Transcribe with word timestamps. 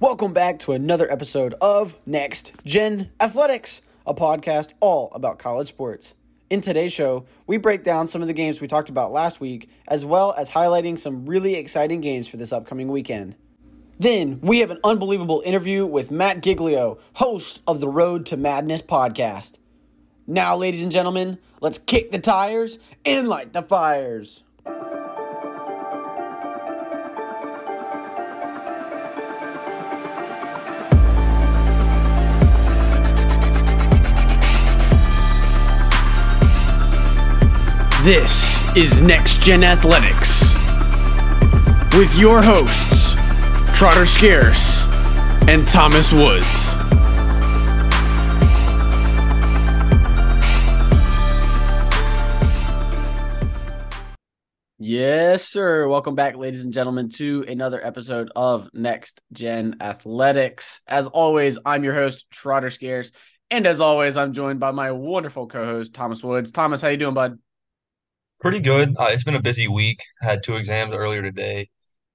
Welcome 0.00 0.32
back 0.32 0.60
to 0.60 0.74
another 0.74 1.10
episode 1.10 1.54
of 1.60 1.98
Next 2.06 2.52
Gen 2.64 3.10
Athletics, 3.20 3.82
a 4.06 4.14
podcast 4.14 4.70
all 4.78 5.10
about 5.12 5.40
college 5.40 5.66
sports. 5.66 6.14
In 6.50 6.60
today's 6.60 6.92
show, 6.92 7.26
we 7.48 7.56
break 7.56 7.82
down 7.82 8.06
some 8.06 8.22
of 8.22 8.28
the 8.28 8.32
games 8.32 8.60
we 8.60 8.68
talked 8.68 8.88
about 8.88 9.10
last 9.10 9.40
week, 9.40 9.68
as 9.88 10.06
well 10.06 10.36
as 10.38 10.50
highlighting 10.50 10.96
some 10.96 11.26
really 11.26 11.56
exciting 11.56 12.00
games 12.00 12.28
for 12.28 12.36
this 12.36 12.52
upcoming 12.52 12.86
weekend. 12.86 13.34
Then, 13.98 14.38
we 14.40 14.60
have 14.60 14.70
an 14.70 14.78
unbelievable 14.84 15.42
interview 15.44 15.84
with 15.84 16.12
Matt 16.12 16.42
Giglio, 16.42 16.98
host 17.14 17.60
of 17.66 17.80
the 17.80 17.88
Road 17.88 18.24
to 18.26 18.36
Madness 18.36 18.82
podcast. 18.82 19.54
Now, 20.28 20.56
ladies 20.56 20.84
and 20.84 20.92
gentlemen, 20.92 21.38
let's 21.60 21.78
kick 21.78 22.12
the 22.12 22.20
tires 22.20 22.78
and 23.04 23.28
light 23.28 23.52
the 23.52 23.62
fires. 23.62 24.44
This 38.04 38.56
is 38.76 39.00
Next 39.00 39.42
Gen 39.42 39.64
Athletics 39.64 40.52
with 41.98 42.16
your 42.16 42.40
hosts, 42.40 43.14
Trotter 43.76 44.06
Scarce 44.06 44.84
and 45.48 45.66
Thomas 45.66 46.12
Woods. 46.12 46.46
Yes, 54.78 55.48
sir. 55.48 55.88
Welcome 55.88 56.14
back, 56.14 56.36
ladies 56.36 56.64
and 56.64 56.72
gentlemen, 56.72 57.08
to 57.16 57.44
another 57.48 57.84
episode 57.84 58.30
of 58.36 58.70
Next 58.72 59.20
Gen 59.32 59.78
Athletics. 59.80 60.82
As 60.86 61.08
always, 61.08 61.58
I'm 61.64 61.82
your 61.82 61.94
host, 61.94 62.30
Trotter 62.30 62.70
Scarce. 62.70 63.10
And 63.50 63.66
as 63.66 63.80
always, 63.80 64.16
I'm 64.16 64.32
joined 64.32 64.60
by 64.60 64.70
my 64.70 64.92
wonderful 64.92 65.48
co-host, 65.48 65.94
Thomas 65.94 66.22
Woods. 66.22 66.52
Thomas, 66.52 66.80
how 66.80 66.88
you 66.88 66.96
doing, 66.96 67.14
bud? 67.14 67.40
Pretty 68.40 68.60
good. 68.60 68.94
Uh, 68.98 69.08
it's 69.10 69.24
been 69.24 69.34
a 69.34 69.42
busy 69.42 69.66
week. 69.68 69.98
Had 70.20 70.42
two 70.42 70.56
exams 70.56 70.94
earlier 70.94 71.22
today, 71.22 71.68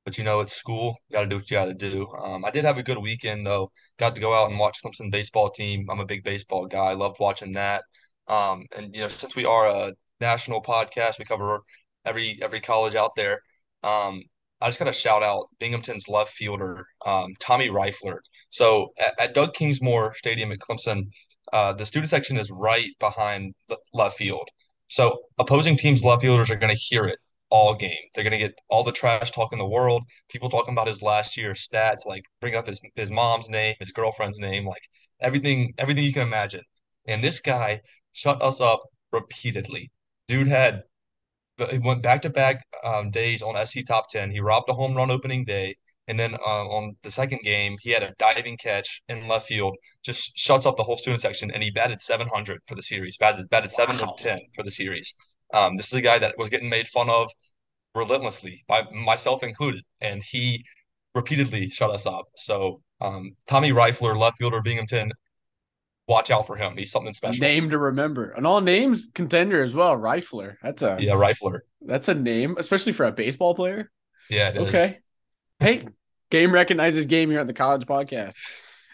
but 0.06 0.18
you 0.18 0.24
know, 0.24 0.40
it's 0.40 0.54
school. 0.54 0.98
Got 1.12 1.22
to 1.22 1.28
do 1.28 1.36
what 1.38 1.52
you 1.52 1.56
got 1.58 1.66
to 1.66 1.74
do. 1.74 2.08
Um, 2.14 2.46
I 2.46 2.50
did 2.52 2.64
have 2.66 2.78
a 2.78 2.84
good 2.84 2.98
weekend 2.98 3.46
though. 3.46 3.72
Got 4.00 4.16
to 4.16 4.22
go 4.22 4.34
out 4.34 4.50
and 4.50 4.58
watch 4.60 4.80
Clemson 4.84 5.12
baseball 5.12 5.50
team. 5.50 5.86
I'm 5.90 6.00
a 6.00 6.06
big 6.06 6.24
baseball 6.24 6.66
guy. 6.66 6.86
I 6.86 6.94
loved 6.94 7.18
watching 7.20 7.54
that. 7.54 7.84
Um, 8.28 8.66
and 8.76 8.96
you 8.96 9.02
know, 9.02 9.10
since 9.10 9.36
we 9.36 9.46
are 9.46 9.68
a 9.68 9.94
national 10.22 10.62
podcast, 10.62 11.20
we 11.20 11.26
cover 11.26 11.62
every 12.06 12.40
every 12.42 12.62
college 12.62 12.96
out 12.96 13.16
there. 13.16 13.42
Um, 13.84 14.22
I 14.62 14.68
just 14.68 14.80
got 14.80 14.86
to 14.86 14.94
shout 14.94 15.24
out 15.24 15.50
Binghamton's 15.60 16.08
left 16.08 16.32
fielder, 16.32 16.86
um, 17.06 17.34
Tommy 17.40 17.68
Reifler. 17.68 18.20
So 18.50 18.94
at, 18.98 19.14
at 19.20 19.34
Doug 19.34 19.54
Kingsmore 19.54 20.16
Stadium 20.16 20.54
at 20.54 20.60
Clemson, 20.60 21.08
uh, 21.52 21.74
the 21.74 21.86
student 21.86 22.10
section 22.10 22.38
is 22.38 22.50
right 22.50 22.90
behind 23.00 23.54
the 23.68 23.78
left 23.94 24.18
field. 24.18 24.48
So 24.90 25.24
opposing 25.40 25.78
teams' 25.78 26.04
left 26.04 26.22
fielders 26.22 26.52
are 26.52 26.56
going 26.56 26.74
to 26.74 26.80
hear 26.80 27.06
it 27.06 27.20
all 27.50 27.76
game. 27.76 27.92
They're 28.14 28.24
going 28.24 28.32
to 28.32 28.38
get 28.40 28.56
all 28.70 28.84
the 28.84 28.92
trash 28.92 29.32
talk 29.32 29.54
in 29.54 29.60
the 29.60 29.68
world. 29.68 30.04
People 30.30 30.50
talking 30.50 30.74
about 30.74 30.88
his 30.88 31.02
last 31.02 31.38
year 31.38 31.54
stats, 31.54 32.06
like 32.06 32.24
bring 32.42 32.56
up 32.56 32.68
his 32.68 32.82
his 32.96 33.12
mom's 33.12 33.50
name, 33.50 33.76
his 33.80 33.92
girlfriend's 33.92 34.40
name, 34.40 34.66
like 34.66 34.82
everything 35.22 35.74
everything 35.78 36.04
you 36.04 36.14
can 36.14 36.24
imagine. 36.24 36.64
And 37.08 37.24
this 37.24 37.40
guy 37.40 37.82
shut 38.14 38.42
us 38.42 38.62
up 38.62 38.82
repeatedly. 39.12 39.92
Dude 40.28 40.48
had 40.48 40.84
he 41.70 41.78
went 41.78 42.02
back 42.02 42.22
to 42.24 42.30
back 42.30 42.66
um, 42.84 43.12
days 43.12 43.42
on 43.44 43.66
SC 43.66 43.86
top 43.86 44.10
ten. 44.10 44.32
He 44.32 44.40
robbed 44.40 44.70
a 44.70 44.74
home 44.74 44.96
run 44.96 45.12
opening 45.12 45.46
day. 45.46 45.76
And 46.08 46.20
then 46.20 46.34
uh, 46.36 46.68
on 46.68 46.96
the 47.04 47.12
second 47.12 47.40
game, 47.44 47.78
he 47.82 47.92
had 47.92 48.04
a 48.04 48.14
diving 48.20 48.58
catch 48.58 49.02
in 49.08 49.28
left 49.28 49.48
field, 49.48 49.76
just 50.04 50.38
shuts 50.38 50.66
up 50.66 50.76
the 50.78 50.84
whole 50.84 50.98
student 50.98 51.22
section, 51.22 51.50
and 51.52 51.64
he 51.64 51.72
batted 51.72 52.02
700 52.02 52.60
for 52.68 52.76
the 52.76 52.84
series. 52.84 53.18
Batted 53.18 53.50
batted 53.50 53.72
seven 53.72 53.98
Wow. 53.98 54.10
of 54.12 54.18
ten 54.18 54.40
for 54.56 54.64
the 54.64 54.72
series. 54.72 55.14
Um, 55.54 55.78
this 55.78 55.88
is 55.88 55.94
a 55.94 56.02
guy 56.02 56.20
that 56.20 56.36
was 56.38 56.50
getting 56.50 56.70
made 56.70 56.88
fun 56.90 57.10
of 57.10 57.30
relentlessly 57.96 58.64
by 58.68 58.84
myself 58.92 59.44
included, 59.44 59.84
and 60.02 60.22
he 60.24 60.66
repeatedly 61.16 61.70
shut 61.70 61.92
us 61.92 62.06
up. 62.06 62.26
So 62.36 62.82
um, 63.02 63.36
Tommy 63.48 63.72
Rifler, 63.72 64.18
left 64.18 64.38
fielder, 64.40 64.62
Binghamton, 64.62 65.12
watch 66.08 66.32
out 66.32 66.46
for 66.48 66.56
him. 66.56 66.76
He's 66.76 66.92
something 66.92 67.14
special. 67.14 67.42
name 67.42 67.70
to 67.70 67.78
remember. 67.78 68.32
An 68.32 68.46
all 68.46 68.62
names 68.62 69.08
contender 69.14 69.64
as 69.64 69.74
well, 69.76 69.96
Rifler. 69.96 70.56
That's 70.62 70.82
a 70.82 70.98
Yeah, 71.00 71.14
Rifler. 71.14 71.60
that's 71.82 72.08
a 72.10 72.14
name, 72.16 72.56
especially 72.58 72.94
for 72.94 73.06
a 73.06 73.12
baseball 73.12 73.56
player. 73.56 73.90
Yeah, 74.30 74.50
it 74.50 74.56
is. 74.58 74.92
Hey, 75.60 75.88
game 76.30 76.54
recognizes 76.54 77.06
game 77.06 77.30
here 77.30 77.40
on 77.40 77.48
the 77.48 77.54
college 77.54 77.86
podcast. 77.86 78.34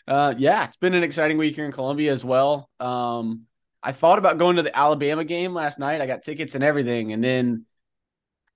Uh 0.08 0.34
yeah, 0.38 0.66
it's 0.66 0.78
been 0.78 0.94
an 0.94 1.04
exciting 1.04 1.38
week 1.38 1.56
here 1.56 1.66
in 1.66 1.72
Columbia 1.72 2.12
as 2.12 2.24
well. 2.24 2.70
Um 2.80 3.46
I 3.82 3.92
thought 3.92 4.20
about 4.20 4.38
going 4.38 4.58
to 4.58 4.64
the 4.64 4.78
Alabama 4.78 5.24
game 5.24 5.54
last 5.54 5.80
night. 5.80 6.02
I 6.02 6.06
got 6.06 6.24
tickets 6.24 6.56
and 6.56 6.64
everything, 6.64 7.14
and 7.14 7.24
then 7.24 7.66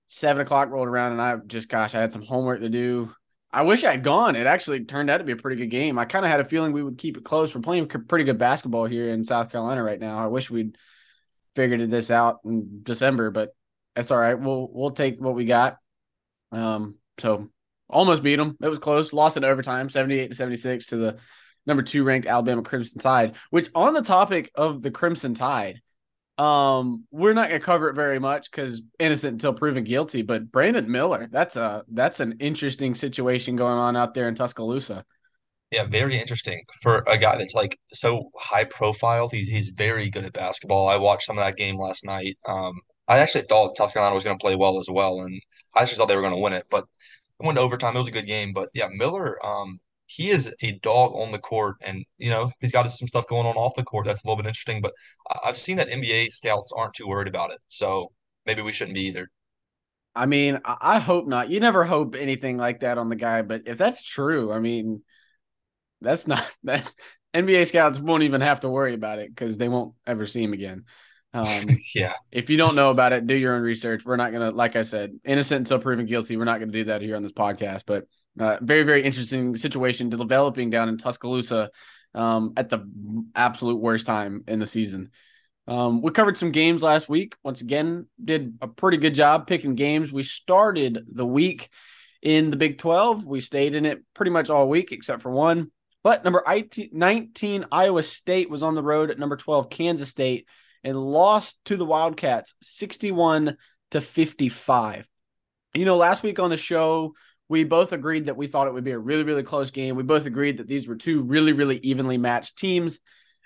seven 0.06 0.42
o'clock 0.42 0.70
rolled 0.70 0.88
around, 0.88 1.12
and 1.12 1.22
I 1.22 1.36
just, 1.46 1.68
gosh, 1.68 1.94
I 1.94 2.00
had 2.00 2.12
some 2.12 2.22
homework 2.22 2.60
to 2.60 2.68
do. 2.68 3.10
I 3.50 3.62
wish 3.62 3.84
I'd 3.84 4.02
gone. 4.02 4.36
It 4.36 4.46
actually 4.46 4.84
turned 4.84 5.10
out 5.10 5.18
to 5.18 5.24
be 5.24 5.32
a 5.32 5.36
pretty 5.36 5.56
good 5.56 5.70
game. 5.70 5.98
I 5.98 6.04
kind 6.04 6.24
of 6.24 6.30
had 6.30 6.40
a 6.40 6.44
feeling 6.44 6.72
we 6.72 6.82
would 6.82 6.98
keep 6.98 7.16
it 7.16 7.24
close. 7.24 7.54
We're 7.54 7.60
playing 7.60 7.86
pretty 7.86 8.24
good 8.24 8.38
basketball 8.38 8.86
here 8.86 9.10
in 9.10 9.24
South 9.24 9.50
Carolina 9.50 9.82
right 9.82 9.98
now. 9.98 10.18
I 10.18 10.26
wish 10.26 10.50
we'd 10.50 10.76
figured 11.54 11.88
this 11.88 12.10
out 12.10 12.40
in 12.44 12.80
December, 12.82 13.30
but 13.30 13.54
that's 13.94 14.10
all 14.10 14.18
right. 14.18 14.38
We'll 14.38 14.68
we'll 14.72 14.90
take 14.90 15.20
what 15.20 15.36
we 15.36 15.44
got. 15.44 15.78
Um, 16.50 16.96
so 17.18 17.48
almost 17.88 18.22
beat 18.22 18.36
them. 18.36 18.56
It 18.62 18.68
was 18.68 18.78
close. 18.78 19.12
Lost 19.12 19.36
in 19.36 19.44
overtime, 19.44 19.88
seventy-eight 19.88 20.28
to 20.28 20.34
seventy-six 20.34 20.86
to 20.86 20.96
the 20.96 21.16
number 21.66 21.82
two 21.82 22.04
ranked 22.04 22.26
Alabama 22.26 22.62
Crimson 22.62 23.00
Tide. 23.00 23.36
Which, 23.50 23.68
on 23.74 23.94
the 23.94 24.02
topic 24.02 24.50
of 24.54 24.82
the 24.82 24.90
Crimson 24.90 25.34
Tide, 25.34 25.80
um, 26.38 27.04
we're 27.10 27.34
not 27.34 27.48
gonna 27.48 27.60
cover 27.60 27.88
it 27.88 27.94
very 27.94 28.18
much 28.18 28.50
because 28.50 28.82
innocent 28.98 29.32
until 29.34 29.54
proven 29.54 29.84
guilty. 29.84 30.22
But 30.22 30.50
Brandon 30.50 30.90
Miller, 30.90 31.28
that's 31.30 31.56
a 31.56 31.84
that's 31.88 32.20
an 32.20 32.36
interesting 32.40 32.94
situation 32.94 33.56
going 33.56 33.78
on 33.78 33.96
out 33.96 34.14
there 34.14 34.28
in 34.28 34.34
Tuscaloosa. 34.34 35.04
Yeah, 35.70 35.84
very 35.84 36.16
interesting 36.16 36.62
for 36.82 37.02
a 37.08 37.18
guy 37.18 37.36
that's 37.36 37.54
like 37.54 37.76
so 37.92 38.30
high 38.36 38.64
profile. 38.64 39.28
He's 39.28 39.48
he's 39.48 39.70
very 39.70 40.08
good 40.08 40.24
at 40.24 40.32
basketball. 40.32 40.88
I 40.88 40.98
watched 40.98 41.26
some 41.26 41.36
of 41.36 41.44
that 41.44 41.56
game 41.56 41.76
last 41.76 42.04
night. 42.04 42.38
Um, 42.48 42.74
I 43.08 43.18
actually 43.18 43.42
thought 43.48 43.76
South 43.76 43.92
Carolina 43.92 44.14
was 44.14 44.22
going 44.22 44.38
to 44.38 44.42
play 44.42 44.54
well 44.54 44.78
as 44.78 44.88
well, 44.88 45.20
and 45.20 45.40
I 45.74 45.82
actually 45.82 45.96
thought 45.96 46.06
they 46.06 46.16
were 46.16 46.22
going 46.22 46.34
to 46.34 46.40
win 46.40 46.52
it. 46.52 46.66
But 46.70 46.84
it 47.40 47.46
went 47.46 47.56
to 47.56 47.62
overtime. 47.62 47.96
It 47.96 48.00
was 48.00 48.08
a 48.08 48.12
good 48.12 48.26
game. 48.26 48.52
But 48.52 48.70
yeah, 48.74 48.88
Miller, 48.92 49.44
um, 49.44 49.80
he 50.06 50.30
is 50.30 50.52
a 50.62 50.72
dog 50.80 51.14
on 51.14 51.32
the 51.32 51.38
court, 51.38 51.76
and 51.84 52.04
you 52.18 52.30
know 52.30 52.50
he's 52.60 52.72
got 52.72 52.90
some 52.90 53.08
stuff 53.08 53.26
going 53.26 53.46
on 53.46 53.56
off 53.56 53.74
the 53.74 53.82
court 53.82 54.06
that's 54.06 54.22
a 54.22 54.26
little 54.26 54.42
bit 54.42 54.48
interesting. 54.48 54.80
But 54.80 54.94
I've 55.44 55.56
seen 55.56 55.76
that 55.78 55.88
NBA 55.88 56.30
scouts 56.30 56.72
aren't 56.76 56.94
too 56.94 57.08
worried 57.08 57.28
about 57.28 57.50
it, 57.50 57.58
so 57.68 58.12
maybe 58.46 58.62
we 58.62 58.72
shouldn't 58.72 58.94
be 58.94 59.06
either. 59.06 59.28
I 60.14 60.26
mean, 60.26 60.60
I 60.64 61.00
hope 61.00 61.26
not. 61.26 61.50
You 61.50 61.58
never 61.58 61.82
hope 61.84 62.14
anything 62.14 62.56
like 62.56 62.80
that 62.80 62.98
on 62.98 63.08
the 63.08 63.16
guy, 63.16 63.42
but 63.42 63.62
if 63.66 63.78
that's 63.78 64.02
true, 64.04 64.52
I 64.52 64.60
mean, 64.60 65.02
that's 66.00 66.28
not 66.28 66.48
that 66.64 66.88
NBA 67.34 67.66
scouts 67.66 67.98
won't 67.98 68.22
even 68.22 68.40
have 68.40 68.60
to 68.60 68.68
worry 68.68 68.94
about 68.94 69.18
it 69.18 69.30
because 69.30 69.56
they 69.56 69.68
won't 69.68 69.94
ever 70.06 70.26
see 70.26 70.42
him 70.42 70.52
again. 70.52 70.84
Um, 71.34 71.78
Yeah, 71.94 72.14
if 72.32 72.48
you 72.48 72.56
don't 72.56 72.74
know 72.74 72.90
about 72.90 73.12
it, 73.12 73.26
do 73.26 73.34
your 73.34 73.54
own 73.54 73.62
research. 73.62 74.04
We're 74.04 74.16
not 74.16 74.32
gonna, 74.32 74.50
like 74.50 74.76
I 74.76 74.82
said, 74.82 75.18
innocent 75.24 75.60
until 75.60 75.78
proven 75.78 76.06
guilty. 76.06 76.36
We're 76.36 76.44
not 76.44 76.60
gonna 76.60 76.72
do 76.72 76.84
that 76.84 77.02
here 77.02 77.16
on 77.16 77.22
this 77.22 77.32
podcast. 77.32 77.82
But 77.86 78.06
uh, 78.38 78.58
very, 78.62 78.84
very 78.84 79.02
interesting 79.02 79.56
situation 79.56 80.08
developing 80.08 80.70
down 80.70 80.88
in 80.88 80.98
Tuscaloosa 80.98 81.70
um, 82.14 82.52
at 82.56 82.70
the 82.70 82.88
absolute 83.34 83.80
worst 83.80 84.06
time 84.06 84.44
in 84.46 84.58
the 84.58 84.66
season. 84.66 85.10
Um, 85.66 86.02
we 86.02 86.10
covered 86.10 86.36
some 86.36 86.52
games 86.52 86.82
last 86.82 87.08
week. 87.08 87.36
Once 87.42 87.60
again, 87.60 88.06
did 88.22 88.58
a 88.60 88.68
pretty 88.68 88.98
good 88.98 89.14
job 89.14 89.46
picking 89.46 89.74
games. 89.74 90.12
We 90.12 90.22
started 90.22 91.04
the 91.10 91.26
week 91.26 91.70
in 92.22 92.50
the 92.50 92.56
Big 92.56 92.78
12. 92.78 93.24
We 93.24 93.40
stayed 93.40 93.74
in 93.74 93.86
it 93.86 94.02
pretty 94.14 94.30
much 94.30 94.50
all 94.50 94.68
week 94.68 94.92
except 94.92 95.22
for 95.22 95.30
one. 95.30 95.70
But 96.02 96.22
number 96.22 96.42
19, 96.46 97.64
Iowa 97.72 98.02
State 98.02 98.50
was 98.50 98.62
on 98.62 98.74
the 98.74 98.82
road 98.82 99.10
at 99.10 99.18
number 99.18 99.36
12, 99.36 99.70
Kansas 99.70 100.10
State, 100.10 100.46
and 100.84 100.98
lost 100.98 101.58
to 101.64 101.76
the 101.76 101.84
Wildcats 101.84 102.54
61 102.62 103.56
to 103.92 104.00
55. 104.00 105.06
You 105.74 105.84
know, 105.84 105.96
last 105.96 106.22
week 106.22 106.38
on 106.38 106.50
the 106.50 106.56
show, 106.56 107.14
we 107.48 107.64
both 107.64 107.92
agreed 107.92 108.26
that 108.26 108.36
we 108.36 108.46
thought 108.46 108.68
it 108.68 108.74
would 108.74 108.84
be 108.84 108.92
a 108.92 108.98
really, 108.98 109.22
really 109.22 109.42
close 109.42 109.70
game. 109.70 109.96
We 109.96 110.02
both 110.02 110.26
agreed 110.26 110.58
that 110.58 110.68
these 110.68 110.86
were 110.86 110.96
two 110.96 111.22
really, 111.22 111.52
really 111.52 111.78
evenly 111.78 112.18
matched 112.18 112.58
teams. 112.58 113.00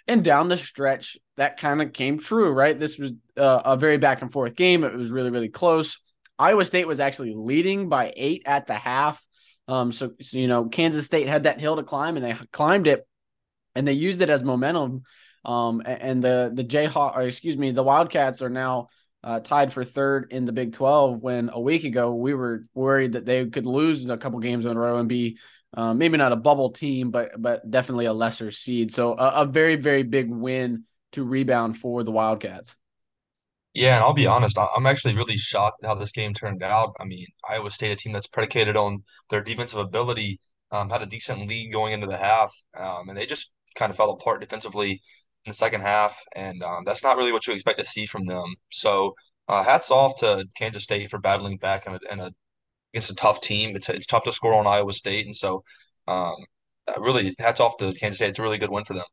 And 0.07 0.25
down 0.25 0.49
the 0.49 0.57
stretch, 0.57 1.19
that 1.37 1.59
kind 1.59 1.83
of 1.83 1.93
came 1.93 2.19
true, 2.19 2.51
right? 2.51 2.79
This 2.79 2.99
was 2.99 3.13
uh, 3.37 3.63
a 3.65 3.77
very 3.77 3.99
back 3.99 4.23
and 4.23 4.33
forth 4.33 4.55
game. 4.55 4.85
It 4.85 4.95
was 4.95 5.11
really, 5.11 5.31
really 5.31 5.49
close. 5.49 5.99
Iowa 6.39 6.65
State 6.65 6.87
was 6.87 7.01
actually 7.01 7.35
leading 7.37 7.89
by 7.89 8.13
eight 8.17 8.43
at 8.47 8.67
the 8.67 8.75
half. 8.75 9.25
Um, 9.67 9.93
so, 9.93 10.13
so, 10.23 10.39
you 10.39 10.49
know, 10.49 10.69
Kansas 10.69 11.05
State 11.05 11.29
had 11.29 11.43
that 11.43 11.61
hill 11.61 11.77
to 11.77 11.83
climb 11.83 12.17
and 12.17 12.25
they 12.25 12.35
climbed 12.53 12.87
it 12.87 13.07
and 13.75 13.87
they 13.87 13.93
used 13.93 14.23
it 14.23 14.31
as 14.31 14.43
momentum. 14.43 15.03
Um, 15.45 15.83
and 15.85 16.23
the, 16.23 16.51
the 16.53 16.65
Jayhawk, 16.65 17.17
or 17.17 17.23
excuse 17.23 17.57
me, 17.57 17.71
the 17.71 17.83
Wildcats 17.83 18.43
are 18.43 18.51
now 18.51 18.89
uh, 19.25 19.41
tied 19.41 19.73
for 19.73 19.85
third 19.85 20.29
in 20.33 20.45
the 20.45 20.53
Big 20.53 20.73
12 20.73 21.21
when 21.21 21.51
a 21.53 21.61
week 21.61 21.85
ago 21.85 22.15
we 22.15 22.35
were 22.35 22.67
worried 22.75 23.13
that 23.13 23.25
they 23.25 23.47
could 23.47 23.67
lose 23.67 24.09
a 24.09 24.17
couple 24.17 24.39
games 24.41 24.65
in 24.65 24.77
a 24.77 24.81
row 24.81 24.99
and 24.99 25.09
be 25.09 25.39
Uh, 25.75 25.93
maybe 25.93 26.17
not 26.17 26.33
a 26.33 26.37
bubble 26.37 26.71
team, 26.71 27.11
but 27.11 27.31
but 27.41 27.71
definitely 27.71 28.07
a 28.07 28.13
lesser 28.13 28.51
seed. 28.51 28.91
So 28.91 29.13
a, 29.19 29.43
a 29.43 29.45
very 29.45 29.77
very 29.77 30.03
big 30.03 30.31
win 30.31 30.85
to 31.13 31.23
rebound 31.25 31.77
for 31.77 32.05
the 32.05 32.11
Wildcats. 32.11 32.75
Yeah, 33.75 33.95
and 33.97 34.05
I'll 34.05 34.13
be 34.15 34.27
honest, 34.27 34.59
I'm 34.59 34.87
actually 34.87 35.15
really 35.15 35.37
shocked 35.37 35.83
at 35.85 35.89
how 35.89 35.95
this 35.95 36.11
game 36.13 36.35
turned 36.35 36.63
out. 36.63 36.95
I 36.99 37.05
mean, 37.05 37.27
Iowa 37.49 37.71
State, 37.71 37.93
a 37.93 37.97
team 37.97 38.13
that's 38.13 38.27
predicated 38.27 38.77
on 38.77 39.05
their 39.31 39.43
defensive 39.43 39.79
ability, 39.79 40.41
um, 40.73 40.91
had 40.91 41.03
a 41.03 41.07
decent 41.07 41.47
lead 41.49 41.71
going 41.73 41.93
into 41.93 42.07
the 42.07 42.17
half, 42.17 42.53
um, 42.75 43.09
and 43.09 43.17
they 43.17 43.27
just 43.27 43.53
kind 43.77 43.91
of 43.91 43.97
fell 43.97 44.11
apart 44.11 44.41
defensively 44.41 45.01
in 45.49 45.51
the 45.51 45.55
second 45.55 45.81
half, 45.81 46.23
and 46.37 46.63
um, 46.63 46.85
that's 46.85 47.03
not 47.03 47.17
really 47.17 47.33
what 47.33 47.47
you 47.47 47.55
expect 47.55 47.79
to 47.79 47.85
see 47.85 48.05
from 48.05 48.25
them. 48.25 48.55
So, 48.71 49.15
uh, 49.49 49.65
hats 49.65 49.91
off 49.91 50.15
to 50.21 50.47
Kansas 50.57 50.83
State 50.85 51.09
for 51.09 51.19
battling 51.19 51.57
back 51.57 51.87
in 51.87 51.95
a, 51.95 52.13
in 52.13 52.21
a 52.21 52.31
against 52.93 53.11
a 53.11 53.15
tough 53.15 53.41
team. 53.41 53.75
It's 53.75 53.89
it's 53.89 54.07
tough 54.07 54.25
to 54.25 54.33
score 54.33 54.55
on 54.55 54.67
Iowa 54.67 54.93
State, 54.93 55.25
and 55.25 55.35
so 55.35 55.65
um, 56.07 56.35
really 56.99 57.35
hats 57.39 57.61
off 57.61 57.79
to 57.79 57.95
Kansas 57.95 58.19
State. 58.19 58.31
It's 58.31 58.39
a 58.39 58.43
really 58.43 58.59
good 58.59 58.71
win 58.71 58.85
for 58.85 58.93
them. 58.95 59.05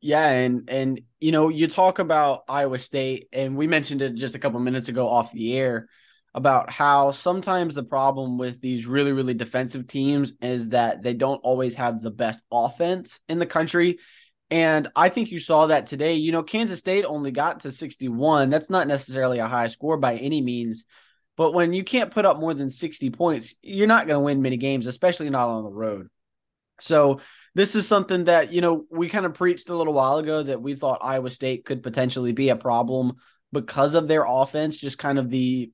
Yeah, 0.00 0.28
and 0.28 0.68
and 0.68 1.00
you 1.20 1.32
know, 1.32 1.48
you 1.50 1.68
talk 1.68 1.98
about 1.98 2.44
Iowa 2.48 2.78
State, 2.78 3.28
and 3.32 3.56
we 3.56 3.66
mentioned 3.66 4.02
it 4.02 4.14
just 4.14 4.34
a 4.34 4.38
couple 4.38 4.60
minutes 4.60 4.88
ago 4.88 5.08
off 5.08 5.32
the 5.32 5.56
air 5.56 5.88
about 6.34 6.70
how 6.70 7.12
sometimes 7.12 7.74
the 7.74 7.84
problem 7.84 8.38
with 8.38 8.60
these 8.60 8.86
really 8.86 9.12
really 9.12 9.34
defensive 9.34 9.86
teams 9.86 10.32
is 10.42 10.70
that 10.70 11.02
they 11.02 11.14
don't 11.14 11.40
always 11.44 11.74
have 11.76 12.02
the 12.02 12.10
best 12.10 12.40
offense 12.50 13.20
in 13.28 13.38
the 13.38 13.46
country. 13.46 13.98
And 14.50 14.88
I 14.94 15.08
think 15.08 15.30
you 15.30 15.40
saw 15.40 15.66
that 15.66 15.86
today. 15.86 16.14
You 16.14 16.32
know, 16.32 16.42
Kansas 16.42 16.78
State 16.78 17.04
only 17.04 17.30
got 17.30 17.60
to 17.60 17.72
61. 17.72 18.50
That's 18.50 18.70
not 18.70 18.86
necessarily 18.86 19.38
a 19.38 19.48
high 19.48 19.68
score 19.68 19.96
by 19.96 20.16
any 20.16 20.42
means. 20.42 20.84
But 21.36 21.54
when 21.54 21.72
you 21.72 21.82
can't 21.82 22.10
put 22.10 22.26
up 22.26 22.38
more 22.38 22.54
than 22.54 22.70
60 22.70 23.10
points, 23.10 23.54
you're 23.62 23.88
not 23.88 24.06
going 24.06 24.20
to 24.20 24.24
win 24.24 24.42
many 24.42 24.56
games, 24.56 24.86
especially 24.86 25.30
not 25.30 25.48
on 25.48 25.64
the 25.64 25.70
road. 25.70 26.08
So 26.80 27.20
this 27.54 27.74
is 27.74 27.86
something 27.86 28.24
that 28.24 28.52
you 28.52 28.60
know 28.60 28.84
we 28.90 29.08
kind 29.08 29.26
of 29.26 29.34
preached 29.34 29.70
a 29.70 29.76
little 29.76 29.92
while 29.92 30.18
ago 30.18 30.42
that 30.42 30.60
we 30.60 30.74
thought 30.74 30.98
Iowa 31.02 31.30
State 31.30 31.64
could 31.64 31.82
potentially 31.82 32.32
be 32.32 32.48
a 32.48 32.56
problem 32.56 33.14
because 33.52 33.94
of 33.94 34.08
their 34.08 34.24
offense, 34.26 34.76
just 34.76 34.98
kind 34.98 35.18
of 35.18 35.30
the 35.30 35.70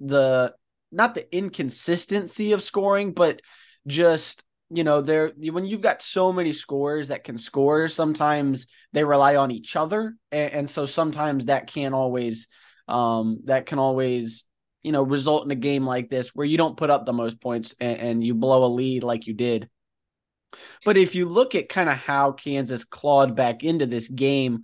the 0.00 0.54
not 0.90 1.14
the 1.14 1.34
inconsistency 1.36 2.52
of 2.52 2.62
scoring, 2.62 3.12
but 3.12 3.42
just 3.86 4.44
you 4.70 4.84
know 4.84 5.00
they're 5.00 5.32
when 5.38 5.64
you've 5.64 5.80
got 5.80 6.02
so 6.02 6.32
many 6.32 6.52
scores 6.52 7.08
that 7.08 7.24
can 7.24 7.38
score 7.38 7.88
sometimes 7.88 8.66
they 8.92 9.02
rely 9.02 9.36
on 9.36 9.50
each 9.50 9.76
other 9.76 10.14
and, 10.30 10.52
and 10.52 10.70
so 10.70 10.84
sometimes 10.84 11.46
that 11.46 11.68
can't 11.68 11.94
always 11.94 12.48
um 12.86 13.38
that 13.44 13.64
can 13.64 13.78
always 13.78 14.44
you 14.82 14.92
know 14.92 15.02
result 15.02 15.46
in 15.46 15.50
a 15.50 15.54
game 15.54 15.86
like 15.86 16.10
this 16.10 16.34
where 16.34 16.46
you 16.46 16.58
don't 16.58 16.76
put 16.76 16.90
up 16.90 17.06
the 17.06 17.14
most 17.14 17.40
points 17.40 17.74
and, 17.80 17.98
and 17.98 18.24
you 18.24 18.34
blow 18.34 18.66
a 18.66 18.68
lead 18.68 19.02
like 19.02 19.26
you 19.26 19.32
did 19.32 19.70
but 20.84 20.96
if 20.96 21.14
you 21.14 21.26
look 21.26 21.54
at 21.54 21.68
kind 21.68 21.88
of 21.88 21.96
how 21.96 22.32
Kansas 22.32 22.84
clawed 22.84 23.36
back 23.36 23.64
into 23.64 23.86
this 23.86 24.08
game, 24.08 24.62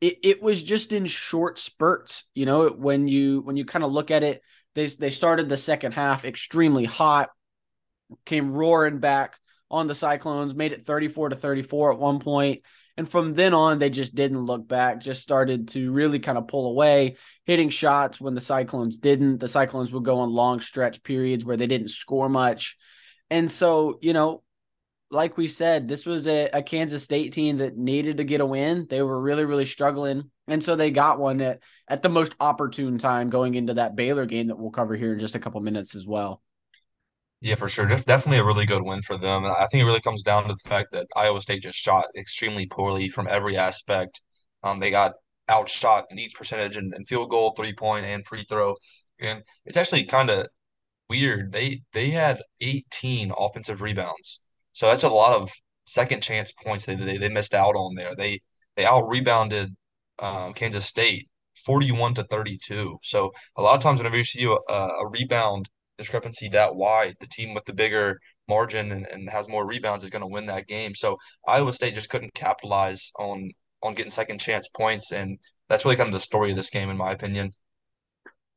it, 0.00 0.18
it 0.22 0.42
was 0.42 0.62
just 0.62 0.92
in 0.92 1.06
short 1.06 1.58
spurts. 1.58 2.24
You 2.34 2.46
know, 2.46 2.68
when 2.70 3.08
you 3.08 3.40
when 3.42 3.56
you 3.56 3.64
kind 3.64 3.84
of 3.84 3.92
look 3.92 4.10
at 4.10 4.24
it, 4.24 4.42
they 4.74 4.86
they 4.86 5.10
started 5.10 5.48
the 5.48 5.56
second 5.56 5.92
half 5.92 6.24
extremely 6.24 6.84
hot, 6.84 7.30
came 8.24 8.52
roaring 8.52 8.98
back 8.98 9.38
on 9.70 9.86
the 9.86 9.94
Cyclones, 9.94 10.54
made 10.54 10.72
it 10.72 10.82
34 10.82 11.30
to 11.30 11.36
34 11.36 11.92
at 11.92 11.98
one 11.98 12.20
point. 12.20 12.62
And 12.96 13.08
from 13.08 13.32
then 13.32 13.54
on, 13.54 13.78
they 13.78 13.88
just 13.88 14.14
didn't 14.14 14.44
look 14.44 14.68
back, 14.68 15.00
just 15.00 15.22
started 15.22 15.68
to 15.68 15.90
really 15.90 16.18
kind 16.18 16.36
of 16.36 16.46
pull 16.46 16.68
away, 16.68 17.16
hitting 17.46 17.70
shots 17.70 18.20
when 18.20 18.34
the 18.34 18.40
Cyclones 18.40 18.98
didn't. 18.98 19.38
The 19.38 19.48
Cyclones 19.48 19.92
would 19.92 20.04
go 20.04 20.20
on 20.20 20.30
long 20.30 20.60
stretch 20.60 21.02
periods 21.02 21.44
where 21.44 21.56
they 21.56 21.66
didn't 21.66 21.88
score 21.88 22.28
much. 22.28 22.76
And 23.30 23.50
so, 23.50 23.98
you 24.02 24.12
know, 24.12 24.42
like 25.12 25.36
we 25.36 25.46
said, 25.46 25.88
this 25.88 26.06
was 26.06 26.26
a, 26.26 26.48
a, 26.52 26.62
Kansas 26.62 27.02
State 27.02 27.32
team 27.32 27.58
that 27.58 27.76
needed 27.76 28.16
to 28.16 28.24
get 28.24 28.40
a 28.40 28.46
win. 28.46 28.86
They 28.88 29.02
were 29.02 29.20
really, 29.20 29.44
really 29.44 29.66
struggling. 29.66 30.30
And 30.48 30.64
so 30.64 30.74
they 30.74 30.90
got 30.90 31.20
one 31.20 31.40
at, 31.40 31.60
at 31.86 32.02
the 32.02 32.08
most 32.08 32.34
opportune 32.40 32.98
time 32.98 33.28
going 33.30 33.54
into 33.54 33.74
that 33.74 33.94
Baylor 33.94 34.26
game 34.26 34.48
that 34.48 34.58
we'll 34.58 34.70
cover 34.70 34.96
here 34.96 35.12
in 35.12 35.18
just 35.18 35.34
a 35.34 35.38
couple 35.38 35.60
minutes 35.60 35.94
as 35.94 36.06
well. 36.06 36.42
Yeah, 37.40 37.56
for 37.56 37.68
sure. 37.68 37.86
Definitely 37.86 38.38
a 38.38 38.44
really 38.44 38.66
good 38.66 38.82
win 38.82 39.02
for 39.02 39.18
them. 39.18 39.44
I 39.44 39.66
think 39.70 39.82
it 39.82 39.84
really 39.84 40.00
comes 40.00 40.22
down 40.22 40.44
to 40.46 40.54
the 40.54 40.68
fact 40.68 40.92
that 40.92 41.08
Iowa 41.14 41.40
State 41.40 41.62
just 41.62 41.78
shot 41.78 42.06
extremely 42.16 42.66
poorly 42.66 43.08
from 43.08 43.26
every 43.28 43.56
aspect. 43.56 44.22
Um, 44.62 44.78
they 44.78 44.90
got 44.90 45.12
outshot 45.48 46.06
in 46.10 46.18
each 46.18 46.34
percentage 46.34 46.76
and, 46.76 46.94
and 46.94 47.06
field 47.06 47.30
goal, 47.30 47.52
three 47.56 47.74
point, 47.74 48.06
and 48.06 48.24
free 48.24 48.44
throw. 48.48 48.76
And 49.20 49.42
it's 49.66 49.76
actually 49.76 50.04
kind 50.04 50.30
of 50.30 50.46
weird. 51.08 51.52
They 51.52 51.82
they 51.92 52.10
had 52.10 52.42
18 52.60 53.32
offensive 53.36 53.82
rebounds 53.82 54.41
so 54.72 54.86
that's 54.86 55.02
a 55.02 55.08
lot 55.08 55.40
of 55.40 55.50
second 55.84 56.22
chance 56.22 56.52
points 56.52 56.86
that 56.86 56.98
they, 56.98 57.18
they 57.18 57.28
missed 57.28 57.54
out 57.54 57.74
on 57.74 57.94
there. 57.94 58.14
They 58.16 58.40
they 58.76 58.84
out 58.84 59.08
rebounded 59.08 59.74
um, 60.18 60.54
Kansas 60.54 60.86
State 60.86 61.28
41 61.64 62.14
to 62.14 62.24
32. 62.24 62.98
So 63.02 63.32
a 63.56 63.62
lot 63.62 63.74
of 63.74 63.82
times 63.82 64.00
whenever 64.00 64.16
you 64.16 64.24
see 64.24 64.44
a, 64.44 64.72
a 64.72 65.08
rebound 65.08 65.68
discrepancy 65.98 66.48
that 66.48 66.74
wide, 66.74 67.14
the 67.20 67.26
team 67.26 67.54
with 67.54 67.64
the 67.64 67.72
bigger 67.72 68.18
margin 68.48 68.92
and, 68.92 69.06
and 69.06 69.28
has 69.28 69.48
more 69.48 69.66
rebounds 69.66 70.04
is 70.04 70.10
going 70.10 70.22
to 70.22 70.26
win 70.26 70.46
that 70.46 70.66
game. 70.66 70.94
So 70.94 71.18
Iowa 71.46 71.72
State 71.72 71.94
just 71.94 72.10
couldn't 72.10 72.34
capitalize 72.34 73.12
on 73.18 73.50
on 73.82 73.94
getting 73.94 74.12
second 74.12 74.38
chance 74.38 74.68
points, 74.68 75.10
and 75.10 75.38
that's 75.68 75.84
really 75.84 75.96
kind 75.96 76.06
of 76.06 76.12
the 76.12 76.20
story 76.20 76.50
of 76.50 76.56
this 76.56 76.70
game, 76.70 76.88
in 76.88 76.96
my 76.96 77.10
opinion. 77.10 77.50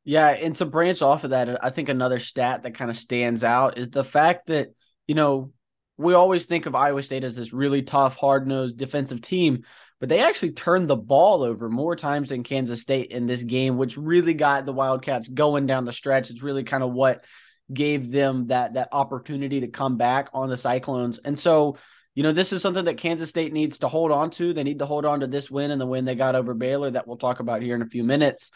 Yeah, 0.04 0.28
and 0.28 0.54
to 0.56 0.66
branch 0.66 1.02
off 1.02 1.24
of 1.24 1.30
that, 1.30 1.64
I 1.64 1.70
think 1.70 1.88
another 1.88 2.20
stat 2.20 2.62
that 2.62 2.74
kind 2.74 2.90
of 2.90 2.96
stands 2.96 3.42
out 3.42 3.76
is 3.76 3.90
the 3.90 4.04
fact 4.04 4.46
that 4.46 4.68
you 5.08 5.16
know 5.16 5.52
we 5.98 6.14
always 6.14 6.44
think 6.44 6.66
of 6.66 6.74
Iowa 6.74 7.02
State 7.02 7.24
as 7.24 7.36
this 7.36 7.52
really 7.52 7.82
tough, 7.82 8.16
hard 8.16 8.46
nosed 8.46 8.76
defensive 8.76 9.22
team, 9.22 9.64
but 9.98 10.08
they 10.08 10.20
actually 10.20 10.52
turned 10.52 10.88
the 10.88 10.96
ball 10.96 11.42
over 11.42 11.70
more 11.70 11.96
times 11.96 12.28
than 12.28 12.42
Kansas 12.42 12.82
State 12.82 13.10
in 13.10 13.26
this 13.26 13.42
game, 13.42 13.78
which 13.78 13.96
really 13.96 14.34
got 14.34 14.66
the 14.66 14.72
Wildcats 14.72 15.28
going 15.28 15.66
down 15.66 15.86
the 15.86 15.92
stretch. 15.92 16.30
It's 16.30 16.42
really 16.42 16.64
kind 16.64 16.82
of 16.82 16.92
what 16.92 17.24
gave 17.72 18.10
them 18.10 18.48
that 18.48 18.74
that 18.74 18.90
opportunity 18.92 19.60
to 19.60 19.68
come 19.68 19.96
back 19.96 20.28
on 20.34 20.50
the 20.50 20.56
Cyclones. 20.56 21.18
And 21.18 21.38
so, 21.38 21.78
you 22.14 22.22
know, 22.22 22.32
this 22.32 22.52
is 22.52 22.60
something 22.60 22.84
that 22.84 22.98
Kansas 22.98 23.30
State 23.30 23.52
needs 23.52 23.78
to 23.78 23.88
hold 23.88 24.12
on 24.12 24.30
to. 24.32 24.52
They 24.52 24.64
need 24.64 24.80
to 24.80 24.86
hold 24.86 25.06
on 25.06 25.20
to 25.20 25.26
this 25.26 25.50
win 25.50 25.70
and 25.70 25.80
the 25.80 25.86
win 25.86 26.04
they 26.04 26.14
got 26.14 26.34
over 26.34 26.52
Baylor 26.52 26.90
that 26.90 27.08
we'll 27.08 27.16
talk 27.16 27.40
about 27.40 27.62
here 27.62 27.74
in 27.74 27.82
a 27.82 27.86
few 27.86 28.04
minutes. 28.04 28.50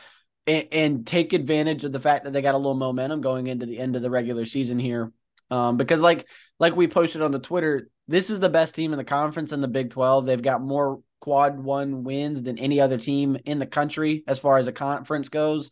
And, 0.47 0.69
and 0.73 1.07
take 1.07 1.35
advantage 1.35 1.85
of 1.85 1.93
the 1.93 2.01
fact 2.01 2.25
that 2.25 2.33
they 2.33 2.41
got 2.41 2.55
a 2.55 2.59
little 2.59 2.75
momentum 2.75 3.21
going 3.21 3.47
into 3.47 3.67
the 3.67 3.79
end 3.79 3.95
of 3.95 4.03
the 4.03 4.11
regular 4.11 4.47
season 4.47 4.79
here 4.79 5.13
um, 5.51 5.77
because 5.77 6.01
like 6.01 6.29
like 6.59 6.77
we 6.77 6.89
posted 6.89 7.23
on 7.23 7.33
the 7.33 7.39
Twitter, 7.39 7.89
this 8.09 8.31
is 8.31 8.41
the 8.41 8.49
best 8.49 8.75
team 8.75 8.93
in 8.93 8.99
the 8.99 9.05
conference 9.05 9.53
in 9.53 9.61
the 9.61 9.69
Big 9.69 9.91
12. 9.91 10.27
They've 10.27 10.41
got 10.41 10.63
more 10.63 11.01
quad 11.21 11.59
one 11.59 12.05
wins 12.05 12.43
than 12.43 12.59
any 12.59 12.81
other 12.81 12.99
team 12.99 13.37
in 13.45 13.59
the 13.59 13.67
country 13.67 14.25
as 14.27 14.39
far 14.39 14.59
as 14.59 14.67
a 14.67 14.73
conference 14.73 15.29
goes. 15.29 15.71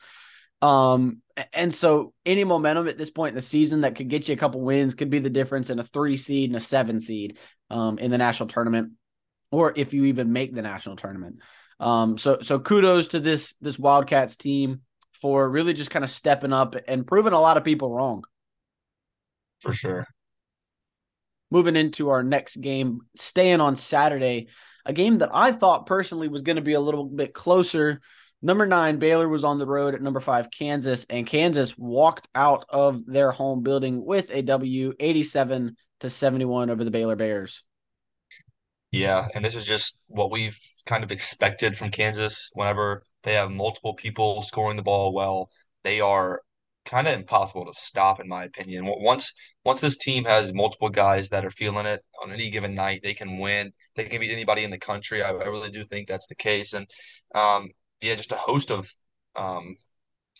Um, 0.61 1.23
and 1.53 1.75
so 1.75 2.13
any 2.27 2.45
momentum 2.45 2.89
at 2.89 2.99
this 2.99 3.11
point 3.11 3.31
in 3.31 3.37
the 3.37 3.43
season 3.43 3.83
that 3.83 3.95
could 3.95 4.09
get 4.09 4.29
you 4.29 4.35
a 4.35 4.39
couple 4.39 4.61
wins 4.61 4.95
could 4.95 5.11
be 5.11 5.21
the 5.21 5.31
difference 5.31 5.71
in 5.71 5.79
a 5.79 5.85
three 5.85 6.17
seed 6.17 6.51
and 6.51 6.57
a 6.57 6.61
seven 6.61 7.01
seed 7.01 7.39
um, 7.71 7.99
in 7.99 8.11
the 8.11 8.19
national 8.19 8.49
tournament, 8.49 8.93
or 9.53 9.73
if 9.77 9.95
you 9.95 10.07
even 10.07 10.33
make 10.33 10.55
the 10.55 10.63
national 10.63 10.97
tournament. 10.97 11.37
Um, 11.81 12.19
so 12.19 12.39
so 12.43 12.59
kudos 12.59 13.09
to 13.09 13.21
this 13.21 13.55
this 13.61 13.79
Wildcats 13.79 14.37
team 14.37 14.81
for 15.13 15.49
really 15.49 15.75
just 15.75 15.91
kind 15.93 16.05
of 16.05 16.11
stepping 16.11 16.53
up 16.53 16.75
and 16.89 17.07
proving 17.07 17.33
a 17.33 17.41
lot 17.41 17.57
of 17.57 17.65
people 17.65 17.93
wrong 17.93 18.25
for 19.61 19.73
sure. 19.73 20.07
Moving 21.51 21.77
into 21.77 22.11
our 22.11 22.23
next 22.23 22.57
game, 22.57 23.01
staying 23.17 23.61
on 23.61 23.77
Saturday, 23.77 24.49
a 24.85 24.93
game 24.93 25.19
that 25.19 25.31
I 25.33 25.53
thought 25.53 25.87
personally 25.87 26.29
was 26.29 26.43
going 26.43 26.57
to 26.57 26.63
be 26.63 26.75
a 26.75 26.81
little 26.81 27.05
bit 27.05 27.33
closer. 27.33 28.01
Number 28.43 28.67
nine, 28.67 28.99
Baylor 28.99 29.29
was 29.29 29.45
on 29.45 29.59
the 29.59 29.67
road 29.67 29.95
at 29.95 30.03
number 30.03 30.21
five, 30.21 30.51
Kansas, 30.51 31.07
and 31.09 31.27
Kansas 31.27 31.77
walked 31.77 32.29
out 32.35 32.67
of 32.69 33.05
their 33.07 33.33
home 33.33 33.63
building 33.63 34.05
with 34.05 34.31
a 34.31 34.43
W 34.43 34.93
87 35.01 35.77
to 36.01 36.11
71 36.11 36.71
over 36.71 36.85
the 36.85 36.91
Baylor 36.91 37.17
Bears. 37.17 37.63
Yeah, 38.91 39.29
and 39.35 39.45
this 39.45 39.55
is 39.55 39.65
just 39.65 40.01
what 40.07 40.31
we've 40.31 40.59
kind 40.87 41.05
of 41.05 41.13
expected 41.13 41.77
from 41.77 41.91
Kansas 41.91 42.51
whenever 42.55 43.03
they 43.23 43.35
have 43.35 43.51
multiple 43.51 43.95
people 43.95 44.43
scoring 44.43 44.77
the 44.77 44.83
ball 44.83 45.13
well. 45.13 45.51
They 45.85 46.01
are 46.01 46.43
kind 46.89 47.07
of 47.07 47.15
impossible 47.15 47.67
to 47.67 47.75
stop, 47.75 48.19
in 48.21 48.29
my 48.29 48.45
opinion. 48.45 48.87
Once 48.87 49.33
once 49.65 49.81
this 49.81 49.99
team 49.99 50.25
has 50.25 50.55
multiple 50.55 50.89
guys 50.89 51.29
that 51.29 51.45
are 51.45 51.51
feeling 51.51 51.87
it 51.87 52.03
on 52.23 52.33
any 52.33 52.51
given 52.51 52.75
night, 52.75 53.01
they 53.03 53.15
can 53.15 53.39
win. 53.39 53.73
They 53.95 54.05
can 54.05 54.21
beat 54.21 54.33
anybody 54.33 54.65
in 54.65 54.71
the 54.71 54.79
country. 54.79 55.23
I, 55.23 55.31
I 55.31 55.45
really 55.45 55.71
do 55.71 55.85
think 55.85 56.09
that's 56.09 56.27
the 56.27 56.35
case. 56.35 56.73
And 56.73 56.87
um, 57.35 57.69
yeah, 58.01 58.15
just 58.15 58.33
a 58.33 58.37
host 58.37 58.71
of 58.71 58.91
um, 59.37 59.77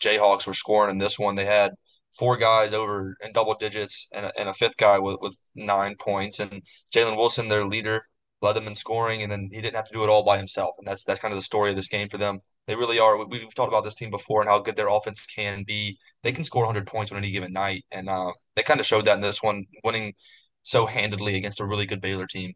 Jayhawks 0.01 0.47
were 0.47 0.53
scoring 0.53 0.91
in 0.91 0.97
this 0.97 1.19
one. 1.19 1.35
They 1.35 1.45
had 1.45 1.71
four 2.17 2.37
guys 2.37 2.73
over 2.73 3.15
in 3.21 3.31
double 3.31 3.55
digits 3.55 4.07
and 4.11 4.25
a, 4.25 4.31
and 4.39 4.49
a 4.49 4.53
fifth 4.53 4.77
guy 4.77 4.97
with, 4.97 5.17
with 5.21 5.37
nine 5.55 5.95
points. 5.99 6.39
And 6.39 6.63
Jalen 6.93 7.15
Wilson, 7.17 7.47
their 7.47 7.65
leader, 7.65 8.03
led 8.41 8.55
them 8.55 8.67
in 8.67 8.73
scoring, 8.75 9.21
and 9.21 9.31
then 9.31 9.49
he 9.51 9.61
didn't 9.61 9.75
have 9.75 9.87
to 9.87 9.93
do 9.93 10.03
it 10.03 10.09
all 10.09 10.23
by 10.23 10.37
himself. 10.37 10.71
And 10.79 10.87
that's 10.87 11.03
that's 11.03 11.19
kind 11.19 11.33
of 11.33 11.37
the 11.37 11.43
story 11.43 11.69
of 11.69 11.75
this 11.75 11.89
game 11.89 12.09
for 12.09 12.17
them. 12.17 12.39
They 12.69 12.75
really 12.75 12.99
are. 12.99 13.25
We, 13.25 13.39
have 13.39 13.55
talked 13.55 13.69
about 13.69 13.83
this 13.83 13.95
team 13.95 14.11
before 14.11 14.41
and 14.41 14.49
how 14.49 14.59
good 14.59 14.75
their 14.75 14.89
offense 14.89 15.25
can 15.25 15.63
be. 15.63 15.97
They 16.21 16.31
can 16.31 16.43
score 16.43 16.65
100 16.65 16.85
points 16.85 17.11
on 17.11 17.17
any 17.17 17.31
given 17.31 17.51
night, 17.51 17.83
and 17.91 18.07
uh, 18.07 18.31
they 18.55 18.61
kind 18.61 18.79
of 18.79 18.85
showed 18.85 19.05
that 19.05 19.15
in 19.15 19.21
this 19.21 19.41
one, 19.41 19.65
winning 19.83 20.13
so 20.61 20.85
handedly 20.85 21.35
against 21.35 21.61
a 21.61 21.65
really 21.65 21.87
good 21.87 21.99
Baylor 21.99 22.27
team. 22.27 22.53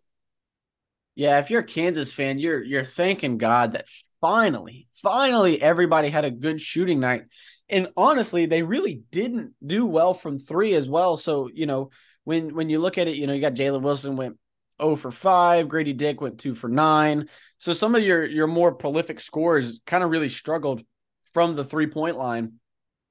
Yeah, 1.15 1.39
if 1.39 1.49
you're 1.49 1.61
a 1.61 1.65
Kansas 1.65 2.13
fan, 2.13 2.37
you're 2.37 2.63
you're 2.63 2.83
thanking 2.83 3.39
God 3.39 3.71
that 3.71 3.85
finally, 4.21 4.87
finally 5.01 5.59
everybody 5.59 6.09
had 6.09 6.25
a 6.25 6.31
good 6.31 6.61
shooting 6.61 6.99
night. 6.99 7.23
And 7.67 7.87
honestly, 7.97 8.45
they 8.45 8.61
really 8.61 9.01
didn't 9.09 9.53
do 9.65 9.87
well 9.87 10.13
from 10.13 10.37
three 10.37 10.75
as 10.75 10.87
well. 10.87 11.17
So, 11.17 11.49
you 11.51 11.65
know, 11.65 11.89
when 12.23 12.53
when 12.53 12.69
you 12.69 12.77
look 12.77 12.99
at 12.99 13.07
it, 13.07 13.15
you 13.15 13.25
know, 13.25 13.33
you 13.33 13.41
got 13.41 13.55
Jalen 13.55 13.81
Wilson 13.81 14.15
went 14.15 14.37
0 14.81 14.95
for 14.95 15.11
5, 15.11 15.67
Gradey 15.67 15.95
Dick 15.95 16.21
went 16.21 16.39
2 16.39 16.55
for 16.55 16.67
9. 16.67 17.29
So 17.57 17.73
some 17.73 17.95
of 17.95 18.03
your 18.03 18.25
your 18.25 18.47
more 18.47 18.73
prolific 18.73 19.19
scores 19.19 19.81
kind 19.85 20.03
of 20.03 20.09
really 20.09 20.29
struggled 20.29 20.83
from 21.33 21.55
the 21.55 21.65
three-point 21.65 22.17
line. 22.17 22.53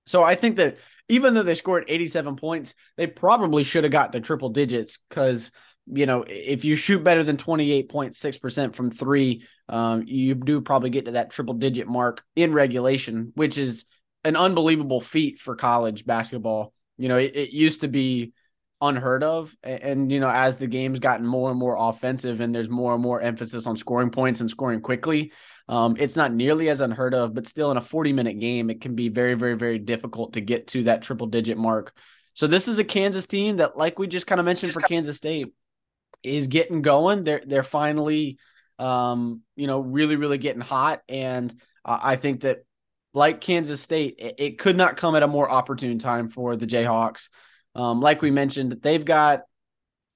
So 0.06 0.22
I 0.22 0.34
think 0.34 0.56
that 0.56 0.78
even 1.08 1.34
though 1.34 1.42
they 1.42 1.54
scored 1.54 1.84
87 1.88 2.36
points, 2.36 2.74
they 2.96 3.06
probably 3.06 3.64
should 3.64 3.84
have 3.84 3.92
got 3.92 4.12
to 4.12 4.20
triple 4.20 4.50
digits 4.50 4.98
because 5.08 5.50
you 5.86 6.06
know, 6.06 6.24
if 6.26 6.64
you 6.64 6.76
shoot 6.76 7.02
better 7.02 7.24
than 7.24 7.36
28.6% 7.36 8.74
from 8.74 8.90
three, 8.90 9.46
um, 9.68 10.04
you 10.06 10.34
do 10.34 10.60
probably 10.60 10.90
get 10.90 11.06
to 11.06 11.12
that 11.12 11.30
triple 11.30 11.54
digit 11.54 11.88
mark 11.88 12.22
in 12.36 12.52
regulation, 12.52 13.32
which 13.34 13.58
is 13.58 13.84
an 14.24 14.36
unbelievable 14.36 15.00
feat 15.00 15.40
for 15.40 15.56
college 15.56 16.06
basketball. 16.06 16.72
You 16.98 17.08
know, 17.08 17.16
it, 17.16 17.34
it 17.34 17.50
used 17.50 17.80
to 17.80 17.88
be 17.88 18.32
unheard 18.82 19.22
of. 19.22 19.56
And, 19.62 19.82
and, 19.82 20.12
you 20.12 20.20
know, 20.20 20.28
as 20.28 20.58
the 20.58 20.66
game's 20.66 20.98
gotten 20.98 21.26
more 21.26 21.50
and 21.50 21.58
more 21.58 21.76
offensive 21.78 22.40
and 22.40 22.54
there's 22.54 22.68
more 22.68 22.92
and 22.92 23.02
more 23.02 23.22
emphasis 23.22 23.66
on 23.66 23.78
scoring 23.78 24.10
points 24.10 24.40
and 24.40 24.50
scoring 24.50 24.82
quickly, 24.82 25.32
um, 25.68 25.96
it's 25.98 26.16
not 26.16 26.34
nearly 26.34 26.68
as 26.68 26.80
unheard 26.80 27.14
of, 27.14 27.32
but 27.32 27.46
still 27.46 27.70
in 27.70 27.78
a 27.78 27.80
40 27.80 28.12
minute 28.12 28.38
game, 28.38 28.68
it 28.68 28.82
can 28.82 28.94
be 28.94 29.08
very, 29.08 29.34
very, 29.34 29.54
very 29.54 29.78
difficult 29.78 30.34
to 30.34 30.40
get 30.42 30.66
to 30.68 30.82
that 30.84 31.00
triple 31.02 31.28
digit 31.28 31.56
mark. 31.56 31.94
So 32.34 32.46
this 32.46 32.68
is 32.68 32.78
a 32.78 32.84
Kansas 32.84 33.26
team 33.26 33.58
that, 33.58 33.78
like 33.78 33.98
we 33.98 34.06
just 34.06 34.26
kind 34.26 34.40
of 34.40 34.44
mentioned 34.44 34.72
for 34.72 34.80
Kansas 34.80 35.16
State, 35.16 35.52
is 36.22 36.46
getting 36.46 36.82
going. 36.82 37.24
They're 37.24 37.42
they're 37.46 37.62
finally, 37.62 38.38
um, 38.78 39.42
you 39.56 39.66
know, 39.66 39.80
really 39.80 40.16
really 40.16 40.38
getting 40.38 40.62
hot, 40.62 41.02
and 41.08 41.52
uh, 41.84 41.98
I 42.02 42.16
think 42.16 42.40
that 42.40 42.64
like 43.14 43.40
Kansas 43.40 43.80
State, 43.80 44.16
it, 44.18 44.34
it, 44.38 44.58
could 44.58 44.76
not 44.76 44.96
come 44.96 45.14
at 45.14 45.22
a 45.22 45.28
more 45.28 45.50
opportune 45.50 45.98
time 45.98 46.30
for 46.30 46.56
the 46.56 46.66
Jayhawks. 46.66 47.28
Um, 47.74 48.00
like 48.00 48.22
we 48.22 48.30
mentioned, 48.30 48.78
they've 48.82 49.04
got 49.04 49.42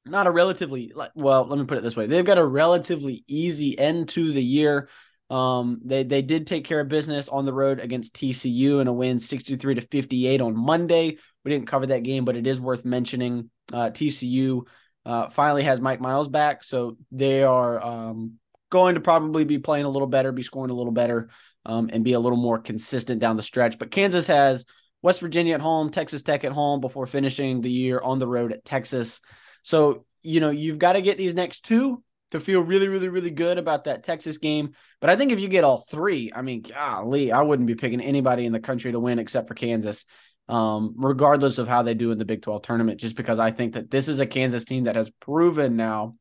not 0.04 0.26
a 0.26 0.30
relatively 0.30 0.92
well. 1.14 1.46
Let 1.46 1.58
me 1.58 1.64
put 1.64 1.78
it 1.78 1.82
this 1.82 1.96
way: 1.96 2.06
they've 2.06 2.24
got 2.24 2.38
a 2.38 2.46
relatively 2.46 3.24
easy 3.26 3.78
end 3.78 4.08
to 4.10 4.32
the 4.32 4.42
year. 4.42 4.88
Um, 5.28 5.80
they 5.84 6.04
they 6.04 6.22
did 6.22 6.46
take 6.46 6.64
care 6.64 6.80
of 6.80 6.88
business 6.88 7.28
on 7.28 7.44
the 7.44 7.52
road 7.52 7.80
against 7.80 8.14
TCU 8.14 8.80
in 8.80 8.86
a 8.86 8.92
win, 8.92 9.18
sixty 9.18 9.56
three 9.56 9.74
to 9.74 9.80
fifty 9.80 10.26
eight 10.26 10.40
on 10.40 10.56
Monday. 10.56 11.18
We 11.44 11.50
didn't 11.50 11.66
cover 11.66 11.86
that 11.86 12.02
game, 12.02 12.24
but 12.24 12.36
it 12.36 12.46
is 12.46 12.60
worth 12.60 12.84
mentioning. 12.84 13.50
Uh, 13.72 13.90
TCU 13.90 14.62
uh, 15.04 15.28
finally 15.30 15.64
has 15.64 15.80
Mike 15.80 16.00
Miles 16.00 16.28
back, 16.28 16.62
so 16.62 16.96
they 17.10 17.42
are 17.42 17.82
um, 17.82 18.34
going 18.70 18.94
to 18.94 19.00
probably 19.00 19.44
be 19.44 19.58
playing 19.58 19.84
a 19.84 19.90
little 19.90 20.08
better, 20.08 20.32
be 20.32 20.42
scoring 20.42 20.70
a 20.70 20.74
little 20.74 20.92
better, 20.92 21.30
um, 21.64 21.90
and 21.92 22.04
be 22.04 22.12
a 22.12 22.20
little 22.20 22.38
more 22.38 22.58
consistent 22.58 23.20
down 23.20 23.36
the 23.36 23.42
stretch. 23.42 23.78
But 23.78 23.90
Kansas 23.90 24.28
has 24.28 24.64
West 25.06 25.20
Virginia 25.20 25.54
at 25.54 25.60
home, 25.60 25.90
Texas 25.90 26.22
Tech 26.22 26.44
at 26.44 26.52
home 26.52 26.80
before 26.80 27.06
finishing 27.06 27.60
the 27.60 27.70
year 27.70 28.00
on 28.02 28.18
the 28.18 28.26
road 28.26 28.52
at 28.52 28.64
Texas. 28.64 29.20
So 29.62 30.04
you 30.22 30.40
know 30.40 30.50
you've 30.50 30.78
got 30.78 30.94
to 30.94 31.02
get 31.02 31.16
these 31.16 31.34
next 31.34 31.64
two 31.64 32.02
to 32.32 32.40
feel 32.40 32.60
really, 32.60 32.88
really, 32.88 33.08
really 33.08 33.30
good 33.30 33.56
about 33.56 33.84
that 33.84 34.02
Texas 34.02 34.38
game. 34.38 34.72
But 35.00 35.10
I 35.10 35.16
think 35.16 35.30
if 35.30 35.38
you 35.38 35.46
get 35.46 35.62
all 35.62 35.86
three, 35.88 36.32
I 36.34 36.42
mean, 36.42 36.62
golly, 36.62 37.30
I 37.30 37.42
wouldn't 37.42 37.68
be 37.68 37.76
picking 37.76 38.00
anybody 38.00 38.46
in 38.46 38.52
the 38.52 38.58
country 38.58 38.90
to 38.90 38.98
win 38.98 39.20
except 39.20 39.46
for 39.46 39.54
Kansas 39.54 40.04
um, 40.48 40.94
regardless 40.96 41.58
of 41.58 41.68
how 41.68 41.82
they 41.82 41.94
do 41.94 42.10
in 42.10 42.18
the 42.18 42.24
Big 42.24 42.42
12 42.42 42.62
tournament, 42.62 43.00
just 43.00 43.16
because 43.16 43.38
I 43.38 43.50
think 43.50 43.74
that 43.74 43.90
this 43.90 44.08
is 44.08 44.20
a 44.20 44.26
Kansas 44.26 44.64
team 44.64 44.84
that 44.84 44.96
has 44.96 45.10
proven 45.20 45.76
now 45.76 46.16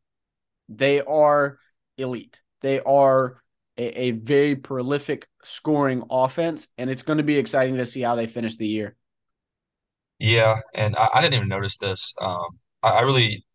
they 0.67 1.01
are 1.01 1.59
elite. 1.97 2.41
They 2.61 2.79
are 2.79 3.41
a, 3.77 4.01
a 4.05 4.11
very 4.11 4.55
prolific 4.55 5.27
scoring 5.45 6.03
offense, 6.09 6.67
and 6.77 6.89
it's 6.89 7.01
going 7.01 7.17
to 7.17 7.23
be 7.23 7.37
exciting 7.37 7.77
to 7.77 7.85
see 7.85 8.01
how 8.01 8.15
they 8.15 8.27
finish 8.27 8.57
the 8.57 8.67
year. 8.67 8.95
Yeah, 10.19 10.61
and 10.73 10.95
I, 10.95 11.09
I 11.15 11.21
didn't 11.21 11.35
even 11.35 11.49
notice 11.49 11.77
this. 11.77 12.13
Um, 12.21 12.59
I, 12.83 12.91
I 12.91 13.01
really, 13.01 13.45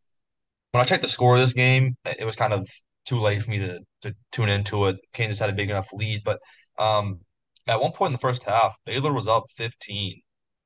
when 0.72 0.80
I 0.80 0.84
checked 0.84 1.02
the 1.02 1.08
score 1.08 1.34
of 1.34 1.40
this 1.40 1.52
game, 1.52 1.96
it 2.04 2.24
was 2.24 2.36
kind 2.36 2.52
of 2.52 2.68
too 3.06 3.18
late 3.18 3.42
for 3.42 3.50
me 3.50 3.58
to 3.58 3.80
to 4.02 4.14
tune 4.32 4.48
into 4.48 4.86
it. 4.86 4.96
Kansas 5.12 5.38
had 5.38 5.50
a 5.50 5.54
big 5.54 5.70
enough 5.70 5.92
lead, 5.92 6.22
but 6.24 6.38
um, 6.78 7.20
at 7.66 7.80
one 7.80 7.92
point 7.92 8.08
in 8.08 8.12
the 8.12 8.18
first 8.18 8.44
half, 8.44 8.76
Baylor 8.84 9.12
was 9.12 9.28
up 9.28 9.44
15 9.56 10.20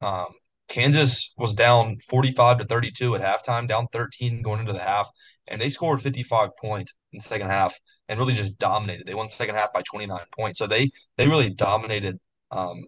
um, 0.04 0.26
Kansas 0.68 1.32
was 1.36 1.54
down 1.54 1.98
45 2.08 2.58
to 2.58 2.64
32 2.64 3.14
at 3.14 3.22
halftime, 3.22 3.68
down 3.68 3.86
13 3.92 4.42
going 4.42 4.60
into 4.60 4.72
the 4.72 4.80
half, 4.80 5.10
and 5.48 5.60
they 5.60 5.68
scored 5.68 6.02
55 6.02 6.50
points 6.60 6.94
in 7.12 7.18
the 7.18 7.22
second 7.22 7.48
half 7.48 7.74
and 8.08 8.18
really 8.18 8.34
just 8.34 8.58
dominated. 8.58 9.06
They 9.06 9.14
won 9.14 9.26
the 9.26 9.32
second 9.32 9.54
half 9.54 9.72
by 9.72 9.82
29 9.82 10.18
points. 10.32 10.58
So 10.58 10.66
they 10.66 10.90
they 11.16 11.28
really 11.28 11.50
dominated 11.50 12.18
um, 12.50 12.84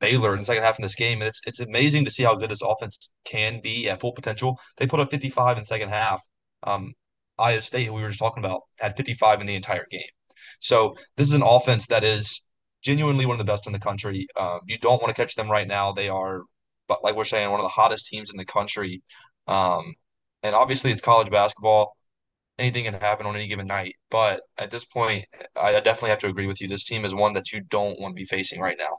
Baylor 0.00 0.32
in 0.32 0.40
the 0.40 0.44
second 0.46 0.62
half 0.62 0.78
in 0.78 0.82
this 0.82 0.94
game. 0.94 1.20
And 1.20 1.28
it's 1.28 1.40
it's 1.46 1.60
amazing 1.60 2.04
to 2.04 2.10
see 2.10 2.22
how 2.22 2.34
good 2.36 2.50
this 2.50 2.62
offense 2.62 3.12
can 3.24 3.60
be 3.62 3.88
at 3.88 4.00
full 4.00 4.12
potential. 4.12 4.58
They 4.76 4.86
put 4.86 5.00
up 5.00 5.10
55 5.10 5.56
in 5.56 5.62
the 5.62 5.66
second 5.66 5.90
half. 5.90 6.22
Um, 6.62 6.94
Iowa 7.38 7.62
State, 7.62 7.86
who 7.86 7.92
we 7.92 8.02
were 8.02 8.08
just 8.08 8.18
talking 8.18 8.44
about, 8.44 8.62
had 8.78 8.96
55 8.96 9.40
in 9.40 9.46
the 9.46 9.54
entire 9.54 9.86
game. 9.90 10.00
So 10.60 10.96
this 11.16 11.28
is 11.28 11.34
an 11.34 11.42
offense 11.42 11.86
that 11.88 12.04
is 12.04 12.42
genuinely 12.82 13.26
one 13.26 13.34
of 13.34 13.38
the 13.44 13.50
best 13.50 13.66
in 13.66 13.72
the 13.72 13.78
country. 13.78 14.26
Um, 14.38 14.60
you 14.66 14.78
don't 14.78 15.00
want 15.02 15.14
to 15.14 15.20
catch 15.20 15.34
them 15.34 15.50
right 15.50 15.66
now. 15.66 15.92
They 15.92 16.08
are, 16.08 16.42
but 16.88 17.04
like 17.04 17.14
we're 17.16 17.24
saying, 17.24 17.50
one 17.50 17.60
of 17.60 17.64
the 17.64 17.68
hottest 17.68 18.08
teams 18.08 18.30
in 18.30 18.36
the 18.36 18.44
country. 18.44 19.02
Um, 19.46 19.94
and 20.42 20.54
obviously, 20.54 20.90
it's 20.90 21.02
college 21.02 21.30
basketball. 21.30 21.96
Anything 22.58 22.84
can 22.84 22.94
happen 22.94 23.26
on 23.26 23.36
any 23.36 23.46
given 23.46 23.66
night. 23.66 23.94
But 24.10 24.40
at 24.58 24.70
this 24.70 24.84
point, 24.84 25.24
I 25.60 25.72
definitely 25.80 26.10
have 26.10 26.18
to 26.20 26.28
agree 26.28 26.46
with 26.46 26.60
you. 26.60 26.68
This 26.68 26.84
team 26.84 27.04
is 27.04 27.14
one 27.14 27.34
that 27.34 27.52
you 27.52 27.60
don't 27.60 28.00
want 28.00 28.12
to 28.12 28.20
be 28.20 28.24
facing 28.24 28.60
right 28.60 28.76
now. 28.78 28.96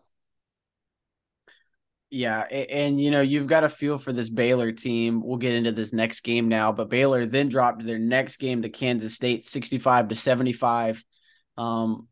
Yeah, 2.11 2.39
and 2.39 2.99
you 2.99 3.11
know 3.11 3.21
you've 3.21 3.45
got 3.45 3.63
a 3.63 3.69
feel 3.69 3.99
for 3.99 4.11
this 4.11 4.31
Baylor 4.31 4.71
team. 4.71 5.21
We'll 5.23 5.37
get 5.37 5.53
into 5.53 5.71
this 5.71 5.93
next 5.93 6.21
game 6.21 6.47
now, 6.47 6.71
but 6.71 6.89
Baylor 6.89 7.27
then 7.27 7.49
dropped 7.49 7.85
their 7.85 7.99
next 7.99 8.37
game 8.37 8.63
to 8.63 8.69
Kansas 8.69 9.13
State, 9.13 9.43
sixty-five 9.43 10.07
to 10.07 10.15
seventy-five. 10.15 11.03
Um, 11.55 12.07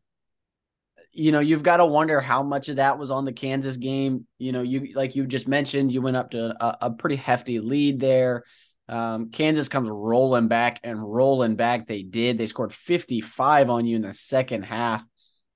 you 1.10 1.32
know, 1.32 1.40
you've 1.40 1.64
got 1.64 1.78
to 1.78 1.86
wonder 1.86 2.20
how 2.20 2.44
much 2.44 2.68
of 2.68 2.76
that 2.76 2.96
was 2.96 3.10
on 3.10 3.24
the 3.24 3.32
Kansas 3.32 3.76
game. 3.76 4.24
You 4.38 4.52
know, 4.52 4.62
you 4.62 4.92
like 4.94 5.16
you 5.16 5.26
just 5.26 5.48
mentioned, 5.48 5.90
you 5.90 6.00
went 6.00 6.16
up 6.16 6.30
to 6.30 6.54
a, 6.64 6.78
a 6.82 6.90
pretty 6.92 7.16
hefty 7.16 7.58
lead 7.58 7.98
there. 7.98 8.44
Um, 8.88 9.30
Kansas 9.30 9.68
comes 9.68 9.90
rolling 9.90 10.48
back 10.48 10.80
and 10.82 11.00
rolling 11.00 11.56
back. 11.56 11.86
They 11.86 12.02
did. 12.02 12.38
They 12.38 12.46
scored 12.46 12.72
55 12.72 13.70
on 13.70 13.86
you 13.86 13.96
in 13.96 14.02
the 14.02 14.12
second 14.12 14.62
half. 14.62 15.04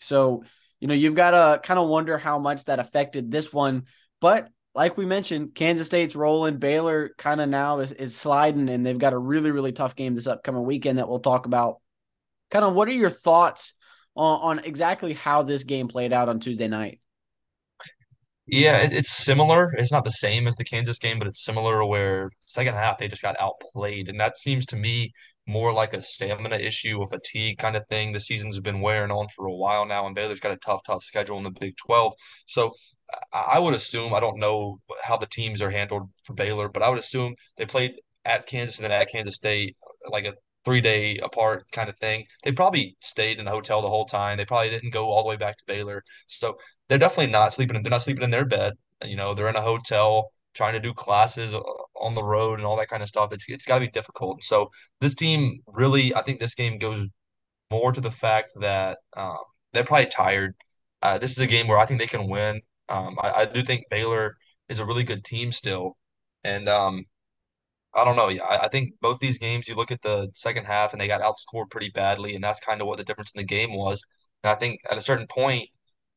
So, 0.01 0.45
you 0.81 0.89
know, 0.89 0.95
you've 0.95 1.15
got 1.15 1.31
to 1.31 1.61
kind 1.61 1.81
of 1.81 1.89
wonder 1.89 2.19
how 2.19 2.39
much 2.39 2.65
that 2.65 2.79
affected 2.79 3.31
this 3.31 3.53
one. 3.53 3.85
But 4.21 4.49
like 4.75 4.97
we 4.97 5.07
mentioned, 5.07 5.55
Kansas 5.55 5.87
State's 5.87 6.17
rolling. 6.17 6.59
Baylor 6.59 7.13
kind 7.19 7.41
of 7.41 7.49
now 7.49 7.81
is, 7.81 7.93
is 7.93 8.17
sliding, 8.17 8.69
and 8.69 8.85
they've 8.85 8.99
got 8.99 9.13
a 9.13 9.19
really, 9.19 9.51
really 9.51 9.73
tough 9.73 9.95
game 9.95 10.15
this 10.15 10.27
upcoming 10.27 10.65
weekend 10.65 10.99
that 10.99 11.09
we'll 11.09 11.21
talk 11.21 11.47
about. 11.47 11.81
Kind 12.51 12.65
of 12.65 12.75
what 12.75 12.89
are 12.89 12.93
your 12.93 13.11
thoughts 13.11 13.75
on, 14.17 14.59
on 14.59 14.65
exactly 14.65 15.13
how 15.13 15.43
this 15.43 15.65
game 15.65 15.89
played 15.89 16.13
out 16.13 16.29
on 16.29 16.41
Tuesday 16.41 16.69
night. 16.69 17.01
Yeah, 18.47 18.79
it, 18.79 18.93
it's 18.93 19.13
similar. 19.13 19.73
It's 19.79 19.93
not 19.93 20.05
the 20.05 20.11
same 20.11 20.47
as 20.47 20.57
the 20.57 20.65
Kansas 20.65 20.99
game, 20.99 21.19
but 21.19 21.29
it's 21.29 21.45
similar 21.45 21.87
where 21.87 22.29
second 22.47 22.75
half 22.75 22.99
they 22.99 23.09
just 23.09 23.23
got 23.23 23.41
outplayed. 23.41 24.09
And 24.09 24.19
that 24.21 24.37
seems 24.37 24.67
to 24.67 24.77
me 24.77 25.13
more 25.47 25.73
like 25.73 25.95
a 25.95 26.03
stamina 26.03 26.57
issue, 26.57 27.01
a 27.03 27.07
fatigue 27.07 27.59
kind 27.59 27.77
of 27.77 27.87
thing. 27.89 28.13
The 28.13 28.21
season's 28.21 28.59
been 28.61 28.81
wearing 28.81 29.11
on 29.13 29.29
for 29.37 29.47
a 29.47 29.55
while 29.55 29.87
now, 29.87 30.07
and 30.07 30.15
Baylor's 30.15 30.41
got 30.41 30.53
a 30.53 30.57
tough, 30.57 30.83
tough 30.85 31.05
schedule 31.05 31.39
in 31.39 31.45
the 31.45 31.51
Big 31.53 31.77
12. 31.77 32.15
So 32.47 32.73
I 33.33 33.59
would 33.59 33.75
assume, 33.75 34.13
I 34.15 34.21
don't 34.21 34.39
know 34.39 34.81
how 35.03 35.17
the 35.17 35.27
teams 35.27 35.63
are 35.63 35.71
handled 35.71 36.11
for 36.25 36.35
Baylor, 36.35 36.69
but 36.69 36.83
I 36.83 36.89
would 36.89 36.99
assume 36.99 37.35
they 37.57 37.67
played 37.67 37.95
at 38.25 38.47
Kansas 38.47 38.79
and 38.79 38.85
then 38.85 38.93
at 38.93 39.09
Kansas 39.13 39.37
State 39.37 39.77
like 40.09 40.25
a 40.27 40.35
three 40.65 40.81
day 40.81 41.17
apart 41.19 41.65
kind 41.73 41.89
of 41.89 41.97
thing. 41.99 42.25
They 42.45 42.53
probably 42.53 42.97
stayed 43.01 43.39
in 43.39 43.45
the 43.45 43.51
hotel 43.51 43.83
the 43.83 43.89
whole 43.89 44.05
time. 44.07 44.37
They 44.39 44.45
probably 44.45 44.71
didn't 44.71 44.91
go 44.93 45.07
all 45.11 45.23
the 45.23 45.29
way 45.29 45.37
back 45.37 45.57
to 45.59 45.65
Baylor. 45.67 46.03
So 46.29 46.57
they're 46.93 46.99
definitely 46.99 47.33
not 47.33 47.55
sleeping. 47.55 47.83
They're 47.83 47.89
not 47.89 48.03
sleeping 48.03 48.23
in 48.23 48.31
their 48.31 48.45
bed. 48.45 48.75
You 49.03 49.17
know, 49.17 49.33
they're 49.33 49.49
in 49.49 49.57
a 49.57 49.63
hotel 49.63 50.31
trying 50.53 50.75
to 50.75 50.81
do 50.81 50.93
classes 50.93 51.55
uh, 51.55 51.61
on 51.97 52.15
the 52.15 52.23
road 52.23 52.59
and 52.59 52.67
all 52.67 52.77
that 52.77 52.89
kind 52.89 53.03
of 53.03 53.09
stuff. 53.09 53.33
It's 53.33 53.47
it's 53.49 53.65
got 53.65 53.77
to 53.77 53.81
be 53.81 53.91
difficult. 53.91 54.45
So 54.45 54.71
this 55.01 55.15
team 55.15 55.61
really, 55.67 56.15
I 56.15 56.21
think 56.21 56.39
this 56.39 56.55
game 56.55 56.77
goes 56.77 57.09
more 57.71 57.93
to 57.93 58.01
the 58.03 58.11
fact 58.11 58.53
that 58.61 58.99
um, 59.17 59.39
they're 59.73 59.85
probably 59.85 60.05
tired. 60.05 60.55
Uh, 61.01 61.17
this 61.17 61.31
is 61.31 61.39
a 61.39 61.47
game 61.47 61.67
where 61.67 61.79
I 61.79 61.87
think 61.87 61.99
they 61.99 62.07
can 62.07 62.29
win. 62.29 62.61
Um, 62.91 63.17
I, 63.23 63.33
I, 63.33 63.45
do 63.47 63.63
think 63.63 63.85
Baylor 63.89 64.37
is 64.69 64.79
a 64.79 64.85
really 64.85 65.03
good 65.05 65.25
team 65.25 65.51
still, 65.51 65.97
and 66.45 66.69
um, 66.69 67.05
I 67.95 68.05
don't 68.05 68.17
know. 68.17 68.29
I, 68.29 68.65
I 68.65 68.69
think 68.69 68.93
both 69.01 69.19
these 69.19 69.39
games, 69.39 69.67
you 69.67 69.77
look 69.77 69.91
at 69.91 70.03
the 70.03 70.29
second 70.35 70.67
half 70.67 70.93
and 70.93 71.01
they 71.01 71.09
got 71.09 71.23
outscored 71.23 71.71
pretty 71.71 71.89
badly, 71.89 72.35
and 72.35 72.45
that's 72.45 72.61
kind 72.61 72.83
of 72.83 72.87
what 72.87 72.99
the 72.99 73.05
difference 73.05 73.31
in 73.35 73.39
the 73.39 73.47
game 73.47 73.75
was. 73.75 74.05
And 74.45 74.51
I 74.51 74.57
think 74.57 74.81
at 74.91 74.99
a 74.99 75.01
certain 75.01 75.27
point, 75.27 75.71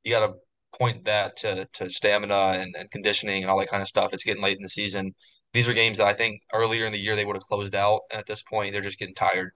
you 0.04 0.12
got 0.12 0.28
to 0.28 0.34
point 0.78 1.06
that 1.06 1.38
to 1.38 1.68
to 1.74 1.90
stamina 1.90 2.56
and, 2.60 2.76
and 2.78 2.90
conditioning 2.92 3.44
and 3.44 3.52
all 3.52 3.60
that 3.60 3.70
kind 3.70 3.82
of 3.82 3.88
stuff. 3.88 4.14
It's 4.14 4.24
getting 4.24 4.44
late 4.44 4.58
in 4.58 4.64
the 4.64 4.70
season. 4.70 5.14
These 5.54 5.70
are 5.70 5.74
games 5.74 5.98
that 5.98 6.08
I 6.08 6.14
think 6.14 6.42
earlier 6.54 6.86
in 6.86 6.92
the 6.92 7.00
year 7.00 7.16
they 7.16 7.26
would 7.26 7.36
have 7.36 7.44
closed 7.44 7.76
out, 7.76 8.02
and 8.12 8.20
at 8.20 8.26
this 8.26 8.42
point 8.44 8.74
they're 8.74 8.82
just 8.82 9.00
getting 9.00 9.16
tired. 9.16 9.52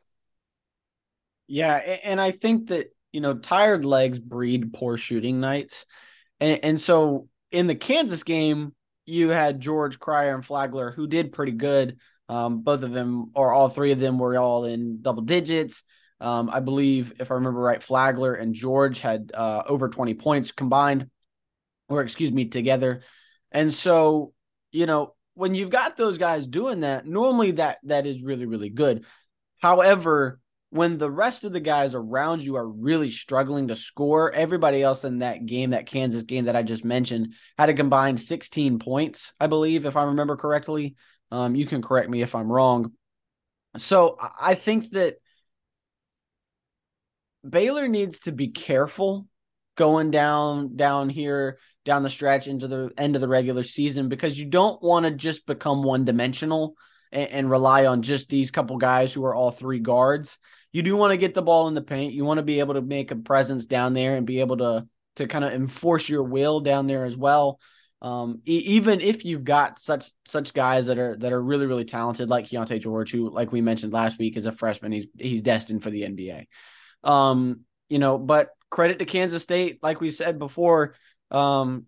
Yeah, 1.48 1.76
and 1.76 2.22
I 2.22 2.32
think 2.32 2.70
that 2.70 2.88
you 3.12 3.22
know 3.22 3.36
tired 3.36 3.86
legs 3.86 4.20
breed 4.20 4.74
poor 4.74 4.98
shooting 4.98 5.40
nights, 5.40 5.86
and, 6.40 6.60
and 6.64 6.80
so 6.80 7.28
in 7.52 7.68
the 7.68 7.76
Kansas 7.76 8.24
game 8.24 8.74
you 9.06 9.30
had 9.30 9.60
George 9.60 10.00
Cryer 10.00 10.36
and 10.36 10.46
Flagler 10.46 10.92
who 10.92 11.08
did 11.08 11.32
pretty 11.32 11.54
good. 11.54 11.98
Um, 12.30 12.62
both 12.62 12.84
of 12.84 12.92
them 12.92 13.32
or 13.34 13.54
all 13.54 13.70
three 13.70 13.92
of 13.92 14.00
them 14.00 14.20
were 14.20 14.38
all 14.38 14.66
in 14.66 15.02
double 15.02 15.24
digits. 15.24 15.84
Um, 16.22 16.50
I 16.52 16.60
believe, 16.60 17.14
if 17.20 17.32
I 17.32 17.36
remember 17.36 17.60
right, 17.62 17.82
Flagler 17.82 18.34
and 18.34 18.54
George 18.54 19.00
had 19.00 19.32
uh, 19.34 19.64
over 19.66 19.90
20 19.90 20.16
points 20.16 20.52
combined, 20.52 21.10
or 21.88 22.02
excuse 22.02 22.32
me, 22.32 22.46
together. 22.46 23.02
And 23.52 23.74
so, 23.74 24.34
you 24.72 24.86
know, 24.86 25.16
when 25.34 25.56
you've 25.56 25.70
got 25.70 25.96
those 25.96 26.18
guys 26.18 26.46
doing 26.46 26.82
that, 26.82 27.06
normally 27.06 27.52
that 27.52 27.80
that 27.84 28.06
is 28.06 28.22
really, 28.22 28.46
really 28.46 28.70
good. 28.70 29.06
However, 29.62 30.40
when 30.72 30.98
the 30.98 31.10
rest 31.10 31.46
of 31.46 31.52
the 31.52 31.60
guys 31.60 31.96
around 31.96 32.44
you 32.44 32.56
are 32.56 32.68
really 32.68 33.10
struggling 33.10 33.70
to 33.70 33.76
score, 33.76 34.32
everybody 34.32 34.84
else 34.84 35.04
in 35.04 35.20
that 35.20 35.46
game, 35.46 35.72
that 35.72 35.88
Kansas 35.88 36.24
game 36.24 36.46
that 36.46 36.56
I 36.56 36.62
just 36.62 36.86
mentioned, 36.86 37.34
had 37.58 37.70
a 37.70 37.74
combined 37.74 38.20
16 38.20 38.78
points, 38.80 39.34
I 39.40 39.48
believe, 39.48 39.86
if 39.86 39.96
I 39.96 40.04
remember 40.04 40.36
correctly. 40.36 40.96
Um, 41.32 41.56
you 41.56 41.66
can 41.66 41.82
correct 41.82 42.10
me 42.10 42.22
if 42.22 42.36
I'm 42.36 42.52
wrong. 42.52 42.92
So 43.78 44.18
I 44.40 44.56
think 44.56 44.92
that 44.92 45.16
Baylor 47.48 47.88
needs 47.88 48.20
to 48.22 48.32
be 48.32 48.48
careful 48.48 49.28
going 49.76 50.12
down 50.12 50.76
down 50.76 51.10
here 51.10 51.58
down 51.86 52.04
the 52.04 52.10
stretch 52.10 52.48
into 52.48 52.68
the 52.68 52.92
end 52.98 53.16
of 53.16 53.22
the 53.22 53.28
regular 53.28 53.64
season 53.64 54.10
because 54.10 54.38
you 54.38 54.46
don't 54.46 54.82
want 54.84 55.06
to 55.06 55.12
just 55.12 55.46
become 55.46 55.82
one 55.82 56.04
dimensional 56.06 56.76
and, 57.12 57.30
and, 57.30 57.50
rely 57.50 57.86
on 57.86 58.02
just 58.02 58.30
these 58.30 58.52
couple 58.52 58.78
guys 58.78 59.14
who 59.14 59.24
are 59.26 59.34
all 59.34 59.50
three 59.50 59.80
guards. 59.80 60.38
You 60.72 60.84
do 60.84 60.96
want 60.96 61.12
to 61.12 61.18
get 61.18 61.34
the 61.34 61.42
ball 61.42 61.68
in 61.68 61.74
the 61.74 61.82
paint. 61.82 62.14
You 62.14 62.26
want 62.26 62.38
to 62.38 62.44
be 62.44 62.60
able 62.60 62.76
to 62.76 62.82
make 62.82 63.10
a 63.10 63.16
presence 63.16 63.66
down 63.66 63.94
there 63.94 64.18
and 64.18 64.28
be 64.28 64.42
able 64.42 64.58
to 64.58 64.86
to 65.16 65.28
kind 65.28 65.44
of 65.44 65.54
enforce 65.54 66.08
your 66.08 66.24
will 66.24 66.60
down 66.60 66.88
there 66.88 67.06
as 67.06 67.18
well. 67.18 67.60
Um, 68.02 68.42
e- 68.46 68.64
even 68.66 69.02
if 69.02 69.26
you've 69.26 69.44
got 69.44 69.80
such 69.80 70.12
such 70.26 70.54
guys 70.54 70.86
that 70.86 71.00
are 71.00 71.18
that 71.18 71.34
are 71.34 71.42
really 71.42 71.66
really 71.66 71.86
talented, 71.86 72.30
like 72.30 72.46
Keyonte 72.46 72.80
George, 72.82 73.12
who, 73.12 73.30
like 73.30 73.52
we 73.52 73.62
mentioned 73.62 73.94
last 73.94 74.20
week, 74.20 74.38
is 74.38 74.46
a 74.46 74.52
freshman, 74.52 74.92
he's 74.92 75.08
he's 75.18 75.42
destined 75.42 75.82
for 75.82 75.90
the 75.90 76.04
NBA. 76.04 76.46
Um, 77.04 77.62
you 77.88 78.00
know, 78.00 78.18
but 78.18 78.50
credit 78.70 79.00
to 79.00 79.06
Kansas 79.06 79.44
State, 79.44 79.80
like 79.82 80.02
we 80.02 80.12
said 80.12 80.40
before. 80.40 80.96
Um, 81.32 81.86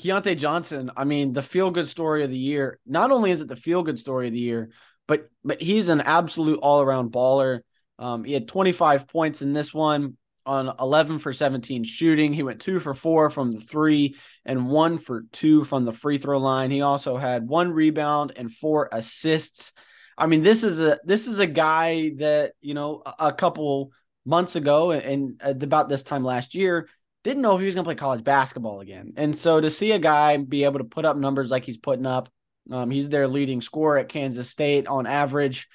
Keyontae 0.00 0.38
Johnson, 0.38 0.90
I 0.96 1.04
mean, 1.04 1.32
the 1.32 1.42
feel 1.42 1.70
good 1.70 1.88
story 1.88 2.22
of 2.22 2.30
the 2.30 2.38
year. 2.38 2.78
Not 2.86 3.10
only 3.10 3.30
is 3.30 3.40
it 3.40 3.48
the 3.48 3.56
feel 3.56 3.82
good 3.82 3.98
story 3.98 4.28
of 4.28 4.32
the 4.32 4.38
year, 4.38 4.70
but 5.08 5.24
but 5.42 5.60
he's 5.60 5.88
an 5.88 6.00
absolute 6.00 6.60
all 6.60 6.82
around 6.82 7.10
baller. 7.10 7.60
Um, 7.98 8.22
he 8.22 8.32
had 8.32 8.46
25 8.46 9.08
points 9.08 9.42
in 9.42 9.52
this 9.52 9.74
one 9.74 10.16
on 10.46 10.72
11 10.78 11.18
for 11.18 11.32
17 11.32 11.82
shooting. 11.82 12.32
He 12.32 12.44
went 12.44 12.60
two 12.60 12.78
for 12.78 12.94
four 12.94 13.28
from 13.28 13.50
the 13.50 13.60
three 13.60 14.16
and 14.44 14.68
one 14.68 14.98
for 14.98 15.24
two 15.32 15.64
from 15.64 15.84
the 15.84 15.92
free 15.92 16.18
throw 16.18 16.38
line. 16.38 16.70
He 16.70 16.80
also 16.80 17.16
had 17.16 17.48
one 17.48 17.72
rebound 17.72 18.32
and 18.36 18.52
four 18.52 18.88
assists. 18.92 19.72
I 20.16 20.26
mean, 20.26 20.42
this 20.42 20.62
is 20.62 20.78
a 20.78 21.00
this 21.04 21.26
is 21.26 21.40
a 21.40 21.46
guy 21.46 22.12
that 22.18 22.52
you 22.60 22.74
know 22.74 23.02
a, 23.04 23.26
a 23.26 23.32
couple 23.32 23.90
months 24.28 24.56
ago 24.56 24.90
and, 24.90 25.40
and 25.40 25.62
about 25.62 25.88
this 25.88 26.02
time 26.02 26.22
last 26.22 26.54
year 26.54 26.88
didn't 27.24 27.42
know 27.42 27.54
if 27.54 27.60
he 27.60 27.66
was 27.66 27.74
going 27.74 27.84
to 27.84 27.88
play 27.88 27.94
college 27.94 28.22
basketball 28.22 28.80
again. 28.80 29.14
And 29.16 29.36
so 29.36 29.60
to 29.60 29.70
see 29.70 29.92
a 29.92 29.98
guy 29.98 30.36
be 30.36 30.64
able 30.64 30.78
to 30.78 30.84
put 30.84 31.04
up 31.04 31.16
numbers 31.16 31.50
like 31.50 31.64
he's 31.64 31.78
putting 31.78 32.06
up, 32.06 32.28
um, 32.70 32.90
he's 32.90 33.08
their 33.08 33.26
leading 33.26 33.60
scorer 33.60 33.98
at 33.98 34.08
Kansas 34.08 34.50
State 34.50 34.86
on 34.86 35.06
average. 35.06 35.68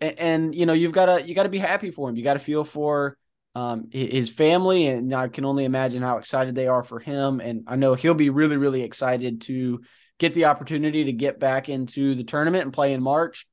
And, 0.00 0.18
and 0.18 0.54
you 0.54 0.66
know, 0.66 0.72
you've 0.72 0.92
got 0.92 1.06
to, 1.06 1.26
you 1.26 1.34
got 1.34 1.42
to 1.44 1.48
be 1.50 1.58
happy 1.58 1.90
for 1.90 2.08
him. 2.08 2.16
You 2.16 2.24
got 2.24 2.34
to 2.34 2.40
feel 2.40 2.64
for 2.64 3.16
um, 3.54 3.88
his 3.92 4.30
family. 4.30 4.86
And 4.86 5.14
I 5.14 5.28
can 5.28 5.44
only 5.44 5.64
imagine 5.64 6.02
how 6.02 6.16
excited 6.16 6.54
they 6.54 6.66
are 6.66 6.82
for 6.82 6.98
him. 6.98 7.40
And 7.40 7.64
I 7.66 7.76
know 7.76 7.94
he'll 7.94 8.14
be 8.14 8.30
really, 8.30 8.56
really 8.56 8.82
excited 8.82 9.42
to 9.42 9.80
get 10.18 10.34
the 10.34 10.46
opportunity 10.46 11.04
to 11.04 11.12
get 11.12 11.38
back 11.38 11.68
into 11.68 12.14
the 12.14 12.24
tournament 12.24 12.64
and 12.64 12.72
play 12.72 12.92
in 12.92 13.02
March 13.02 13.46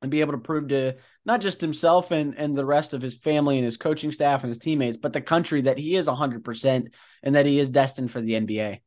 and 0.00 0.10
be 0.10 0.20
able 0.20 0.32
to 0.32 0.38
prove 0.38 0.68
to 0.68 0.96
not 1.30 1.40
just 1.40 1.60
himself 1.60 2.10
and, 2.10 2.34
and 2.36 2.56
the 2.56 2.64
rest 2.64 2.92
of 2.92 3.00
his 3.00 3.14
family 3.14 3.56
and 3.56 3.64
his 3.64 3.76
coaching 3.76 4.10
staff 4.10 4.42
and 4.42 4.48
his 4.48 4.58
teammates, 4.58 4.96
but 4.96 5.12
the 5.12 5.20
country 5.20 5.60
that 5.60 5.78
he 5.78 5.94
is 5.94 6.08
100% 6.08 6.86
and 7.22 7.34
that 7.36 7.46
he 7.46 7.60
is 7.60 7.70
destined 7.70 8.10
for 8.10 8.20
the 8.20 8.32
NBA. 8.32 8.80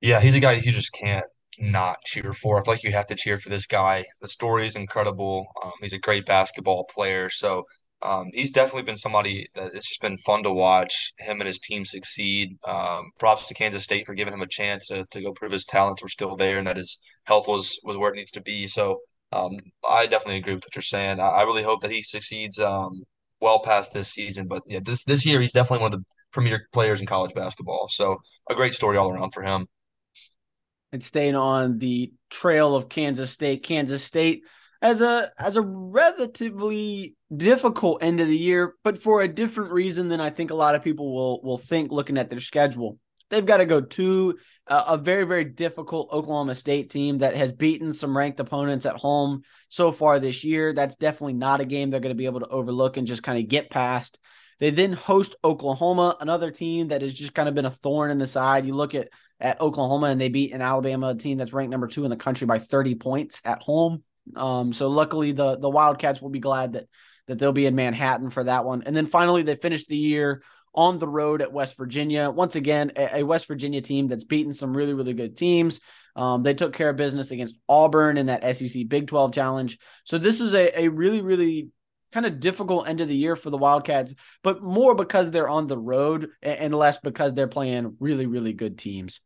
Yeah, 0.00 0.20
he's 0.20 0.34
a 0.34 0.40
guy 0.40 0.54
you 0.54 0.72
just 0.72 0.92
can't 0.92 1.24
not 1.56 1.98
cheer 2.04 2.32
for. 2.32 2.58
I 2.58 2.64
feel 2.64 2.74
like 2.74 2.82
you 2.82 2.90
have 2.90 3.06
to 3.06 3.14
cheer 3.14 3.38
for 3.38 3.48
this 3.48 3.68
guy. 3.68 4.04
The 4.22 4.26
story 4.26 4.66
is 4.66 4.74
incredible. 4.74 5.46
Um, 5.62 5.70
he's 5.80 5.92
a 5.92 6.00
great 6.00 6.26
basketball 6.26 6.84
player. 6.92 7.30
So 7.30 7.62
um, 8.02 8.30
he's 8.34 8.50
definitely 8.50 8.82
been 8.82 8.96
somebody 8.96 9.46
that 9.54 9.72
it's 9.72 9.88
just 9.88 10.00
been 10.00 10.18
fun 10.18 10.42
to 10.42 10.50
watch 10.50 11.12
him 11.20 11.40
and 11.40 11.46
his 11.46 11.60
team 11.60 11.84
succeed. 11.84 12.56
Um, 12.66 13.12
props 13.20 13.46
to 13.46 13.54
Kansas 13.54 13.84
State 13.84 14.04
for 14.04 14.14
giving 14.14 14.34
him 14.34 14.42
a 14.42 14.48
chance 14.48 14.88
to, 14.88 15.06
to 15.12 15.22
go 15.22 15.32
prove 15.32 15.52
his 15.52 15.64
talents 15.64 16.02
were 16.02 16.08
still 16.08 16.34
there 16.34 16.58
and 16.58 16.66
that 16.66 16.76
his 16.76 16.98
health 17.22 17.46
was 17.46 17.78
was 17.84 17.96
where 17.96 18.10
it 18.10 18.16
needs 18.16 18.32
to 18.32 18.42
be. 18.42 18.66
So 18.66 18.98
um, 19.34 19.58
I 19.88 20.06
definitely 20.06 20.36
agree 20.36 20.54
with 20.54 20.64
what 20.64 20.76
you're 20.76 20.82
saying. 20.82 21.20
I, 21.20 21.28
I 21.28 21.42
really 21.42 21.62
hope 21.62 21.80
that 21.82 21.90
he 21.90 22.02
succeeds 22.02 22.58
um, 22.58 23.02
well 23.40 23.60
past 23.60 23.92
this 23.92 24.08
season. 24.08 24.46
But 24.46 24.62
yeah, 24.66 24.80
this 24.82 25.04
this 25.04 25.26
year 25.26 25.40
he's 25.40 25.52
definitely 25.52 25.82
one 25.82 25.94
of 25.94 26.00
the 26.00 26.04
premier 26.32 26.68
players 26.72 27.00
in 27.00 27.06
college 27.06 27.34
basketball. 27.34 27.88
So 27.88 28.20
a 28.48 28.54
great 28.54 28.74
story 28.74 28.96
all 28.96 29.10
around 29.10 29.32
for 29.32 29.42
him. 29.42 29.66
And 30.92 31.02
staying 31.02 31.34
on 31.34 31.78
the 31.78 32.12
trail 32.30 32.76
of 32.76 32.88
Kansas 32.88 33.30
State, 33.30 33.64
Kansas 33.64 34.04
State 34.04 34.42
as 34.80 35.00
a 35.00 35.30
as 35.38 35.56
a 35.56 35.62
relatively 35.62 37.16
difficult 37.34 38.02
end 38.02 38.20
of 38.20 38.28
the 38.28 38.36
year, 38.36 38.74
but 38.84 39.02
for 39.02 39.22
a 39.22 39.28
different 39.28 39.72
reason 39.72 40.08
than 40.08 40.20
I 40.20 40.30
think 40.30 40.50
a 40.50 40.54
lot 40.54 40.74
of 40.74 40.84
people 40.84 41.12
will 41.12 41.42
will 41.42 41.58
think 41.58 41.90
looking 41.90 42.18
at 42.18 42.30
their 42.30 42.40
schedule. 42.40 42.98
They've 43.30 43.44
got 43.44 43.58
to 43.58 43.66
go 43.66 43.80
to 43.80 44.36
a 44.66 44.96
very, 44.96 45.24
very 45.24 45.44
difficult 45.44 46.12
Oklahoma 46.12 46.54
State 46.54 46.90
team 46.90 47.18
that 47.18 47.36
has 47.36 47.52
beaten 47.52 47.92
some 47.92 48.16
ranked 48.16 48.40
opponents 48.40 48.86
at 48.86 48.96
home 48.96 49.42
so 49.68 49.92
far 49.92 50.18
this 50.18 50.42
year. 50.42 50.72
That's 50.72 50.96
definitely 50.96 51.34
not 51.34 51.60
a 51.60 51.66
game 51.66 51.90
they're 51.90 52.00
going 52.00 52.14
to 52.14 52.18
be 52.18 52.26
able 52.26 52.40
to 52.40 52.48
overlook 52.48 52.96
and 52.96 53.06
just 53.06 53.22
kind 53.22 53.38
of 53.38 53.48
get 53.48 53.70
past. 53.70 54.18
They 54.60 54.70
then 54.70 54.92
host 54.92 55.36
Oklahoma, 55.44 56.16
another 56.20 56.50
team 56.50 56.88
that 56.88 57.02
has 57.02 57.12
just 57.12 57.34
kind 57.34 57.48
of 57.48 57.54
been 57.54 57.66
a 57.66 57.70
thorn 57.70 58.10
in 58.10 58.18
the 58.18 58.26
side. 58.26 58.66
You 58.66 58.74
look 58.74 58.94
at 58.94 59.08
at 59.40 59.60
Oklahoma 59.60 60.06
and 60.06 60.20
they 60.20 60.28
beat 60.28 60.52
an 60.52 60.62
Alabama 60.62 61.14
team 61.14 61.38
that's 61.38 61.52
ranked 61.52 61.72
number 61.72 61.88
two 61.88 62.04
in 62.04 62.10
the 62.10 62.16
country 62.16 62.46
by 62.46 62.58
30 62.58 62.94
points 62.94 63.42
at 63.44 63.60
home. 63.62 64.02
Um, 64.36 64.72
so 64.72 64.88
luckily 64.88 65.32
the 65.32 65.58
the 65.58 65.68
Wildcats 65.68 66.22
will 66.22 66.30
be 66.30 66.40
glad 66.40 66.74
that 66.74 66.86
that 67.26 67.38
they'll 67.38 67.52
be 67.52 67.66
in 67.66 67.74
Manhattan 67.74 68.30
for 68.30 68.44
that 68.44 68.64
one. 68.64 68.84
And 68.86 68.96
then 68.96 69.06
finally 69.06 69.42
they 69.42 69.56
finish 69.56 69.86
the 69.86 69.96
year 69.96 70.42
on 70.74 70.98
the 70.98 71.08
road 71.08 71.42
at 71.42 71.52
West 71.52 71.76
Virginia. 71.76 72.30
Once 72.30 72.56
again, 72.56 72.92
a, 72.96 73.18
a 73.18 73.22
West 73.22 73.46
Virginia 73.46 73.80
team 73.80 74.08
that's 74.08 74.24
beaten 74.24 74.52
some 74.52 74.76
really, 74.76 74.94
really 74.94 75.14
good 75.14 75.36
teams. 75.36 75.80
Um, 76.16 76.42
they 76.42 76.54
took 76.54 76.72
care 76.72 76.90
of 76.90 76.96
business 76.96 77.30
against 77.30 77.58
Auburn 77.68 78.18
in 78.18 78.26
that 78.26 78.56
SEC 78.56 78.88
Big 78.88 79.06
12 79.06 79.32
challenge. 79.32 79.78
So 80.04 80.18
this 80.18 80.40
is 80.40 80.54
a, 80.54 80.82
a 80.82 80.88
really, 80.88 81.22
really 81.22 81.68
kind 82.12 82.26
of 82.26 82.38
difficult 82.38 82.88
end 82.88 83.00
of 83.00 83.08
the 83.08 83.16
year 83.16 83.34
for 83.34 83.50
the 83.50 83.58
Wildcats, 83.58 84.14
but 84.42 84.62
more 84.62 84.94
because 84.94 85.30
they're 85.30 85.48
on 85.48 85.66
the 85.66 85.78
road 85.78 86.30
and 86.42 86.72
less 86.72 86.98
because 86.98 87.34
they're 87.34 87.48
playing 87.48 87.96
really, 87.98 88.26
really 88.26 88.52
good 88.52 88.78
teams. 88.78 89.20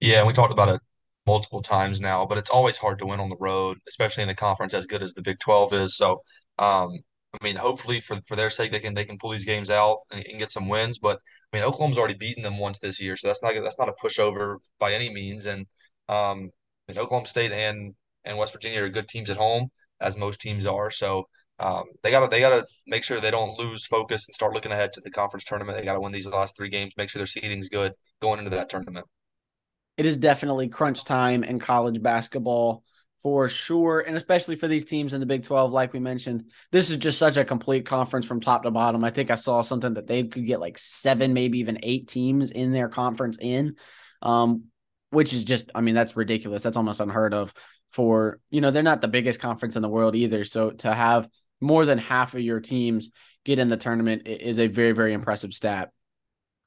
Yeah, 0.00 0.18
and 0.18 0.26
we 0.26 0.32
talked 0.32 0.52
about 0.52 0.70
it 0.70 0.80
multiple 1.26 1.62
times 1.62 2.00
now, 2.00 2.24
but 2.26 2.38
it's 2.38 2.50
always 2.50 2.78
hard 2.78 2.98
to 2.98 3.06
win 3.06 3.20
on 3.20 3.28
the 3.28 3.36
road, 3.38 3.78
especially 3.88 4.22
in 4.22 4.28
a 4.30 4.34
conference 4.34 4.74
as 4.74 4.86
good 4.86 5.02
as 5.02 5.14
the 5.14 5.22
Big 5.22 5.38
12 5.40 5.72
is. 5.74 5.96
So 5.96 6.22
um, 6.58 6.98
I 7.40 7.44
mean, 7.44 7.56
hopefully 7.56 8.00
for 8.00 8.20
for 8.26 8.36
their 8.36 8.50
sake, 8.50 8.70
they 8.70 8.80
can 8.80 8.94
they 8.94 9.04
can 9.04 9.18
pull 9.18 9.30
these 9.30 9.44
games 9.44 9.70
out 9.70 10.00
and, 10.12 10.24
and, 10.26 10.38
get 10.38 10.52
some 10.52 10.68
wins. 10.68 10.98
But 10.98 11.18
I 11.52 11.56
mean, 11.56 11.64
Oklahoma's 11.64 11.98
already 11.98 12.14
beaten 12.14 12.42
them 12.42 12.58
once 12.58 12.78
this 12.78 13.00
year, 13.00 13.16
so 13.16 13.26
that's 13.26 13.42
not 13.42 13.54
that's 13.62 13.78
not 13.78 13.88
a 13.88 13.92
pushover 13.92 14.56
by 14.78 14.92
any 14.92 15.12
means. 15.12 15.46
And 15.46 15.66
um, 16.08 16.50
I 16.88 16.92
mean, 16.92 16.98
Oklahoma 16.98 17.26
State 17.26 17.52
and 17.52 17.94
and 18.24 18.38
West 18.38 18.52
Virginia 18.52 18.82
are 18.82 18.88
good 18.88 19.08
teams 19.08 19.30
at 19.30 19.36
home, 19.36 19.68
as 20.00 20.16
most 20.16 20.40
teams 20.40 20.66
are. 20.66 20.90
So 20.90 21.24
um, 21.58 21.84
they 22.02 22.10
gotta 22.10 22.28
they 22.28 22.40
gotta 22.40 22.66
make 22.86 23.04
sure 23.04 23.20
they 23.20 23.30
don't 23.30 23.58
lose 23.58 23.86
focus 23.86 24.28
and 24.28 24.34
start 24.34 24.54
looking 24.54 24.72
ahead 24.72 24.92
to 24.92 25.00
the 25.00 25.10
conference 25.10 25.44
tournament. 25.44 25.78
They 25.78 25.84
gotta 25.84 26.00
win 26.00 26.12
these 26.12 26.26
last 26.26 26.56
three 26.56 26.68
games, 26.68 26.92
make 26.96 27.10
sure 27.10 27.18
their 27.18 27.26
seeding's 27.26 27.68
good 27.68 27.92
going 28.20 28.38
into 28.38 28.50
that 28.50 28.68
tournament. 28.68 29.06
It 29.96 30.06
is 30.06 30.16
definitely 30.16 30.68
crunch 30.68 31.04
time 31.04 31.44
in 31.44 31.58
college 31.58 32.02
basketball 32.02 32.82
for 33.24 33.48
sure. 33.48 34.00
And 34.00 34.18
especially 34.18 34.54
for 34.54 34.68
these 34.68 34.84
teams 34.84 35.14
in 35.14 35.20
the 35.20 35.24
Big 35.24 35.44
12, 35.44 35.72
like 35.72 35.94
we 35.94 35.98
mentioned, 35.98 36.50
this 36.70 36.90
is 36.90 36.98
just 36.98 37.18
such 37.18 37.38
a 37.38 37.44
complete 37.44 37.86
conference 37.86 38.26
from 38.26 38.38
top 38.38 38.64
to 38.64 38.70
bottom. 38.70 39.02
I 39.02 39.08
think 39.08 39.30
I 39.30 39.36
saw 39.36 39.62
something 39.62 39.94
that 39.94 40.06
they 40.06 40.24
could 40.24 40.46
get 40.46 40.60
like 40.60 40.76
seven, 40.76 41.32
maybe 41.32 41.60
even 41.60 41.78
eight 41.82 42.06
teams 42.06 42.50
in 42.50 42.70
their 42.70 42.90
conference 42.90 43.38
in, 43.40 43.76
um, 44.20 44.64
which 45.08 45.32
is 45.32 45.42
just, 45.42 45.70
I 45.74 45.80
mean, 45.80 45.94
that's 45.94 46.16
ridiculous. 46.16 46.62
That's 46.62 46.76
almost 46.76 47.00
unheard 47.00 47.32
of 47.32 47.54
for, 47.92 48.40
you 48.50 48.60
know, 48.60 48.70
they're 48.70 48.82
not 48.82 49.00
the 49.00 49.08
biggest 49.08 49.40
conference 49.40 49.74
in 49.74 49.80
the 49.80 49.88
world 49.88 50.14
either. 50.14 50.44
So 50.44 50.72
to 50.72 50.92
have 50.92 51.26
more 51.62 51.86
than 51.86 51.96
half 51.96 52.34
of 52.34 52.40
your 52.40 52.60
teams 52.60 53.08
get 53.46 53.58
in 53.58 53.68
the 53.68 53.78
tournament 53.78 54.28
is 54.28 54.58
a 54.58 54.66
very, 54.66 54.92
very 54.92 55.14
impressive 55.14 55.54
stat. 55.54 55.92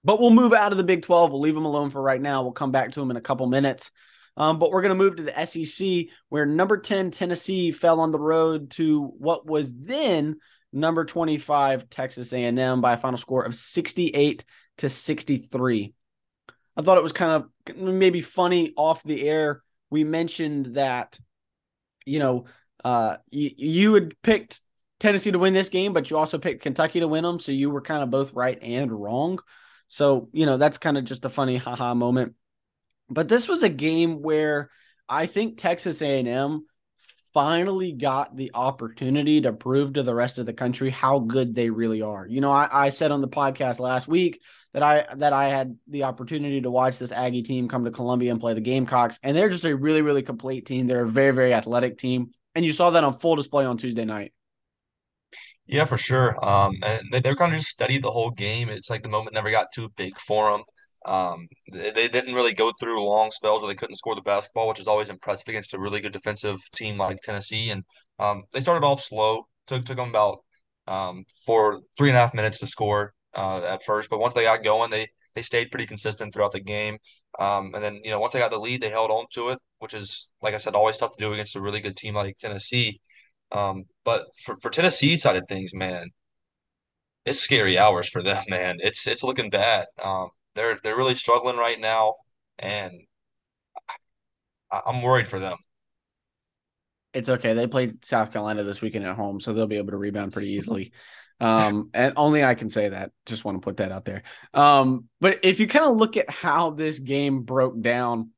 But 0.03 0.19
we'll 0.19 0.31
move 0.31 0.53
out 0.53 0.71
of 0.71 0.79
the 0.79 0.83
Big 0.83 1.03
12. 1.03 1.31
We'll 1.31 1.39
leave 1.39 1.53
them 1.53 1.65
alone 1.65 1.91
for 1.91 2.01
right 2.01 2.21
now. 2.21 2.41
We'll 2.41 2.51
come 2.51 2.71
back 2.71 2.93
to 2.93 2.99
them 2.99 3.11
in 3.11 3.17
a 3.17 3.21
couple 3.21 3.45
minutes. 3.45 3.91
Um, 4.37 4.59
but 4.59 4.71
we're 4.71 4.83
going 4.83 4.89
to 4.89 4.95
move 4.95 5.15
to 5.17 5.23
the 5.23 5.45
SEC, 5.45 6.13
where 6.29 6.45
number 6.45 6.77
10 6.77 7.11
Tennessee 7.11 7.71
fell 7.71 7.99
on 7.99 8.11
the 8.11 8.19
road 8.19 8.69
to 8.71 9.01
what 9.17 9.47
was 9.47 9.73
then 9.73 10.37
number 10.71 11.03
25 11.03 11.89
Texas 11.89 12.31
A&M 12.31 12.81
by 12.81 12.93
a 12.93 12.97
final 12.97 13.17
score 13.17 13.43
of 13.43 13.55
68 13.55 14.45
to 14.77 14.89
63. 14.89 15.93
I 16.75 16.81
thought 16.81 16.97
it 16.97 17.03
was 17.03 17.13
kind 17.13 17.43
of 17.65 17.75
maybe 17.75 18.21
funny 18.21 18.73
off 18.77 19.01
the 19.03 19.27
air. 19.27 19.63
We 19.89 20.03
mentioned 20.03 20.75
that, 20.75 21.19
you 22.05 22.19
know, 22.19 22.45
uh, 22.85 23.17
you, 23.31 23.49
you 23.57 23.93
had 23.95 24.21
picked 24.21 24.61
Tennessee 24.99 25.31
to 25.31 25.39
win 25.39 25.55
this 25.55 25.69
game, 25.69 25.93
but 25.93 26.11
you 26.11 26.17
also 26.17 26.37
picked 26.37 26.61
Kentucky 26.61 26.99
to 26.99 27.07
win 27.07 27.23
them. 27.23 27.39
So 27.39 27.51
you 27.51 27.71
were 27.71 27.81
kind 27.81 28.03
of 28.03 28.11
both 28.11 28.33
right 28.33 28.59
and 28.61 28.91
wrong. 28.91 29.39
So, 29.87 30.29
you 30.33 30.45
know, 30.45 30.57
that's 30.57 30.77
kind 30.77 30.97
of 30.97 31.05
just 31.05 31.25
a 31.25 31.29
funny 31.29 31.57
haha 31.57 31.95
moment. 31.95 32.35
But 33.09 33.27
this 33.27 33.47
was 33.47 33.63
a 33.63 33.69
game 33.69 34.21
where 34.21 34.69
I 35.07 35.25
think 35.25 35.57
Texas 35.57 36.01
A&M 36.01 36.65
finally 37.33 37.91
got 37.91 38.35
the 38.35 38.51
opportunity 38.53 39.41
to 39.41 39.53
prove 39.53 39.93
to 39.93 40.03
the 40.03 40.15
rest 40.15 40.39
of 40.39 40.45
the 40.45 40.53
country 40.53 40.89
how 40.89 41.19
good 41.19 41.53
they 41.53 41.69
really 41.69 42.01
are. 42.01 42.25
You 42.27 42.41
know, 42.41 42.51
I, 42.51 42.67
I 42.71 42.89
said 42.89 43.11
on 43.11 43.21
the 43.21 43.27
podcast 43.27 43.79
last 43.79 44.07
week 44.07 44.41
that 44.73 44.81
I 44.81 45.05
that 45.17 45.33
I 45.33 45.49
had 45.49 45.77
the 45.87 46.03
opportunity 46.03 46.61
to 46.61 46.71
watch 46.71 46.97
this 46.97 47.11
Aggie 47.11 47.43
team 47.43 47.69
come 47.69 47.85
to 47.85 47.91
Columbia 47.91 48.31
and 48.31 48.39
play 48.39 48.53
the 48.53 48.61
Gamecocks, 48.61 49.19
and 49.21 49.37
they're 49.37 49.49
just 49.49 49.65
a 49.65 49.75
really, 49.75 50.01
really 50.01 50.23
complete 50.23 50.65
team. 50.65 50.87
They're 50.87 51.03
a 51.03 51.07
very, 51.07 51.31
very 51.31 51.53
athletic 51.53 51.97
team. 51.97 52.31
And 52.55 52.65
you 52.65 52.73
saw 52.73 52.89
that 52.89 53.03
on 53.03 53.19
full 53.19 53.35
display 53.35 53.65
on 53.65 53.77
Tuesday 53.77 54.05
night. 54.05 54.33
Yeah, 55.67 55.85
for 55.85 55.97
sure. 55.97 56.43
Um, 56.43 56.73
and 56.81 57.03
they, 57.11 57.19
they're 57.19 57.35
kind 57.35 57.53
of 57.53 57.59
just 57.59 57.71
steady 57.71 57.99
the 57.99 58.09
whole 58.09 58.31
game. 58.31 58.69
It's 58.69 58.89
like 58.89 59.03
the 59.03 59.09
moment 59.09 59.35
never 59.35 59.51
got 59.51 59.71
too 59.71 59.89
big 59.95 60.17
for 60.17 60.51
them. 60.51 60.63
Um, 61.05 61.47
they, 61.71 61.91
they 61.91 62.07
didn't 62.07 62.33
really 62.33 62.53
go 62.53 62.71
through 62.79 63.05
long 63.05 63.31
spells 63.31 63.61
where 63.61 63.71
they 63.71 63.75
couldn't 63.75 63.95
score 63.95 64.15
the 64.15 64.21
basketball, 64.21 64.67
which 64.67 64.79
is 64.79 64.87
always 64.87 65.09
impressive 65.09 65.47
against 65.47 65.73
a 65.73 65.79
really 65.79 66.01
good 66.01 66.13
defensive 66.13 66.59
team 66.75 66.97
like 66.97 67.21
Tennessee. 67.21 67.69
And 67.69 67.83
um, 68.19 68.43
they 68.51 68.59
started 68.59 68.85
off 68.85 69.01
slow. 69.03 69.47
Took 69.67 69.85
took 69.85 69.97
them 69.97 70.09
about 70.09 70.39
um, 70.87 71.25
for 71.45 71.81
three 71.97 72.09
and 72.09 72.17
a 72.17 72.21
half 72.21 72.33
minutes 72.33 72.59
to 72.59 72.67
score 72.67 73.13
uh, 73.35 73.61
at 73.63 73.83
first, 73.83 74.09
but 74.09 74.19
once 74.19 74.33
they 74.33 74.43
got 74.43 74.63
going, 74.63 74.89
they 74.89 75.07
they 75.35 75.41
stayed 75.43 75.71
pretty 75.71 75.85
consistent 75.85 76.33
throughout 76.33 76.51
the 76.51 76.59
game. 76.59 76.97
Um, 77.39 77.73
and 77.75 77.83
then 77.83 78.01
you 78.03 78.11
know 78.11 78.19
once 78.19 78.33
they 78.33 78.39
got 78.39 78.51
the 78.51 78.59
lead, 78.59 78.81
they 78.81 78.89
held 78.89 79.11
on 79.11 79.25
to 79.33 79.49
it, 79.49 79.59
which 79.79 79.93
is 79.93 80.29
like 80.41 80.53
I 80.53 80.57
said, 80.57 80.75
always 80.75 80.97
tough 80.97 81.15
to 81.17 81.23
do 81.23 81.33
against 81.33 81.55
a 81.55 81.61
really 81.61 81.81
good 81.81 81.97
team 81.97 82.15
like 82.15 82.37
Tennessee. 82.39 82.99
Um, 83.51 83.85
but 84.03 84.25
for, 84.43 84.55
for 84.57 84.69
Tennessee 84.69 85.15
side 85.17 85.35
of 85.37 85.43
things, 85.47 85.73
man, 85.73 86.09
it's 87.25 87.39
scary 87.39 87.77
hours 87.77 88.09
for 88.09 88.21
them, 88.21 88.43
man. 88.49 88.77
It's 88.79 89.07
it's 89.07 89.23
looking 89.23 89.49
bad. 89.49 89.85
Um, 90.03 90.29
they're 90.57 90.79
they're 90.83 90.97
really 90.97 91.15
struggling 91.15 91.57
right 91.57 91.79
now, 91.79 92.15
and 92.59 92.93
I, 94.71 94.81
I'm 94.85 95.01
worried 95.01 95.27
for 95.27 95.39
them. 95.39 95.57
It's 97.13 97.29
okay. 97.29 97.53
They 97.53 97.67
played 97.67 98.03
South 98.05 98.31
Carolina 98.31 98.63
this 98.63 98.81
weekend 98.81 99.05
at 99.05 99.15
home, 99.15 99.39
so 99.39 99.53
they'll 99.53 99.67
be 99.67 99.77
able 99.77 99.91
to 99.91 99.97
rebound 99.97 100.33
pretty 100.33 100.49
easily. 100.57 100.91
Um, 101.39 101.91
and 101.93 102.13
only 102.15 102.43
I 102.43 102.55
can 102.55 102.69
say 102.69 102.89
that. 102.89 103.11
Just 103.25 103.45
want 103.45 103.61
to 103.61 103.65
put 103.65 103.77
that 103.77 103.91
out 103.91 104.05
there. 104.05 104.23
Um, 104.53 105.05
but 105.21 105.39
if 105.43 105.59
you 105.59 105.67
kind 105.67 105.85
of 105.85 105.95
look 105.95 106.17
at 106.17 106.29
how 106.29 106.71
this 106.71 106.97
game 106.99 107.43
broke 107.43 107.79
down, 107.79 108.31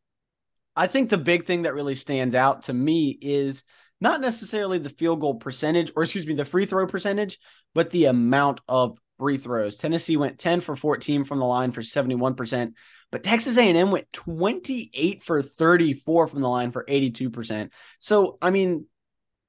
I 0.75 0.87
think 0.87 1.09
the 1.09 1.17
big 1.17 1.45
thing 1.45 1.63
that 1.63 1.73
really 1.73 1.95
stands 1.95 2.35
out 2.35 2.63
to 2.63 2.73
me 2.73 3.17
is 3.21 3.63
not 4.01 4.21
necessarily 4.21 4.79
the 4.79 4.89
field 4.89 5.21
goal 5.21 5.35
percentage, 5.35 5.91
or 5.95 6.03
excuse 6.03 6.27
me, 6.27 6.35
the 6.35 6.45
free 6.45 6.65
throw 6.65 6.87
percentage, 6.87 7.39
but 7.73 7.89
the 7.89 8.05
amount 8.05 8.61
of 8.67 8.97
free 9.19 9.37
throws. 9.37 9.77
Tennessee 9.77 10.17
went 10.17 10.39
10 10.39 10.61
for 10.61 10.75
14 10.75 11.25
from 11.25 11.39
the 11.39 11.45
line 11.45 11.71
for 11.71 11.81
71%, 11.81 12.73
but 13.11 13.23
Texas 13.23 13.57
A&M 13.57 13.91
went 13.91 14.11
28 14.13 15.23
for 15.23 15.41
34 15.41 16.27
from 16.27 16.41
the 16.41 16.47
line 16.47 16.71
for 16.71 16.85
82%. 16.85 17.69
So, 17.99 18.37
I 18.41 18.49
mean, 18.49 18.85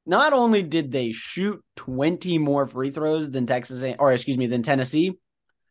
not 0.04 0.32
only 0.32 0.62
did 0.62 0.90
they 0.90 1.12
shoot 1.12 1.62
20 1.76 2.38
more 2.38 2.66
free 2.66 2.90
throws 2.90 3.30
than 3.30 3.46
Texas 3.46 3.82
A- 3.82 3.96
or 3.96 4.12
excuse 4.12 4.36
me, 4.36 4.46
than 4.46 4.62
Tennessee, 4.62 5.16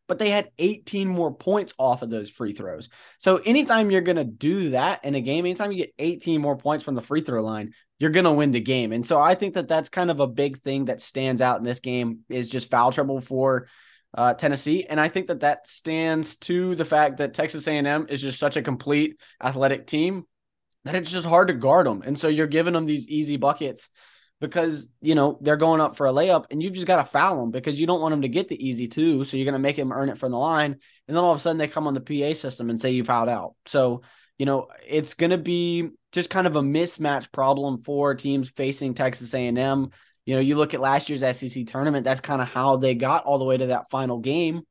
but 0.07 0.17
they 0.17 0.31
had 0.31 0.49
18 0.57 1.07
more 1.07 1.33
points 1.33 1.73
off 1.77 2.01
of 2.01 2.09
those 2.09 2.29
free 2.29 2.53
throws. 2.53 2.89
So 3.19 3.37
anytime 3.37 3.91
you're 3.91 4.01
going 4.01 4.15
to 4.17 4.23
do 4.23 4.71
that 4.71 5.05
in 5.05 5.13
a 5.15 5.21
game, 5.21 5.45
anytime 5.45 5.71
you 5.71 5.77
get 5.77 5.93
18 5.99 6.41
more 6.41 6.57
points 6.57 6.83
from 6.83 6.95
the 6.95 7.01
free 7.01 7.21
throw 7.21 7.43
line, 7.43 7.73
you're 7.99 8.09
going 8.09 8.25
to 8.25 8.31
win 8.31 8.51
the 8.51 8.59
game. 8.59 8.91
And 8.91 9.05
so 9.05 9.19
I 9.19 9.35
think 9.35 9.53
that 9.53 9.67
that's 9.67 9.89
kind 9.89 10.09
of 10.09 10.19
a 10.19 10.27
big 10.27 10.61
thing 10.61 10.85
that 10.85 11.01
stands 11.01 11.41
out 11.41 11.59
in 11.59 11.63
this 11.63 11.79
game 11.79 12.21
is 12.27 12.49
just 12.49 12.71
foul 12.71 12.91
trouble 12.91 13.21
for 13.21 13.67
uh, 14.13 14.33
Tennessee. 14.33 14.85
And 14.85 14.99
I 14.99 15.07
think 15.07 15.27
that 15.27 15.41
that 15.41 15.67
stands 15.67 16.37
to 16.37 16.75
the 16.75 16.85
fact 16.85 17.17
that 17.17 17.33
Texas 17.33 17.67
A&M 17.67 18.07
is 18.09 18.21
just 18.21 18.39
such 18.39 18.57
a 18.57 18.61
complete 18.61 19.17
athletic 19.41 19.87
team 19.87 20.25
that 20.85 20.95
it's 20.95 21.11
just 21.11 21.27
hard 21.27 21.49
to 21.49 21.53
guard 21.53 21.85
them. 21.85 22.01
And 22.05 22.17
so 22.17 22.27
you're 22.27 22.47
giving 22.47 22.73
them 22.73 22.85
these 22.85 23.07
easy 23.07 23.37
buckets 23.37 23.89
because 24.39 24.89
you 25.01 25.15
know 25.15 25.37
they're 25.41 25.57
going 25.57 25.81
up 25.81 25.97
for 25.97 26.07
a 26.07 26.11
layup 26.11 26.45
and 26.49 26.63
you've 26.63 26.73
just 26.73 26.87
got 26.87 27.03
to 27.03 27.11
foul 27.11 27.41
them 27.41 27.51
because 27.51 27.77
you 27.77 27.85
don't 27.85 28.01
want 28.01 28.13
them 28.13 28.21
to 28.21 28.29
get 28.29 28.47
the 28.47 28.67
easy 28.67 28.87
two 28.87 29.25
so 29.25 29.35
you're 29.35 29.43
going 29.43 29.51
to 29.51 29.59
make 29.59 29.75
them 29.75 29.91
earn 29.91 30.07
it 30.07 30.17
from 30.17 30.31
the 30.31 30.37
line 30.37 30.71
and 30.71 31.17
then 31.17 31.17
all 31.17 31.33
of 31.33 31.37
a 31.37 31.41
sudden 31.41 31.57
they 31.57 31.67
come 31.67 31.87
on 31.87 31.93
the 31.93 31.99
pa 31.99 32.33
system 32.33 32.69
and 32.69 32.79
say 32.79 32.91
you 32.91 33.03
fouled 33.03 33.27
out 33.27 33.55
so 33.65 34.01
you 34.37 34.45
know 34.45 34.67
it's 34.87 35.13
going 35.15 35.31
to 35.31 35.37
be 35.37 35.89
just 36.11 36.29
kind 36.29 36.47
of 36.47 36.55
a 36.55 36.61
mismatch 36.61 37.31
problem 37.31 37.81
for 37.81 38.15
teams 38.15 38.49
facing 38.49 38.93
Texas 38.93 39.33
A&M. 39.33 39.89
You 40.29 40.35
know, 40.35 40.41
you 40.41 40.57
look 40.57 40.75
at 40.75 40.79
last 40.79 41.09
year's 41.09 41.21
SEC 41.21 41.65
tournament, 41.65 42.03
that's 42.03 42.21
kind 42.21 42.39
of 42.39 42.47
how 42.47 42.77
they 42.77 42.93
got 42.93 43.25
all 43.25 43.39
the 43.39 43.45
way 43.45 43.57
to 43.57 43.65
that 43.65 43.89
final 43.89 44.19
game. 44.19 44.61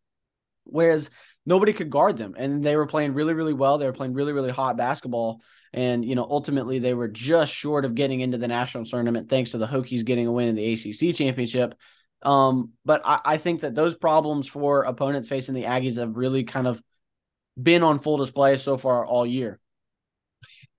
Whereas 0.63 1.11
nobody 1.45 1.73
could 1.73 1.91
guard 1.91 2.17
them 2.17 2.37
and 2.39 2.63
they 2.63 2.77
were 2.77 2.87
playing 2.87 3.13
really 3.13 3.35
really 3.35 3.55
well. 3.55 3.77
They 3.77 3.87
were 3.87 3.93
playing 3.93 4.15
really 4.15 4.33
really 4.33 4.53
hot 4.53 4.77
basketball 4.77 5.41
and 5.73 6.05
you 6.05 6.15
know 6.15 6.25
ultimately 6.31 6.79
they 6.79 6.95
were 6.95 7.09
just 7.09 7.53
short 7.53 7.85
of 7.85 7.97
getting 7.97 8.21
into 8.21 8.39
the 8.39 8.47
national 8.47 8.85
tournament 8.85 9.29
thanks 9.29 9.51
to 9.51 9.59
the 9.59 9.67
Hokies 9.67 10.05
getting 10.05 10.29
a 10.29 10.33
win 10.33 10.47
in 10.47 10.55
the 10.55 10.73
ACC 10.75 11.13
championship. 11.13 11.75
Um, 12.23 12.75
but 12.85 13.03
I, 13.05 13.19
I 13.25 13.37
think 13.39 13.63
that 13.63 13.75
those 13.75 13.97
problems 13.97 14.47
for 14.47 14.85
opponents 14.85 15.29
facing 15.29 15.57
the 15.57 15.65
Aggies 15.65 15.99
have 15.99 16.17
really 16.17 16.45
kind 16.45 16.69
of 16.69 16.81
been 17.61 17.83
on 17.83 17.99
full 17.99 18.19
display 18.19 18.59
so 18.59 18.77
far 18.77 19.05
all 19.05 19.27
year. 19.27 19.59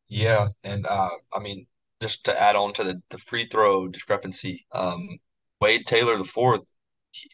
Yeah, 0.07 0.47
and 0.63 0.87
uh, 0.87 1.09
I 1.33 1.39
mean, 1.39 1.67
just 2.01 2.25
to 2.25 2.41
add 2.41 2.55
on 2.55 2.73
to 2.73 2.83
the, 2.83 3.01
the 3.09 3.17
free 3.17 3.45
throw 3.45 3.87
discrepancy, 3.87 4.65
um, 4.71 5.07
Wade 5.61 5.85
Taylor 5.85 6.17
the 6.17 6.23
fourth 6.23 6.63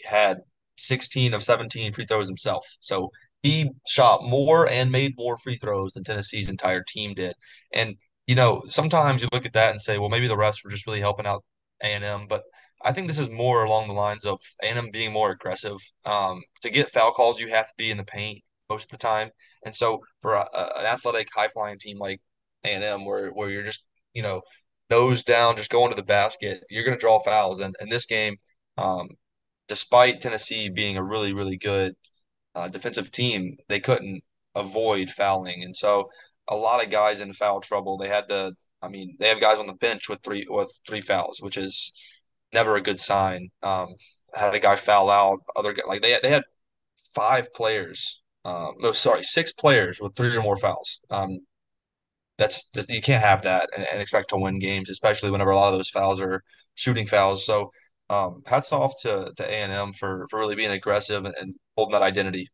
had 0.05 0.39
16 0.77 1.33
of 1.33 1.43
17 1.43 1.93
free 1.93 2.05
throws 2.05 2.27
himself. 2.27 2.65
So 2.79 3.11
he 3.43 3.69
shot 3.87 4.23
more 4.23 4.67
and 4.67 4.91
made 4.91 5.13
more 5.17 5.37
free 5.37 5.57
throws 5.57 5.93
than 5.93 6.03
Tennessee's 6.03 6.49
entire 6.49 6.83
team 6.87 7.13
did. 7.13 7.35
And 7.73 7.95
you 8.27 8.35
know, 8.35 8.63
sometimes 8.69 9.21
you 9.21 9.27
look 9.31 9.45
at 9.45 9.53
that 9.53 9.71
and 9.71 9.79
say, 9.79 9.97
well, 9.99 10.09
maybe 10.09 10.27
the 10.27 10.37
rest 10.37 10.61
were 10.63 10.71
just 10.71 10.87
really 10.87 10.99
helping 10.99 11.27
out 11.27 11.43
A&M, 11.83 12.25
but 12.27 12.43
I 12.83 12.91
think 12.91 13.07
this 13.07 13.19
is 13.19 13.29
more 13.29 13.63
along 13.63 13.87
the 13.87 13.93
lines 13.93 14.25
of 14.25 14.39
A&M 14.63 14.89
being 14.91 15.13
more 15.13 15.31
aggressive. 15.31 15.77
Um, 16.05 16.41
to 16.61 16.69
get 16.69 16.91
foul 16.91 17.11
calls, 17.11 17.39
you 17.39 17.47
have 17.49 17.67
to 17.67 17.73
be 17.77 17.91
in 17.91 17.97
the 17.97 18.03
paint 18.03 18.43
most 18.69 18.85
of 18.85 18.89
the 18.89 18.97
time, 18.97 19.29
and 19.63 19.73
so 19.73 20.01
for 20.21 20.33
a, 20.33 20.47
a, 20.53 20.79
an 20.79 20.85
athletic, 20.85 21.29
high 21.33 21.47
flying 21.47 21.77
team 21.79 21.99
like 21.99 22.19
a&M 22.63 23.05
where 23.05 23.29
where 23.29 23.49
you're 23.49 23.63
just 23.63 23.85
you 24.15 24.23
know 24.23 24.41
nose 24.89 25.23
down, 25.23 25.57
just 25.57 25.71
going 25.71 25.91
to 25.91 25.95
the 25.95 26.03
basket. 26.03 26.63
You're 26.69 26.85
going 26.85 26.97
to 26.97 27.01
draw 27.01 27.19
fouls, 27.19 27.59
and 27.59 27.75
in 27.81 27.89
this 27.89 28.05
game, 28.07 28.37
um, 28.77 29.09
despite 29.67 30.21
Tennessee 30.21 30.69
being 30.69 30.97
a 30.97 31.03
really 31.03 31.33
really 31.33 31.57
good 31.57 31.95
uh, 32.55 32.69
defensive 32.69 33.11
team, 33.11 33.57
they 33.69 33.79
couldn't 33.79 34.23
avoid 34.55 35.09
fouling, 35.09 35.63
and 35.63 35.75
so 35.75 36.09
a 36.47 36.55
lot 36.55 36.83
of 36.83 36.91
guys 36.91 37.21
in 37.21 37.33
foul 37.33 37.61
trouble. 37.61 37.97
They 37.97 38.07
had 38.09 38.29
to. 38.29 38.53
I 38.81 38.87
mean, 38.89 39.15
they 39.19 39.29
have 39.29 39.39
guys 39.39 39.59
on 39.59 39.67
the 39.67 39.73
bench 39.73 40.09
with 40.09 40.21
three 40.23 40.45
with 40.49 40.71
three 40.87 41.01
fouls, 41.01 41.41
which 41.41 41.57
is 41.57 41.93
never 42.53 42.75
a 42.75 42.81
good 42.81 42.99
sign. 42.99 43.49
Um, 43.63 43.95
had 44.33 44.53
a 44.55 44.59
guy 44.59 44.75
foul 44.75 45.09
out. 45.09 45.39
Other 45.55 45.75
like 45.87 46.01
they 46.01 46.17
they 46.21 46.29
had 46.29 46.43
five 47.15 47.53
players. 47.53 48.21
Um, 48.43 48.75
no, 48.79 48.91
sorry, 48.91 49.23
six 49.23 49.51
players 49.53 49.99
with 50.01 50.15
three 50.15 50.35
or 50.35 50.41
more 50.41 50.57
fouls. 50.57 50.99
Um, 51.09 51.39
that's 52.37 52.69
you 52.89 53.01
can't 53.01 53.23
have 53.23 53.43
that 53.43 53.69
and, 53.75 53.85
and, 53.91 54.01
expect 54.01 54.29
to 54.29 54.37
win 54.37 54.59
games, 54.59 54.89
especially 54.89 55.31
whenever 55.31 55.51
a 55.51 55.55
lot 55.55 55.71
of 55.71 55.77
those 55.79 55.89
fouls 55.89 56.19
are 56.19 56.43
shooting 56.75 57.07
fouls. 57.07 57.45
So, 57.45 57.71
um, 58.09 58.41
hats 58.45 58.71
off 58.71 58.93
to 59.01 59.31
to 59.35 59.43
A 59.45 59.53
and 59.53 59.71
M 59.71 59.93
for 59.93 60.27
for 60.29 60.39
really 60.39 60.55
being 60.55 60.71
aggressive 60.71 61.25
and, 61.25 61.55
holding 61.77 61.93
that 61.93 62.01
identity. 62.01 62.49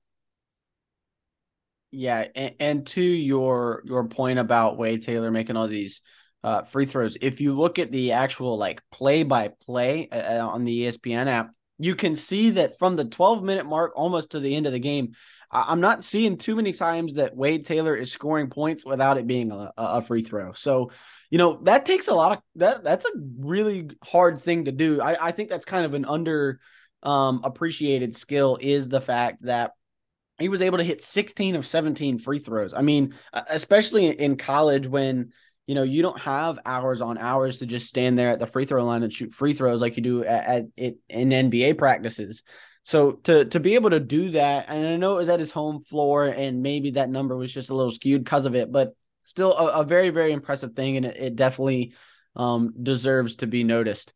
Yeah, 1.92 2.26
and, 2.36 2.56
and, 2.60 2.88
to 2.88 3.02
your 3.02 3.82
your 3.86 4.08
point 4.08 4.40
about 4.40 4.78
Wade 4.78 5.02
Taylor 5.02 5.30
making 5.30 5.58
all 5.58 5.68
these 5.68 6.02
uh, 6.44 6.64
free 6.64 6.86
throws, 6.86 7.18
if 7.22 7.42
you 7.42 7.54
look 7.54 7.80
at 7.80 7.92
the 7.92 8.14
actual 8.14 8.58
like 8.58 8.82
play 8.92 9.24
by 9.24 9.52
play 9.66 10.10
on 10.10 10.64
the 10.64 10.84
ESPN 10.84 11.28
app, 11.28 11.52
you 11.78 11.96
can 11.96 12.16
see 12.16 12.52
that 12.52 12.78
from 12.78 12.96
the 12.96 13.06
12 13.06 13.44
minute 13.44 13.66
mark 13.66 13.94
almost 13.96 14.32
to 14.32 14.40
the 14.40 14.56
end 14.56 14.68
of 14.68 14.72
the 14.72 14.80
game, 14.80 15.14
I'm 15.52 15.82
not 15.82 16.04
seeing 16.04 16.38
too 16.38 16.56
many 16.56 16.72
times 16.72 17.16
that 17.16 17.36
Wade 17.36 17.66
Taylor 17.66 17.96
is 17.96 18.12
scoring 18.12 18.50
points 18.50 18.86
without 18.86 19.18
it 19.18 19.28
being 19.28 19.52
a, 19.52 19.72
a 19.76 20.02
free 20.02 20.24
throw. 20.24 20.54
So, 20.54 20.92
you 21.30 21.38
know, 21.38 21.60
that 21.64 21.86
takes 21.86 22.08
a 22.08 22.14
lot 22.14 22.38
of 22.38 22.44
that. 22.56 22.84
That's 22.84 23.06
a 23.06 23.12
really 23.40 23.90
hard 24.04 24.40
thing 24.40 24.66
to 24.66 24.72
do. 24.72 25.02
I, 25.02 25.28
I 25.28 25.32
think 25.32 25.50
that's 25.50 25.66
kind 25.66 25.86
of 25.86 25.94
an 25.94 26.06
under 26.06 26.60
um, 27.04 27.42
appreciated 27.44 28.16
skill 28.16 28.58
is 28.62 28.88
the 28.88 29.02
fact 29.02 29.44
that 29.44 29.72
he 30.40 30.50
was 30.50 30.62
able 30.62 30.78
to 30.78 30.84
hit 30.84 31.02
16 31.02 31.56
of 31.56 31.68
17 31.68 32.20
free 32.20 32.40
throws. 32.40 32.74
I 32.74 32.82
mean, 32.82 33.14
especially 33.34 34.08
in 34.08 34.38
college 34.38 34.88
when 34.88 35.32
you 35.68 35.76
know 35.76 35.84
you 35.84 36.02
don't 36.02 36.20
have 36.20 36.60
hours 36.66 37.02
on 37.02 37.18
hours 37.18 37.60
to 37.60 37.66
just 37.66 37.88
stand 37.88 38.18
there 38.18 38.30
at 38.30 38.40
the 38.40 38.48
free 38.48 38.66
throw 38.66 38.84
line 38.84 39.04
and 39.04 39.14
shoot 39.14 39.34
free 39.34 39.54
throws 39.54 39.82
like 39.82 39.98
you 39.98 40.04
do 40.04 40.24
at, 40.24 40.46
at 40.46 40.66
it 40.78 40.98
in 41.10 41.30
NBA 41.30 41.78
practices. 41.78 42.44
So 42.84 43.14
to 43.24 43.46
to 43.46 43.60
be 43.60 43.76
able 43.76 43.92
to 43.92 44.00
do 44.00 44.32
that, 44.32 44.66
and 44.68 44.88
I 44.88 44.96
know 44.98 45.14
it 45.16 45.20
was 45.20 45.30
at 45.30 45.40
his 45.40 45.52
home 45.52 45.82
floor, 45.84 46.26
and 46.28 46.62
maybe 46.64 46.92
that 46.92 47.10
number 47.10 47.36
was 47.38 47.54
just 47.54 47.70
a 47.70 47.76
little 47.76 47.92
skewed 47.92 48.24
because 48.24 48.46
of 48.46 48.56
it, 48.56 48.72
but 48.72 48.96
still 49.24 49.54
a, 49.54 49.82
a 49.82 49.84
very 49.84 50.10
very 50.10 50.32
impressive 50.34 50.74
thing, 50.74 50.98
and 50.98 51.06
it, 51.06 51.18
it 51.18 51.36
definitely 51.36 51.94
um, 52.36 52.74
deserves 52.82 53.36
to 53.38 53.48
be 53.48 53.64
noticed. 53.64 54.14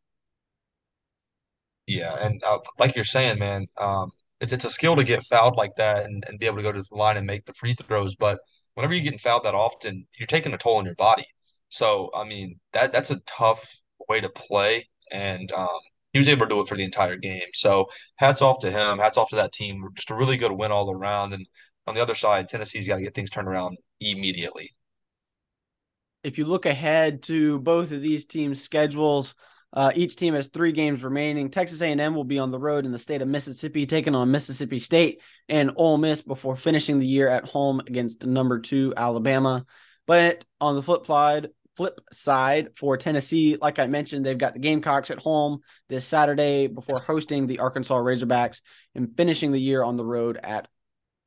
Yeah, 1.88 2.16
and 2.20 2.44
uh, 2.44 2.60
like 2.80 2.96
you're 2.96 3.06
saying, 3.06 3.40
man, 3.40 3.68
um, 3.78 4.12
it's 4.42 4.54
it's 4.54 4.66
a 4.66 4.70
skill 4.70 4.96
to 4.96 5.04
get 5.04 5.24
fouled 5.26 5.56
like 5.56 5.76
that 5.78 6.06
and, 6.06 6.24
and 6.28 6.40
be 6.40 6.48
able 6.48 6.58
to 6.58 6.64
go 6.64 6.72
to 6.72 6.82
the 6.82 6.96
line 6.96 7.18
and 7.18 7.28
make 7.28 7.46
the 7.46 7.54
free 7.54 7.76
throws. 7.76 8.16
But 8.16 8.40
whenever 8.74 8.94
you're 8.94 9.04
getting 9.04 9.20
fouled 9.20 9.44
that 9.44 9.56
often, 9.56 10.08
you're 10.18 10.28
taking 10.28 10.54
a 10.54 10.58
toll 10.58 10.78
on 10.78 10.86
your 10.86 10.96
body. 10.96 11.26
So 11.70 12.10
I 12.16 12.24
mean 12.24 12.60
that 12.74 12.92
that's 12.92 13.12
a 13.12 13.20
tough 13.28 13.64
way 14.10 14.20
to 14.22 14.30
play, 14.30 14.88
and 15.12 15.52
um, 15.52 15.70
he 16.16 16.20
was 16.20 16.30
able 16.30 16.46
to 16.46 16.56
do 16.56 16.62
it 16.62 16.68
for 16.70 16.78
the 16.78 16.84
entire 16.86 17.18
game. 17.18 17.50
So 17.54 17.90
hats 18.16 18.42
off 18.42 18.60
to 18.60 18.72
him. 18.72 19.00
Hats 19.00 19.18
off 19.18 19.32
to 19.32 19.36
that 19.36 19.52
team. 19.52 19.84
Just 19.96 20.12
a 20.12 20.16
really 20.16 20.38
good 20.38 20.54
win 20.54 20.72
all 20.72 20.90
around. 20.90 21.34
And 21.34 21.46
on 21.88 21.94
the 21.94 22.02
other 22.02 22.16
side, 22.16 22.48
Tennessee's 22.48 22.88
got 22.88 22.96
to 22.96 23.02
get 23.02 23.14
things 23.14 23.30
turned 23.30 23.50
around 23.50 23.78
immediately. 24.00 24.72
If 26.24 26.38
you 26.38 26.46
look 26.46 26.66
ahead 26.66 27.22
to 27.24 27.60
both 27.60 27.92
of 27.92 28.02
these 28.02 28.26
teams' 28.26 28.64
schedules. 28.64 29.36
Uh, 29.74 29.92
each 29.94 30.16
team 30.16 30.34
has 30.34 30.48
three 30.48 30.72
games 30.72 31.04
remaining. 31.04 31.50
Texas 31.50 31.82
A&M 31.82 32.16
will 32.16 32.24
be 32.24 32.40
on 32.40 32.50
the 32.50 32.58
road 32.58 32.86
in 32.86 32.94
the 32.94 33.00
state 33.00 33.22
of 33.22 33.28
Mississippi, 33.28 33.86
taking 33.86 34.16
on 34.16 34.32
Mississippi 34.32 34.80
State 34.80 35.22
and 35.50 35.72
Ole 35.76 35.98
Miss 35.98 36.22
before 36.22 36.56
finishing 36.56 36.98
the 36.98 37.06
year 37.06 37.28
at 37.28 37.44
home 37.44 37.82
against 37.82 38.26
number 38.26 38.62
two 38.62 38.94
Alabama. 38.96 39.66
But 40.08 40.46
on 40.62 40.76
the 40.76 40.82
flip 40.82 41.06
side, 41.06 41.50
flip 41.76 42.00
side 42.12 42.70
for 42.78 42.98
Tennessee, 42.98 43.58
like 43.62 43.80
I 43.80 43.88
mentioned, 43.88 44.26
they've 44.26 44.38
got 44.38 44.54
the 44.54 44.60
Gamecocks 44.60 45.12
at 45.12 45.20
home 45.20 45.60
this 45.90 46.06
Saturday 46.06 46.68
before 46.68 47.00
hosting 47.00 47.48
the 47.48 47.60
Arkansas 47.60 47.98
Razorbacks 47.98 48.62
and 48.94 49.16
finishing 49.16 49.52
the 49.52 49.62
year 49.62 49.84
on 49.84 49.98
the 49.98 50.06
road 50.06 50.40
at 50.42 50.68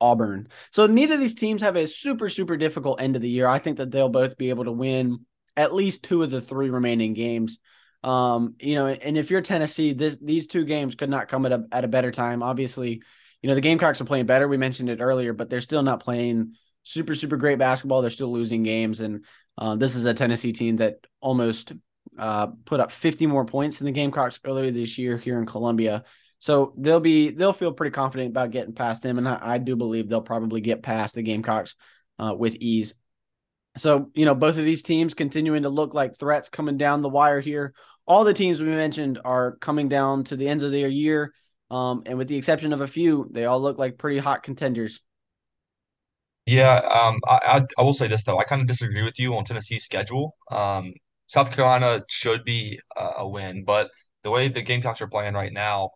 Auburn. 0.01 0.47
So 0.71 0.87
neither 0.87 1.15
of 1.15 1.19
these 1.19 1.35
teams 1.35 1.61
have 1.61 1.75
a 1.75 1.87
super 1.87 2.29
super 2.29 2.57
difficult 2.57 3.01
end 3.01 3.15
of 3.15 3.21
the 3.21 3.29
year. 3.29 3.47
I 3.47 3.59
think 3.59 3.77
that 3.77 3.91
they'll 3.91 4.09
both 4.09 4.37
be 4.37 4.49
able 4.49 4.63
to 4.65 4.71
win 4.71 5.25
at 5.57 5.73
least 5.73 6.03
two 6.03 6.23
of 6.23 6.29
the 6.29 6.41
three 6.41 6.69
remaining 6.69 7.13
games. 7.13 7.59
Um, 8.03 8.55
you 8.59 8.75
know, 8.75 8.87
and 8.87 9.17
if 9.17 9.29
you're 9.29 9.41
Tennessee, 9.41 9.93
this 9.93 10.17
these 10.21 10.47
two 10.47 10.63
games 10.63 10.95
could 10.95 11.09
not 11.09 11.27
come 11.27 11.45
at 11.45 11.51
a 11.51 11.65
at 11.71 11.83
a 11.83 11.89
better 11.89 12.11
time. 12.11 12.41
Obviously, 12.41 13.01
you 13.41 13.49
know, 13.49 13.55
the 13.55 13.61
Gamecocks 13.61 13.99
are 13.99 14.05
playing 14.05 14.25
better. 14.25 14.47
We 14.47 14.57
mentioned 14.57 14.89
it 14.89 15.01
earlier, 15.01 15.33
but 15.33 15.49
they're 15.49 15.61
still 15.61 15.83
not 15.83 16.01
playing 16.01 16.55
super, 16.89 17.13
super 17.13 17.37
great 17.37 17.59
basketball. 17.59 18.01
They're 18.01 18.09
still 18.09 18.31
losing 18.31 18.63
games. 18.63 18.99
And 18.99 19.25
uh, 19.57 19.75
this 19.75 19.95
is 19.95 20.05
a 20.05 20.13
Tennessee 20.13 20.53
team 20.53 20.77
that 20.77 21.05
almost 21.21 21.73
uh, 22.17 22.47
put 22.65 22.79
up 22.79 22.91
50 22.91 23.27
more 23.27 23.45
points 23.45 23.77
than 23.77 23.85
the 23.85 23.91
Gamecocks 23.91 24.39
earlier 24.43 24.71
this 24.71 24.97
year 24.97 25.17
here 25.17 25.39
in 25.39 25.45
Columbia. 25.45 26.03
So 26.39 26.73
they'll 26.77 27.01
be 27.01 27.31
they'll 27.31 27.53
feel 27.53 27.73
pretty 27.73 27.93
confident 27.93 28.29
about 28.29 28.51
getting 28.51 28.73
past 28.73 29.03
them, 29.03 29.17
and 29.17 29.27
I, 29.27 29.39
I 29.41 29.57
do 29.57 29.75
believe 29.75 30.07
they'll 30.07 30.21
probably 30.21 30.61
get 30.61 30.81
past 30.81 31.13
the 31.13 31.21
Gamecocks 31.21 31.75
uh, 32.17 32.33
with 32.33 32.55
ease. 32.55 32.93
So, 33.77 34.09
you 34.15 34.25
know, 34.25 34.35
both 34.35 34.57
of 34.57 34.63
these 34.63 34.81
teams 34.81 35.13
continuing 35.13 35.63
to 35.63 35.69
look 35.69 35.93
like 35.93 36.17
threats 36.17 36.49
coming 36.49 36.77
down 36.77 37.01
the 37.01 37.09
wire 37.09 37.41
here. 37.41 37.73
All 38.07 38.23
the 38.23 38.33
teams 38.33 38.61
we 38.61 38.69
mentioned 38.69 39.19
are 39.23 39.57
coming 39.57 39.89
down 39.89 40.23
to 40.25 40.37
the 40.37 40.47
ends 40.47 40.63
of 40.63 40.71
their 40.71 40.87
year. 40.87 41.33
Um, 41.69 42.03
and 42.05 42.17
with 42.17 42.27
the 42.27 42.37
exception 42.37 42.73
of 42.73 42.81
a 42.81 42.87
few, 42.87 43.29
they 43.31 43.45
all 43.45 43.61
look 43.61 43.77
like 43.77 43.97
pretty 43.97 44.17
hot 44.17 44.41
contenders. 44.41 45.01
Yeah, 46.49 46.77
um, 46.77 47.19
I, 47.27 47.39
I, 47.45 47.65
I 47.77 47.83
will 47.83 47.93
say 47.93 48.07
this 48.07 48.23
though. 48.23 48.37
I 48.39 48.43
kind 48.43 48.61
of 48.61 48.67
disagree 48.67 49.03
with 49.03 49.19
you 49.19 49.35
on 49.35 49.43
Tennessee's 49.43 49.83
schedule. 49.85 50.35
Um, 50.51 50.93
South 51.27 51.51
Carolina 51.51 52.01
should 52.09 52.43
be 52.43 52.79
a, 52.97 53.09
a 53.19 53.27
win, 53.29 53.63
but 53.65 53.91
the 54.23 54.31
way 54.31 54.47
the 54.47 54.61
Gamecocks 54.61 55.01
are 55.01 55.07
playing 55.07 55.33
right 55.33 55.53
now, 55.53 55.91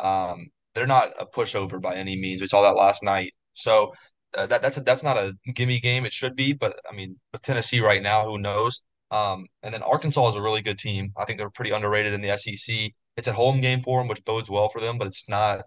um, 0.00 0.46
they're 0.74 0.86
not 0.86 1.10
a 1.20 1.26
pushover 1.26 1.80
by 1.80 1.94
any 1.94 2.16
means. 2.18 2.40
We 2.40 2.46
saw 2.46 2.62
that 2.62 2.76
last 2.76 3.02
night. 3.02 3.32
So 3.52 3.92
uh, 4.34 4.46
that 4.46 4.62
that's 4.62 4.78
a, 4.78 4.80
that's 4.82 5.02
not 5.02 5.18
a 5.18 5.32
gimme 5.54 5.80
game. 5.80 6.06
It 6.06 6.12
should 6.12 6.36
be, 6.36 6.52
but 6.52 6.78
I 6.90 6.94
mean, 6.94 7.18
with 7.32 7.42
Tennessee 7.42 7.80
right 7.80 8.02
now, 8.02 8.24
who 8.24 8.38
knows? 8.38 8.80
Um, 9.10 9.46
and 9.62 9.74
then 9.74 9.82
Arkansas 9.82 10.28
is 10.30 10.36
a 10.36 10.42
really 10.42 10.62
good 10.62 10.78
team. 10.78 11.12
I 11.18 11.24
think 11.26 11.38
they're 11.38 11.50
pretty 11.50 11.72
underrated 11.72 12.12
in 12.14 12.20
the 12.22 12.30
SEC. 12.30 12.94
It's 13.16 13.28
a 13.28 13.32
home 13.32 13.60
game 13.60 13.80
for 13.82 14.00
them, 14.00 14.08
which 14.08 14.24
bodes 14.24 14.48
well 14.50 14.68
for 14.70 14.80
them, 14.80 14.96
but 14.98 15.08
it's 15.08 15.28
not. 15.28 15.62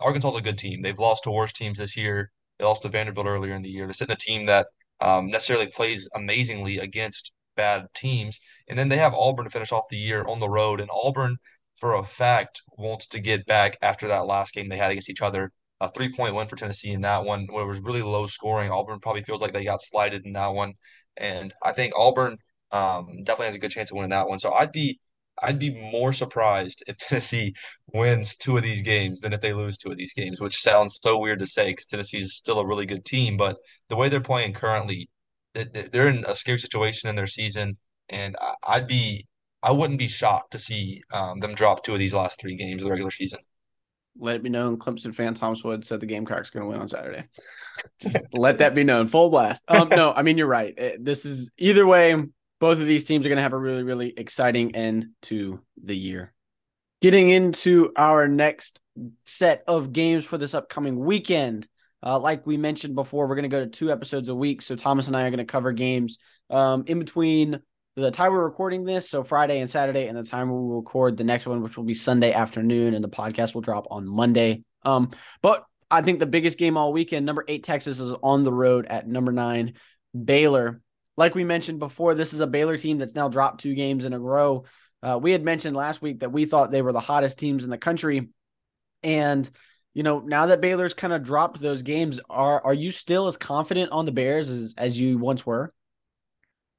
Arkansas 0.00 0.30
is 0.30 0.36
a 0.36 0.42
good 0.42 0.58
team. 0.58 0.82
They've 0.82 0.98
lost 0.98 1.24
to 1.24 1.30
worse 1.30 1.52
teams 1.52 1.78
this 1.78 1.96
year. 1.96 2.30
They 2.58 2.64
lost 2.64 2.82
to 2.82 2.88
Vanderbilt 2.88 3.26
earlier 3.26 3.54
in 3.54 3.62
the 3.62 3.70
year. 3.70 3.86
They're 3.86 3.94
sitting 3.94 4.14
a 4.14 4.16
team 4.16 4.46
that 4.46 4.68
um, 5.00 5.28
necessarily 5.28 5.66
plays 5.68 6.08
amazingly 6.14 6.78
against 6.78 7.32
bad 7.56 7.86
teams. 7.94 8.40
And 8.68 8.78
then 8.78 8.88
they 8.88 8.98
have 8.98 9.14
Auburn 9.14 9.44
to 9.44 9.50
finish 9.50 9.72
off 9.72 9.88
the 9.90 9.96
year 9.96 10.24
on 10.26 10.40
the 10.40 10.48
road. 10.48 10.80
And 10.80 10.90
Auburn, 10.92 11.36
for 11.76 11.94
a 11.94 12.04
fact, 12.04 12.62
wants 12.76 13.06
to 13.08 13.20
get 13.20 13.46
back 13.46 13.76
after 13.82 14.08
that 14.08 14.26
last 14.26 14.54
game 14.54 14.68
they 14.68 14.76
had 14.76 14.90
against 14.90 15.10
each 15.10 15.22
other 15.22 15.52
a 15.80 15.88
three 15.90 16.12
point 16.12 16.34
win 16.34 16.46
for 16.48 16.56
Tennessee 16.56 16.90
in 16.90 17.02
that 17.02 17.24
one, 17.24 17.46
where 17.50 17.64
it 17.64 17.68
was 17.68 17.80
really 17.80 18.02
low 18.02 18.26
scoring. 18.26 18.70
Auburn 18.70 19.00
probably 19.00 19.22
feels 19.22 19.40
like 19.40 19.52
they 19.52 19.64
got 19.64 19.82
slighted 19.82 20.26
in 20.26 20.32
that 20.32 20.52
one, 20.52 20.74
and 21.16 21.52
I 21.62 21.72
think 21.72 21.92
Auburn 21.96 22.38
um, 22.72 23.22
definitely 23.24 23.46
has 23.46 23.54
a 23.56 23.60
good 23.60 23.70
chance 23.70 23.90
of 23.90 23.96
winning 23.96 24.10
that 24.10 24.28
one. 24.28 24.38
So 24.38 24.52
I'd 24.52 24.72
be 24.72 24.98
I'd 25.42 25.58
be 25.58 25.70
more 25.90 26.12
surprised 26.12 26.82
if 26.86 26.98
Tennessee 26.98 27.54
wins 27.92 28.36
two 28.36 28.56
of 28.56 28.62
these 28.62 28.82
games 28.82 29.20
than 29.20 29.32
if 29.32 29.40
they 29.40 29.52
lose 29.52 29.78
two 29.78 29.90
of 29.90 29.96
these 29.96 30.14
games, 30.14 30.40
which 30.40 30.60
sounds 30.60 30.98
so 31.02 31.18
weird 31.18 31.38
to 31.40 31.46
say 31.46 31.70
because 31.70 31.86
Tennessee 31.86 32.18
is 32.18 32.36
still 32.36 32.60
a 32.60 32.66
really 32.66 32.86
good 32.86 33.04
team, 33.04 33.36
but 33.36 33.56
the 33.88 33.96
way 33.96 34.08
they're 34.08 34.20
playing 34.20 34.52
currently, 34.54 35.08
they're 35.54 36.08
in 36.08 36.24
a 36.26 36.34
scary 36.34 36.58
situation 36.58 37.08
in 37.08 37.16
their 37.16 37.26
season, 37.26 37.76
and 38.08 38.36
I'd 38.66 38.86
be 38.86 39.26
I 39.62 39.72
wouldn't 39.72 39.98
be 39.98 40.08
shocked 40.08 40.52
to 40.52 40.58
see 40.58 41.02
um, 41.12 41.40
them 41.40 41.54
drop 41.54 41.82
two 41.82 41.92
of 41.92 41.98
these 41.98 42.14
last 42.14 42.40
three 42.40 42.54
games 42.54 42.82
of 42.82 42.86
the 42.86 42.92
regular 42.92 43.10
season 43.10 43.40
let 44.18 44.36
it 44.36 44.42
be 44.42 44.48
known 44.48 44.78
Clemson 44.78 45.14
fan 45.14 45.34
Thomas 45.34 45.62
Wood 45.62 45.84
said 45.84 46.00
the 46.00 46.06
Gamecocks 46.06 46.50
going 46.50 46.64
to 46.64 46.68
win 46.68 46.80
on 46.80 46.88
Saturday. 46.88 47.24
Just 48.00 48.18
let 48.32 48.58
that 48.58 48.74
be 48.74 48.84
known. 48.84 49.06
Full 49.06 49.30
blast. 49.30 49.62
Um, 49.68 49.88
no, 49.88 50.12
I 50.12 50.22
mean 50.22 50.38
you're 50.38 50.48
right. 50.48 50.76
This 50.98 51.24
is 51.24 51.50
either 51.58 51.86
way. 51.86 52.16
Both 52.60 52.80
of 52.80 52.86
these 52.86 53.04
teams 53.04 53.24
are 53.24 53.28
going 53.28 53.36
to 53.36 53.42
have 53.42 53.52
a 53.52 53.58
really, 53.58 53.82
really 53.82 54.12
exciting 54.16 54.74
end 54.74 55.08
to 55.22 55.60
the 55.82 55.96
year. 55.96 56.32
Getting 57.00 57.30
into 57.30 57.92
our 57.96 58.26
next 58.26 58.80
set 59.24 59.62
of 59.68 59.92
games 59.92 60.24
for 60.24 60.38
this 60.38 60.54
upcoming 60.54 60.98
weekend. 60.98 61.68
Uh, 62.02 62.18
like 62.18 62.46
we 62.46 62.56
mentioned 62.56 62.94
before, 62.94 63.28
we're 63.28 63.36
going 63.36 63.48
to 63.48 63.48
go 63.48 63.60
to 63.60 63.70
two 63.70 63.90
episodes 63.92 64.28
a 64.28 64.34
week. 64.34 64.62
So 64.62 64.76
Thomas 64.76 65.06
and 65.06 65.16
I 65.16 65.22
are 65.22 65.30
going 65.30 65.38
to 65.38 65.44
cover 65.44 65.72
games 65.72 66.18
um, 66.50 66.84
in 66.86 66.98
between 66.98 67.60
the 68.00 68.10
time 68.10 68.32
we're 68.32 68.44
recording 68.44 68.84
this, 68.84 69.10
so 69.10 69.24
Friday 69.24 69.60
and 69.60 69.68
Saturday, 69.68 70.06
and 70.06 70.16
the 70.16 70.22
time 70.22 70.50
we 70.50 70.76
record 70.76 71.16
the 71.16 71.24
next 71.24 71.46
one, 71.46 71.62
which 71.62 71.76
will 71.76 71.84
be 71.84 71.94
Sunday 71.94 72.32
afternoon, 72.32 72.94
and 72.94 73.02
the 73.02 73.08
podcast 73.08 73.54
will 73.54 73.60
drop 73.60 73.86
on 73.90 74.06
Monday. 74.06 74.62
Um, 74.84 75.10
but 75.42 75.64
I 75.90 76.02
think 76.02 76.18
the 76.18 76.26
biggest 76.26 76.58
game 76.58 76.76
all 76.76 76.92
weekend, 76.92 77.26
number 77.26 77.44
eight 77.48 77.64
Texas 77.64 77.98
is 77.98 78.14
on 78.22 78.44
the 78.44 78.52
road 78.52 78.86
at 78.86 79.08
number 79.08 79.32
nine 79.32 79.74
Baylor. 80.24 80.80
Like 81.18 81.34
we 81.34 81.42
mentioned 81.42 81.80
before, 81.80 82.14
this 82.14 82.32
is 82.32 82.38
a 82.38 82.46
Baylor 82.46 82.78
team 82.78 82.98
that's 82.98 83.16
now 83.16 83.26
dropped 83.26 83.60
two 83.60 83.74
games 83.74 84.04
in 84.04 84.12
a 84.12 84.20
row. 84.20 84.66
Uh, 85.02 85.18
we 85.20 85.32
had 85.32 85.42
mentioned 85.42 85.76
last 85.76 86.00
week 86.00 86.20
that 86.20 86.30
we 86.30 86.44
thought 86.44 86.70
they 86.70 86.80
were 86.80 86.92
the 86.92 87.00
hottest 87.00 87.40
teams 87.40 87.64
in 87.64 87.70
the 87.70 87.76
country, 87.76 88.28
and 89.02 89.50
you 89.94 90.04
know 90.04 90.20
now 90.20 90.46
that 90.46 90.60
Baylor's 90.60 90.94
kind 90.94 91.12
of 91.12 91.24
dropped 91.24 91.60
those 91.60 91.82
games, 91.82 92.20
are 92.30 92.64
are 92.64 92.72
you 92.72 92.92
still 92.92 93.26
as 93.26 93.36
confident 93.36 93.90
on 93.90 94.04
the 94.04 94.12
Bears 94.12 94.48
as 94.48 94.74
as 94.78 95.00
you 95.00 95.18
once 95.18 95.44
were? 95.44 95.74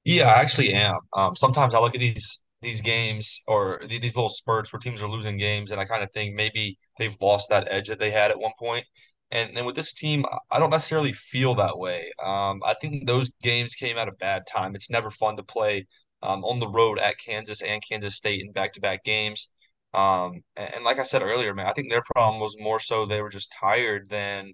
Yeah, 0.06 0.30
I 0.30 0.40
actually 0.40 0.74
am. 0.74 1.00
Um, 1.18 1.36
sometimes 1.36 1.76
I 1.76 1.82
look 1.82 1.96
at 1.96 2.00
these 2.00 2.40
these 2.62 2.80
games 2.80 3.42
or 3.46 3.82
these 3.90 4.16
little 4.16 4.30
spurts 4.30 4.72
where 4.72 4.80
teams 4.80 5.02
are 5.02 5.10
losing 5.10 5.38
games, 5.38 5.72
and 5.72 5.82
I 5.82 5.86
kind 5.86 6.02
of 6.02 6.14
think 6.14 6.34
maybe 6.34 6.78
they've 6.98 7.16
lost 7.22 7.50
that 7.50 7.68
edge 7.70 7.90
that 7.90 8.00
they 8.00 8.12
had 8.12 8.32
at 8.32 8.40
one 8.40 8.54
point. 8.58 8.86
And 9.32 9.56
and 9.56 9.66
with 9.66 9.76
this 9.76 9.94
team, 9.94 10.26
I 10.52 10.60
don't 10.60 10.72
necessarily 10.72 11.12
feel 11.12 11.56
that 11.56 11.78
way. 11.78 12.12
Um, 12.24 12.62
I 12.66 12.74
think 12.74 13.06
those 13.06 13.32
games 13.42 13.76
came 13.76 13.98
at 13.98 14.08
a 14.08 14.14
bad 14.14 14.44
time. 14.48 14.76
It's 14.76 14.90
never 14.90 15.12
fun 15.12 15.38
to 15.38 15.44
play 15.44 15.86
um, 16.24 16.44
on 16.44 16.60
the 16.60 16.68
road 16.68 17.00
at 17.00 17.20
Kansas 17.20 17.62
and 17.62 17.82
Kansas 17.88 18.16
State 18.16 18.42
in 18.42 18.52
back-to-back 18.52 19.04
games. 19.04 19.50
Um, 19.94 20.42
and, 20.56 20.76
and 20.76 20.84
like 20.84 21.00
I 21.00 21.04
said 21.04 21.22
earlier, 21.22 21.54
man, 21.54 21.68
I 21.68 21.74
think 21.74 21.90
their 21.90 22.04
problem 22.16 22.42
was 22.42 22.56
more 22.60 22.80
so 22.80 23.06
they 23.06 23.22
were 23.22 23.30
just 23.30 23.54
tired 23.60 24.10
than 24.10 24.54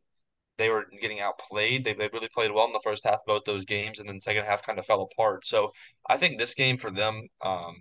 they 0.57 0.69
were 0.69 0.85
getting 1.01 1.19
outplayed. 1.19 1.83
They, 1.83 1.93
they 1.93 2.09
really 2.13 2.29
played 2.33 2.51
well 2.51 2.67
in 2.67 2.73
the 2.73 2.79
first 2.83 3.03
half 3.03 3.15
of 3.15 3.25
both 3.27 3.43
those 3.45 3.65
games, 3.65 3.99
and 3.99 4.07
then 4.07 4.15
the 4.17 4.21
second 4.21 4.45
half 4.45 4.65
kind 4.65 4.79
of 4.79 4.85
fell 4.85 5.01
apart. 5.01 5.45
So 5.45 5.71
I 6.07 6.17
think 6.17 6.37
this 6.37 6.53
game 6.53 6.77
for 6.77 6.91
them 6.91 7.27
um, 7.41 7.75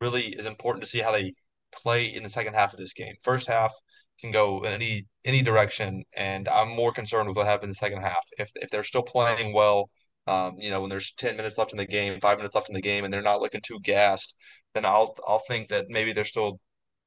really 0.00 0.28
is 0.28 0.46
important 0.46 0.82
to 0.82 0.90
see 0.90 1.00
how 1.00 1.12
they 1.12 1.34
play 1.72 2.06
in 2.06 2.22
the 2.22 2.30
second 2.30 2.54
half 2.54 2.72
of 2.72 2.78
this 2.78 2.92
game. 2.92 3.14
First 3.22 3.46
half 3.46 3.74
can 4.20 4.30
go 4.30 4.62
in 4.64 4.72
any 4.72 5.06
any 5.24 5.42
direction, 5.42 6.04
and 6.16 6.48
I'm 6.48 6.68
more 6.70 6.92
concerned 6.92 7.28
with 7.28 7.36
what 7.36 7.46
happens 7.46 7.68
in 7.68 7.70
the 7.70 7.74
second 7.76 8.02
half. 8.02 8.26
If 8.38 8.50
if 8.56 8.70
they're 8.70 8.84
still 8.84 9.02
playing 9.02 9.52
well, 9.54 9.90
um, 10.26 10.54
you 10.58 10.70
know, 10.70 10.80
when 10.80 10.90
there's 10.90 11.12
ten 11.12 11.36
minutes 11.36 11.58
left 11.58 11.72
in 11.72 11.78
the 11.78 11.86
game, 11.86 12.20
five 12.20 12.38
minutes 12.38 12.54
left 12.54 12.68
in 12.68 12.74
the 12.74 12.80
game, 12.82 13.04
and 13.04 13.12
they're 13.12 13.22
not 13.22 13.40
looking 13.40 13.60
too 13.62 13.80
gassed, 13.82 14.36
then 14.74 14.84
I'll 14.84 15.16
I'll 15.26 15.42
think 15.48 15.68
that 15.70 15.86
maybe 15.88 16.12
they're 16.12 16.24
still 16.24 16.60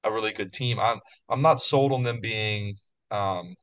a 0.04 0.12
really 0.12 0.32
good 0.34 0.54
team. 0.54 0.80
I'm 0.80 1.00
I'm 1.30 1.42
not 1.42 1.62
sold 1.62 1.94
on 1.94 2.04
them 2.04 2.20
being 2.22 2.76
um, 3.12 3.56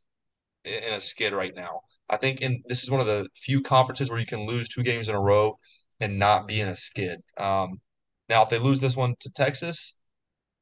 in 0.64 0.92
a 0.94 1.00
skid 1.00 1.32
right 1.32 1.54
now. 1.54 1.80
I 2.10 2.16
think 2.16 2.40
in 2.40 2.62
this 2.66 2.82
is 2.82 2.90
one 2.90 3.00
of 3.00 3.06
the 3.06 3.28
few 3.36 3.62
conferences 3.62 4.10
where 4.10 4.18
you 4.20 4.26
can 4.26 4.46
lose 4.46 4.68
two 4.68 4.82
games 4.82 5.08
in 5.08 5.14
a 5.14 5.20
row 5.20 5.58
and 6.00 6.18
not 6.18 6.46
be 6.48 6.60
in 6.60 6.68
a 6.68 6.74
skid. 6.74 7.20
Um, 7.38 7.80
now, 8.28 8.42
if 8.42 8.50
they 8.50 8.58
lose 8.58 8.80
this 8.80 8.96
one 8.96 9.14
to 9.20 9.30
Texas, 9.30 9.94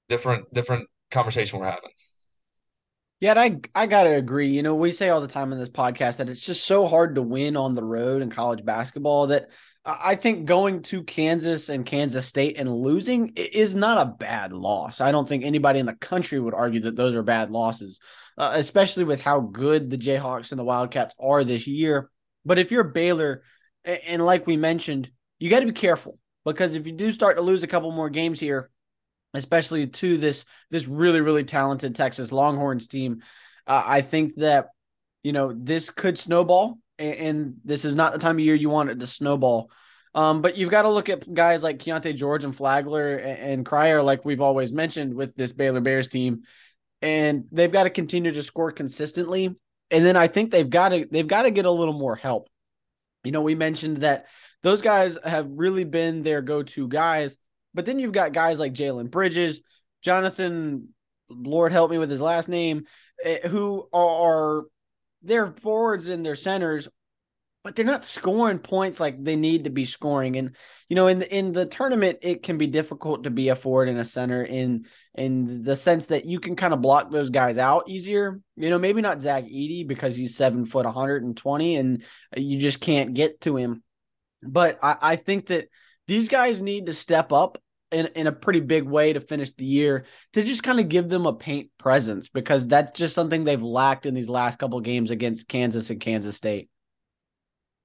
different 0.08 0.52
different 0.54 0.88
conversation 1.10 1.58
we're 1.58 1.66
having. 1.66 1.90
Yeah, 3.20 3.34
I 3.38 3.60
I 3.74 3.86
gotta 3.86 4.10
agree. 4.14 4.48
You 4.48 4.62
know, 4.62 4.76
we 4.76 4.92
say 4.92 5.08
all 5.08 5.20
the 5.20 5.28
time 5.28 5.52
in 5.52 5.58
this 5.58 5.70
podcast 5.70 6.16
that 6.16 6.28
it's 6.28 6.44
just 6.44 6.66
so 6.66 6.86
hard 6.86 7.14
to 7.14 7.22
win 7.22 7.56
on 7.56 7.72
the 7.72 7.82
road 7.84 8.20
in 8.20 8.30
college 8.30 8.64
basketball 8.64 9.28
that 9.28 9.48
I 9.86 10.16
think 10.16 10.46
going 10.46 10.82
to 10.84 11.04
Kansas 11.04 11.68
and 11.68 11.86
Kansas 11.86 12.26
State 12.26 12.58
and 12.58 12.70
losing 12.70 13.28
is 13.36 13.74
not 13.74 14.04
a 14.04 14.10
bad 14.10 14.52
loss. 14.52 15.00
I 15.00 15.12
don't 15.12 15.28
think 15.28 15.44
anybody 15.44 15.78
in 15.78 15.86
the 15.86 15.94
country 15.94 16.40
would 16.40 16.54
argue 16.54 16.80
that 16.80 16.96
those 16.96 17.14
are 17.14 17.22
bad 17.22 17.50
losses, 17.52 18.00
uh, 18.36 18.50
especially 18.54 19.04
with 19.04 19.20
how 19.20 19.40
good 19.40 19.88
the 19.88 19.96
Jayhawks 19.96 20.50
and 20.50 20.58
the 20.58 20.64
Wildcats 20.64 21.14
are 21.20 21.44
this 21.44 21.66
year. 21.68 22.10
But 22.44 22.58
if 22.58 22.72
you're 22.72 22.84
Baylor, 22.84 23.44
and 23.84 24.24
like 24.26 24.46
we 24.46 24.56
mentioned, 24.56 25.08
you 25.38 25.48
got 25.50 25.60
to 25.60 25.66
be 25.66 25.72
careful 25.72 26.18
because 26.44 26.74
if 26.74 26.84
you 26.84 26.92
do 26.92 27.12
start 27.12 27.36
to 27.36 27.42
lose 27.42 27.62
a 27.62 27.68
couple 27.68 27.92
more 27.92 28.10
games 28.10 28.40
here, 28.40 28.70
especially 29.36 29.86
to 29.86 30.16
this 30.18 30.44
this 30.70 30.86
really 30.86 31.20
really 31.20 31.44
talented 31.44 31.94
Texas 31.94 32.32
Longhorns 32.32 32.86
team, 32.86 33.22
uh, 33.66 33.82
I 33.84 34.00
think 34.00 34.36
that 34.36 34.68
you 35.22 35.32
know 35.32 35.52
this 35.54 35.90
could 35.90 36.18
snowball 36.18 36.78
and 36.98 37.56
this 37.64 37.84
is 37.84 37.94
not 37.94 38.12
the 38.12 38.18
time 38.18 38.36
of 38.36 38.40
year 38.40 38.54
you 38.54 38.70
want 38.70 38.90
it 38.90 39.00
to 39.00 39.06
snowball. 39.06 39.70
Um, 40.14 40.40
but 40.40 40.56
you've 40.56 40.70
got 40.70 40.82
to 40.82 40.88
look 40.88 41.10
at 41.10 41.32
guys 41.32 41.62
like 41.62 41.78
Keyonte 41.78 42.16
George 42.16 42.44
and 42.44 42.56
Flagler 42.56 43.16
and, 43.16 43.38
and 43.38 43.66
Cryer, 43.66 44.02
like 44.02 44.24
we've 44.24 44.40
always 44.40 44.72
mentioned 44.72 45.12
with 45.12 45.36
this 45.36 45.52
Baylor 45.52 45.82
Bears 45.82 46.08
team, 46.08 46.44
and 47.02 47.44
they've 47.52 47.70
got 47.70 47.82
to 47.82 47.90
continue 47.90 48.32
to 48.32 48.42
score 48.42 48.72
consistently. 48.72 49.54
And 49.90 50.06
then 50.06 50.16
I 50.16 50.28
think 50.28 50.50
they've 50.50 50.68
got 50.68 50.88
to 50.88 51.06
they've 51.10 51.26
got 51.26 51.42
to 51.42 51.50
get 51.50 51.66
a 51.66 51.70
little 51.70 51.94
more 51.94 52.16
help. 52.16 52.48
You 53.24 53.32
know, 53.32 53.42
we 53.42 53.54
mentioned 53.54 53.98
that 53.98 54.26
those 54.62 54.80
guys 54.80 55.18
have 55.22 55.48
really 55.50 55.84
been 55.84 56.22
their 56.22 56.40
go-to 56.40 56.88
guys, 56.88 57.36
but 57.76 57.84
then 57.84 57.98
you've 57.98 58.12
got 58.12 58.32
guys 58.32 58.58
like 58.58 58.72
Jalen 58.72 59.10
Bridges, 59.10 59.60
Jonathan, 60.02 60.88
Lord 61.28 61.72
help 61.72 61.90
me 61.90 61.98
with 61.98 62.10
his 62.10 62.22
last 62.22 62.48
name, 62.48 62.84
eh, 63.22 63.46
who 63.46 63.86
are 63.92 64.64
their 65.22 65.52
forwards 65.52 66.08
and 66.08 66.24
their 66.24 66.36
centers, 66.36 66.88
but 67.62 67.76
they're 67.76 67.84
not 67.84 68.04
scoring 68.04 68.60
points 68.60 68.98
like 68.98 69.22
they 69.22 69.36
need 69.36 69.64
to 69.64 69.70
be 69.70 69.84
scoring. 69.84 70.36
And 70.36 70.56
you 70.88 70.96
know, 70.96 71.08
in 71.08 71.18
the, 71.18 71.36
in 71.36 71.52
the 71.52 71.66
tournament, 71.66 72.20
it 72.22 72.42
can 72.42 72.56
be 72.56 72.66
difficult 72.66 73.24
to 73.24 73.30
be 73.30 73.50
a 73.50 73.56
forward 73.56 73.90
and 73.90 73.98
a 73.98 74.04
center 74.04 74.42
in 74.42 74.86
in 75.14 75.62
the 75.62 75.76
sense 75.76 76.06
that 76.06 76.24
you 76.24 76.40
can 76.40 76.56
kind 76.56 76.72
of 76.72 76.80
block 76.80 77.10
those 77.10 77.28
guys 77.28 77.58
out 77.58 77.90
easier. 77.90 78.40
You 78.56 78.70
know, 78.70 78.78
maybe 78.78 79.02
not 79.02 79.20
Zach 79.20 79.44
Edey 79.44 79.86
because 79.86 80.16
he's 80.16 80.34
seven 80.34 80.64
foot, 80.64 80.86
120, 80.86 81.76
and 81.76 82.02
you 82.36 82.58
just 82.58 82.80
can't 82.80 83.12
get 83.12 83.42
to 83.42 83.56
him. 83.56 83.82
But 84.42 84.78
I, 84.82 84.96
I 85.02 85.16
think 85.16 85.48
that 85.48 85.68
these 86.06 86.28
guys 86.28 86.62
need 86.62 86.86
to 86.86 86.94
step 86.94 87.32
up 87.32 87.58
in, 87.92 88.06
in 88.14 88.26
a 88.26 88.32
pretty 88.32 88.60
big 88.60 88.84
way 88.84 89.12
to 89.12 89.20
finish 89.20 89.52
the 89.52 89.64
year 89.64 90.04
to 90.32 90.42
just 90.42 90.62
kind 90.62 90.80
of 90.80 90.88
give 90.88 91.08
them 91.08 91.26
a 91.26 91.32
paint 91.32 91.70
presence 91.78 92.28
because 92.28 92.66
that's 92.66 92.92
just 92.92 93.14
something 93.14 93.44
they've 93.44 93.62
lacked 93.62 94.06
in 94.06 94.14
these 94.14 94.28
last 94.28 94.58
couple 94.58 94.80
games 94.80 95.10
against 95.10 95.48
Kansas 95.48 95.90
and 95.90 96.00
Kansas 96.00 96.36
State. 96.36 96.68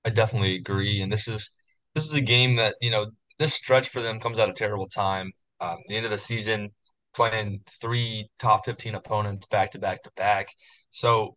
I 0.03 0.09
definitely 0.09 0.55
agree, 0.55 1.01
and 1.01 1.11
this 1.11 1.27
is 1.27 1.51
this 1.93 2.05
is 2.05 2.15
a 2.15 2.21
game 2.21 2.55
that 2.55 2.75
you 2.81 2.89
know 2.89 3.07
this 3.37 3.53
stretch 3.53 3.89
for 3.89 4.01
them 4.01 4.19
comes 4.19 4.39
at 4.39 4.49
a 4.49 4.53
terrible 4.53 4.87
time. 4.87 5.31
Um, 5.59 5.77
the 5.87 5.95
end 5.95 6.05
of 6.05 6.11
the 6.11 6.17
season, 6.17 6.71
playing 7.13 7.61
three 7.79 8.27
top 8.39 8.65
fifteen 8.65 8.95
opponents 8.95 9.45
back 9.47 9.71
to 9.71 9.79
back 9.79 10.01
to 10.03 10.11
back, 10.15 10.47
so 10.89 11.35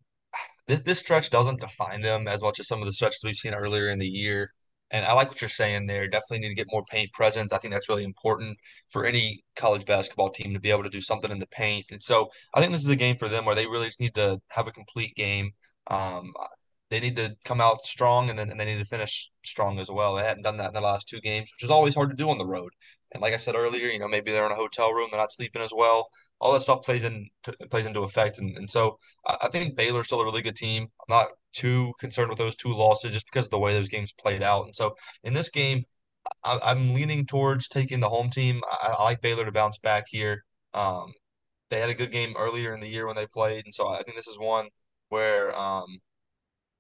this 0.66 0.81
this 0.81 0.98
stretch 0.98 1.29
doesn't 1.31 1.61
define 1.61 2.00
them 2.00 2.27
as 2.27 2.42
much 2.42 2.59
as 2.59 2.68
some 2.68 2.81
of 2.81 2.87
the 2.87 2.92
stretches 2.92 3.20
we've 3.22 3.37
seen 3.37 3.55
earlier 3.55 3.88
in 3.88 3.98
the 3.98 4.09
year. 4.09 4.50
And 4.94 5.04
I 5.04 5.12
like 5.12 5.28
what 5.28 5.40
you're 5.40 5.48
saying 5.48 5.87
there. 5.88 6.07
Definitely 6.07 6.38
need 6.38 6.50
to 6.50 6.54
get 6.54 6.68
more 6.70 6.85
paint 6.85 7.12
presence. 7.12 7.52
I 7.52 7.59
think 7.59 7.74
that's 7.74 7.88
really 7.88 8.04
important 8.04 8.57
for 8.88 9.04
any 9.04 9.42
college 9.57 9.85
basketball 9.87 10.30
team 10.30 10.54
to 10.54 10.61
be 10.61 10.70
able 10.70 10.85
to 10.85 10.88
do 10.88 11.00
something 11.00 11.33
in 11.33 11.40
the 11.40 11.48
paint. 11.48 11.87
And 11.90 12.00
so 12.00 12.28
I 12.54 12.61
think 12.61 12.70
this 12.70 12.83
is 12.83 12.88
a 12.88 12.94
game 12.94 13.16
for 13.16 13.28
them 13.28 13.44
where 13.44 13.57
they 13.57 13.66
really 13.66 13.87
just 13.87 13.98
need 13.98 14.14
to 14.14 14.40
have 14.50 14.68
a 14.68 14.72
complete 14.72 15.16
game. 15.16 15.50
Um, 15.88 16.33
they 16.90 17.00
need 17.00 17.16
to 17.16 17.35
come 17.44 17.61
out 17.61 17.85
strong 17.85 18.30
and 18.30 18.38
then 18.38 18.50
and 18.50 18.61
they 18.61 18.66
need 18.66 18.78
to 18.78 18.85
finish 18.85 19.33
strong 19.44 19.80
as 19.80 19.90
well. 19.90 20.14
They 20.14 20.22
hadn't 20.22 20.44
done 20.44 20.59
that 20.59 20.68
in 20.68 20.74
the 20.74 20.80
last 20.80 21.09
two 21.09 21.20
games, 21.20 21.50
which 21.52 21.64
is 21.64 21.70
always 21.70 21.96
hard 21.96 22.11
to 22.11 22.16
do 22.16 22.30
on 22.30 22.38
the 22.38 22.46
road. 22.46 22.72
And 23.12 23.20
like 23.20 23.35
I 23.35 23.38
said 23.38 23.57
earlier, 23.57 23.88
you 23.88 23.98
know, 23.98 24.07
maybe 24.07 24.30
they're 24.30 24.46
in 24.46 24.52
a 24.52 24.54
hotel 24.54 24.92
room, 24.92 25.09
they're 25.11 25.20
not 25.20 25.33
sleeping 25.33 25.62
as 25.62 25.72
well. 25.76 26.09
All 26.40 26.53
that 26.53 26.61
stuff 26.61 26.83
plays 26.83 27.05
in 27.05 27.29
plays 27.70 27.87
into 27.87 28.03
effect. 28.03 28.38
And, 28.38 28.57
and 28.57 28.68
so 28.68 28.99
I, 29.27 29.49
think 29.49 29.77
Baylor's 29.77 30.07
still 30.07 30.20
a 30.20 30.25
really 30.25 30.42
good 30.42 30.57
team. 30.57 30.83
I'm 30.83 31.16
not 31.16 31.29
too 31.53 31.92
concerned 31.99 32.29
with 32.29 32.38
those 32.38 32.57
two 32.57 32.75
losses 32.75 33.12
just 33.12 33.27
because 33.27 33.47
of 33.47 33.53
the 33.53 33.59
way 33.59 33.73
those 33.73 33.88
games 33.88 34.12
played 34.12 34.42
out. 34.42 34.66
And 34.66 34.75
so 34.75 34.94
in 35.23 35.33
this 35.33 35.49
game, 35.49 35.85
I, 36.42 36.73
am 36.73 36.94
leaning 36.94 37.27
towards 37.27 37.68
taking 37.68 38.01
the 38.01 38.09
home 38.09 38.31
team. 38.31 38.61
I, 38.70 38.94
I, 38.99 39.03
like 39.05 39.20
Baylor 39.20 39.44
to 39.44 39.53
bounce 39.53 39.79
back 39.79 40.05
here. 40.09 40.44
Um, 40.73 41.12
they 41.70 41.81
had 41.81 41.90
a 41.90 41.94
good 41.94 42.11
game 42.11 42.35
earlier 42.38 42.73
in 42.73 42.81
the 42.81 42.88
year 42.88 43.07
when 43.07 43.16
they 43.16 43.27
played, 43.27 43.64
and 43.64 43.75
so 43.75 43.88
I 43.88 44.03
think 44.03 44.16
this 44.16 44.29
is 44.29 44.38
one 44.38 44.68
where 45.09 45.57
um, 45.59 45.99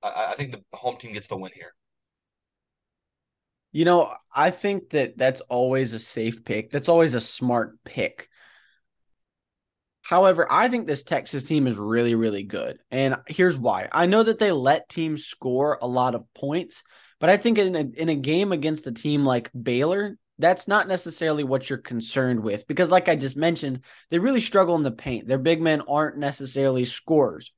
I, 0.02 0.28
I 0.30 0.34
think 0.34 0.52
the 0.52 0.62
home 0.76 0.96
team 0.96 1.12
gets 1.12 1.26
the 1.26 1.36
win 1.36 1.52
here. 1.54 1.74
You 3.72 3.84
know, 3.84 4.14
I 4.34 4.50
think 4.50 4.90
that 4.90 5.18
that's 5.18 5.40
always 5.42 5.92
a 5.92 5.98
safe 5.98 6.44
pick. 6.44 6.70
That's 6.70 6.88
always 6.88 7.14
a 7.14 7.20
smart 7.20 7.82
pick. 7.84 8.28
However, 10.04 10.46
I 10.50 10.68
think 10.68 10.86
this 10.86 11.02
Texas 11.02 11.44
team 11.44 11.66
is 11.66 11.76
really, 11.76 12.14
really 12.14 12.42
good. 12.42 12.78
And 12.90 13.16
here's 13.26 13.56
why. 13.56 13.88
I 13.90 14.04
know 14.04 14.22
that 14.22 14.38
they 14.38 14.52
let 14.52 14.90
teams 14.90 15.24
score 15.24 15.78
a 15.80 15.86
lot 15.86 16.14
of 16.14 16.26
points, 16.34 16.82
but 17.20 17.30
I 17.30 17.38
think 17.38 17.56
in 17.56 17.74
a, 17.74 17.80
in 17.80 18.10
a 18.10 18.14
game 18.14 18.52
against 18.52 18.86
a 18.86 18.92
team 18.92 19.24
like 19.24 19.50
Baylor, 19.58 20.18
that's 20.38 20.68
not 20.68 20.88
necessarily 20.88 21.42
what 21.42 21.70
you're 21.70 21.78
concerned 21.78 22.40
with 22.40 22.66
because, 22.66 22.90
like 22.90 23.08
I 23.08 23.16
just 23.16 23.36
mentioned, 23.36 23.80
they 24.10 24.18
really 24.18 24.42
struggle 24.42 24.74
in 24.76 24.82
the 24.82 24.90
paint. 24.90 25.26
Their 25.26 25.38
big 25.38 25.62
men 25.62 25.80
aren't 25.88 26.18
necessarily 26.18 26.84
scorers. 26.84 27.50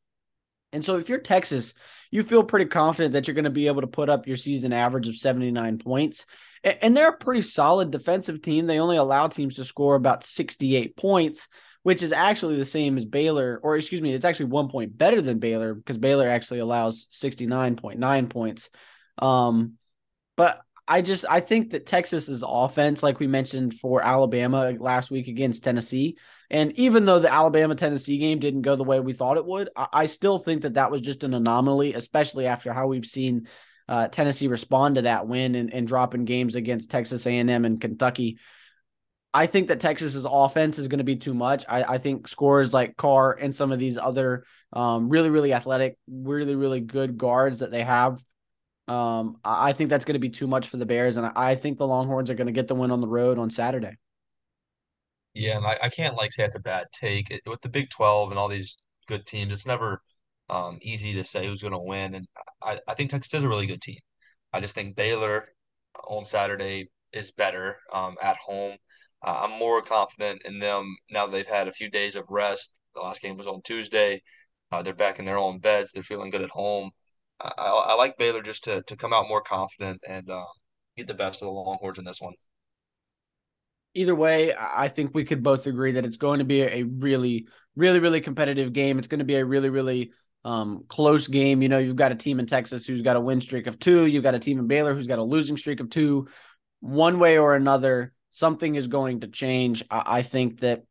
And 0.73 0.85
so 0.85 0.99
if 0.99 1.09
you're 1.09 1.19
Texas, 1.19 1.75
you 2.13 2.23
feel 2.23 2.45
pretty 2.45 2.67
confident 2.67 3.15
that 3.15 3.27
you're 3.27 3.35
going 3.35 3.45
to 3.45 3.51
be 3.51 3.67
able 3.67 3.81
to 3.81 3.87
put 3.89 4.09
up 4.09 4.29
your 4.29 4.37
season 4.37 4.73
average 4.73 5.09
of 5.09 5.17
79 5.17 5.79
points. 5.79 6.27
And 6.63 6.97
they're 6.97 7.09
a 7.11 7.17
pretty 7.17 7.43
solid 7.43 7.91
defensive 7.91 8.43
team. 8.43 8.67
They 8.67 8.79
only 8.79 8.99
allow 8.99 9.29
teams 9.29 9.57
to 9.57 9.65
score 9.65 9.95
about 9.95 10.23
68 10.23 10.97
points, 10.97 11.49
which 11.87 12.03
is 12.03 12.11
actually 12.11 12.57
the 12.57 12.65
same 12.65 12.99
as 12.99 13.05
Baylor, 13.05 13.61
or 13.63 13.77
excuse 13.77 14.03
me, 14.03 14.13
it's 14.13 14.25
actually 14.25 14.47
one 14.47 14.69
point 14.69 14.99
better 14.99 15.23
than 15.23 15.39
Baylor 15.39 15.73
because 15.73 15.99
Baylor 15.99 16.27
actually 16.27 16.59
allows 16.59 17.07
69.9 17.13 18.29
points. 18.29 18.71
Um, 19.19 19.75
but 20.37 20.61
I 20.89 21.01
just 21.01 21.25
I 21.31 21.39
think 21.39 21.71
that 21.71 21.87
Texas's 21.87 22.43
offense, 22.45 23.05
like 23.05 23.21
we 23.21 23.29
mentioned 23.29 23.75
for 23.75 24.05
Alabama 24.05 24.73
last 24.81 25.13
week 25.13 25.29
against 25.29 25.63
Tennessee, 25.63 26.17
and 26.51 26.73
even 26.73 27.05
though 27.05 27.21
the 27.21 27.33
Alabama 27.33 27.77
Tennessee 27.77 28.19
game 28.19 28.41
didn't 28.41 28.63
go 28.63 28.75
the 28.75 28.83
way 28.83 28.99
we 28.99 29.13
thought 29.13 29.37
it 29.37 29.47
would, 29.47 29.71
I, 29.77 29.87
I 29.93 30.07
still 30.07 30.41
think 30.41 30.63
that 30.63 30.75
that 30.75 30.91
was 30.91 31.03
just 31.03 31.23
an 31.23 31.35
anomaly, 31.35 31.95
especially 31.95 32.49
after 32.49 32.73
how 32.73 32.89
we've 32.89 33.07
seen 33.07 33.47
uh, 33.89 34.09
Tennessee 34.09 34.49
respond 34.49 34.97
to 34.97 35.03
that 35.03 35.29
win 35.29 35.55
and, 35.55 35.73
and 35.73 35.87
drop 35.87 36.17
in 36.17 36.25
games 36.25 36.57
against 36.57 36.91
Texas 36.91 37.29
A&M 37.29 37.65
and 37.65 37.81
Kentucky. 37.81 38.39
I 39.37 39.47
think 39.47 39.69
that 39.69 39.81
Texas's 39.81 40.27
offense 40.29 40.79
is 40.79 40.89
going 40.89 40.99
to 40.99 41.05
be 41.05 41.17
too 41.17 41.35
much. 41.35 41.65
I, 41.69 41.95
I 41.95 41.99
think 41.99 42.29
scores 42.29 42.73
like 42.73 42.97
Carr 42.97 43.33
and 43.33 43.55
some 43.55 43.73
of 43.73 43.79
these 43.79 43.99
other 43.99 44.45
um, 44.73 45.09
really, 45.09 45.31
really 45.31 45.53
athletic, 45.53 45.97
really, 46.09 46.55
really 46.55 46.81
good 46.81 47.17
guards 47.19 47.61
that 47.61 47.71
they 47.71 47.83
have 47.83 48.19
um, 48.89 49.39
I 49.45 49.73
think 49.73 49.91
that's 49.91 50.05
going 50.05 50.15
to 50.15 50.21
be 50.21 50.29
too 50.29 50.47
much 50.47 50.69
for 50.69 50.77
the 50.77 50.87
Bears, 50.87 51.17
and 51.17 51.27
I 51.35 51.57
think 51.57 51.79
the 51.79 51.87
Longhorns 51.87 52.31
are 52.31 52.35
going 52.35 52.47
to 52.47 52.53
get 52.53 52.69
the 52.69 52.75
win 52.75 52.93
on 52.93 53.01
the 53.01 53.09
road 53.09 53.39
on 53.39 53.51
Saturday. 53.51 53.97
Yeah, 55.35 55.57
and 55.57 55.67
I, 55.67 55.77
I 55.83 55.89
can't 55.89 56.17
like 56.17 56.33
say 56.33 56.45
it's 56.45 56.55
a 56.55 56.61
bad 56.61 56.87
take 56.93 57.31
it, 57.31 57.43
with 57.47 57.61
the 57.63 57.69
Big 57.69 57.91
Twelve 57.91 58.31
and 58.31 58.39
all 58.39 58.49
these 58.49 58.77
good 59.07 59.27
teams. 59.27 59.53
It's 59.53 59.67
never 59.67 60.03
um, 60.49 60.79
easy 60.83 61.13
to 61.15 61.25
say 61.25 61.47
who's 61.47 61.63
going 61.63 61.73
to 61.73 61.81
win, 61.81 62.15
and 62.15 62.27
I, 62.63 62.79
I 62.87 62.95
think 62.95 63.11
Texas 63.11 63.35
is 63.35 63.43
a 63.43 63.49
really 63.49 63.67
good 63.67 63.83
team. 63.83 63.99
I 64.53 64.61
just 64.61 64.75
think 64.75 64.95
Baylor 64.95 65.49
on 66.09 66.25
Saturday 66.25 66.91
is 67.13 67.33
better 67.33 67.79
um, 67.93 68.15
at 68.23 68.37
home. 68.37 68.77
Uh, 69.27 69.41
I'm 69.43 69.59
more 69.59 69.83
confident 69.83 70.43
in 70.45 70.61
them 70.61 70.97
now 71.11 71.27
that 71.27 71.33
they've 71.33 71.47
had 71.47 71.67
a 71.67 71.73
few 71.73 71.91
days 71.91 72.15
of 72.15 72.25
rest. 72.31 72.73
The 72.95 73.01
last 73.01 73.21
game 73.21 73.37
was 73.37 73.49
on 73.49 73.61
Tuesday. 73.63 74.23
Uh, 74.71 74.83
they're 74.83 74.95
back 74.95 75.19
in 75.19 75.25
their 75.25 75.37
own 75.37 75.59
beds. 75.59 75.91
They're 75.93 76.03
feeling 76.05 76.31
good 76.31 76.43
at 76.43 76.51
home. 76.51 76.91
I, 77.41 77.51
I 77.59 77.95
like 77.95 78.17
Baylor 78.17 78.41
just 78.41 78.65
to 78.65 78.83
to 78.83 78.97
come 78.97 79.13
out 79.13 79.29
more 79.29 79.43
confident 79.43 80.01
and 80.09 80.31
uh, 80.31 80.45
get 80.97 81.07
the 81.07 81.15
best 81.15 81.43
of 81.43 81.47
the 81.47 81.53
Longhorns 81.53 81.99
in 81.99 82.05
this 82.05 82.21
one. 82.21 82.35
Either 83.95 84.15
way, 84.15 84.55
I 84.57 84.89
think 84.89 85.11
we 85.15 85.25
could 85.25 85.43
both 85.43 85.67
agree 85.67 85.93
that 85.93 86.05
it's 86.05 86.19
going 86.19 86.39
to 86.39 86.45
be 86.45 86.63
a 86.63 86.83
really, 86.83 87.47
really, 87.75 87.99
really 87.99 88.21
competitive 88.21 88.73
game. 88.73 88.99
It's 88.99 89.09
going 89.09 89.19
to 89.21 89.25
be 89.25 89.37
a 89.37 89.45
really, 89.45 89.71
really 89.71 90.13
um, 90.45 90.85
close 90.87 91.27
game. 91.29 91.63
You 91.63 91.69
know, 91.69 91.79
you've 91.79 91.97
got 91.97 92.13
a 92.13 92.17
team 92.17 92.39
in 92.39 92.47
Texas 92.47 92.87
who's 92.87 93.03
got 93.03 93.17
a 93.17 93.21
win 93.21 93.41
streak 93.41 93.67
of 93.67 93.79
two. 93.79 94.07
You've 94.07 94.23
got 94.23 94.35
a 94.35 94.39
team 94.39 94.59
in 94.59 94.67
Baylor 94.67 94.95
who's 94.95 95.07
got 95.07 95.19
a 95.19 95.23
losing 95.23 95.57
streak 95.57 95.81
of 95.81 95.91
two. 95.91 96.29
One 96.81 97.19
way 97.19 97.39
or 97.39 97.55
another, 97.55 98.13
something 98.37 98.75
is 98.75 98.87
going 98.87 99.21
to 99.21 99.29
change. 99.29 99.83
I, 99.91 100.19
I 100.19 100.23
think 100.23 100.61
that 100.61 100.85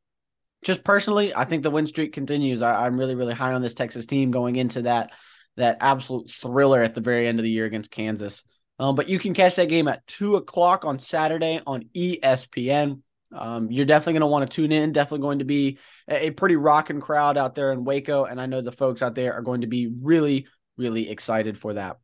just 0.64 0.84
personally, 0.84 1.36
I 1.36 1.46
think 1.46 1.62
the 1.62 1.70
win 1.70 1.86
streak 1.86 2.12
continues. 2.12 2.64
I, 2.64 2.88
am 2.88 2.98
really, 2.98 3.14
really 3.14 3.36
high 3.36 3.54
on 3.54 3.62
this 3.62 3.76
Texas 3.76 4.08
team 4.08 4.32
going 4.32 4.56
into 4.56 4.82
that 4.84 5.12
that 5.58 5.78
absolute 5.80 6.30
thriller 6.30 6.82
at 6.82 6.96
the 6.96 7.02
very 7.02 7.28
end 7.28 7.40
of 7.40 7.44
the 7.44 7.52
year 7.52 7.66
against 7.66 7.92
Kansas. 7.92 8.44
Um, 8.78 8.96
but 8.96 9.08
you 9.08 9.20
can 9.20 9.34
catch 9.34 9.56
that 9.56 9.70
game 9.70 9.88
at 9.88 10.06
two 10.06 10.36
o'clock 10.36 10.84
on 10.84 11.00
Saturday 11.00 11.62
on 11.66 11.86
ESPN. 11.96 13.02
Um, 13.32 13.72
you're 13.72 13.86
definitely 13.86 14.14
going 14.14 14.22
to 14.22 14.28
want 14.28 14.50
to 14.50 14.54
tune 14.54 14.74
in. 14.74 14.92
Definitely 14.92 15.22
going 15.22 15.40
to 15.40 15.46
be 15.46 15.78
a, 16.10 16.28
a 16.28 16.32
pretty 16.32 16.56
rocking 16.56 17.00
crowd 17.00 17.38
out 17.38 17.54
there 17.54 17.72
in 17.72 17.86
Waco, 17.86 18.26
and 18.26 18.42
I 18.42 18.48
know 18.48 18.62
the 18.62 18.72
folks 18.72 19.02
out 19.04 19.16
there 19.16 19.34
are 19.34 19.44
going 19.44 19.62
to 19.62 19.68
be 19.68 19.88
really, 19.88 20.48
really 20.78 21.10
excited 21.10 21.58
for 21.58 21.76
that. 21.76 21.98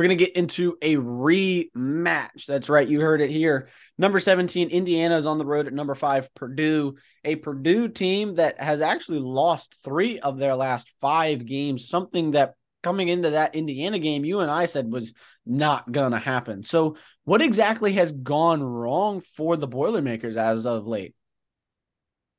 We're 0.00 0.06
going 0.06 0.16
to 0.16 0.24
get 0.24 0.34
into 0.34 0.78
a 0.80 0.96
rematch. 0.96 2.46
That's 2.46 2.70
right. 2.70 2.88
You 2.88 3.02
heard 3.02 3.20
it 3.20 3.28
here. 3.28 3.68
Number 3.98 4.18
17, 4.18 4.70
Indiana 4.70 5.18
is 5.18 5.26
on 5.26 5.36
the 5.36 5.44
road 5.44 5.66
at 5.66 5.74
number 5.74 5.94
five, 5.94 6.34
Purdue. 6.34 6.94
A 7.22 7.36
Purdue 7.36 7.86
team 7.86 8.36
that 8.36 8.58
has 8.58 8.80
actually 8.80 9.18
lost 9.18 9.76
three 9.84 10.18
of 10.18 10.38
their 10.38 10.54
last 10.54 10.90
five 11.02 11.44
games, 11.44 11.86
something 11.86 12.30
that 12.30 12.54
coming 12.82 13.08
into 13.08 13.28
that 13.28 13.54
Indiana 13.54 13.98
game, 13.98 14.24
you 14.24 14.40
and 14.40 14.50
I 14.50 14.64
said 14.64 14.90
was 14.90 15.12
not 15.44 15.92
going 15.92 16.12
to 16.12 16.18
happen. 16.18 16.62
So, 16.62 16.96
what 17.24 17.42
exactly 17.42 17.92
has 17.92 18.10
gone 18.10 18.62
wrong 18.62 19.20
for 19.36 19.58
the 19.58 19.68
Boilermakers 19.68 20.38
as 20.38 20.64
of 20.64 20.86
late? 20.86 21.14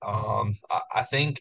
Um, 0.03 0.55
I 0.95 1.03
think 1.03 1.39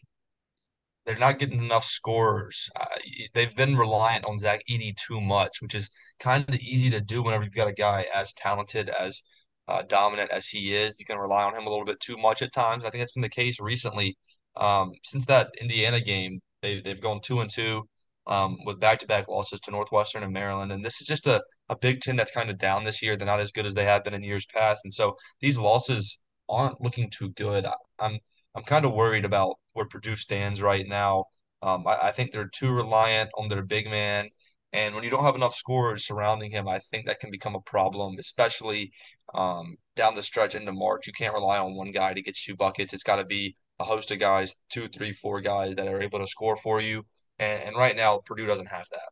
they're 1.05 1.17
not 1.17 1.39
getting 1.39 1.63
enough 1.63 1.85
scorers. 1.85 2.69
Uh, 2.79 2.85
they've 3.33 3.55
been 3.55 3.75
reliant 3.75 4.25
on 4.25 4.37
Zach 4.39 4.61
Edey 4.69 4.95
too 4.95 5.19
much, 5.19 5.61
which 5.61 5.75
is 5.75 5.89
kind 6.19 6.47
of 6.47 6.55
easy 6.55 6.89
to 6.91 7.01
do 7.01 7.23
whenever 7.23 7.43
you've 7.43 7.53
got 7.53 7.67
a 7.67 7.73
guy 7.73 8.05
as 8.13 8.33
talented, 8.33 8.89
as 8.89 9.23
uh, 9.67 9.81
dominant 9.83 10.29
as 10.31 10.47
he 10.47 10.73
is. 10.75 10.99
You 10.99 11.05
can 11.05 11.17
rely 11.17 11.43
on 11.43 11.55
him 11.55 11.65
a 11.65 11.69
little 11.69 11.85
bit 11.85 11.99
too 11.99 12.17
much 12.17 12.41
at 12.41 12.53
times. 12.53 12.85
I 12.85 12.89
think 12.89 13.01
that's 13.01 13.13
been 13.13 13.21
the 13.21 13.29
case 13.29 13.59
recently. 13.59 14.17
Um, 14.55 14.91
since 15.03 15.25
that 15.27 15.49
Indiana 15.59 16.01
game, 16.01 16.39
they've 16.61 16.83
they've 16.83 17.01
gone 17.01 17.21
two 17.21 17.39
and 17.41 17.49
two 17.49 17.87
um, 18.27 18.57
with 18.65 18.79
back-to-back 18.79 19.27
losses 19.27 19.59
to 19.61 19.71
Northwestern 19.71 20.23
and 20.23 20.33
Maryland, 20.33 20.71
and 20.71 20.83
this 20.85 21.01
is 21.01 21.07
just 21.07 21.27
a 21.27 21.41
a 21.69 21.77
Big 21.77 22.01
Ten 22.01 22.17
that's 22.17 22.31
kind 22.31 22.49
of 22.49 22.57
down 22.57 22.83
this 22.83 23.01
year. 23.01 23.15
They're 23.15 23.25
not 23.25 23.39
as 23.39 23.51
good 23.51 23.65
as 23.65 23.73
they 23.73 23.85
have 23.85 24.03
been 24.03 24.13
in 24.13 24.23
years 24.23 24.45
past, 24.45 24.81
and 24.83 24.93
so 24.93 25.15
these 25.39 25.57
losses 25.57 26.19
aren't 26.49 26.81
looking 26.81 27.09
too 27.09 27.29
good. 27.29 27.65
I, 27.65 27.73
I'm 27.99 28.19
I'm 28.55 28.63
kind 28.63 28.85
of 28.85 28.93
worried 28.93 29.25
about 29.25 29.57
where 29.73 29.85
Purdue 29.85 30.15
stands 30.15 30.61
right 30.61 30.85
now. 30.87 31.25
Um, 31.61 31.85
I, 31.87 31.97
I, 32.03 32.11
think 32.11 32.31
they're 32.31 32.49
too 32.49 32.73
reliant 32.73 33.29
on 33.37 33.47
their 33.47 33.63
big 33.63 33.89
man. 33.89 34.29
And 34.73 34.95
when 34.95 35.03
you 35.03 35.09
don't 35.09 35.23
have 35.23 35.35
enough 35.35 35.55
scorers 35.55 36.05
surrounding 36.05 36.51
him, 36.51 36.67
I 36.67 36.79
think 36.79 37.05
that 37.05 37.19
can 37.19 37.29
become 37.31 37.55
a 37.55 37.61
problem, 37.61 38.15
especially 38.19 38.91
um, 39.33 39.75
down 39.95 40.15
the 40.15 40.23
stretch 40.23 40.55
into 40.55 40.71
March. 40.71 41.07
You 41.07 41.13
can't 41.13 41.33
rely 41.33 41.59
on 41.59 41.75
one 41.75 41.91
guy 41.91 42.13
to 42.13 42.21
get 42.21 42.47
you 42.47 42.55
buckets. 42.55 42.93
It's 42.93 43.03
got 43.03 43.17
to 43.17 43.25
be 43.25 43.55
a 43.79 43.83
host 43.83 44.11
of 44.11 44.19
guys, 44.19 44.55
two, 44.69 44.87
three, 44.87 45.11
four 45.13 45.41
guys 45.41 45.75
that 45.75 45.87
are 45.87 46.01
able 46.01 46.19
to 46.19 46.27
score 46.27 46.57
for 46.57 46.81
you. 46.81 47.03
And, 47.39 47.63
and 47.63 47.75
right 47.77 47.95
now, 47.95 48.21
Purdue 48.25 48.45
doesn't 48.47 48.69
have 48.69 48.87
that. 48.91 49.09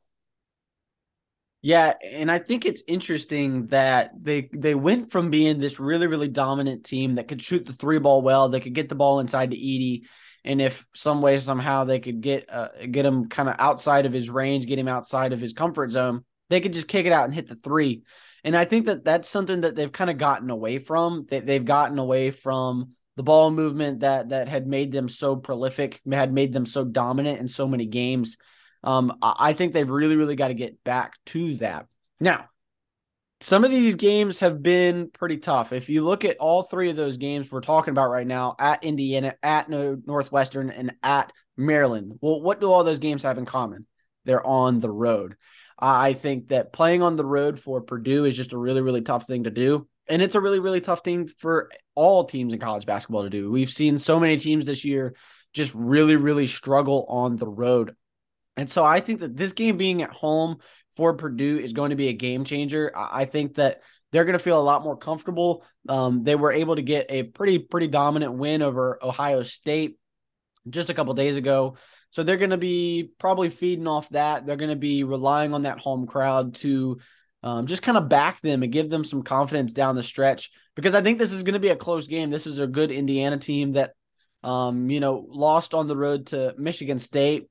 Yeah, 1.61 1.93
and 2.01 2.31
I 2.31 2.39
think 2.39 2.65
it's 2.65 2.83
interesting 2.87 3.67
that 3.67 4.11
they 4.21 4.49
they 4.53 4.75
went 4.75 5.11
from 5.11 5.29
being 5.29 5.59
this 5.59 5.79
really 5.79 6.07
really 6.07 6.29
dominant 6.29 6.85
team 6.85 7.15
that 7.15 7.27
could 7.27 7.41
shoot 7.41 7.65
the 7.65 7.73
three 7.73 7.99
ball 7.99 8.21
well, 8.21 8.47
they 8.47 8.61
could 8.61 8.73
get 8.73 8.87
the 8.87 8.95
ball 8.95 9.19
inside 9.19 9.51
to 9.51 9.57
Edey, 9.57 10.03
and 10.45 10.61
if 10.61 10.85
some 10.95 11.21
way 11.21 11.37
somehow 11.37 11.83
they 11.83 11.99
could 11.99 12.21
get 12.21 12.49
uh, 12.49 12.69
get 12.89 13.05
him 13.05 13.27
kind 13.27 13.49
of 13.49 13.55
outside 13.59 14.05
of 14.05 14.13
his 14.13 14.29
range, 14.29 14.67
get 14.67 14.79
him 14.79 14.87
outside 14.87 15.33
of 15.33 15.41
his 15.41 15.51
comfort 15.51 15.91
zone, 15.91 16.23
they 16.49 16.61
could 16.61 16.71
just 16.71 16.87
kick 16.87 17.05
it 17.05 17.11
out 17.11 17.25
and 17.25 17.33
hit 17.33 17.49
the 17.49 17.55
three. 17.55 18.03
And 18.45 18.55
I 18.55 18.63
think 18.63 18.85
that 18.85 19.03
that's 19.03 19.27
something 19.27 19.61
that 19.61 19.75
they've 19.75 19.91
kind 19.91 20.09
of 20.09 20.17
gotten 20.17 20.49
away 20.49 20.79
from. 20.79 21.25
They, 21.29 21.41
they've 21.41 21.65
gotten 21.65 21.99
away 21.99 22.31
from 22.31 22.91
the 23.17 23.23
ball 23.23 23.51
movement 23.51 23.99
that 23.99 24.29
that 24.29 24.47
had 24.47 24.65
made 24.65 24.93
them 24.93 25.09
so 25.09 25.35
prolific, 25.35 25.99
had 26.09 26.31
made 26.31 26.53
them 26.53 26.65
so 26.65 26.85
dominant 26.85 27.41
in 27.41 27.49
so 27.49 27.67
many 27.67 27.85
games. 27.85 28.37
Um, 28.83 29.17
I 29.21 29.53
think 29.53 29.73
they've 29.73 29.89
really, 29.89 30.15
really 30.15 30.35
got 30.35 30.49
to 30.49 30.53
get 30.53 30.83
back 30.83 31.13
to 31.27 31.55
that. 31.57 31.87
Now, 32.19 32.49
some 33.41 33.63
of 33.63 33.71
these 33.71 33.95
games 33.95 34.39
have 34.39 34.61
been 34.61 35.09
pretty 35.11 35.37
tough. 35.37 35.71
If 35.71 35.89
you 35.89 36.03
look 36.03 36.25
at 36.25 36.37
all 36.37 36.63
three 36.63 36.89
of 36.89 36.95
those 36.95 37.17
games 37.17 37.51
we're 37.51 37.61
talking 37.61 37.91
about 37.91 38.09
right 38.09 38.27
now 38.27 38.55
at 38.59 38.83
Indiana, 38.83 39.35
at 39.41 39.69
Northwestern, 39.69 40.69
and 40.69 40.93
at 41.03 41.31
Maryland, 41.55 42.19
well, 42.21 42.41
what 42.41 42.59
do 42.59 42.71
all 42.71 42.83
those 42.83 42.99
games 42.99 43.23
have 43.23 43.37
in 43.37 43.45
common? 43.45 43.85
They're 44.25 44.45
on 44.45 44.79
the 44.79 44.91
road. 44.91 45.35
I 45.77 46.13
think 46.13 46.49
that 46.49 46.73
playing 46.73 47.01
on 47.01 47.15
the 47.15 47.25
road 47.25 47.59
for 47.59 47.79
Purdue 47.79 48.25
is 48.25 48.35
just 48.35 48.51
a 48.51 48.57
really, 48.57 48.81
really 48.81 49.01
tough 49.01 49.25
thing 49.25 49.45
to 49.45 49.49
do. 49.49 49.87
And 50.09 50.21
it's 50.21 50.35
a 50.35 50.41
really, 50.41 50.59
really 50.59 50.81
tough 50.81 51.03
thing 51.03 51.29
for 51.37 51.69
all 51.95 52.25
teams 52.25 52.51
in 52.51 52.59
college 52.59 52.85
basketball 52.85 53.23
to 53.23 53.29
do. 53.29 53.49
We've 53.49 53.69
seen 53.69 53.97
so 53.97 54.19
many 54.19 54.35
teams 54.35 54.65
this 54.65 54.83
year 54.83 55.15
just 55.53 55.73
really, 55.73 56.17
really 56.17 56.47
struggle 56.47 57.05
on 57.07 57.37
the 57.37 57.47
road. 57.47 57.95
And 58.57 58.69
so 58.69 58.83
I 58.83 58.99
think 58.99 59.21
that 59.21 59.37
this 59.37 59.53
game 59.53 59.77
being 59.77 60.01
at 60.01 60.11
home 60.11 60.57
for 60.95 61.13
Purdue 61.13 61.59
is 61.59 61.73
going 61.73 61.91
to 61.91 61.95
be 61.95 62.09
a 62.09 62.13
game 62.13 62.43
changer. 62.43 62.91
I 62.95 63.25
think 63.25 63.55
that 63.55 63.81
they're 64.11 64.25
going 64.25 64.37
to 64.37 64.43
feel 64.43 64.59
a 64.59 64.61
lot 64.61 64.83
more 64.83 64.97
comfortable. 64.97 65.63
Um, 65.87 66.23
they 66.23 66.35
were 66.35 66.51
able 66.51 66.75
to 66.75 66.81
get 66.81 67.05
a 67.09 67.23
pretty, 67.23 67.59
pretty 67.59 67.87
dominant 67.87 68.33
win 68.33 68.61
over 68.61 68.99
Ohio 69.01 69.43
State 69.43 69.97
just 70.69 70.89
a 70.89 70.93
couple 70.93 71.13
days 71.13 71.37
ago. 71.37 71.77
So 72.11 72.23
they're 72.23 72.37
going 72.37 72.49
to 72.49 72.57
be 72.57 73.11
probably 73.19 73.49
feeding 73.49 73.87
off 73.87 74.09
that. 74.09 74.45
They're 74.45 74.55
going 74.55 74.71
to 74.71 74.75
be 74.75 75.03
relying 75.03 75.53
on 75.53 75.61
that 75.63 75.79
home 75.79 76.07
crowd 76.07 76.55
to 76.55 76.97
um, 77.43 77.67
just 77.67 77.83
kind 77.83 77.97
of 77.97 78.09
back 78.09 78.41
them 78.41 78.63
and 78.63 78.71
give 78.71 78.89
them 78.89 79.03
some 79.03 79.23
confidence 79.23 79.73
down 79.73 79.95
the 79.95 80.03
stretch 80.03 80.51
because 80.75 80.95
I 80.95 81.01
think 81.01 81.19
this 81.19 81.31
is 81.31 81.43
going 81.43 81.53
to 81.53 81.59
be 81.59 81.69
a 81.69 81.75
close 81.75 82.07
game. 82.07 82.29
This 82.29 82.47
is 82.47 82.59
a 82.59 82.67
good 82.67 82.91
Indiana 82.91 83.37
team 83.37 83.73
that, 83.73 83.93
um, 84.43 84.89
you 84.89 84.99
know, 84.99 85.25
lost 85.29 85.73
on 85.73 85.87
the 85.87 85.95
road 85.95 86.27
to 86.27 86.53
Michigan 86.57 86.99
State 86.99 87.47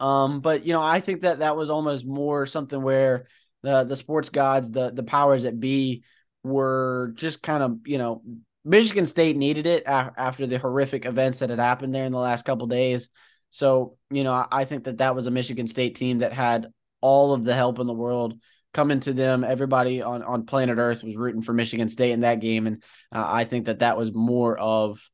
um, 0.00 0.40
but 0.40 0.64
you 0.64 0.72
know, 0.72 0.82
I 0.82 1.00
think 1.00 1.22
that 1.22 1.40
that 1.40 1.56
was 1.56 1.70
almost 1.70 2.06
more 2.06 2.46
something 2.46 2.80
where 2.80 3.26
the 3.62 3.84
the 3.84 3.96
sports 3.96 4.28
gods, 4.28 4.70
the 4.70 4.90
the 4.90 5.02
powers 5.02 5.42
that 5.42 5.58
be, 5.58 6.04
were 6.44 7.12
just 7.14 7.42
kind 7.42 7.62
of 7.62 7.78
you 7.86 7.98
know, 7.98 8.22
Michigan 8.64 9.06
State 9.06 9.36
needed 9.36 9.66
it 9.66 9.82
after 9.86 10.46
the 10.46 10.58
horrific 10.58 11.04
events 11.04 11.40
that 11.40 11.50
had 11.50 11.58
happened 11.58 11.94
there 11.94 12.04
in 12.04 12.12
the 12.12 12.18
last 12.18 12.44
couple 12.44 12.66
days. 12.66 13.08
So 13.50 13.96
you 14.10 14.24
know, 14.24 14.32
I, 14.32 14.46
I 14.50 14.64
think 14.64 14.84
that 14.84 14.98
that 14.98 15.14
was 15.14 15.26
a 15.26 15.32
Michigan 15.32 15.66
State 15.66 15.96
team 15.96 16.18
that 16.18 16.32
had 16.32 16.68
all 17.00 17.32
of 17.32 17.44
the 17.44 17.54
help 17.54 17.78
in 17.78 17.86
the 17.86 17.92
world 17.92 18.38
coming 18.74 19.00
to 19.00 19.12
them. 19.12 19.42
Everybody 19.42 20.02
on 20.02 20.22
on 20.22 20.46
planet 20.46 20.78
Earth 20.78 21.02
was 21.02 21.16
rooting 21.16 21.42
for 21.42 21.52
Michigan 21.52 21.88
State 21.88 22.12
in 22.12 22.20
that 22.20 22.40
game, 22.40 22.68
and 22.68 22.82
uh, 23.12 23.24
I 23.26 23.44
think 23.44 23.66
that 23.66 23.80
that 23.80 23.96
was 23.96 24.12
more 24.12 24.56
of 24.56 25.10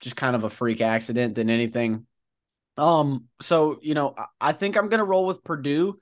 just 0.00 0.14
kind 0.14 0.36
of 0.36 0.44
a 0.44 0.50
freak 0.50 0.80
accident 0.80 1.34
than 1.34 1.50
anything. 1.50 2.06
Um, 2.78 3.24
so 3.42 3.78
you 3.82 3.94
know, 3.94 4.14
I 4.40 4.52
think 4.52 4.76
I'm 4.76 4.88
gonna 4.88 5.04
roll 5.04 5.26
with 5.26 5.44
Purdue. 5.44 5.98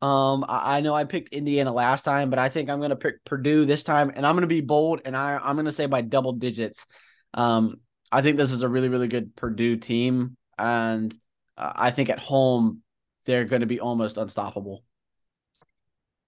Um, 0.00 0.44
I, 0.48 0.78
I, 0.78 0.80
know 0.80 0.94
I 0.94 1.04
picked 1.04 1.32
Indiana 1.32 1.72
last 1.72 2.02
time, 2.04 2.28
but 2.28 2.38
I 2.38 2.48
think 2.48 2.68
I'm 2.70 2.80
gonna 2.80 2.96
pick 2.96 3.24
Purdue 3.24 3.64
this 3.64 3.82
time, 3.82 4.12
and 4.14 4.26
I'm 4.26 4.36
gonna 4.36 4.46
be 4.46 4.60
bold, 4.60 5.02
and 5.04 5.16
I 5.16 5.36
I'm 5.36 5.56
gonna 5.56 5.72
say 5.72 5.86
by 5.86 6.00
double 6.00 6.32
digits. 6.32 6.86
Um, 7.34 7.76
I 8.10 8.22
think 8.22 8.36
this 8.36 8.52
is 8.52 8.62
a 8.62 8.68
really 8.68 8.88
really 8.88 9.08
good 9.08 9.36
Purdue 9.36 9.76
team, 9.76 10.36
and 10.56 11.12
uh, 11.56 11.72
I 11.74 11.90
think 11.90 12.08
at 12.08 12.20
home 12.20 12.82
they're 13.24 13.44
going 13.44 13.60
to 13.60 13.66
be 13.66 13.80
almost 13.80 14.16
unstoppable. 14.16 14.84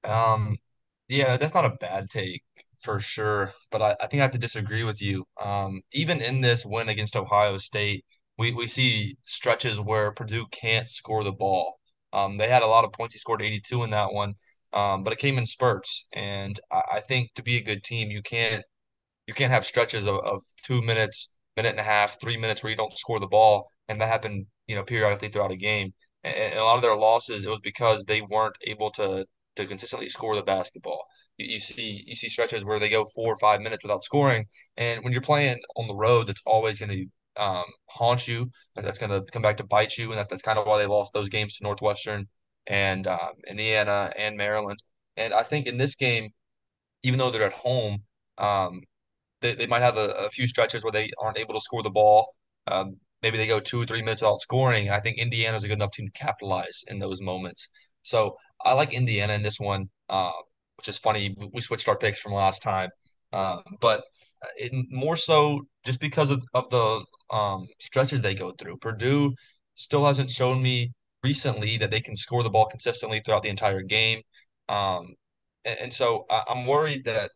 Um, 0.05 0.57
yeah, 1.09 1.37
that's 1.37 1.55
not 1.55 1.65
a 1.65 1.77
bad 1.81 2.11
take 2.11 2.43
for 2.81 3.01
sure, 3.01 3.53
but 3.71 3.83
I, 3.83 3.97
I 4.01 4.07
think 4.07 4.21
I 4.21 4.25
have 4.25 4.33
to 4.33 4.39
disagree 4.39 4.85
with 4.85 5.01
you. 5.01 5.25
Um, 5.43 5.81
even 5.93 6.21
in 6.21 6.41
this 6.41 6.65
win 6.65 6.89
against 6.89 7.17
Ohio 7.17 7.57
State, 7.57 8.05
we, 8.39 8.53
we 8.53 8.67
see 8.67 9.17
stretches 9.25 9.81
where 9.81 10.13
Purdue 10.13 10.47
can't 10.51 10.89
score 10.89 11.25
the 11.25 11.33
ball. 11.33 11.79
Um, 12.13 12.37
they 12.37 12.49
had 12.49 12.63
a 12.63 12.67
lot 12.67 12.85
of 12.85 12.93
points. 12.93 13.15
He 13.15 13.19
scored 13.19 13.43
82 13.43 13.85
in 13.85 13.91
that 13.91 14.13
one, 14.13 14.35
um, 14.73 15.03
but 15.05 15.13
it 15.13 15.19
came 15.19 15.39
in 15.39 15.47
spurts. 15.47 16.07
And 16.13 16.59
I, 16.71 16.83
I, 16.95 17.01
think 17.01 17.35
to 17.35 17.43
be 17.43 17.57
a 17.57 17.63
good 17.63 17.83
team, 17.85 18.11
you 18.11 18.23
can't 18.23 18.65
you 19.27 19.35
can't 19.35 19.53
have 19.53 19.67
stretches 19.67 20.07
of, 20.07 20.17
of 20.25 20.43
two 20.65 20.83
minutes, 20.83 21.31
minute 21.57 21.71
and 21.71 21.81
a 21.81 21.85
half, 21.85 22.21
three 22.21 22.37
minutes 22.37 22.63
where 22.63 22.71
you 22.71 22.77
don't 22.77 22.93
score 22.93 23.21
the 23.21 23.27
ball, 23.27 23.69
and 23.89 24.01
that 24.01 24.09
happened 24.09 24.47
you 24.67 24.77
know 24.77 24.85
periodically 24.85 25.29
throughout 25.29 25.53
a 25.53 25.57
game. 25.57 25.93
And, 26.25 26.35
and 26.35 26.59
a 26.59 26.65
lot 26.65 26.77
of 26.77 26.83
their 26.83 26.97
losses, 26.97 27.45
it 27.45 27.51
was 27.51 27.61
because 27.61 28.05
they 28.05 28.23
weren't 28.23 28.57
able 28.67 28.91
to 28.93 29.27
to 29.57 29.67
consistently 29.67 30.09
score 30.09 30.37
the 30.37 30.43
basketball. 30.43 31.05
You, 31.39 31.47
you 31.55 31.61
see 31.61 32.05
you 32.07 32.15
see 32.17 32.29
stretches 32.29 32.65
where 32.65 32.79
they 32.79 32.89
go 32.91 33.05
four 33.15 33.33
or 33.35 33.39
five 33.39 33.61
minutes 33.61 33.85
without 33.85 34.05
scoring, 34.05 34.47
and 34.77 35.03
when 35.05 35.13
you're 35.13 35.23
playing 35.23 35.59
on 35.77 35.89
the 35.89 35.95
road, 35.97 36.29
that's 36.29 36.43
always 36.47 36.79
going 36.81 36.91
to 36.91 37.07
um, 37.37 37.65
haunt 37.87 38.27
you, 38.29 38.51
that's 38.75 38.99
going 38.99 39.11
to 39.11 39.23
come 39.31 39.43
back 39.43 39.57
to 39.59 39.65
bite 39.65 39.97
you. 39.97 40.11
And 40.11 40.19
that, 40.19 40.29
that's 40.29 40.43
kind 40.43 40.59
of 40.59 40.67
why 40.67 40.79
they 40.79 40.87
lost 40.87 41.13
those 41.13 41.29
games 41.29 41.57
to 41.57 41.65
Northwestern 41.65 42.29
and 42.67 43.07
um, 43.07 43.33
Indiana 43.49 44.13
and 44.17 44.37
Maryland. 44.37 44.79
And 45.17 45.33
I 45.33 45.43
think 45.43 45.67
in 45.67 45.77
this 45.77 45.95
game, 45.95 46.31
even 47.03 47.19
though 47.19 47.31
they're 47.31 47.47
at 47.47 47.53
home, 47.53 47.99
um, 48.39 48.81
they, 49.41 49.55
they 49.55 49.67
might 49.67 49.83
have 49.83 49.97
a, 49.97 50.11
a, 50.13 50.31
few 50.31 50.49
stretches 50.49 50.83
where 50.83 50.93
they 50.93 51.11
aren't 51.21 51.39
able 51.39 51.55
to 51.55 51.61
score 51.61 51.83
the 51.83 51.91
ball. 51.91 52.35
Um, 52.67 52.97
maybe 53.23 53.37
they 53.37 53.47
go 53.47 53.61
two 53.61 53.83
or 53.83 53.87
three 53.87 54.01
minutes 54.01 54.23
without 54.23 54.41
scoring. 54.41 54.91
I 54.91 55.01
think 55.01 55.19
Indiana's 55.19 55.65
a 55.65 55.69
good 55.69 55.75
enough 55.75 55.93
team 55.93 56.07
to 56.07 56.19
capitalize 56.19 56.83
in 56.89 56.99
those 56.99 57.21
moments. 57.21 57.69
So 58.03 58.37
I 58.65 58.73
like 58.73 58.93
Indiana 58.93 59.35
in 59.35 59.43
this 59.43 59.61
one, 59.61 59.89
uh, 60.09 60.33
which 60.77 60.89
is 60.89 60.99
funny. 60.99 61.37
We 61.53 61.61
switched 61.61 61.89
our 61.89 61.97
picks 61.97 62.21
from 62.21 62.33
last 62.33 62.63
time. 62.63 62.91
Uh, 63.33 63.61
but 63.81 64.05
it, 64.57 64.73
more 64.91 65.17
so 65.17 65.67
just 65.85 66.01
because 66.01 66.31
of, 66.31 66.43
of 66.55 66.69
the 66.71 67.05
um, 67.31 67.67
stretches 67.81 68.23
they 68.23 68.35
go 68.35 68.51
through. 68.53 68.77
Purdue 68.79 69.35
still 69.75 70.05
hasn't 70.07 70.31
shown 70.31 70.63
me 70.63 70.93
recently 71.23 71.77
that 71.79 71.91
they 71.91 72.01
can 72.01 72.15
score 72.15 72.43
the 72.43 72.51
ball 72.51 72.67
consistently 72.67 73.21
throughout 73.25 73.43
the 73.43 73.49
entire 73.49 73.83
game. 73.83 74.21
Um, 74.69 75.15
and, 75.65 75.79
and 75.83 75.93
so 75.93 76.25
I, 76.31 76.43
I'm 76.49 76.67
worried 76.67 77.05
that 77.05 77.31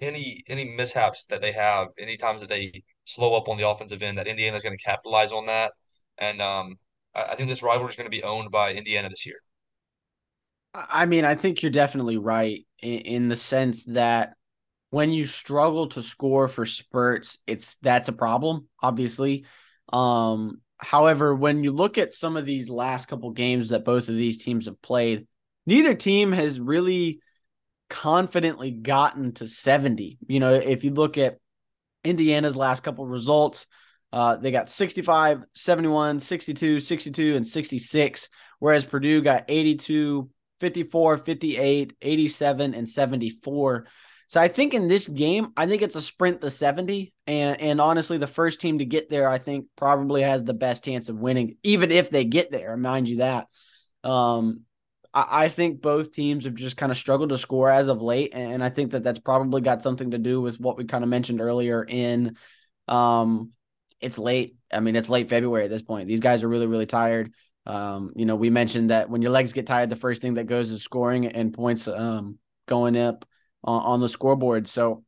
any 0.00 0.42
any 0.48 0.64
mishaps 0.64 1.26
that 1.26 1.40
they 1.40 1.52
have, 1.52 1.88
any 1.98 2.16
times 2.16 2.40
that 2.42 2.50
they 2.50 2.82
slow 3.04 3.36
up 3.36 3.48
on 3.48 3.56
the 3.56 3.68
offensive 3.68 4.02
end, 4.02 4.18
that 4.18 4.28
Indiana 4.28 4.56
is 4.56 4.62
going 4.62 4.76
to 4.76 4.84
capitalize 4.84 5.32
on 5.32 5.46
that. 5.46 5.72
And 6.18 6.40
um, 6.40 6.76
I, 7.14 7.22
I 7.22 7.34
think 7.34 7.48
this 7.48 7.62
rivalry 7.62 7.90
is 7.90 7.96
going 7.96 8.10
to 8.10 8.16
be 8.16 8.22
owned 8.22 8.50
by 8.50 8.72
Indiana 8.72 9.08
this 9.08 9.26
year. 9.26 9.40
I 10.74 11.06
mean, 11.06 11.24
I 11.24 11.34
think 11.34 11.62
you're 11.62 11.72
definitely 11.72 12.16
right 12.16 12.64
in, 12.80 12.98
in 13.00 13.28
the 13.28 13.36
sense 13.36 13.84
that 13.84 14.34
when 14.90 15.12
you 15.12 15.24
struggle 15.24 15.86
to 15.88 16.02
score 16.02 16.48
for 16.48 16.66
spurts, 16.66 17.38
it's 17.46 17.76
that's 17.76 18.08
a 18.08 18.12
problem, 18.12 18.68
obviously. 18.82 19.46
Um, 19.92 20.60
however, 20.78 21.34
when 21.34 21.64
you 21.64 21.72
look 21.72 21.96
at 21.96 22.12
some 22.12 22.36
of 22.36 22.44
these 22.44 22.68
last 22.68 23.06
couple 23.06 23.30
games 23.30 23.70
that 23.70 23.84
both 23.84 24.08
of 24.08 24.16
these 24.16 24.42
teams 24.42 24.66
have 24.66 24.82
played, 24.82 25.26
neither 25.66 25.94
team 25.94 26.32
has 26.32 26.60
really 26.60 27.20
confidently 27.88 28.70
gotten 28.70 29.32
to 29.34 29.48
70. 29.48 30.18
You 30.26 30.40
know, 30.40 30.54
if 30.54 30.84
you 30.84 30.92
look 30.92 31.18
at 31.18 31.38
Indiana's 32.02 32.56
last 32.56 32.82
couple 32.82 33.06
results, 33.06 33.66
uh, 34.12 34.36
they 34.36 34.50
got 34.50 34.68
65, 34.70 35.44
71, 35.54 36.18
62, 36.18 36.80
62, 36.80 37.36
and 37.36 37.46
66, 37.46 38.28
whereas 38.58 38.84
Purdue 38.84 39.22
got 39.22 39.44
82, 39.48 40.28
54, 40.58 41.18
58, 41.18 41.92
87, 42.02 42.74
and 42.74 42.88
74. 42.88 43.86
So 44.30 44.40
I 44.40 44.46
think 44.46 44.74
in 44.74 44.86
this 44.86 45.08
game, 45.08 45.48
I 45.56 45.66
think 45.66 45.82
it's 45.82 45.96
a 45.96 46.00
sprint 46.00 46.40
to 46.40 46.50
70. 46.50 47.12
And 47.26 47.60
and 47.60 47.80
honestly, 47.80 48.16
the 48.16 48.28
first 48.28 48.60
team 48.60 48.78
to 48.78 48.84
get 48.84 49.10
there, 49.10 49.28
I 49.28 49.38
think, 49.38 49.66
probably 49.74 50.22
has 50.22 50.44
the 50.44 50.54
best 50.54 50.84
chance 50.84 51.08
of 51.08 51.18
winning, 51.18 51.56
even 51.64 51.90
if 51.90 52.10
they 52.10 52.22
get 52.22 52.52
there. 52.52 52.76
Mind 52.76 53.08
you 53.08 53.16
that. 53.16 53.48
Um, 54.04 54.60
I, 55.12 55.46
I 55.46 55.48
think 55.48 55.82
both 55.82 56.12
teams 56.12 56.44
have 56.44 56.54
just 56.54 56.76
kind 56.76 56.92
of 56.92 56.96
struggled 56.96 57.30
to 57.30 57.38
score 57.38 57.68
as 57.68 57.88
of 57.88 58.02
late, 58.02 58.30
and 58.32 58.62
I 58.62 58.68
think 58.68 58.92
that 58.92 59.02
that's 59.02 59.18
probably 59.18 59.62
got 59.62 59.82
something 59.82 60.12
to 60.12 60.18
do 60.18 60.40
with 60.40 60.60
what 60.60 60.78
we 60.78 60.84
kind 60.84 61.02
of 61.02 61.10
mentioned 61.10 61.40
earlier. 61.40 61.82
In, 61.82 62.36
um, 62.86 63.50
it's 64.00 64.16
late. 64.16 64.54
I 64.72 64.78
mean, 64.78 64.94
it's 64.94 65.08
late 65.08 65.28
February 65.28 65.64
at 65.64 65.70
this 65.70 65.82
point. 65.82 66.06
These 66.06 66.20
guys 66.20 66.44
are 66.44 66.48
really, 66.48 66.68
really 66.68 66.86
tired. 66.86 67.34
Um, 67.66 68.12
you 68.14 68.26
know, 68.26 68.36
we 68.36 68.48
mentioned 68.48 68.90
that 68.90 69.10
when 69.10 69.22
your 69.22 69.32
legs 69.32 69.52
get 69.52 69.66
tired, 69.66 69.90
the 69.90 69.96
first 69.96 70.22
thing 70.22 70.34
that 70.34 70.46
goes 70.46 70.70
is 70.70 70.84
scoring 70.84 71.26
and 71.26 71.52
points 71.52 71.88
um, 71.88 72.38
going 72.68 72.96
up 72.96 73.24
on, 73.64 73.82
on 73.82 74.00
the 74.00 74.08
scoreboard. 74.08 74.68
So 74.68 75.04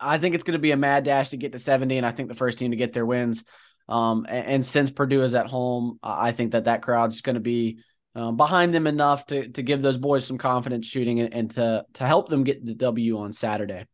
I 0.00 0.18
think 0.18 0.34
it's 0.34 0.44
going 0.44 0.58
to 0.58 0.58
be 0.58 0.72
a 0.72 0.76
mad 0.76 1.04
dash 1.04 1.30
to 1.30 1.36
get 1.36 1.52
to 1.52 1.58
70, 1.58 1.96
and 1.96 2.06
I 2.06 2.10
think 2.10 2.28
the 2.28 2.34
first 2.34 2.58
team 2.58 2.70
to 2.72 2.76
get 2.76 2.92
there 2.92 3.06
wins. 3.06 3.44
Um, 3.88 4.26
and, 4.28 4.46
and, 4.46 4.66
since 4.66 4.90
Purdue 4.90 5.22
is 5.22 5.32
at 5.32 5.46
home, 5.46 5.98
I 6.02 6.32
think 6.32 6.52
that 6.52 6.64
that 6.64 6.82
crowd's 6.82 7.22
going 7.22 7.34
to 7.34 7.40
be 7.40 7.78
um, 8.14 8.36
behind 8.36 8.74
them 8.74 8.86
enough 8.86 9.24
to 9.26 9.48
to 9.48 9.62
give 9.62 9.80
those 9.80 9.96
boys 9.96 10.26
some 10.26 10.36
confidence 10.36 10.86
shooting 10.86 11.20
and, 11.20 11.32
and 11.32 11.50
to 11.52 11.86
to 11.94 12.04
help 12.04 12.28
them 12.28 12.44
get 12.44 12.62
the 12.64 12.74
W 12.74 13.18
on 13.18 13.32
Saturday. 13.32 13.86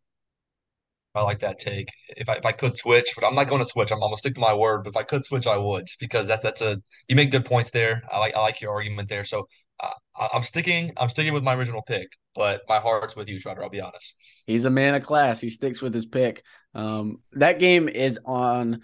I 1.15 1.23
like 1.23 1.39
that 1.41 1.61
take. 1.61 1.91
If 2.17 2.29
I 2.29 2.35
if 2.35 2.47
I 2.47 2.51
could 2.51 2.77
switch, 2.77 3.13
but 3.15 3.25
I'm 3.25 3.37
not 3.37 3.47
going 3.47 3.61
to 3.61 3.65
switch. 3.69 3.93
I'm, 3.93 4.03
I'm 4.03 4.09
gonna 4.09 4.17
stick 4.17 4.35
to 4.35 4.41
my 4.41 4.53
word. 4.53 4.83
But 4.83 4.91
if 4.91 4.97
I 4.97 5.05
could 5.05 5.25
switch, 5.25 5.47
I 5.47 5.57
would, 5.57 5.87
because 6.01 6.27
that's 6.27 6.43
that's 6.43 6.61
a 6.61 6.81
you 7.09 7.15
make 7.15 7.31
good 7.31 7.45
points 7.45 7.71
there. 7.71 8.03
I 8.11 8.19
like 8.19 8.35
I 8.35 8.41
like 8.41 8.61
your 8.61 8.73
argument 8.73 9.09
there. 9.09 9.25
So 9.25 9.47
uh, 9.81 10.29
I'm 10.33 10.43
sticking 10.43 10.93
I'm 10.97 11.09
sticking 11.09 11.35
with 11.35 11.43
my 11.43 11.55
original 11.55 11.83
pick, 11.83 12.13
but 12.35 12.63
my 12.69 12.79
heart's 12.79 13.17
with 13.17 13.29
you, 13.29 13.41
Trotter. 13.41 13.63
I'll 13.63 13.71
be 13.71 13.81
honest. 13.81 14.15
He's 14.47 14.65
a 14.65 14.71
man 14.71 14.95
of 14.95 15.05
class. 15.05 15.41
He 15.41 15.51
sticks 15.51 15.83
with 15.83 15.95
his 15.95 16.07
pick. 16.07 16.45
Um, 16.75 17.19
that 17.33 17.59
game 17.59 17.89
is 17.89 18.19
on 18.25 18.83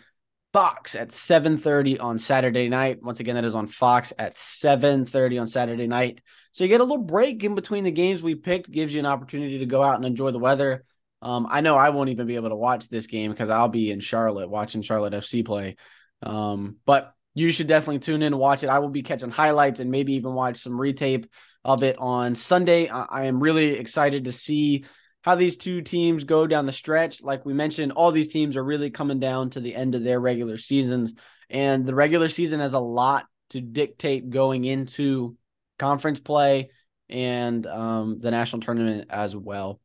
Fox 0.53 0.97
at 0.97 1.12
7:30 1.12 2.01
on 2.01 2.18
Saturday 2.18 2.68
night. 2.68 3.03
Once 3.03 3.20
again, 3.20 3.36
that 3.36 3.45
is 3.45 3.55
on 3.55 3.68
Fox 3.68 4.12
at 4.18 4.34
7:30 4.34 5.38
on 5.38 5.47
Saturday 5.47 5.86
night. 5.86 6.20
So 6.53 6.64
you 6.64 6.68
get 6.68 6.80
a 6.80 6.84
little 6.84 7.05
break 7.05 7.45
in 7.45 7.55
between 7.55 7.84
the 7.84 7.93
games 7.93 8.22
we 8.22 8.34
picked, 8.34 8.70
gives 8.70 8.93
you 8.93 8.99
an 8.99 9.07
opportunity 9.07 9.59
to 9.59 9.66
go 9.66 9.82
out 9.82 9.97
and 9.97 10.05
enjoy 10.05 10.32
the 10.32 10.38
weather. 10.38 10.84
Um, 11.22 11.47
I 11.49 11.61
know 11.61 11.76
I 11.76 11.91
won't 11.91 12.09
even 12.09 12.26
be 12.26 12.36
able 12.36 12.49
to 12.49 12.57
watch 12.57 12.88
this 12.88 13.07
game 13.07 13.30
because 13.30 13.49
I'll 13.49 13.68
be 13.68 13.91
in 13.91 14.01
Charlotte 14.01 14.49
watching 14.49 14.82
Charlotte 14.82 15.12
FC 15.12 15.45
play. 15.45 15.76
Um, 16.22 16.76
but 16.86 17.14
you 17.35 17.51
should 17.53 17.66
definitely 17.66 18.01
tune 18.01 18.22
in 18.22 18.33
and 18.33 18.39
watch 18.39 18.62
it. 18.62 18.68
I 18.68 18.78
will 18.81 18.89
be 18.89 19.03
catching 19.03 19.31
highlights 19.31 19.81
and 19.81 19.91
maybe 19.91 20.14
even 20.14 20.35
watch 20.35 20.59
some 20.59 20.72
retape 20.72 21.26
of 21.64 21.83
it 21.83 21.97
on 21.99 22.35
Sunday. 22.35 22.89
I, 22.89 23.07
I 23.09 23.24
am 23.26 23.41
really 23.41 23.74
excited 23.74 24.24
to 24.24 24.33
see 24.33 24.85
how 25.22 25.35
these 25.35 25.57
two 25.57 25.83
teams 25.83 26.24
go 26.24 26.47
down 26.47 26.66
the 26.66 26.72
stretch. 26.72 27.22
Like 27.22 27.45
we 27.45 27.53
mentioned, 27.53 27.93
all 27.93 28.11
these 28.11 28.28
teams 28.28 28.57
are 28.57 28.64
really 28.64 28.91
coming 28.91 29.20
down 29.20 29.51
to 29.51 29.61
the 29.61 29.74
end 29.74 29.95
of 29.95 30.03
their 30.03 30.18
regular 30.18 30.57
seasons, 30.57 31.14
and 31.49 31.87
the 31.87 31.95
regular 31.95 32.28
season 32.28 32.61
has 32.61 32.72
a 32.72 32.78
lot 32.78 33.26
to 33.51 33.61
dictate 33.61 34.31
going 34.31 34.64
into 34.64 35.37
conference 35.78 36.20
play 36.20 36.70
and 37.09 37.66
um, 37.66 38.18
the 38.18 38.31
national 38.31 38.61
tournament 38.61 39.09
as 39.11 39.37
well. 39.37 39.81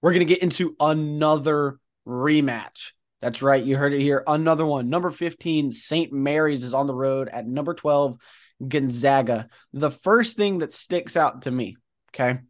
We're 0.00 0.12
going 0.12 0.26
to 0.26 0.32
get 0.32 0.42
into 0.42 0.76
another 0.78 1.78
rematch. 2.06 2.92
That's 3.22 3.40
right. 3.40 3.64
You 3.64 3.76
heard 3.76 3.94
it 3.94 4.00
here. 4.00 4.24
Another 4.26 4.66
one. 4.66 4.90
Number 4.90 5.12
15, 5.12 5.70
St. 5.70 6.12
Mary's 6.12 6.64
is 6.64 6.74
on 6.74 6.88
the 6.88 6.94
road 6.94 7.28
at 7.28 7.46
number 7.46 7.72
12, 7.72 8.18
Gonzaga. 8.66 9.48
The 9.72 9.92
first 9.92 10.36
thing 10.36 10.58
that 10.58 10.72
sticks 10.72 11.16
out 11.16 11.42
to 11.42 11.50
me, 11.50 11.76
okay, 12.10 12.40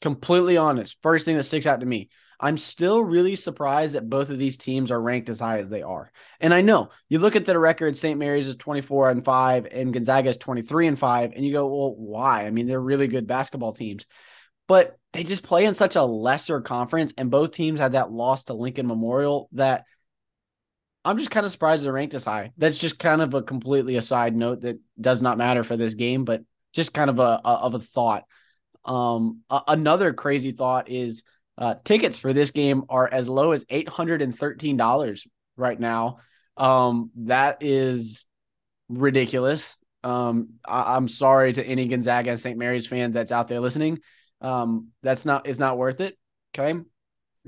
completely 0.00 0.56
honest, 0.56 0.96
first 1.02 1.26
thing 1.26 1.36
that 1.36 1.44
sticks 1.44 1.66
out 1.66 1.80
to 1.80 1.86
me, 1.86 2.08
I'm 2.40 2.56
still 2.56 3.02
really 3.02 3.36
surprised 3.36 3.96
that 3.96 4.08
both 4.08 4.30
of 4.30 4.38
these 4.38 4.56
teams 4.56 4.90
are 4.90 5.00
ranked 5.00 5.28
as 5.28 5.40
high 5.40 5.58
as 5.58 5.68
they 5.68 5.82
are. 5.82 6.10
And 6.40 6.54
I 6.54 6.62
know 6.62 6.88
you 7.10 7.18
look 7.18 7.36
at 7.36 7.44
the 7.44 7.58
record, 7.58 7.94
St. 7.94 8.18
Mary's 8.18 8.48
is 8.48 8.56
24 8.56 9.10
and 9.10 9.24
5 9.24 9.66
and 9.70 9.92
Gonzaga 9.92 10.30
is 10.30 10.38
23 10.38 10.86
and 10.86 10.98
5 10.98 11.32
and 11.34 11.44
you 11.44 11.52
go, 11.52 11.66
"Well, 11.66 11.94
why?" 11.96 12.46
I 12.46 12.50
mean, 12.50 12.66
they're 12.66 12.80
really 12.80 13.08
good 13.08 13.26
basketball 13.26 13.74
teams 13.74 14.06
but 14.68 14.98
they 15.12 15.24
just 15.24 15.42
play 15.42 15.64
in 15.64 15.74
such 15.74 15.96
a 15.96 16.02
lesser 16.02 16.60
conference, 16.60 17.12
and 17.16 17.30
both 17.30 17.52
teams 17.52 17.80
had 17.80 17.92
that 17.92 18.12
loss 18.12 18.44
to 18.44 18.52
Lincoln 18.52 18.86
Memorial 18.86 19.48
that 19.52 19.86
I'm 21.08 21.16
just 21.16 21.30
kind 21.30 21.46
of 21.46 21.52
surprised 21.52 21.82
they're 21.82 21.92
ranked 21.92 22.12
as 22.12 22.24
high. 22.24 22.52
That's 22.58 22.76
just 22.76 22.98
kind 22.98 23.22
of 23.22 23.32
a 23.32 23.40
completely 23.40 23.96
aside 23.96 24.36
note 24.36 24.60
that 24.60 24.78
does 25.00 25.22
not 25.22 25.38
matter 25.38 25.64
for 25.64 25.74
this 25.74 25.94
game, 25.94 26.26
but 26.26 26.42
just 26.74 26.92
kind 26.92 27.08
of 27.08 27.18
a, 27.18 27.40
a 27.42 27.48
of 27.48 27.72
a 27.72 27.78
thought. 27.78 28.24
Um, 28.84 29.40
a, 29.48 29.62
another 29.68 30.12
crazy 30.12 30.52
thought 30.52 30.90
is 30.90 31.22
uh, 31.56 31.76
tickets 31.82 32.18
for 32.18 32.34
this 32.34 32.50
game 32.50 32.84
are 32.90 33.08
as 33.10 33.26
low 33.26 33.52
as 33.52 33.64
eight 33.70 33.88
hundred 33.88 34.20
and 34.20 34.38
thirteen 34.38 34.76
dollars 34.76 35.26
right 35.56 35.80
now. 35.80 36.18
Um, 36.58 37.10
that 37.16 37.62
is 37.62 38.26
ridiculous. 38.90 39.78
Um, 40.04 40.56
I, 40.66 40.94
am 40.98 41.08
sorry 41.08 41.54
to 41.54 41.64
any 41.64 41.88
Gonzaga 41.88 42.32
and 42.32 42.40
St. 42.40 42.58
Mary's 42.58 42.86
fan 42.86 43.12
that's 43.12 43.32
out 43.32 43.48
there 43.48 43.60
listening. 43.60 44.00
Um, 44.42 44.88
that's 45.02 45.24
not 45.24 45.46
is 45.46 45.58
not 45.58 45.78
worth 45.78 46.02
it. 46.02 46.18
Okay. 46.54 46.78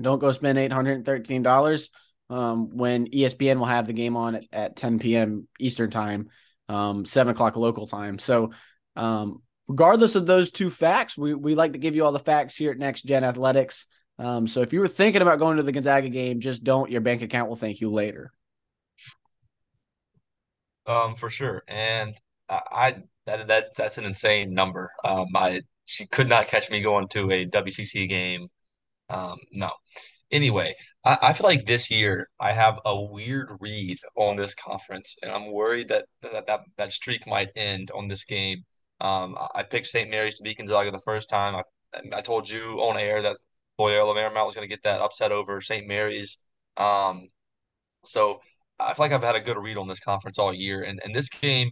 Don't 0.01 0.19
go 0.19 0.31
spend 0.31 0.57
eight 0.57 0.71
hundred 0.71 0.93
and 0.93 1.05
thirteen 1.05 1.43
dollars 1.43 1.91
um, 2.31 2.75
when 2.75 3.07
ESPN 3.07 3.57
will 3.57 3.65
have 3.65 3.85
the 3.85 3.93
game 3.93 4.15
on 4.15 4.35
at, 4.35 4.45
at 4.53 4.75
10 4.77 4.99
p.m. 4.99 5.47
Eastern 5.59 5.91
time, 5.91 6.29
um, 6.69 7.03
seven 7.03 7.31
o'clock 7.31 7.57
local 7.57 7.87
time. 7.87 8.17
So 8.19 8.51
um, 8.95 9.41
regardless 9.67 10.15
of 10.15 10.25
those 10.25 10.49
two 10.49 10.69
facts, 10.69 11.17
we 11.17 11.33
we 11.33 11.55
like 11.55 11.73
to 11.73 11.77
give 11.79 11.93
you 11.93 12.05
all 12.05 12.13
the 12.13 12.19
facts 12.19 12.55
here 12.55 12.71
at 12.71 12.77
Next 12.77 13.01
Gen 13.01 13.25
Athletics. 13.25 13.85
Um, 14.17 14.47
so 14.47 14.61
if 14.61 14.71
you 14.71 14.79
were 14.79 14.87
thinking 14.87 15.21
about 15.21 15.39
going 15.39 15.57
to 15.57 15.63
the 15.63 15.73
Gonzaga 15.73 16.07
game, 16.07 16.39
just 16.39 16.63
don't. 16.63 16.89
Your 16.89 17.01
bank 17.01 17.21
account 17.21 17.49
will 17.49 17.57
thank 17.57 17.81
you 17.81 17.91
later. 17.91 18.31
Um, 20.85 21.15
for 21.15 21.29
sure, 21.29 21.63
and 21.67 22.15
I, 22.49 22.61
I 22.71 22.95
that 23.25 23.47
that 23.49 23.75
that's 23.75 23.97
an 23.97 24.05
insane 24.05 24.53
number. 24.53 24.89
Um, 25.03 25.27
I 25.35 25.61
she 25.83 26.07
could 26.07 26.29
not 26.29 26.47
catch 26.47 26.69
me 26.69 26.81
going 26.81 27.09
to 27.09 27.29
a 27.29 27.45
WCC 27.45 28.07
game. 28.07 28.47
Um, 29.09 29.37
no. 29.51 29.71
Anyway, 30.31 30.73
I, 31.05 31.17
I, 31.21 31.33
feel 31.33 31.45
like 31.45 31.65
this 31.65 31.91
year 31.91 32.29
I 32.39 32.53
have 32.53 32.79
a 32.85 33.01
weird 33.01 33.51
read 33.59 33.99
on 34.15 34.37
this 34.37 34.55
conference, 34.55 35.15
and 35.21 35.31
I'm 35.31 35.51
worried 35.51 35.89
that 35.89 36.05
that 36.21 36.47
that, 36.47 36.61
that 36.77 36.91
streak 36.91 37.27
might 37.27 37.49
end 37.55 37.91
on 37.93 38.07
this 38.07 38.23
game. 38.25 38.63
Um, 39.01 39.35
I 39.55 39.63
picked 39.63 39.87
St. 39.87 40.09
Mary's 40.09 40.35
to 40.35 40.43
beat 40.43 40.57
Gonzaga 40.57 40.91
the 40.91 40.99
first 40.99 41.29
time. 41.29 41.55
I, 41.55 41.63
I 42.13 42.21
told 42.21 42.49
you 42.49 42.79
on 42.81 42.97
air 42.97 43.21
that 43.23 43.37
Loyola 43.77 44.13
Marymount 44.15 44.45
was 44.45 44.55
going 44.55 44.67
to 44.67 44.73
get 44.73 44.83
that 44.83 45.01
upset 45.01 45.31
over 45.31 45.59
St. 45.61 45.87
Mary's. 45.87 46.37
Um, 46.77 47.29
so 48.05 48.39
I 48.79 48.93
feel 48.93 49.05
like 49.05 49.11
I've 49.11 49.23
had 49.23 49.35
a 49.35 49.41
good 49.41 49.57
read 49.57 49.77
on 49.77 49.87
this 49.87 49.99
conference 49.99 50.39
all 50.39 50.53
year, 50.53 50.83
and 50.83 51.01
and 51.03 51.15
this 51.15 51.29
game, 51.29 51.71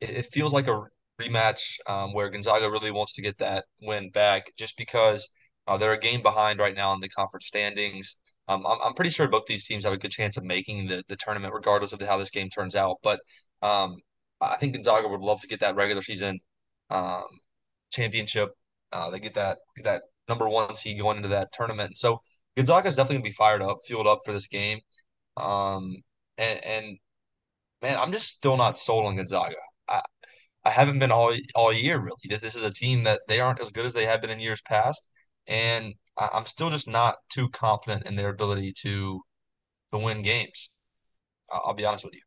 it, 0.00 0.10
it 0.10 0.26
feels 0.32 0.52
like 0.52 0.68
a 0.68 0.82
rematch 1.20 1.76
um, 1.86 2.12
where 2.12 2.30
Gonzaga 2.30 2.70
really 2.70 2.90
wants 2.90 3.12
to 3.14 3.22
get 3.22 3.38
that 3.38 3.66
win 3.82 4.10
back 4.10 4.50
just 4.56 4.76
because 4.76 5.28
uh, 5.66 5.76
they're 5.76 5.92
a 5.92 5.98
game 5.98 6.22
behind 6.22 6.58
right 6.58 6.74
now 6.74 6.92
in 6.92 7.00
the 7.00 7.08
conference 7.08 7.46
standings. 7.46 8.16
Um, 8.48 8.66
I'm, 8.66 8.78
I'm 8.84 8.94
pretty 8.94 9.10
sure 9.10 9.28
both 9.28 9.46
these 9.46 9.66
teams 9.66 9.84
have 9.84 9.92
a 9.92 9.98
good 9.98 10.10
chance 10.10 10.36
of 10.36 10.44
making 10.44 10.86
the, 10.86 11.02
the 11.08 11.16
tournament 11.16 11.54
regardless 11.54 11.92
of 11.92 12.00
how 12.02 12.18
this 12.18 12.30
game 12.30 12.50
turns 12.50 12.76
out. 12.76 12.96
But 13.02 13.20
um, 13.62 13.96
I 14.40 14.56
think 14.56 14.74
Gonzaga 14.74 15.08
would 15.08 15.20
love 15.20 15.40
to 15.40 15.46
get 15.46 15.60
that 15.60 15.76
regular 15.76 16.02
season 16.02 16.40
um, 16.90 17.24
championship. 17.90 18.50
Uh, 18.92 19.10
they 19.10 19.18
get 19.18 19.34
that 19.34 19.58
get 19.76 19.84
that 19.84 20.02
number 20.28 20.48
one 20.48 20.74
seed 20.74 21.00
going 21.00 21.16
into 21.16 21.28
that 21.30 21.52
tournament. 21.52 21.96
So 21.96 22.20
Gonzaga 22.56 22.88
is 22.88 22.96
definitely 22.96 23.16
gonna 23.16 23.30
be 23.30 23.32
fired 23.32 23.62
up, 23.62 23.78
fueled 23.86 24.06
up 24.06 24.18
for 24.24 24.32
this 24.32 24.46
game. 24.46 24.78
Um, 25.36 25.96
and, 26.38 26.64
and 26.64 26.98
man, 27.82 27.98
I'm 27.98 28.12
just 28.12 28.28
still 28.28 28.56
not 28.56 28.76
sold 28.78 29.06
on 29.06 29.16
Gonzaga. 29.16 29.56
I, 29.88 30.02
I 30.64 30.70
haven't 30.70 30.98
been 30.98 31.12
all 31.12 31.34
all 31.54 31.72
year 31.72 31.98
really. 32.00 32.16
This 32.28 32.40
this 32.40 32.54
is 32.54 32.62
a 32.62 32.72
team 32.72 33.04
that 33.04 33.20
they 33.28 33.40
aren't 33.40 33.60
as 33.60 33.72
good 33.72 33.86
as 33.86 33.94
they 33.94 34.06
have 34.06 34.20
been 34.20 34.30
in 34.30 34.40
years 34.40 34.62
past, 34.62 35.08
and 35.46 35.94
I'm 36.16 36.46
still 36.46 36.70
just 36.70 36.88
not 36.88 37.16
too 37.28 37.48
confident 37.50 38.06
in 38.06 38.16
their 38.16 38.28
ability 38.28 38.72
to 38.82 39.20
to 39.92 39.98
win 39.98 40.22
games. 40.22 40.70
I'll 41.50 41.74
be 41.74 41.84
honest 41.84 42.04
with 42.04 42.14
you. 42.14 42.20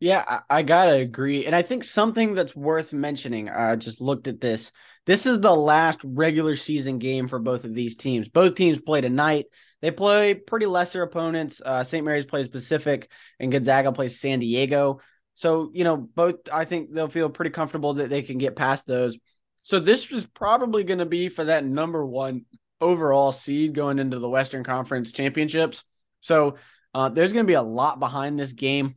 Yeah, 0.00 0.24
I, 0.26 0.58
I, 0.58 0.62
gotta 0.62 0.94
agree. 0.94 1.46
And 1.46 1.54
I 1.54 1.62
think 1.62 1.84
something 1.84 2.34
that's 2.34 2.56
worth 2.56 2.92
mentioning, 2.92 3.48
I 3.48 3.76
just 3.76 4.00
looked 4.00 4.26
at 4.26 4.40
this. 4.40 4.72
This 5.06 5.26
is 5.26 5.38
the 5.38 5.54
last 5.54 6.00
regular 6.02 6.56
season 6.56 6.98
game 6.98 7.28
for 7.28 7.38
both 7.38 7.64
of 7.64 7.72
these 7.72 7.96
teams. 7.96 8.28
Both 8.28 8.56
teams 8.56 8.80
play 8.80 9.00
tonight. 9.00 9.46
They 9.80 9.92
play 9.92 10.34
pretty 10.34 10.66
lesser 10.66 11.02
opponents. 11.02 11.62
Uh, 11.64 11.84
St. 11.84 12.04
Mary's 12.04 12.24
plays 12.24 12.48
Pacific 12.48 13.10
and 13.38 13.52
Gonzaga 13.52 13.92
plays 13.92 14.18
San 14.18 14.40
Diego. 14.40 15.00
So, 15.34 15.70
you 15.72 15.84
know, 15.84 15.96
both 15.96 16.36
I 16.52 16.64
think 16.64 16.92
they'll 16.92 17.08
feel 17.08 17.30
pretty 17.30 17.52
comfortable 17.52 17.94
that 17.94 18.10
they 18.10 18.22
can 18.22 18.38
get 18.38 18.56
past 18.56 18.86
those. 18.86 19.16
So 19.62 19.78
this 19.78 20.10
was 20.10 20.26
probably 20.26 20.84
going 20.84 20.98
to 20.98 21.06
be 21.06 21.28
for 21.28 21.44
that 21.44 21.64
number 21.64 22.04
one 22.04 22.44
overall 22.80 23.32
seed 23.32 23.74
going 23.74 23.98
into 23.98 24.18
the 24.18 24.28
Western 24.28 24.64
Conference 24.64 25.12
championships. 25.12 25.84
So 26.20 26.56
uh, 26.94 27.08
there's 27.08 27.32
going 27.32 27.46
to 27.46 27.50
be 27.50 27.54
a 27.54 27.62
lot 27.62 28.00
behind 28.00 28.38
this 28.38 28.52
game. 28.52 28.96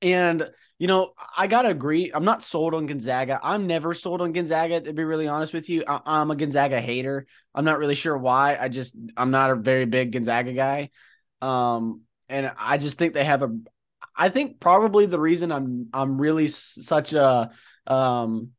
And 0.00 0.48
you 0.78 0.86
know, 0.86 1.12
I 1.36 1.48
gotta 1.48 1.70
agree. 1.70 2.12
I'm 2.14 2.24
not 2.24 2.42
sold 2.42 2.72
on 2.72 2.86
Gonzaga. 2.86 3.40
I'm 3.42 3.66
never 3.66 3.94
sold 3.94 4.20
on 4.20 4.32
Gonzaga. 4.32 4.80
To 4.80 4.92
be 4.92 5.02
really 5.02 5.26
honest 5.26 5.52
with 5.52 5.68
you, 5.68 5.82
I- 5.88 6.20
am 6.20 6.30
a 6.30 6.36
Gonzaga 6.36 6.80
hater. 6.80 7.26
I'm 7.52 7.64
not 7.64 7.80
really 7.80 7.96
sure 7.96 8.16
why. 8.16 8.56
I 8.56 8.68
just 8.68 8.94
I'm 9.16 9.32
not 9.32 9.50
a 9.50 9.56
very 9.56 9.86
big 9.86 10.12
Gonzaga 10.12 10.52
guy. 10.52 10.90
Um, 11.42 12.02
and 12.28 12.52
I 12.56 12.78
just 12.78 12.96
think 12.96 13.14
they 13.14 13.24
have 13.24 13.42
a. 13.42 13.50
I 14.14 14.28
think 14.28 14.60
probably 14.60 15.06
the 15.06 15.18
reason 15.18 15.50
I'm 15.50 15.88
I'm 15.92 16.20
really 16.20 16.46
such 16.46 17.12
a 17.12 17.50
um. 17.88 18.50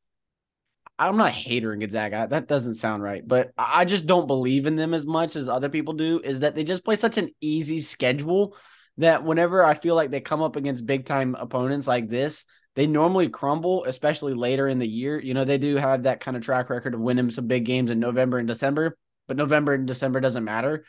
I'm 1.00 1.16
not 1.16 1.34
in 1.47 1.80
Gonzaga. 1.80 2.28
That 2.30 2.47
doesn't 2.47 2.76
sound 2.76 3.02
right, 3.02 3.26
but 3.26 3.52
I 3.58 3.86
just 3.86 4.06
don't 4.06 4.28
believe 4.28 4.68
in 4.68 4.76
them 4.76 4.93
as 4.93 5.06
much 5.06 5.38
as 5.38 5.47
other 5.47 5.70
people 5.70 5.93
do. 5.93 6.20
Is 6.22 6.41
that 6.41 6.56
they 6.56 6.66
just 6.66 6.84
play 6.84 6.97
such 6.97 7.18
an 7.18 7.30
easy 7.39 7.80
schedule 7.80 8.58
that 8.97 9.24
whenever 9.24 9.64
I 9.64 9.76
feel 9.76 9.95
like 9.95 10.12
they 10.12 10.20
come 10.20 10.41
up 10.41 10.58
against 10.58 10.86
big 10.86 11.06
time 11.06 11.36
opponents 11.36 11.88
like 11.88 12.10
this, 12.10 12.43
they 12.76 12.86
normally 12.86 13.30
crumble, 13.30 13.86
especially 13.86 14.34
later 14.34 14.68
in 14.68 14.78
the 14.78 14.88
year. 14.88 15.18
You 15.20 15.34
know, 15.34 15.45
they 15.45 15.58
do 15.58 15.78
have 15.78 16.04
that 16.04 16.20
kind 16.20 16.36
of 16.36 16.43
track 16.43 16.70
record 16.70 16.93
of 16.93 17.00
winning 17.00 17.32
some 17.32 17.47
big 17.47 17.64
games 17.64 17.91
in 17.91 18.00
November 18.02 18.38
and 18.38 18.47
December, 18.47 18.97
but 19.28 19.38
November 19.38 19.74
and 19.74 19.88
December 19.88 20.20
doesn't 20.20 20.43
matter. 20.43 20.84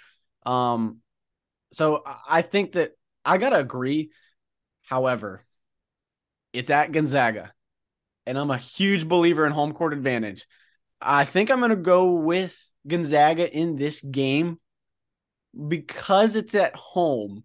Um, 0.44 0.98
so 1.72 2.02
I 2.28 2.42
think 2.42 2.72
that 2.72 2.92
I 3.24 3.38
gotta 3.38 3.58
agree. 3.58 4.10
However, 4.82 5.44
it's 6.52 6.70
at 6.70 6.90
Gonzaga, 6.90 7.52
and 8.30 8.38
I'm 8.38 8.50
a 8.50 8.56
huge 8.56 9.08
believer 9.08 9.44
in 9.44 9.52
home 9.52 9.72
court 9.72 9.92
advantage. 9.92 10.46
I 11.00 11.24
think 11.24 11.50
I'm 11.50 11.60
gonna 11.60 11.76
go 11.76 12.12
with 12.12 12.56
Gonzaga 12.86 13.52
in 13.52 13.76
this 13.76 14.00
game 14.00 14.58
because 15.68 16.36
it's 16.36 16.54
at 16.54 16.74
home 16.76 17.44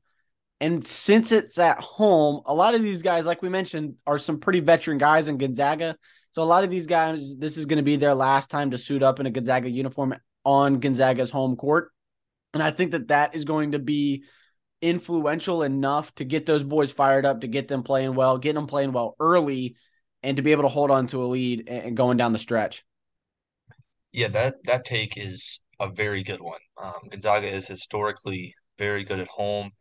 and 0.61 0.87
since 0.87 1.31
it's 1.31 1.57
at 1.57 1.79
home, 1.79 2.41
a 2.45 2.53
lot 2.53 2.75
of 2.75 2.81
these 2.81 3.01
guys, 3.01 3.25
like 3.25 3.41
we 3.41 3.49
mentioned, 3.49 3.95
are 4.07 4.17
some 4.17 4.39
pretty 4.39 4.61
veteran 4.61 4.97
guys 4.97 5.27
in 5.27 5.37
Gonzaga. 5.37 5.97
So 6.31 6.43
a 6.43 6.45
lot 6.45 6.63
of 6.63 6.69
these 6.69 6.87
guys, 6.87 7.35
this 7.37 7.57
is 7.57 7.65
going 7.65 7.77
to 7.77 7.83
be 7.83 7.97
their 7.97 8.13
last 8.13 8.49
time 8.49 8.71
to 8.71 8.77
suit 8.77 9.03
up 9.03 9.19
in 9.19 9.25
a 9.25 9.31
Gonzaga 9.31 9.69
uniform 9.69 10.15
on 10.45 10.79
Gonzaga's 10.79 11.29
home 11.29 11.55
court. 11.55 11.91
And 12.53 12.63
I 12.63 12.71
think 12.71 12.91
that 12.91 13.09
that 13.09 13.35
is 13.35 13.43
going 13.43 13.73
to 13.73 13.79
be 13.79 14.23
influential 14.81 15.63
enough 15.63 16.13
to 16.15 16.23
get 16.23 16.45
those 16.45 16.63
boys 16.63 16.91
fired 16.91 17.25
up, 17.25 17.41
to 17.41 17.47
get 17.47 17.67
them 17.67 17.83
playing 17.83 18.15
well, 18.15 18.37
get 18.37 18.55
them 18.55 18.67
playing 18.67 18.93
well 18.93 19.15
early, 19.19 19.75
and 20.25 20.35
to 20.37 20.43
be 20.43 20.51
able 20.51 20.63
to 20.63 20.69
hold 20.69 20.91
on 20.91 21.07
to 21.07 21.23
a 21.23 21.25
lead 21.25 21.69
and 21.69 21.95
going 21.95 22.17
down 22.17 22.33
the 22.33 22.39
stretch. 22.39 22.83
Yeah, 24.11 24.29
that 24.29 24.55
that 24.65 24.85
take 24.85 25.17
is 25.17 25.59
a 25.79 25.89
very 25.89 26.23
good 26.23 26.41
one. 26.41 26.59
Um, 26.81 27.09
Gonzaga 27.09 27.47
is 27.47 27.67
historically 27.67 28.53
very 28.77 29.03
good 29.03 29.19
at 29.19 29.27
home 29.27 29.71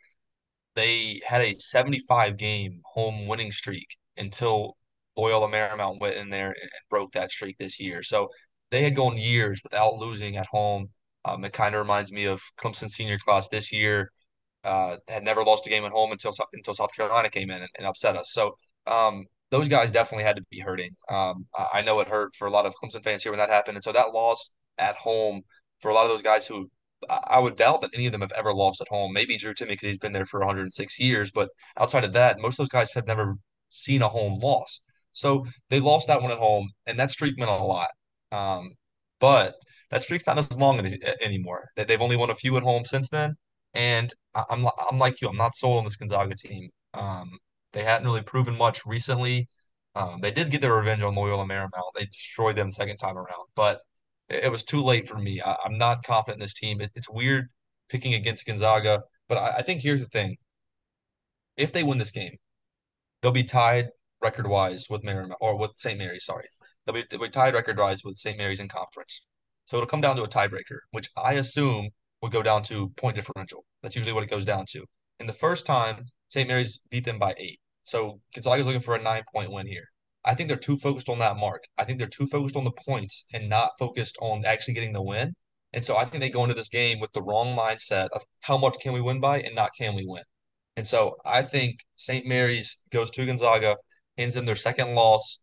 they 0.75 1.21
had 1.25 1.41
a 1.41 1.55
75 1.55 2.37
game 2.37 2.81
home 2.85 3.27
winning 3.27 3.53
streak 3.53 3.97
until 4.17 4.77
Loyola 5.17 5.49
Marymount 5.49 6.01
went 6.01 6.17
in 6.17 6.31
there 6.31 6.49
and 6.49 6.71
broke 6.91 7.13
that 7.13 7.31
streak 7.31 7.57
this 7.59 7.79
year. 7.79 8.03
So 8.03 8.29
they 8.71 8.83
had 8.83 8.97
gone 8.97 9.17
years 9.17 9.61
without 9.63 9.95
losing 9.97 10.37
at 10.37 10.47
home. 10.47 10.89
Um, 11.25 11.45
it 11.45 11.53
kind 11.53 11.75
of 11.75 11.81
reminds 11.81 12.13
me 12.13 12.25
of 12.25 12.43
Clemson 12.61 12.91
senior 12.91 13.19
class 13.19 13.49
this 13.49 13.73
year. 13.73 14.11
Uh, 14.65 14.97
had 15.09 15.23
never 15.23 15.45
lost 15.45 15.67
a 15.67 15.71
game 15.71 15.85
at 15.85 15.93
home 15.93 16.11
until 16.11 16.33
until 16.55 16.75
South 16.75 16.95
Carolina 16.97 17.29
came 17.29 17.51
in 17.51 17.61
and, 17.61 17.71
and 17.79 17.87
upset 17.87 18.17
us. 18.17 18.33
So 18.33 18.57
um, 18.87 19.25
those 19.55 19.69
guys 19.69 19.93
definitely 19.93 20.25
had 20.25 20.35
to 20.35 20.43
be 20.51 20.59
hurting. 20.59 20.91
Um, 21.09 21.47
I 21.73 21.81
know 21.83 22.01
it 22.01 22.09
hurt 22.09 22.35
for 22.35 22.49
a 22.49 22.51
lot 22.51 22.67
of 22.67 22.75
Clemson 22.75 23.05
fans 23.05 23.23
here 23.23 23.31
when 23.31 23.39
that 23.39 23.51
happened, 23.51 23.77
and 23.77 23.85
so 23.85 23.93
that 23.93 24.13
loss 24.13 24.51
at 24.79 24.97
home 24.97 25.43
for 25.81 25.93
a 25.93 25.95
lot 25.95 26.03
of 26.03 26.11
those 26.11 26.23
guys 26.23 26.45
who 26.45 26.69
I 27.09 27.39
would 27.39 27.55
doubt 27.55 27.83
that 27.83 27.93
any 27.95 28.07
of 28.07 28.13
them 28.13 28.21
have 28.23 28.33
ever 28.33 28.53
lost 28.53 28.81
at 28.81 28.89
home. 28.89 29.13
Maybe 29.13 29.37
Drew 29.37 29.55
Timme 29.55 29.69
because 29.69 29.87
he's 29.87 29.99
been 29.99 30.13
there 30.13 30.27
for 30.27 30.41
106 30.41 30.99
years, 30.99 31.31
but 31.31 31.51
outside 31.79 32.03
of 32.03 32.13
that, 32.15 32.41
most 32.41 32.55
of 32.55 32.59
those 32.59 32.69
guys 32.69 32.93
have 32.95 33.07
never 33.07 33.37
seen 33.69 34.03
a 34.03 34.09
home 34.09 34.41
loss. 34.41 34.81
So 35.13 35.47
they 35.71 35.79
lost 35.79 36.09
that 36.09 36.21
one 36.21 36.33
at 36.33 36.39
home, 36.39 36.71
and 36.87 36.99
that 36.99 37.13
streak 37.13 37.39
meant 37.39 37.51
a 37.51 37.55
lot. 37.55 37.91
Um, 38.33 38.73
but 39.21 39.55
that 39.91 40.03
streak's 40.03 40.27
not 40.27 40.39
as 40.39 40.59
long 40.59 40.85
as, 40.85 40.97
anymore. 41.21 41.69
That 41.77 41.87
they've 41.87 42.03
only 42.03 42.17
won 42.17 42.31
a 42.31 42.35
few 42.35 42.57
at 42.57 42.65
home 42.65 42.85
since 42.85 43.09
then, 43.09 43.37
and 43.73 44.13
I'm 44.35 44.67
I'm 44.91 44.99
like 44.99 45.21
you. 45.21 45.29
I'm 45.29 45.37
not 45.37 45.55
sold 45.55 45.79
on 45.79 45.85
this 45.85 45.97
Gonzaga 45.97 46.35
team. 46.35 46.71
Um, 46.95 47.39
they 47.75 47.85
hadn't 47.85 48.07
really 48.07 48.23
proven 48.23 48.57
much 48.57 48.87
recently. 48.87 49.49
Um, 49.95 50.21
they 50.21 50.31
did 50.31 50.51
get 50.51 50.61
their 50.61 50.75
revenge 50.75 51.03
on 51.03 51.15
Loyola 51.15 51.45
Marymount. 51.45 51.93
They 51.95 52.07
destroyed 52.07 52.57
them 52.57 52.69
the 52.69 52.75
second 52.75 52.97
time 52.97 53.17
around, 53.17 53.47
but 53.55 53.83
it, 54.29 54.51
was 54.51 54.65
too 54.65 54.83
late 54.83 55.07
for 55.07 55.19
me. 55.19 55.41
I, 55.41 55.57
am 55.67 55.79
not 55.79 56.05
confident 56.05 56.41
in 56.41 56.45
this 56.45 56.55
team. 56.55 56.81
It, 56.81 56.91
it's 56.95 57.11
weird 57.11 57.49
picking 57.89 58.15
against 58.15 58.47
Gonzaga, 58.47 59.03
but 59.29 59.39
I, 59.39 59.57
I 59.59 59.63
think 59.63 59.83
here's 59.83 60.01
the 60.01 60.07
thing: 60.07 60.37
if 61.57 61.73
they 61.73 61.83
win 61.83 61.99
this 61.99 62.11
game, 62.11 62.37
they'll 63.23 63.33
be 63.33 63.45
tied 63.45 63.91
record 64.23 64.47
wise 64.47 64.87
with 64.89 65.03
Marymount 65.03 65.35
or 65.41 65.59
with 65.59 65.73
St. 65.77 65.99
Mary's. 65.99 66.25
Sorry, 66.25 66.49
they'll 66.87 66.95
be, 66.95 67.05
they'll 67.11 67.21
be 67.21 67.29
tied 67.29 67.55
record 67.55 67.79
wise 67.79 68.03
with 68.05 68.17
St. 68.17 68.39
Mary's 68.39 68.61
in 68.61 68.69
conference. 68.69 69.23
So 69.67 69.77
it'll 69.77 69.87
come 69.89 70.01
down 70.01 70.17
to 70.17 70.23
a 70.23 70.29
tiebreaker, 70.29 70.81
which 70.91 71.09
I 71.17 71.35
assume 71.35 71.91
will 72.21 72.29
go 72.29 72.43
down 72.43 72.63
to 72.65 72.89
point 72.91 73.17
differential. 73.17 73.65
That's 73.83 73.97
usually 73.97 74.13
what 74.13 74.25
it 74.25 74.31
goes 74.31 74.45
down 74.45 74.65
to. 74.71 74.85
In 75.21 75.27
the 75.27 75.33
first 75.33 75.67
time, 75.67 76.07
St. 76.29 76.49
Mary's 76.49 76.81
beat 76.91 77.05
them 77.05 77.19
by 77.19 77.35
eight. 77.39 77.61
So 77.85 78.21
Gonzaga's 78.35 78.67
looking 78.67 78.81
for 78.81 78.95
a 78.95 79.03
nine 79.03 79.23
point 79.33 79.53
win 79.53 79.67
here. 79.67 79.87
I 80.25 80.35
think 80.35 80.49
they're 80.49 80.59
too 80.59 80.77
focused 80.77 81.09
on 81.09 81.19
that 81.19 81.37
mark. 81.37 81.65
I 81.79 81.85
think 81.85 81.99
they're 81.99 82.09
too 82.09 82.27
focused 82.27 82.57
on 82.57 82.65
the 82.65 82.73
points 82.73 83.25
and 83.35 83.49
not 83.49 83.73
focused 83.79 84.17
on 84.21 84.45
actually 84.47 84.75
getting 84.75 84.93
the 84.93 85.03
win. 85.03 85.35
And 85.75 85.85
so 85.85 85.97
I 85.97 86.05
think 86.05 86.23
they 86.23 86.31
go 86.31 86.43
into 86.45 86.55
this 86.55 86.69
game 86.69 87.01
with 87.01 87.13
the 87.13 87.23
wrong 87.23 87.57
mindset 87.57 88.09
of 88.13 88.25
how 88.41 88.57
much 88.57 88.79
can 88.81 88.93
we 88.93 89.01
win 89.01 89.21
by 89.21 89.41
and 89.41 89.55
not 89.55 89.73
can 89.77 89.95
we 89.95 90.07
win. 90.07 90.23
And 90.77 90.87
so 90.87 91.17
I 91.25 91.43
think 91.43 91.85
St. 91.97 92.27
Mary's 92.27 92.79
goes 92.91 93.11
to 93.13 93.27
Gonzaga, 93.27 93.77
hands 94.19 94.37
in 94.37 94.45
their 94.47 94.57
second 94.57 94.95
loss 94.95 95.41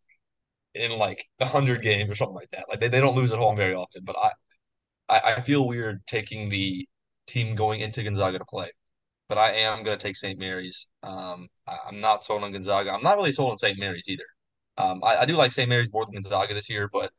in 0.73 0.97
like 0.97 1.25
a 1.39 1.45
hundred 1.45 1.81
games 1.81 2.09
or 2.09 2.15
something 2.15 2.35
like 2.35 2.51
that. 2.51 2.65
Like 2.69 2.79
they, 2.79 2.87
they 2.87 3.01
don't 3.01 3.15
lose 3.15 3.31
at 3.31 3.39
home 3.39 3.55
very 3.55 3.75
often, 3.75 4.03
but 4.05 4.17
I, 4.17 4.31
I 5.09 5.35
I 5.37 5.41
feel 5.41 5.67
weird 5.67 6.05
taking 6.07 6.49
the 6.49 6.87
team 7.27 7.55
going 7.55 7.81
into 7.81 8.03
Gonzaga 8.03 8.39
to 8.39 8.45
play 8.45 8.71
but 9.31 9.37
I 9.37 9.51
am 9.51 9.81
going 9.81 9.97
to 9.97 10.05
take 10.05 10.17
St. 10.17 10.37
Mary's. 10.37 10.89
Um, 11.03 11.47
I, 11.65 11.77
am 11.87 12.01
not 12.01 12.21
sold 12.21 12.43
on 12.43 12.51
Gonzaga. 12.51 12.91
I'm 12.91 13.01
not 13.01 13.15
really 13.15 13.31
sold 13.31 13.51
on 13.51 13.57
St. 13.57 13.79
Mary's 13.79 14.09
either. 14.09 14.25
Um, 14.77 15.01
I, 15.05 15.19
I, 15.19 15.25
do 15.25 15.37
like 15.37 15.53
St. 15.53 15.69
Mary's 15.69 15.89
more 15.93 16.03
than 16.03 16.15
Gonzaga 16.15 16.53
this 16.53 16.69
year, 16.69 16.89
but 16.91 17.13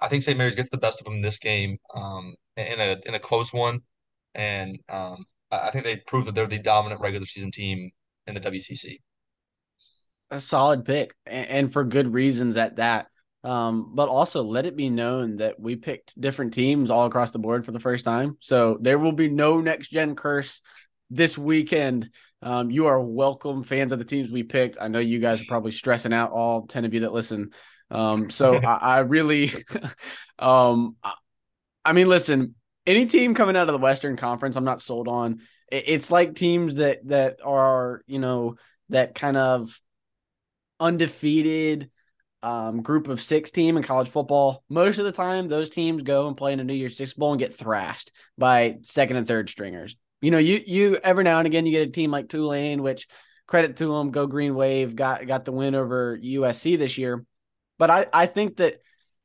I 0.00 0.08
think 0.08 0.22
St. 0.22 0.38
Mary's 0.38 0.54
gets 0.54 0.70
the 0.70 0.78
best 0.78 1.02
of 1.02 1.04
them 1.04 1.16
in 1.16 1.20
this 1.20 1.38
game 1.38 1.76
um, 1.94 2.34
in 2.56 2.80
a 2.80 2.96
in 3.04 3.14
a 3.14 3.18
close 3.18 3.52
one, 3.52 3.80
and 4.34 4.78
um, 4.88 5.26
I 5.50 5.68
think 5.68 5.84
they 5.84 5.96
prove 5.96 6.24
that 6.24 6.34
they're 6.34 6.46
the 6.46 6.58
dominant 6.58 7.02
regular 7.02 7.26
season 7.26 7.50
team 7.50 7.90
in 8.26 8.32
the 8.32 8.40
WCC. 8.40 8.96
A 10.30 10.40
solid 10.40 10.86
pick, 10.86 11.14
and 11.26 11.70
for 11.70 11.84
good 11.84 12.10
reasons 12.10 12.56
at 12.56 12.76
that. 12.76 13.08
Um, 13.44 13.92
but 13.94 14.08
also 14.08 14.42
let 14.42 14.66
it 14.66 14.76
be 14.76 14.90
known 14.90 15.36
that 15.36 15.60
we 15.60 15.76
picked 15.76 16.20
different 16.20 16.52
teams 16.52 16.90
all 16.90 17.06
across 17.06 17.30
the 17.30 17.38
board 17.38 17.64
for 17.64 17.70
the 17.70 17.78
first 17.78 18.04
time. 18.04 18.36
So 18.40 18.78
there 18.80 18.98
will 18.98 19.12
be 19.12 19.28
no 19.28 19.60
next 19.60 19.90
gen 19.90 20.16
curse 20.16 20.60
this 21.10 21.36
weekend. 21.36 22.10
Um, 22.42 22.70
you 22.70 22.86
are 22.86 23.00
welcome, 23.00 23.64
fans 23.64 23.92
of 23.92 23.98
the 23.98 24.04
teams 24.04 24.30
we 24.30 24.42
picked. 24.42 24.78
I 24.80 24.88
know 24.88 24.98
you 24.98 25.18
guys 25.18 25.40
are 25.40 25.46
probably 25.48 25.72
stressing 25.72 26.12
out, 26.12 26.32
all 26.32 26.66
10 26.66 26.84
of 26.84 26.94
you 26.94 27.00
that 27.00 27.12
listen. 27.12 27.50
Um, 27.90 28.30
so 28.30 28.54
I, 28.64 28.74
I, 28.74 28.98
really, 29.00 29.52
um, 30.38 30.96
I 31.84 31.92
mean, 31.92 32.08
listen, 32.08 32.54
any 32.86 33.06
team 33.06 33.34
coming 33.34 33.56
out 33.56 33.68
of 33.68 33.72
the 33.72 33.78
Western 33.78 34.16
Conference, 34.16 34.56
I'm 34.56 34.64
not 34.64 34.80
sold 34.80 35.08
on. 35.08 35.40
It's 35.70 36.10
like 36.10 36.34
teams 36.34 36.76
that 36.76 37.06
that 37.08 37.40
are, 37.44 38.02
you 38.06 38.18
know, 38.18 38.56
that 38.88 39.14
kind 39.14 39.36
of 39.36 39.78
undefeated 40.80 41.90
um, 42.42 42.82
group 42.82 43.08
of 43.08 43.20
six 43.20 43.50
team 43.50 43.76
in 43.76 43.82
college 43.82 44.08
football. 44.08 44.64
Most 44.70 44.98
of 44.98 45.04
the 45.04 45.12
time, 45.12 45.48
those 45.48 45.68
teams 45.68 46.02
go 46.02 46.26
and 46.28 46.36
play 46.36 46.54
in 46.54 46.60
a 46.60 46.64
New 46.64 46.72
Year's 46.72 46.96
Six 46.96 47.12
bowl 47.12 47.32
and 47.32 47.38
get 47.38 47.54
thrashed 47.54 48.12
by 48.38 48.78
second 48.84 49.16
and 49.16 49.26
third 49.26 49.50
stringers 49.50 49.96
you 50.20 50.30
know, 50.30 50.38
you 50.38 50.60
you 50.66 50.96
every 51.02 51.24
now 51.24 51.38
and 51.38 51.46
again 51.46 51.66
you 51.66 51.72
get 51.72 51.88
a 51.88 51.90
team 51.90 52.10
like 52.10 52.28
Tulane, 52.28 52.82
which 52.82 53.06
credit 53.46 53.76
to 53.78 53.92
them. 53.92 54.10
Go 54.10 54.26
Green 54.26 54.54
Wave 54.54 54.96
got 54.96 55.26
got 55.26 55.44
the 55.44 55.52
win 55.52 55.74
over 55.74 56.18
USC 56.18 56.78
this 56.78 56.98
year. 56.98 57.24
But 57.78 57.90
I 57.90 58.06
I 58.12 58.26
think 58.26 58.56
that 58.56 58.78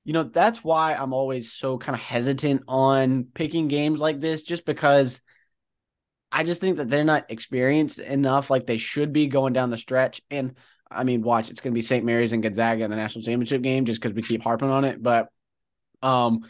you 0.04 0.14
know 0.14 0.24
that's 0.24 0.64
why 0.64 0.94
I'm 0.94 1.14
always 1.14 1.52
so 1.52 1.78
kind 1.78 1.96
of 1.96 2.02
hesitant 2.02 2.64
on 2.68 3.26
picking 3.34 3.68
games 3.68 4.00
like 4.00 4.20
this, 4.20 4.44
just 4.44 4.66
because 4.66 5.22
I 6.32 6.44
just 6.44 6.62
think 6.62 6.78
that 6.78 6.90
they're 6.90 7.04
not 7.04 7.30
experienced 7.30 8.00
enough 8.00 8.50
like 8.50 8.66
they 8.66 8.78
should 8.78 9.14
be 9.14 9.28
going 9.28 9.54
down 9.54 9.70
the 9.70 9.78
stretch. 9.78 10.22
And 10.32 10.56
I 10.90 11.04
mean, 11.04 11.22
watch 11.22 11.50
it's 11.50 11.62
going 11.62 11.74
to 11.74 11.78
be 11.78 11.84
St. 11.84 12.04
Mary's 12.04 12.32
and 12.32 12.42
Gonzaga 12.42 12.84
in 12.84 12.90
the 12.90 12.98
national 12.98 13.24
championship 13.24 13.62
game, 13.62 13.86
just 13.86 14.02
because 14.02 14.16
we 14.16 14.24
keep 14.24 14.42
harping 14.42 14.70
on 14.70 14.84
it. 14.84 15.02
But 15.02 15.30
um, 16.02 16.42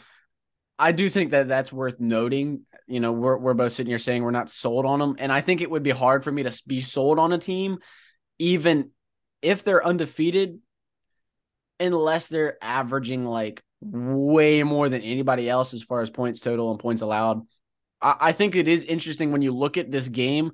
I 0.78 0.92
do 0.92 1.08
think 1.08 1.30
that 1.30 1.48
that's 1.48 1.72
worth 1.72 2.00
noting. 2.00 2.62
You 2.86 3.00
know, 3.00 3.12
we're 3.12 3.36
we're 3.38 3.54
both 3.54 3.72
sitting 3.72 3.90
here 3.90 3.98
saying 3.98 4.22
we're 4.22 4.30
not 4.30 4.50
sold 4.50 4.84
on 4.84 4.98
them, 4.98 5.16
and 5.18 5.32
I 5.32 5.40
think 5.40 5.60
it 5.60 5.70
would 5.70 5.82
be 5.82 5.90
hard 5.90 6.24
for 6.24 6.30
me 6.30 6.42
to 6.42 6.62
be 6.66 6.80
sold 6.80 7.18
on 7.18 7.32
a 7.32 7.38
team, 7.38 7.78
even 8.38 8.90
if 9.40 9.62
they're 9.62 9.84
undefeated, 9.84 10.58
unless 11.80 12.28
they're 12.28 12.56
averaging 12.62 13.24
like 13.24 13.62
way 13.80 14.62
more 14.62 14.88
than 14.88 15.02
anybody 15.02 15.48
else 15.48 15.74
as 15.74 15.82
far 15.82 16.00
as 16.00 16.10
points 16.10 16.40
total 16.40 16.70
and 16.70 16.80
points 16.80 17.02
allowed. 17.02 17.42
I, 18.00 18.16
I 18.20 18.32
think 18.32 18.56
it 18.56 18.68
is 18.68 18.84
interesting 18.84 19.32
when 19.32 19.42
you 19.42 19.52
look 19.52 19.76
at 19.76 19.90
this 19.90 20.08
game 20.08 20.52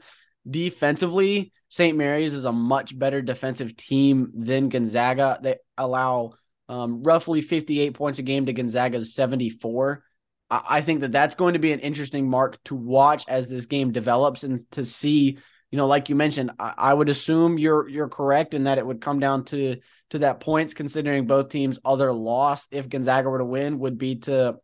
defensively. 0.48 1.52
St. 1.68 1.96
Mary's 1.96 2.34
is 2.34 2.44
a 2.44 2.52
much 2.52 2.98
better 2.98 3.22
defensive 3.22 3.76
team 3.76 4.32
than 4.34 4.68
Gonzaga. 4.68 5.38
They 5.40 5.56
allow 5.78 6.32
um, 6.68 7.02
roughly 7.02 7.42
58 7.42 7.94
points 7.94 8.18
a 8.18 8.22
game 8.22 8.46
to 8.46 8.52
Gonzaga's 8.52 9.14
74. 9.14 10.04
I, 10.50 10.80
think 10.80 11.00
that 11.00 11.12
that's 11.12 11.36
going 11.36 11.52
to 11.52 11.60
be 11.60 11.72
an 11.72 11.80
interesting 11.80 12.28
mark 12.28 12.62
to 12.64 12.74
watch 12.74 13.24
as 13.28 13.48
this 13.48 13.66
game 13.66 13.92
develops 13.92 14.42
and 14.42 14.68
to 14.72 14.84
see. 14.84 15.38
You 15.70 15.76
know, 15.76 15.86
like 15.86 16.08
you 16.08 16.16
mentioned, 16.16 16.50
I, 16.58 16.74
I 16.76 16.94
would 16.94 17.08
assume 17.08 17.56
you're 17.56 17.88
you're 17.88 18.08
correct 18.08 18.54
in 18.54 18.64
that 18.64 18.78
it 18.78 18.86
would 18.86 19.00
come 19.00 19.20
down 19.20 19.44
to 19.46 19.76
to 20.10 20.18
that 20.18 20.40
points, 20.40 20.74
considering 20.74 21.26
both 21.26 21.48
teams' 21.48 21.78
other 21.84 22.12
loss 22.12 22.66
if 22.72 22.88
Gonzaga 22.88 23.28
were 23.28 23.38
to 23.38 23.44
win 23.44 23.78
would 23.78 23.96
be 23.96 24.16
to 24.16 24.56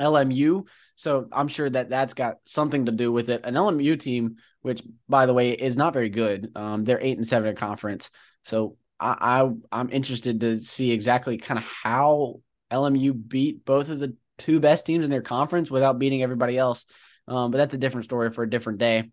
LMU. 0.00 0.66
So 0.94 1.28
I'm 1.30 1.48
sure 1.48 1.68
that 1.68 1.90
that's 1.90 2.14
got 2.14 2.36
something 2.46 2.86
to 2.86 2.92
do 2.92 3.12
with 3.12 3.28
it. 3.28 3.44
An 3.44 3.54
LMU 3.54 4.00
team, 4.00 4.36
which 4.62 4.82
by 5.08 5.26
the 5.26 5.34
way 5.34 5.50
is 5.50 5.76
not 5.76 5.92
very 5.92 6.08
good, 6.08 6.52
um, 6.56 6.84
they're 6.84 7.00
eight 7.00 7.18
and 7.18 7.26
seven 7.26 7.50
in 7.50 7.56
conference. 7.56 8.10
So 8.44 8.78
I, 8.98 9.42
I 9.42 9.50
I'm 9.80 9.90
interested 9.90 10.40
to 10.40 10.56
see 10.58 10.90
exactly 10.90 11.36
kind 11.36 11.58
of 11.58 11.64
how 11.64 12.40
LMU 12.70 13.28
beat 13.28 13.64
both 13.66 13.90
of 13.90 14.00
the 14.00 14.16
two 14.38 14.60
best 14.60 14.86
teams 14.86 15.04
in 15.04 15.10
their 15.10 15.22
conference 15.22 15.70
without 15.70 15.98
beating 15.98 16.22
everybody 16.22 16.56
else. 16.58 16.84
Um, 17.28 17.50
but 17.50 17.58
that's 17.58 17.74
a 17.74 17.78
different 17.78 18.04
story 18.04 18.30
for 18.30 18.42
a 18.42 18.50
different 18.50 18.78
day. 18.78 19.10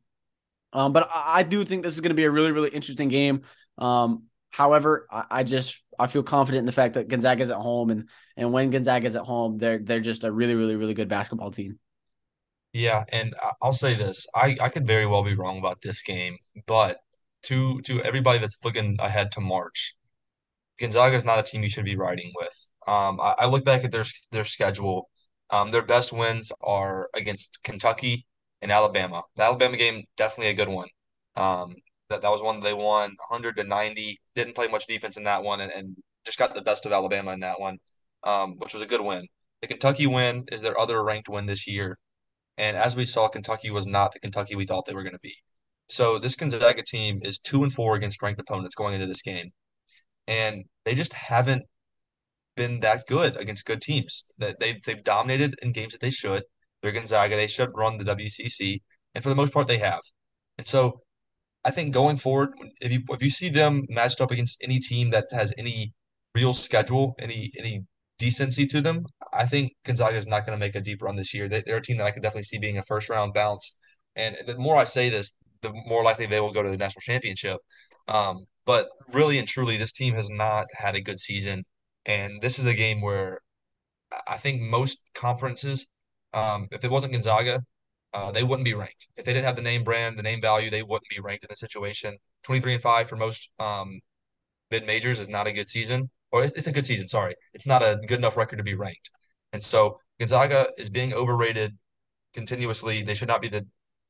Um, 0.72 0.94
but 0.94 1.10
I, 1.14 1.40
I 1.40 1.44
do 1.44 1.64
think 1.64 1.84
this 1.84 1.94
is 1.94 2.02
going 2.02 2.10
to 2.10 2.16
be 2.16 2.26
a 2.26 2.32
really 2.32 2.52
really 2.52 2.70
interesting 2.70 3.10
game. 3.10 3.42
Um, 3.78 4.24
however, 4.52 5.08
I, 5.12 5.26
I 5.30 5.44
just 5.44 5.82
I 6.00 6.08
feel 6.08 6.24
confident 6.24 6.60
in 6.60 6.66
the 6.66 6.72
fact 6.72 6.96
that 6.96 7.08
Gonzaga 7.08 7.44
is 7.44 7.50
at 7.50 7.58
home, 7.58 7.90
and 7.90 8.10
and 8.38 8.52
when 8.52 8.70
Gonzaga 8.70 9.08
is 9.08 9.16
at 9.16 9.24
home, 9.24 9.58
they're 9.58 9.80
they're 9.80 10.00
just 10.00 10.24
a 10.24 10.32
really 10.32 10.56
really 10.56 10.76
really 10.76 10.94
good 10.94 11.10
basketball 11.10 11.52
team. 11.52 11.80
Yeah, 12.74 13.04
and 13.12 13.36
I'll 13.62 13.74
say 13.74 13.96
this: 13.96 14.26
I 14.36 14.58
I 14.60 14.70
could 14.70 14.88
very 14.88 15.06
well 15.06 15.24
be 15.24 15.36
wrong 15.36 15.60
about 15.60 15.82
this 15.82 16.02
game, 16.02 16.38
but 16.66 16.98
to 17.44 17.82
to 17.82 18.02
everybody 18.02 18.40
that's 18.40 18.60
looking 18.64 18.98
ahead 19.00 19.32
to 19.34 19.42
March, 19.42 19.96
Gonzaga 20.80 21.16
is 21.16 21.26
not 21.26 21.40
a 21.40 21.44
team 21.44 21.64
you 21.64 21.70
should 21.70 21.86
be 21.86 21.96
riding 21.96 22.32
with. 22.36 22.70
Um, 22.88 23.20
I, 23.22 23.36
I 23.40 23.46
look 23.46 23.64
back 23.64 23.84
at 23.84 23.92
their 23.92 24.06
their 24.32 24.44
schedule. 24.44 25.10
Um, 25.54 25.70
their 25.70 25.84
best 25.84 26.12
wins 26.12 26.52
are 26.62 27.10
against 27.14 27.60
Kentucky 27.64 28.26
and 28.64 28.72
Alabama. 28.72 29.22
The 29.36 29.44
Alabama 29.44 29.78
game 29.78 30.04
definitely 30.18 30.50
a 30.50 30.56
good 30.56 30.68
one. 30.68 30.88
Um, 31.36 31.76
that 32.10 32.24
that 32.24 32.32
was 32.32 32.42
one 32.42 32.60
they 32.60 32.74
won 32.74 33.16
100 33.30 33.58
to 33.58 33.64
90. 33.64 34.20
Didn't 34.34 34.56
play 34.56 34.68
much 34.68 34.88
defense 34.88 35.16
in 35.16 35.26
that 35.26 35.44
one, 35.44 35.62
and, 35.62 35.72
and 35.72 35.96
just 36.26 36.40
got 36.40 36.56
the 36.56 36.64
best 36.64 36.88
of 36.88 36.92
Alabama 36.92 37.34
in 37.34 37.40
that 37.42 37.60
one, 37.60 37.78
um, 38.24 38.56
which 38.58 38.74
was 38.74 38.82
a 38.82 38.88
good 38.88 39.02
win. 39.02 39.28
The 39.62 39.68
Kentucky 39.68 40.08
win 40.08 40.46
is 40.52 40.64
their 40.64 40.80
other 40.80 41.04
ranked 41.04 41.30
win 41.30 41.46
this 41.46 41.68
year, 41.68 42.00
and 42.58 42.76
as 42.76 42.96
we 42.96 43.06
saw, 43.06 43.28
Kentucky 43.28 43.70
was 43.70 43.86
not 43.86 44.12
the 44.12 44.20
Kentucky 44.20 44.56
we 44.56 44.66
thought 44.66 44.86
they 44.88 44.96
were 44.96 45.04
going 45.04 45.14
to 45.14 45.20
be. 45.20 45.36
So 45.88 46.18
this 46.18 46.36
Gonzaga 46.36 46.82
team 46.82 47.20
is 47.22 47.38
two 47.38 47.62
and 47.62 47.72
four 47.72 47.94
against 47.94 48.24
ranked 48.24 48.42
opponents 48.42 48.74
going 48.74 48.96
into 48.96 49.06
this 49.06 49.22
game, 49.22 49.52
and 50.28 50.66
they 50.84 50.96
just 50.96 51.14
haven't 51.14 51.62
been 52.56 52.80
that 52.82 53.06
good 53.08 53.38
against 53.38 53.66
good 53.66 53.82
teams. 53.82 54.26
That 54.38 54.60
they've 54.60 54.82
they've 54.84 55.04
dominated 55.04 55.56
in 55.62 55.72
games 55.72 55.94
that 55.94 56.02
they 56.02 56.12
should. 56.12 56.44
They're 56.82 56.92
Gonzaga. 56.92 57.36
They 57.36 57.48
should 57.48 57.70
run 57.76 57.98
the 57.98 58.06
WCC, 58.06 58.82
and 59.16 59.24
for 59.24 59.30
the 59.30 59.36
most 59.36 59.54
part, 59.54 59.68
they 59.68 59.78
have. 59.80 60.02
And 60.58 60.68
so 60.68 61.02
I 61.66 61.72
think 61.72 61.94
going 61.94 62.18
forward, 62.18 62.52
if 62.82 62.92
you 62.92 63.02
if 63.10 63.24
you 63.24 63.30
see 63.30 63.50
them 63.50 63.86
matched 63.90 64.22
up 64.22 64.32
against 64.32 64.58
any 64.62 64.80
team 64.80 65.12
that 65.12 65.26
has 65.32 65.54
any 65.58 65.94
real 66.36 66.54
schedule, 66.54 67.16
any 67.20 67.52
any 67.58 67.86
decency 68.20 68.66
to 68.68 68.82
them, 68.82 69.06
I 69.34 69.46
think 69.46 69.74
Gonzaga 69.86 70.18
is 70.18 70.28
not 70.28 70.46
going 70.46 70.58
to 70.58 70.66
make 70.66 70.76
a 70.76 70.82
deep 70.82 71.02
run 71.02 71.16
this 71.16 71.34
year. 71.34 71.48
They, 71.48 71.62
they're 71.66 71.78
a 71.78 71.82
team 71.82 71.98
that 71.98 72.08
I 72.08 72.12
could 72.12 72.24
definitely 72.24 72.44
see 72.44 72.60
being 72.60 72.78
a 72.78 72.84
first 72.84 73.10
round 73.10 73.34
bounce. 73.34 73.76
And 74.16 74.38
the 74.46 74.58
more 74.58 74.76
I 74.76 74.84
say 74.86 75.10
this, 75.10 75.36
the 75.62 75.72
more 75.88 76.04
likely 76.04 76.26
they 76.26 76.40
will 76.40 76.52
go 76.54 76.64
to 76.64 76.70
the 76.70 76.78
national 76.78 77.02
championship. 77.02 77.58
Um, 78.08 78.46
but 78.66 78.90
really 79.12 79.40
and 79.40 79.48
truly, 79.48 79.78
this 79.78 79.94
team 79.94 80.14
has 80.14 80.30
not 80.30 80.68
had 80.74 80.96
a 80.96 81.02
good 81.02 81.20
season, 81.20 81.64
and 82.06 82.42
this 82.42 82.60
is 82.60 82.66
a 82.66 82.74
game 82.74 83.02
where 83.02 83.40
I 84.28 84.38
think 84.38 84.62
most 84.62 85.00
conferences, 85.14 85.88
um, 86.34 86.68
if 86.72 86.84
it 86.84 86.92
wasn't 86.92 87.14
Gonzaga, 87.14 87.64
uh, 88.14 88.32
they 88.32 88.44
wouldn't 88.44 88.66
be 88.66 88.74
ranked. 88.74 89.08
If 89.18 89.26
they 89.26 89.34
didn't 89.34 89.46
have 89.46 89.56
the 89.56 89.62
name 89.62 89.84
brand, 89.84 90.18
the 90.18 90.24
name 90.24 90.42
value, 90.42 90.70
they 90.70 90.84
wouldn't 90.84 91.10
be 91.10 91.20
ranked 91.20 91.44
in 91.44 91.48
this 91.50 91.60
situation. 91.60 92.16
23 92.44 92.76
and 92.76 92.84
5 92.84 93.10
for 93.10 93.16
most 93.16 93.50
um, 93.60 94.00
mid 94.70 94.86
majors 94.86 95.20
is 95.20 95.30
not 95.30 95.48
a 95.48 95.54
good 95.54 95.68
season, 95.68 96.10
or 96.32 96.44
it's, 96.44 96.54
it's, 96.54 96.68
a 96.68 96.72
good 96.72 96.86
season, 96.86 97.08
sorry. 97.08 97.36
It's 97.54 97.66
not 97.66 97.82
a 97.82 98.00
good 98.08 98.20
enough 98.20 98.38
record 98.38 98.58
to 98.58 98.64
be 98.64 98.76
ranked. 98.76 99.10
And 99.52 99.64
so 99.64 100.00
Gonzaga 100.20 100.68
is 100.78 100.90
being 100.90 101.14
overrated 101.14 101.78
continuously. 102.34 103.02
They 103.02 103.16
should 103.16 103.28
not 103.28 103.42
be 103.42 103.50
the 103.50 103.66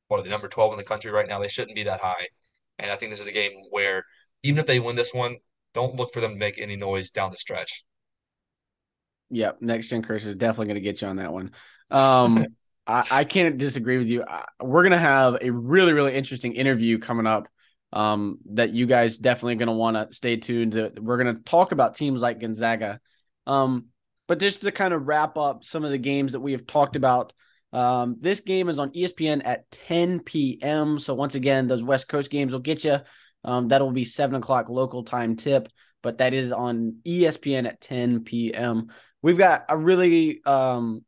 what 0.08 0.20
are 0.20 0.24
the 0.24 0.30
number 0.30 0.48
12 0.48 0.74
in 0.74 0.78
the 0.78 0.84
country 0.84 1.12
right 1.12 1.28
now. 1.28 1.40
They 1.40 1.48
shouldn't 1.48 1.76
be 1.76 1.84
that 1.84 2.02
high. 2.02 2.28
And 2.80 2.92
I 2.92 2.96
think 2.96 3.12
this 3.12 3.22
is 3.22 3.28
a 3.28 3.32
game 3.32 3.52
where 3.70 4.04
even 4.44 4.60
if 4.60 4.66
they 4.66 4.80
win 4.80 4.96
this 4.96 5.14
one, 5.14 5.38
don't 5.74 5.96
look 5.96 6.14
for 6.14 6.22
them 6.22 6.32
to 6.32 6.38
make 6.38 6.58
any 6.60 6.76
noise 6.76 7.12
down 7.12 7.32
the 7.32 7.38
stretch. 7.38 7.84
Yep, 9.30 9.62
next 9.62 9.90
gen 9.90 10.04
curse 10.04 10.26
is 10.26 10.36
definitely 10.36 10.68
going 10.68 10.76
to 10.76 10.82
get 10.82 11.02
you 11.02 11.08
on 11.08 11.16
that 11.16 11.34
one. 11.34 11.52
Um, 11.90 12.46
I, 12.88 13.06
I 13.12 13.24
can't 13.24 13.58
disagree 13.58 13.98
with 13.98 14.08
you. 14.08 14.26
We're 14.62 14.84
gonna 14.84 14.98
have 14.98 15.38
a 15.42 15.50
really 15.50 15.94
really 15.94 16.14
interesting 16.14 16.54
interview 16.54 17.00
coming 17.00 17.28
up. 17.28 17.48
Um, 17.92 18.40
that 18.54 18.74
you 18.74 18.88
guys 18.88 19.20
definitely 19.20 19.56
gonna 19.56 19.74
want 19.74 19.96
to 19.96 20.16
stay 20.16 20.38
tuned. 20.38 20.74
To. 20.74 20.92
We're 21.00 21.18
gonna 21.18 21.36
talk 21.36 21.72
about 21.72 21.96
teams 21.96 22.22
like 22.22 22.40
Gonzaga. 22.40 23.00
Um, 23.48 23.86
but 24.28 24.40
just 24.40 24.62
to 24.62 24.72
kind 24.72 24.94
of 24.94 25.08
wrap 25.08 25.38
up 25.38 25.64
some 25.64 25.86
of 25.86 25.92
the 25.92 25.98
games 25.98 26.34
that 26.34 26.40
we 26.40 26.54
have 26.54 26.66
talked 26.66 26.96
about. 26.96 27.34
Um, 27.72 28.18
this 28.22 28.40
game 28.42 28.70
is 28.70 28.78
on 28.78 28.92
ESPN 28.92 29.42
at 29.46 29.70
10 29.72 30.20
p.m. 30.20 31.00
So 31.00 31.16
once 31.16 31.34
again, 31.34 31.66
those 31.66 31.84
West 31.84 32.08
Coast 32.08 32.30
games 32.30 32.54
will 32.54 32.60
get 32.60 32.84
you. 32.84 33.00
Um, 33.44 33.68
that'll 33.68 33.92
be 33.92 34.04
seven 34.04 34.36
o'clock 34.36 34.70
local 34.70 35.04
time 35.04 35.36
tip, 35.36 35.70
but 36.02 36.20
that 36.20 36.34
is 36.34 36.52
on 36.52 36.98
ESPN 37.06 37.68
at 37.68 37.82
10 37.82 38.24
p.m. 38.24 38.88
We've 39.22 39.38
got 39.38 39.66
a 39.70 39.78
really 39.78 40.44
um 40.46 41.04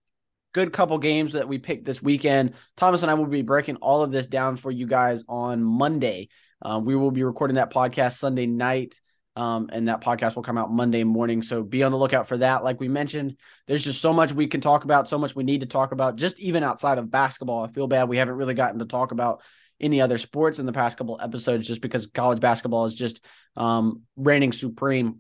good 0.54 0.72
couple 0.72 0.98
games 0.98 1.34
that 1.34 1.50
we 1.50 1.58
picked 1.58 1.84
this 1.84 2.02
weekend. 2.02 2.54
Thomas 2.78 3.02
and 3.02 3.12
I 3.12 3.16
will 3.16 3.26
be 3.26 3.42
breaking 3.42 3.76
all 3.78 4.04
of 4.04 4.12
this 4.12 4.26
down 4.26 4.56
for 4.56 4.72
you 4.72 4.88
guys 4.88 5.22
on 5.28 5.62
Monday. 5.62 6.30
Um, 6.62 6.86
we 6.86 6.96
will 6.96 7.12
be 7.12 7.24
recording 7.24 7.56
that 7.56 7.74
podcast 7.74 8.18
Sunday 8.18 8.46
night. 8.46 8.96
Um, 9.36 9.70
and 9.74 9.90
that 9.90 10.00
podcast 10.00 10.36
will 10.36 10.44
come 10.44 10.58
out 10.58 10.72
Monday 10.72 11.04
morning. 11.04 11.42
So 11.42 11.62
be 11.62 11.84
on 11.84 11.92
the 11.92 11.98
lookout 11.98 12.30
for 12.30 12.38
that. 12.38 12.64
Like 12.64 12.80
we 12.80 12.88
mentioned, 12.88 13.36
there's 13.68 13.84
just 13.84 14.02
so 14.02 14.14
much 14.14 14.32
we 14.32 14.48
can 14.48 14.62
talk 14.62 14.86
about, 14.86 15.10
so 15.10 15.18
much 15.18 15.36
we 15.36 15.44
need 15.44 15.60
to 15.60 15.66
talk 15.66 15.92
about, 15.92 16.16
just 16.16 16.40
even 16.40 16.64
outside 16.64 17.00
of 17.00 17.12
basketball. 17.12 17.66
I 17.66 17.68
feel 17.68 17.88
bad 17.88 18.08
we 18.08 18.16
haven't 18.16 18.36
really 18.36 18.54
gotten 18.54 18.80
to 18.80 18.86
talk 18.86 19.12
about 19.12 19.42
any 19.80 20.02
other 20.02 20.18
sports 20.18 20.60
in 20.60 20.66
the 20.66 20.74
past 20.74 20.98
couple 20.98 21.20
episodes 21.22 21.68
just 21.68 21.82
because 21.82 22.08
college 22.08 22.40
basketball 22.40 22.86
is 22.86 22.94
just 22.94 23.24
um, 23.56 24.04
reigning 24.16 24.52
supreme. 24.52 25.20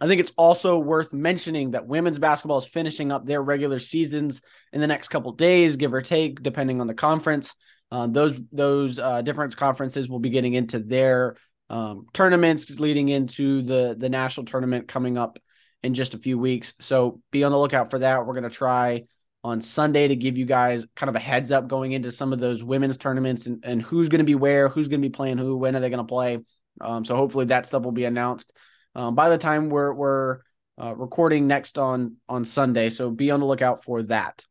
I 0.00 0.08
think 0.08 0.20
it's 0.20 0.32
also 0.36 0.78
worth 0.78 1.12
mentioning 1.12 1.70
that 1.70 1.86
women's 1.86 2.18
basketball 2.18 2.58
is 2.58 2.66
finishing 2.66 3.12
up 3.12 3.24
their 3.24 3.42
regular 3.42 3.78
seasons 3.78 4.42
in 4.72 4.80
the 4.80 4.86
next 4.86 5.08
couple 5.08 5.32
days, 5.32 5.76
give 5.76 5.94
or 5.94 6.02
take, 6.02 6.42
depending 6.42 6.80
on 6.80 6.86
the 6.86 6.94
conference. 6.94 7.54
Um, 7.90 8.12
those 8.12 8.38
those 8.50 8.98
uh, 8.98 9.22
different 9.22 9.56
conferences 9.56 10.08
will 10.08 10.18
be 10.18 10.30
getting 10.30 10.54
into 10.54 10.80
their 10.80 11.36
um, 11.70 12.06
tournaments, 12.12 12.68
leading 12.80 13.08
into 13.08 13.62
the 13.62 13.94
the 13.96 14.08
national 14.08 14.46
tournament 14.46 14.88
coming 14.88 15.16
up 15.16 15.38
in 15.82 15.94
just 15.94 16.14
a 16.14 16.18
few 16.18 16.38
weeks. 16.38 16.74
So 16.80 17.20
be 17.30 17.44
on 17.44 17.52
the 17.52 17.58
lookout 17.58 17.90
for 17.90 18.00
that. 18.00 18.26
We're 18.26 18.34
gonna 18.34 18.50
try 18.50 19.04
on 19.44 19.60
Sunday 19.60 20.08
to 20.08 20.16
give 20.16 20.36
you 20.38 20.46
guys 20.46 20.86
kind 20.96 21.08
of 21.08 21.14
a 21.14 21.20
heads 21.20 21.52
up 21.52 21.68
going 21.68 21.92
into 21.92 22.10
some 22.10 22.32
of 22.32 22.40
those 22.40 22.64
women's 22.64 22.96
tournaments 22.96 23.46
and, 23.46 23.62
and 23.62 23.82
who's 23.82 24.08
going 24.08 24.20
to 24.20 24.24
be 24.24 24.34
where, 24.34 24.68
who's 24.68 24.88
going 24.88 25.00
to 25.00 25.08
be 25.08 25.12
playing 25.12 25.38
who, 25.38 25.56
when 25.56 25.76
are 25.76 25.80
they 25.80 25.90
going 25.90 25.98
to 25.98 26.04
play. 26.04 26.38
Um, 26.80 27.04
so 27.04 27.14
hopefully 27.14 27.44
that 27.46 27.66
stuff 27.66 27.82
will 27.82 27.92
be 27.92 28.06
announced 28.06 28.50
um, 28.94 29.14
by 29.14 29.28
the 29.28 29.38
time 29.38 29.68
we're 29.68 29.92
we're 29.92 30.38
uh, 30.80 30.94
recording 30.94 31.46
next 31.46 31.78
on 31.78 32.16
on 32.28 32.44
Sunday. 32.44 32.90
So 32.90 33.10
be 33.10 33.30
on 33.30 33.40
the 33.40 33.46
lookout 33.46 33.84
for 33.84 34.02
that. 34.04 34.44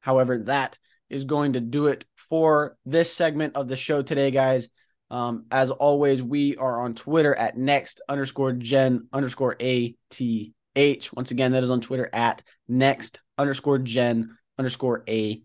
However, 0.00 0.38
that 0.40 0.78
is 1.08 1.24
going 1.24 1.54
to 1.54 1.60
do 1.60 1.86
it 1.86 2.04
for 2.28 2.76
this 2.84 3.12
segment 3.12 3.56
of 3.56 3.68
the 3.68 3.76
show 3.76 4.02
today, 4.02 4.30
guys. 4.30 4.68
Um, 5.10 5.46
as 5.52 5.70
always, 5.70 6.22
we 6.22 6.56
are 6.56 6.80
on 6.80 6.94
Twitter 6.94 7.34
at 7.34 7.56
next 7.56 8.00
underscore 8.08 8.52
gen 8.52 9.08
underscore 9.12 9.56
ATH. 9.60 11.12
Once 11.12 11.30
again, 11.30 11.52
that 11.52 11.62
is 11.62 11.70
on 11.70 11.80
Twitter 11.80 12.10
at 12.12 12.42
next 12.68 13.20
underscore 13.38 13.78
gen 13.78 14.36
underscore 14.58 15.04
ATH. 15.06 15.42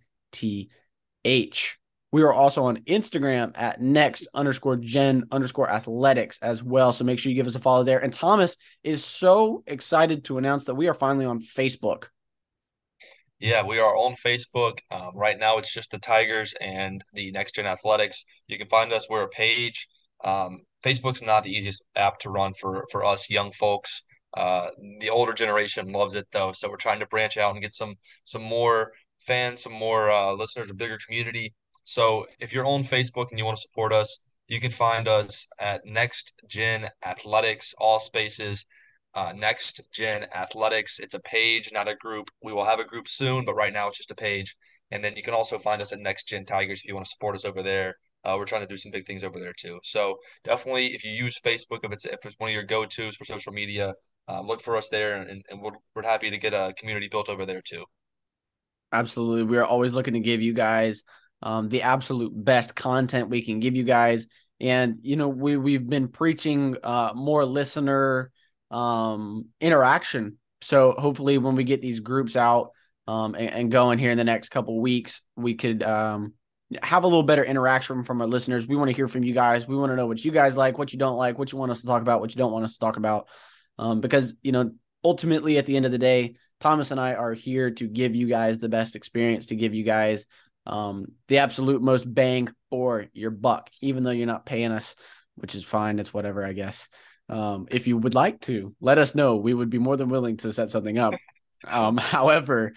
We 2.14 2.24
are 2.24 2.34
also 2.34 2.66
on 2.66 2.78
Instagram 2.88 3.54
at 3.56 3.82
next 3.82 4.28
underscore 4.34 4.76
gen 4.76 5.26
underscore 5.32 5.70
athletics 5.70 6.39
as 6.42 6.62
well. 6.62 6.92
So 6.92 7.06
make 7.06 7.20
sure 7.20 7.30
you 7.30 7.36
give 7.36 7.48
us 7.48 7.56
a 7.56 7.60
follow 7.60 7.84
there. 7.84 8.00
And 8.00 8.12
Thomas 8.12 8.58
is 8.84 9.04
so 9.06 9.64
excited 9.66 10.26
to 10.26 10.38
announce 10.38 10.66
that 10.66 10.76
we 10.76 10.89
are 10.89 10.94
finally 10.94 11.26
on 11.26 11.42
Facebook. 11.42 12.08
Yeah, 13.39 13.64
we 13.66 13.80
are 13.80 13.96
on 13.96 14.14
Facebook. 14.14 14.80
Um, 14.92 15.12
right 15.16 15.39
now, 15.39 15.58
it's 15.58 15.74
just 15.74 15.92
the 15.92 15.98
Tigers 15.98 16.54
and 16.62 17.04
the 17.14 17.32
Next 17.32 17.56
Gen 17.56 17.66
Athletics. 17.66 18.24
You 18.48 18.58
can 18.58 18.68
find 18.68 18.94
us. 18.94 19.08
We're 19.10 19.24
a 19.24 19.30
page. 19.30 19.88
Um, 20.24 20.60
Facebook's 20.86 21.24
not 21.24 21.44
the 21.44 21.52
easiest 21.52 21.84
app 21.96 22.20
to 22.20 22.30
run 22.30 22.54
for 22.54 22.86
for 22.92 23.04
us 23.04 23.32
young 23.32 23.52
folks. 23.52 24.04
Uh, 24.36 24.70
the 25.00 25.10
older 25.10 25.34
generation 25.34 25.92
loves 25.92 26.16
it 26.16 26.28
though, 26.32 26.52
so 26.54 26.70
we're 26.70 26.78
trying 26.78 27.00
to 27.00 27.08
branch 27.08 27.38
out 27.38 27.54
and 27.54 27.62
get 27.62 27.76
some 27.76 27.96
some 28.24 28.42
more 28.42 28.92
fans, 29.20 29.62
some 29.62 29.74
more 29.74 30.10
uh, 30.12 30.34
listeners, 30.34 30.70
a 30.70 30.74
bigger 30.74 30.98
community. 31.06 31.54
So 31.84 32.26
if 32.40 32.54
you're 32.54 32.66
on 32.66 32.84
Facebook 32.84 33.30
and 33.30 33.40
you 33.40 33.46
want 33.46 33.58
to 33.58 33.62
support 33.62 33.92
us, 33.94 34.20
you 34.48 34.62
can 34.62 34.72
find 34.72 35.08
us 35.08 35.48
at 35.60 35.86
Next 35.86 36.42
Gen 36.48 36.88
Athletics, 37.06 37.74
all 37.78 38.00
spaces 38.00 38.66
uh, 39.14 39.34
Next 39.36 39.82
Gen 39.94 40.26
Athletics. 40.36 41.00
It's 41.00 41.14
a 41.14 41.20
page, 41.20 41.72
not 41.74 41.88
a 41.88 41.96
group. 41.96 42.30
We 42.42 42.54
will 42.54 42.66
have 42.66 42.80
a 42.80 42.86
group 42.86 43.08
soon, 43.08 43.46
but 43.46 43.56
right 43.56 43.74
now 43.74 43.88
it's 43.88 43.98
just 43.98 44.12
a 44.12 44.16
page. 44.16 44.56
And 44.92 45.04
then 45.04 45.16
you 45.16 45.24
can 45.24 45.34
also 45.34 45.58
find 45.58 45.82
us 45.82 45.92
at 45.92 46.00
Next 46.00 46.28
Gen 46.28 46.46
Tigers 46.46 46.80
if 46.80 46.88
you 46.88 46.94
want 46.94 47.06
to 47.06 47.12
support 47.12 47.36
us 47.36 47.46
over 47.46 47.64
there. 47.64 47.96
Uh, 48.24 48.36
we're 48.38 48.46
trying 48.46 48.62
to 48.62 48.68
do 48.68 48.78
some 48.78 48.92
big 48.92 49.06
things 49.06 49.24
over 49.24 49.40
there 49.40 49.54
too. 49.54 49.80
So 49.84 50.18
definitely, 50.44 50.88
if 50.88 51.04
you 51.04 51.12
use 51.12 51.40
Facebook, 51.40 51.80
if 51.84 51.92
it's 51.92 52.06
if 52.06 52.26
it's 52.26 52.36
one 52.38 52.50
of 52.50 52.54
your 52.54 52.64
go 52.64 52.86
tos 52.86 53.16
for 53.16 53.26
social 53.26 53.52
media, 53.52 53.96
um, 54.32 54.48
look 54.48 54.62
for 54.62 54.78
us 54.78 54.90
there, 54.90 55.22
and, 55.22 55.44
and 55.50 55.62
we're 55.62 55.72
we're 55.96 56.04
happy 56.04 56.30
to 56.30 56.38
get 56.38 56.54
a 56.54 56.74
community 56.78 57.08
built 57.08 57.30
over 57.30 57.46
there 57.46 57.62
too. 57.62 57.86
Absolutely, 58.92 59.44
we 59.44 59.58
are 59.58 59.66
always 59.66 59.94
looking 59.94 60.14
to 60.14 60.20
give 60.20 60.42
you 60.42 60.54
guys 60.54 61.04
um, 61.44 61.70
the 61.70 61.82
absolute 61.82 62.32
best 62.34 62.76
content 62.76 63.30
we 63.30 63.44
can 63.44 63.60
give 63.60 63.76
you 63.76 63.84
guys, 63.84 64.26
and 64.60 65.00
you 65.02 65.16
know 65.16 65.28
we 65.28 65.58
we've 65.58 65.88
been 65.88 66.08
preaching 66.08 66.78
uh, 66.84 67.12
more 67.16 67.46
listener 67.46 68.32
um, 68.70 69.48
interaction. 69.60 70.38
So 70.62 70.94
hopefully, 70.98 71.38
when 71.38 71.56
we 71.56 71.64
get 71.64 71.82
these 71.82 72.00
groups 72.00 72.36
out 72.36 72.72
um, 73.08 73.36
and, 73.36 73.50
and 73.50 73.72
going 73.72 74.00
here 74.00 74.12
in 74.12 74.18
the 74.18 74.24
next 74.24 74.50
couple 74.50 74.80
weeks, 74.80 75.22
we 75.36 75.56
could 75.56 75.84
um, 75.84 76.34
have 76.84 77.04
a 77.04 77.08
little 77.08 77.24
better 77.24 77.44
interaction 77.44 78.04
from 78.04 78.22
our 78.22 78.28
listeners. 78.28 78.68
We 78.68 78.76
want 78.76 78.90
to 78.90 78.96
hear 78.96 79.08
from 79.08 79.24
you 79.24 79.34
guys. 79.34 79.68
We 79.68 79.76
want 79.76 79.92
to 79.92 79.96
know 79.96 80.08
what 80.08 80.24
you 80.24 80.32
guys 80.32 80.56
like, 80.56 80.78
what 80.78 80.94
you 80.94 81.00
don't 81.00 81.18
like, 81.18 81.38
what 81.38 81.52
you 81.52 81.58
want 81.58 81.72
us 81.72 81.82
to 81.82 81.88
talk 81.88 82.02
about, 82.02 82.22
what 82.22 82.32
you 82.34 82.38
don't 82.38 82.52
want 82.52 82.64
us 82.64 82.74
to 82.74 82.80
talk 82.80 82.98
about. 82.98 83.28
Um, 83.82 84.00
because 84.00 84.36
you 84.44 84.52
know, 84.52 84.72
ultimately, 85.04 85.58
at 85.58 85.66
the 85.66 85.76
end 85.76 85.86
of 85.86 85.92
the 85.92 85.98
day, 85.98 86.36
Thomas 86.60 86.92
and 86.92 87.02
I 87.02 87.16
are 87.16 87.34
here 87.34 87.72
to 87.72 87.88
give 87.88 88.16
you 88.16 88.28
guys 88.28 88.60
the 88.60 88.70
best 88.70 88.96
experience, 88.96 89.48
to 89.48 89.56
give 89.56 89.74
you 89.74 89.84
guys 89.84 90.28
um, 90.68 91.08
the 91.28 91.40
absolute 91.40 91.82
most 91.82 92.12
bang 92.12 92.48
for 92.70 93.08
your 93.12 93.32
buck, 93.32 93.72
even 93.82 94.04
though 94.04 94.12
you're 94.12 94.28
not 94.28 94.46
paying 94.46 94.72
us, 94.72 94.96
which 95.36 95.56
is 95.56 95.66
fine. 95.66 95.98
It's 95.98 96.14
whatever, 96.14 96.46
I 96.46 96.54
guess. 96.54 96.88
Um, 97.28 97.68
if 97.72 97.88
you 97.88 97.98
would 97.98 98.14
like 98.14 98.42
to, 98.42 98.76
let 98.80 99.00
us 99.00 99.16
know. 99.16 99.38
We 99.38 99.54
would 99.54 99.72
be 99.72 99.80
more 99.80 99.98
than 99.98 100.10
willing 100.10 100.38
to 100.38 100.54
set 100.54 100.70
something 100.70 100.98
up. 100.98 101.16
Um, 101.68 101.96
however, 101.96 102.74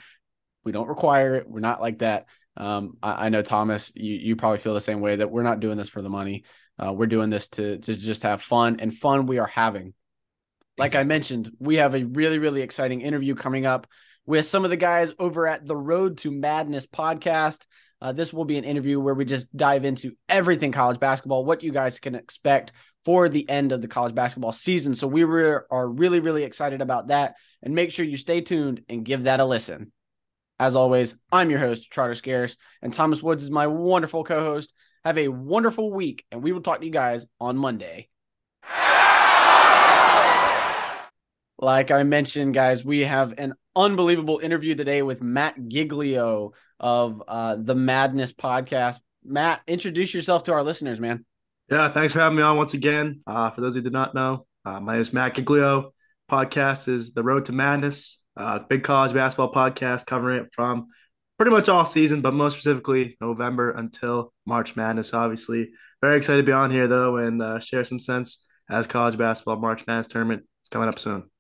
we 0.63 0.71
don't 0.71 0.89
require 0.89 1.37
it. 1.37 1.49
We're 1.49 1.61
not 1.61 1.81
like 1.81 2.01
that. 2.01 2.27
Um, 2.55 2.99
I, 3.03 3.25
I, 3.25 3.29
know 3.31 3.41
Thomas, 3.41 3.91
you 3.95 4.13
you 4.13 4.37
probably 4.37 4.59
feel 4.59 4.75
the 4.75 4.81
same 4.83 5.01
way 5.01 5.17
that 5.17 5.31
we're 5.31 5.43
not 5.43 5.61
doing 5.61 5.79
this 5.79 5.89
for 5.89 6.03
the 6.03 6.11
money. 6.11 6.45
Uh, 6.79 6.93
we're 6.93 7.07
doing 7.07 7.31
this 7.31 7.49
to 7.49 7.79
to 7.79 7.97
just 7.97 8.25
have 8.25 8.43
fun, 8.43 8.81
and 8.81 8.95
fun 8.95 9.25
we 9.25 9.39
are 9.39 9.47
having. 9.47 9.95
Like 10.77 10.89
exactly. 10.89 11.01
I 11.01 11.05
mentioned, 11.05 11.53
we 11.59 11.77
have 11.77 11.95
a 11.95 12.05
really 12.05 12.39
really 12.39 12.63
exciting 12.63 13.01
interview 13.01 13.35
coming 13.35 13.67
up 13.67 13.87
with 14.27 14.47
some 14.47 14.65
of 14.65 14.71
the 14.71 14.77
guys 14.77 15.13
over 15.19 15.47
at 15.47 15.67
the 15.67 15.77
Road 15.77 16.19
to 16.19 16.31
Madness 16.31 16.87
podcast. 16.87 17.65
Uh, 18.01 18.13
this 18.13 18.33
will 18.33 18.45
be 18.45 18.59
an 18.59 18.65
interview 18.65 19.01
where 19.01 19.15
we 19.15 19.25
just 19.25 19.55
dive 19.57 19.85
into 19.85 20.13
everything 20.29 20.73
college 20.73 21.01
basketball, 21.01 21.45
what 21.45 21.63
you 21.63 21.73
guys 21.73 21.99
can 21.99 22.15
expect 22.15 22.73
for 23.05 23.29
the 23.29 23.49
end 23.49 23.73
of 23.73 23.83
the 23.83 23.89
college 23.89 24.15
basketball 24.15 24.53
season. 24.53 24.95
So 24.95 25.07
we 25.07 25.25
re- 25.25 25.61
are 25.71 25.89
really, 25.89 26.21
really 26.21 26.45
excited 26.45 26.81
about 26.81 27.09
that. 27.09 27.35
And 27.63 27.75
make 27.75 27.93
sure 27.93 28.05
you 28.05 28.17
stay 28.17 28.41
tuned 28.41 28.83
and 28.89 29.05
give 29.05 29.25
that 29.25 29.41
a 29.41 29.45
listen. 29.45 29.93
As 30.59 30.77
always, 30.77 31.15
I'm 31.33 31.51
your 31.51 31.59
host, 31.59 31.91
Trotter 31.91 32.15
Scarce, 32.15 32.57
and 32.81 32.93
Thomas 32.93 33.23
Woods 33.23 33.43
is 33.43 33.51
my 33.51 33.67
wonderful 33.67 34.25
co 34.25 34.41
host. 34.41 34.73
Have 35.05 35.19
a 35.19 35.29
wonderful 35.29 35.93
week, 35.93 36.25
and 36.31 36.43
we 36.43 36.53
will 36.53 36.63
talk 36.63 36.81
to 36.81 36.87
you 36.87 36.93
guys 36.93 37.27
on 37.41 37.57
Monday. 37.57 38.09
Like 41.59 41.91
I 41.91 42.03
mentioned, 42.03 42.55
guys, 42.55 42.85
we 42.85 43.01
have 43.01 43.35
an 43.39 43.55
unbelievable 43.77 44.39
interview 44.39 44.75
today 44.75 45.03
with 45.03 45.23
Matt 45.23 45.69
Giglio 45.69 46.53
of 46.81 47.23
uh, 47.27 47.57
the 47.59 47.75
Madness 47.75 48.33
podcast. 48.33 49.01
Matt, 49.25 49.63
introduce 49.67 50.13
yourself 50.13 50.45
to 50.45 50.53
our 50.53 50.63
listeners, 50.63 51.01
man. 51.01 51.25
Yeah, 51.71 51.93
thanks 51.93 52.13
for 52.13 52.21
having 52.21 52.37
me 52.37 52.43
on 52.43 52.57
once 52.57 52.75
again. 52.75 53.23
Uh, 53.27 53.51
for 53.51 53.61
those 53.61 53.75
who 53.75 53.81
did 53.81 53.93
not 53.93 54.15
know, 54.15 54.47
uh, 54.65 54.81
my 54.81 54.95
name 54.95 55.01
is 55.01 55.13
Matt 55.13 55.35
Giglio. 55.35 55.95
Podcast 56.31 56.89
is 56.89 57.13
The 57.13 57.23
Road 57.23 57.47
to 57.47 57.53
Madness, 57.53 58.23
uh, 58.37 58.59
big 58.59 58.83
college 58.83 59.13
basketball 59.13 59.53
podcast 59.53 60.07
covering 60.07 60.45
it 60.45 60.51
from 60.53 60.89
pretty 61.37 61.53
much 61.53 61.69
all 61.69 61.87
season, 61.87 62.21
but 62.21 62.35
most 62.35 62.55
specifically 62.55 63.17
November 63.21 63.71
until 63.71 64.33
March 64.47 64.77
Madness. 64.77 65.15
Obviously, 65.15 65.71
very 66.01 66.17
excited 66.17 66.43
to 66.43 66.47
be 66.47 66.53
on 66.53 66.71
here 66.71 66.89
though 66.89 67.17
and 67.17 67.41
uh, 67.43 67.61
share 67.61 67.85
some 67.85 68.01
sense 68.01 68.47
as 68.69 68.87
college 68.87 69.17
basketball 69.17 69.57
March 69.57 69.85
Madness 69.87 70.09
tournament 70.09 70.43
is 70.63 70.69
coming 70.69 70.89
up 70.89 70.99
soon. 70.99 71.31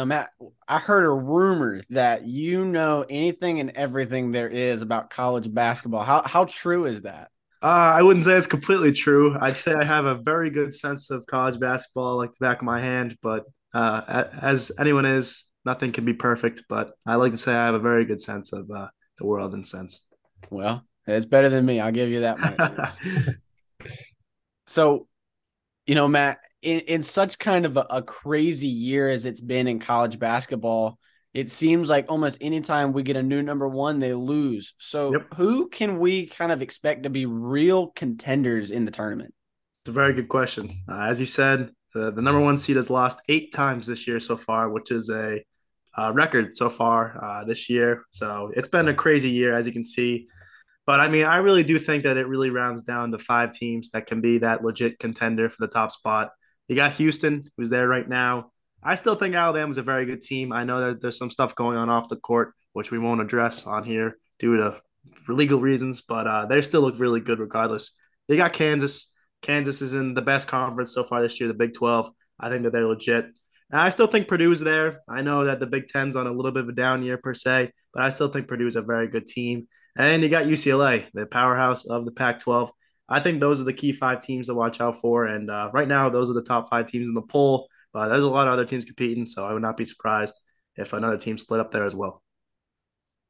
Now, 0.00 0.06
Matt, 0.06 0.30
I 0.66 0.78
heard 0.78 1.04
a 1.04 1.10
rumor 1.10 1.82
that 1.90 2.24
you 2.24 2.64
know 2.64 3.04
anything 3.10 3.60
and 3.60 3.68
everything 3.74 4.32
there 4.32 4.48
is 4.48 4.80
about 4.80 5.10
college 5.10 5.52
basketball. 5.52 6.04
How 6.04 6.22
how 6.22 6.46
true 6.46 6.86
is 6.86 7.02
that? 7.02 7.28
Uh, 7.62 7.92
I 7.96 8.00
wouldn't 8.00 8.24
say 8.24 8.38
it's 8.38 8.46
completely 8.46 8.92
true. 8.92 9.36
I'd 9.38 9.58
say 9.58 9.74
I 9.74 9.84
have 9.84 10.06
a 10.06 10.14
very 10.14 10.48
good 10.48 10.72
sense 10.72 11.10
of 11.10 11.26
college 11.26 11.60
basketball, 11.60 12.16
like 12.16 12.30
the 12.30 12.46
back 12.46 12.60
of 12.60 12.62
my 12.62 12.80
hand. 12.80 13.18
But 13.22 13.44
uh, 13.74 14.24
as 14.40 14.72
anyone 14.78 15.04
is, 15.04 15.44
nothing 15.66 15.92
can 15.92 16.06
be 16.06 16.14
perfect. 16.14 16.62
But 16.66 16.92
I 17.04 17.16
like 17.16 17.32
to 17.32 17.36
say 17.36 17.52
I 17.52 17.66
have 17.66 17.74
a 17.74 17.78
very 17.78 18.06
good 18.06 18.22
sense 18.22 18.54
of 18.54 18.70
uh, 18.70 18.88
the 19.18 19.26
world 19.26 19.52
and 19.52 19.66
sense. 19.66 20.02
Well, 20.48 20.82
it's 21.06 21.26
better 21.26 21.50
than 21.50 21.66
me. 21.66 21.78
I'll 21.78 21.92
give 21.92 22.08
you 22.08 22.20
that 22.20 22.38
much. 22.38 23.36
so, 24.66 25.08
you 25.84 25.94
know, 25.94 26.08
Matt, 26.08 26.38
in, 26.62 26.80
in 26.80 27.02
such 27.02 27.38
kind 27.38 27.66
of 27.66 27.76
a, 27.76 27.86
a 27.90 28.02
crazy 28.02 28.68
year 28.68 29.08
as 29.08 29.24
it's 29.26 29.40
been 29.40 29.66
in 29.66 29.78
college 29.78 30.18
basketball, 30.18 30.98
it 31.32 31.48
seems 31.50 31.88
like 31.88 32.06
almost 32.08 32.38
anytime 32.40 32.92
we 32.92 33.02
get 33.02 33.16
a 33.16 33.22
new 33.22 33.42
number 33.42 33.68
one, 33.68 33.98
they 33.98 34.14
lose. 34.14 34.74
So 34.78 35.12
yep. 35.12 35.26
who 35.34 35.68
can 35.68 35.98
we 35.98 36.26
kind 36.26 36.50
of 36.50 36.60
expect 36.60 37.04
to 37.04 37.10
be 37.10 37.26
real 37.26 37.88
contenders 37.88 38.70
in 38.70 38.84
the 38.84 38.90
tournament? 38.90 39.32
It's 39.82 39.90
a 39.90 39.92
very 39.92 40.12
good 40.12 40.28
question. 40.28 40.82
Uh, 40.88 41.02
as 41.04 41.20
you 41.20 41.26
said, 41.26 41.70
the, 41.94 42.10
the 42.10 42.22
number 42.22 42.40
one 42.40 42.58
seed 42.58 42.76
has 42.76 42.90
lost 42.90 43.20
eight 43.28 43.52
times 43.52 43.86
this 43.86 44.06
year 44.06 44.20
so 44.20 44.36
far, 44.36 44.70
which 44.70 44.90
is 44.90 45.08
a 45.08 45.42
uh, 45.96 46.12
record 46.12 46.56
so 46.56 46.68
far 46.68 47.18
uh, 47.22 47.44
this 47.44 47.70
year. 47.70 48.04
So 48.10 48.52
it's 48.54 48.68
been 48.68 48.88
a 48.88 48.94
crazy 48.94 49.30
year, 49.30 49.56
as 49.56 49.66
you 49.66 49.72
can 49.72 49.84
see. 49.84 50.28
But 50.86 51.00
I 51.00 51.08
mean, 51.08 51.26
I 51.26 51.38
really 51.38 51.62
do 51.62 51.78
think 51.78 52.02
that 52.04 52.16
it 52.16 52.26
really 52.26 52.50
rounds 52.50 52.82
down 52.82 53.12
to 53.12 53.18
five 53.18 53.52
teams 53.52 53.90
that 53.90 54.06
can 54.06 54.20
be 54.20 54.38
that 54.38 54.64
legit 54.64 54.98
contender 54.98 55.48
for 55.48 55.58
the 55.60 55.68
top 55.68 55.92
spot. 55.92 56.30
You 56.70 56.76
got 56.76 56.92
Houston, 56.92 57.50
who's 57.56 57.68
there 57.68 57.88
right 57.88 58.08
now. 58.08 58.52
I 58.80 58.94
still 58.94 59.16
think 59.16 59.34
Alabama's 59.34 59.76
a 59.76 59.82
very 59.82 60.06
good 60.06 60.22
team. 60.22 60.52
I 60.52 60.62
know 60.62 60.86
that 60.86 61.02
there's 61.02 61.18
some 61.18 61.28
stuff 61.28 61.56
going 61.56 61.76
on 61.76 61.90
off 61.90 62.08
the 62.08 62.14
court, 62.14 62.54
which 62.74 62.92
we 62.92 62.98
won't 63.00 63.20
address 63.20 63.66
on 63.66 63.82
here 63.82 64.18
due 64.38 64.56
to 64.56 64.80
legal 65.26 65.58
reasons, 65.58 66.00
but 66.00 66.28
uh, 66.28 66.46
they 66.46 66.62
still 66.62 66.82
look 66.82 67.00
really 67.00 67.18
good 67.18 67.40
regardless. 67.40 67.90
They 68.28 68.36
got 68.36 68.52
Kansas. 68.52 69.08
Kansas 69.42 69.82
is 69.82 69.94
in 69.94 70.14
the 70.14 70.22
best 70.22 70.46
conference 70.46 70.94
so 70.94 71.02
far 71.02 71.20
this 71.20 71.40
year, 71.40 71.48
the 71.48 71.54
Big 71.54 71.74
12. 71.74 72.08
I 72.38 72.48
think 72.50 72.62
that 72.62 72.70
they're 72.70 72.86
legit. 72.86 73.24
And 73.72 73.80
I 73.80 73.90
still 73.90 74.06
think 74.06 74.28
Purdue's 74.28 74.60
there. 74.60 75.00
I 75.08 75.22
know 75.22 75.46
that 75.46 75.58
the 75.58 75.66
Big 75.66 75.88
Ten's 75.88 76.14
on 76.14 76.28
a 76.28 76.32
little 76.32 76.52
bit 76.52 76.62
of 76.62 76.68
a 76.68 76.72
down 76.72 77.02
year 77.02 77.18
per 77.18 77.34
se, 77.34 77.72
but 77.92 78.04
I 78.04 78.10
still 78.10 78.28
think 78.28 78.46
Purdue's 78.46 78.76
a 78.76 78.82
very 78.82 79.08
good 79.08 79.26
team. 79.26 79.66
And 79.96 80.22
you 80.22 80.28
got 80.28 80.44
UCLA, 80.44 81.06
the 81.14 81.26
powerhouse 81.26 81.84
of 81.84 82.04
the 82.04 82.12
Pac 82.12 82.38
12. 82.38 82.70
I 83.10 83.20
think 83.20 83.40
those 83.40 83.60
are 83.60 83.64
the 83.64 83.72
key 83.72 83.92
five 83.92 84.24
teams 84.24 84.46
to 84.46 84.54
watch 84.54 84.80
out 84.80 85.00
for. 85.00 85.26
And 85.26 85.50
uh, 85.50 85.70
right 85.72 85.88
now, 85.88 86.08
those 86.08 86.30
are 86.30 86.34
the 86.34 86.42
top 86.42 86.70
five 86.70 86.86
teams 86.86 87.08
in 87.08 87.14
the 87.14 87.22
poll. 87.22 87.68
But 87.92 88.08
there's 88.08 88.24
a 88.24 88.30
lot 88.30 88.46
of 88.46 88.52
other 88.52 88.64
teams 88.64 88.84
competing, 88.84 89.26
so 89.26 89.44
I 89.44 89.52
would 89.52 89.62
not 89.62 89.76
be 89.76 89.84
surprised 89.84 90.38
if 90.76 90.92
another 90.92 91.18
team 91.18 91.36
split 91.36 91.58
up 91.58 91.72
there 91.72 91.84
as 91.84 91.94
well. 91.94 92.22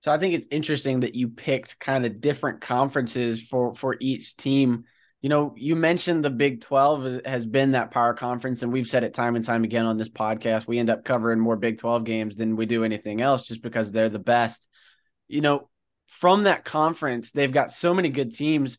So 0.01 0.11
I 0.11 0.19
think 0.19 0.35
it's 0.35 0.47
interesting 0.51 1.01
that 1.01 1.15
you 1.15 1.29
picked 1.29 1.79
kind 1.79 2.05
of 2.05 2.21
different 2.21 2.61
conferences 2.61 3.43
for 3.43 3.75
for 3.75 3.97
each 4.01 4.37
team. 4.37 4.85
You 5.23 5.29
know, 5.29 5.55
you 5.57 5.77
mentioned 5.77 6.25
the 6.25 6.31
Big 6.31 6.63
12 6.63 7.23
has 7.27 7.47
been 7.47 7.73
that 7.73 7.91
power 7.91 8.15
conference, 8.15 8.63
and 8.63 8.73
we've 8.73 8.89
said 8.89 9.05
it 9.05 9.13
time 9.13 9.37
and 9.37 9.45
time 9.45 9.65
again 9.65 9.87
on 9.87 9.99
this 9.99 10.09
podcast. 10.09 10.67
We 10.67 10.79
end 10.79 10.89
up 10.89 11.05
covering 11.05 11.39
more 11.39 11.57
Big 11.57 11.79
12 11.79 12.05
games 12.05 12.37
than 12.37 12.57
we 12.57 12.67
do 12.67 12.85
anything 12.85 13.21
else 13.21 13.47
just 13.47 13.63
because 13.63 13.91
they're 13.91 14.09
the 14.09 14.19
best. 14.19 14.67
You 15.29 15.43
know, 15.43 15.69
from 16.07 16.45
that 16.45 16.65
conference, 16.65 17.31
they've 17.31 17.53
got 17.53 17.71
so 17.71 17.93
many 17.93 18.09
good 18.09 18.35
teams 18.35 18.79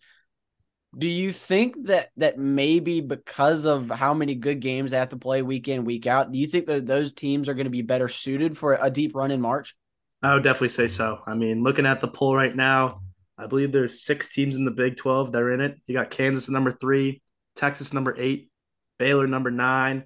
Do 0.98 1.08
you 1.08 1.32
think 1.32 1.88
that 1.88 2.10
that 2.18 2.38
maybe 2.38 3.00
because 3.00 3.66
of 3.66 3.90
how 3.90 4.14
many 4.14 4.36
good 4.36 4.60
games 4.60 4.92
they 4.92 4.98
have 4.98 5.10
to 5.10 5.18
play 5.18 5.42
week 5.42 5.68
in 5.70 5.86
week 5.86 6.06
out, 6.06 6.32
do 6.32 6.38
you 6.38 6.48
think 6.48 6.66
that 6.68 6.86
those 6.86 7.14
teams 7.14 7.48
are 7.48 7.54
going 7.54 7.66
to 7.66 7.70
be 7.72 7.82
better 7.82 8.10
suited 8.10 8.58
for 8.58 8.78
a 8.82 8.90
deep 8.90 9.16
run 9.16 9.32
in 9.32 9.40
March? 9.40 9.76
I 10.22 10.34
would 10.34 10.44
definitely 10.44 10.68
say 10.70 10.88
so. 10.88 11.20
I 11.26 11.34
mean, 11.34 11.64
looking 11.64 11.86
at 11.86 12.02
the 12.02 12.08
poll 12.08 12.36
right 12.36 12.56
now, 12.56 13.02
I 13.38 13.48
believe 13.48 13.72
there's 13.72 14.04
six 14.04 14.34
teams 14.34 14.56
in 14.56 14.66
the 14.66 14.72
Big 14.72 14.98
12 14.98 15.32
that 15.32 15.42
are 15.42 15.52
in 15.52 15.62
it. 15.62 15.78
You 15.88 15.96
got 15.96 16.12
Kansas 16.12 16.50
number 16.50 16.72
three, 16.72 17.22
Texas 17.56 17.94
number 17.94 18.14
eight, 18.18 18.52
Baylor 19.00 19.28
number 19.28 19.50
nine. 19.50 20.04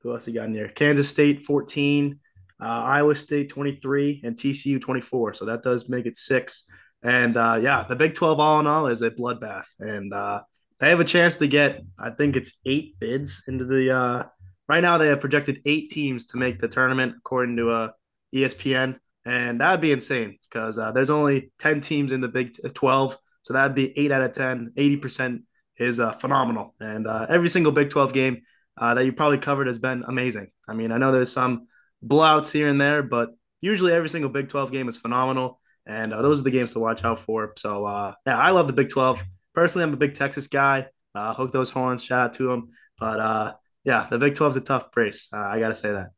Who 0.00 0.12
else 0.14 0.26
you 0.26 0.32
got 0.32 0.46
in 0.46 0.54
there? 0.54 0.68
Kansas 0.68 1.08
State 1.08 1.44
14, 1.44 2.18
uh, 2.60 2.64
Iowa 2.64 3.14
State 3.14 3.50
23, 3.50 4.22
and 4.24 4.36
TCU 4.36 4.80
24. 4.80 5.34
So 5.34 5.44
that 5.46 5.62
does 5.62 5.88
make 5.88 6.06
it 6.06 6.16
six. 6.16 6.64
And 7.02 7.36
uh, 7.36 7.58
yeah, 7.62 7.84
the 7.88 7.96
Big 7.96 8.14
12 8.14 8.40
all 8.40 8.60
in 8.60 8.66
all 8.66 8.86
is 8.86 9.02
a 9.02 9.10
bloodbath. 9.10 9.66
And 9.78 10.12
uh, 10.12 10.42
they 10.80 10.90
have 10.90 11.00
a 11.00 11.04
chance 11.04 11.36
to 11.36 11.46
get, 11.46 11.82
I 11.98 12.10
think 12.10 12.36
it's 12.36 12.60
eight 12.66 12.98
bids 12.98 13.42
into 13.46 13.64
the. 13.64 13.90
Uh, 13.90 14.24
right 14.68 14.80
now, 14.80 14.98
they 14.98 15.08
have 15.08 15.20
projected 15.20 15.60
eight 15.64 15.90
teams 15.90 16.26
to 16.26 16.38
make 16.38 16.58
the 16.58 16.68
tournament, 16.68 17.14
according 17.18 17.56
to 17.56 17.70
uh, 17.70 17.88
ESPN. 18.34 18.98
And 19.24 19.60
that 19.60 19.70
would 19.72 19.80
be 19.80 19.92
insane 19.92 20.38
because 20.48 20.78
uh, 20.78 20.92
there's 20.92 21.10
only 21.10 21.52
10 21.58 21.80
teams 21.80 22.12
in 22.12 22.20
the 22.20 22.28
Big 22.28 22.54
12. 22.74 23.18
So 23.42 23.54
that'd 23.54 23.74
be 23.74 23.96
eight 23.98 24.10
out 24.10 24.22
of 24.22 24.32
10. 24.32 24.72
80% 24.76 25.42
is 25.76 26.00
uh, 26.00 26.12
phenomenal. 26.12 26.74
And 26.80 27.06
uh, 27.06 27.26
every 27.28 27.48
single 27.48 27.72
Big 27.72 27.90
12 27.90 28.12
game 28.12 28.42
uh, 28.76 28.94
that 28.94 29.04
you 29.04 29.12
probably 29.12 29.38
covered 29.38 29.66
has 29.66 29.78
been 29.78 30.04
amazing. 30.06 30.50
I 30.68 30.74
mean, 30.74 30.92
I 30.92 30.98
know 30.98 31.12
there's 31.12 31.32
some 31.32 31.66
blowouts 32.04 32.52
here 32.52 32.68
and 32.68 32.80
there, 32.80 33.02
but 33.02 33.30
usually 33.60 33.92
every 33.92 34.08
single 34.08 34.30
Big 34.30 34.48
12 34.48 34.72
game 34.72 34.88
is 34.88 34.96
phenomenal. 34.96 35.60
And 35.88 36.12
uh, 36.12 36.20
those 36.20 36.40
are 36.40 36.44
the 36.44 36.50
games 36.50 36.74
to 36.74 36.80
watch 36.80 37.02
out 37.02 37.20
for. 37.20 37.54
So, 37.56 37.86
uh, 37.86 38.12
yeah, 38.26 38.38
I 38.38 38.50
love 38.50 38.66
the 38.66 38.74
Big 38.74 38.90
12. 38.90 39.22
Personally, 39.54 39.84
I'm 39.84 39.94
a 39.94 39.96
big 39.96 40.14
Texas 40.14 40.46
guy. 40.46 40.86
Uh, 41.14 41.34
hook 41.34 41.50
those 41.50 41.70
horns, 41.70 42.04
shout 42.04 42.20
out 42.20 42.32
to 42.34 42.46
them. 42.46 42.68
But 42.98 43.18
uh, 43.18 43.54
yeah, 43.84 44.06
the 44.10 44.18
Big 44.18 44.34
12 44.34 44.52
is 44.52 44.56
a 44.58 44.60
tough 44.60 44.94
race. 44.94 45.28
Uh, 45.32 45.38
I 45.38 45.58
got 45.58 45.68
to 45.68 45.74
say 45.74 45.90
that. 45.92 46.10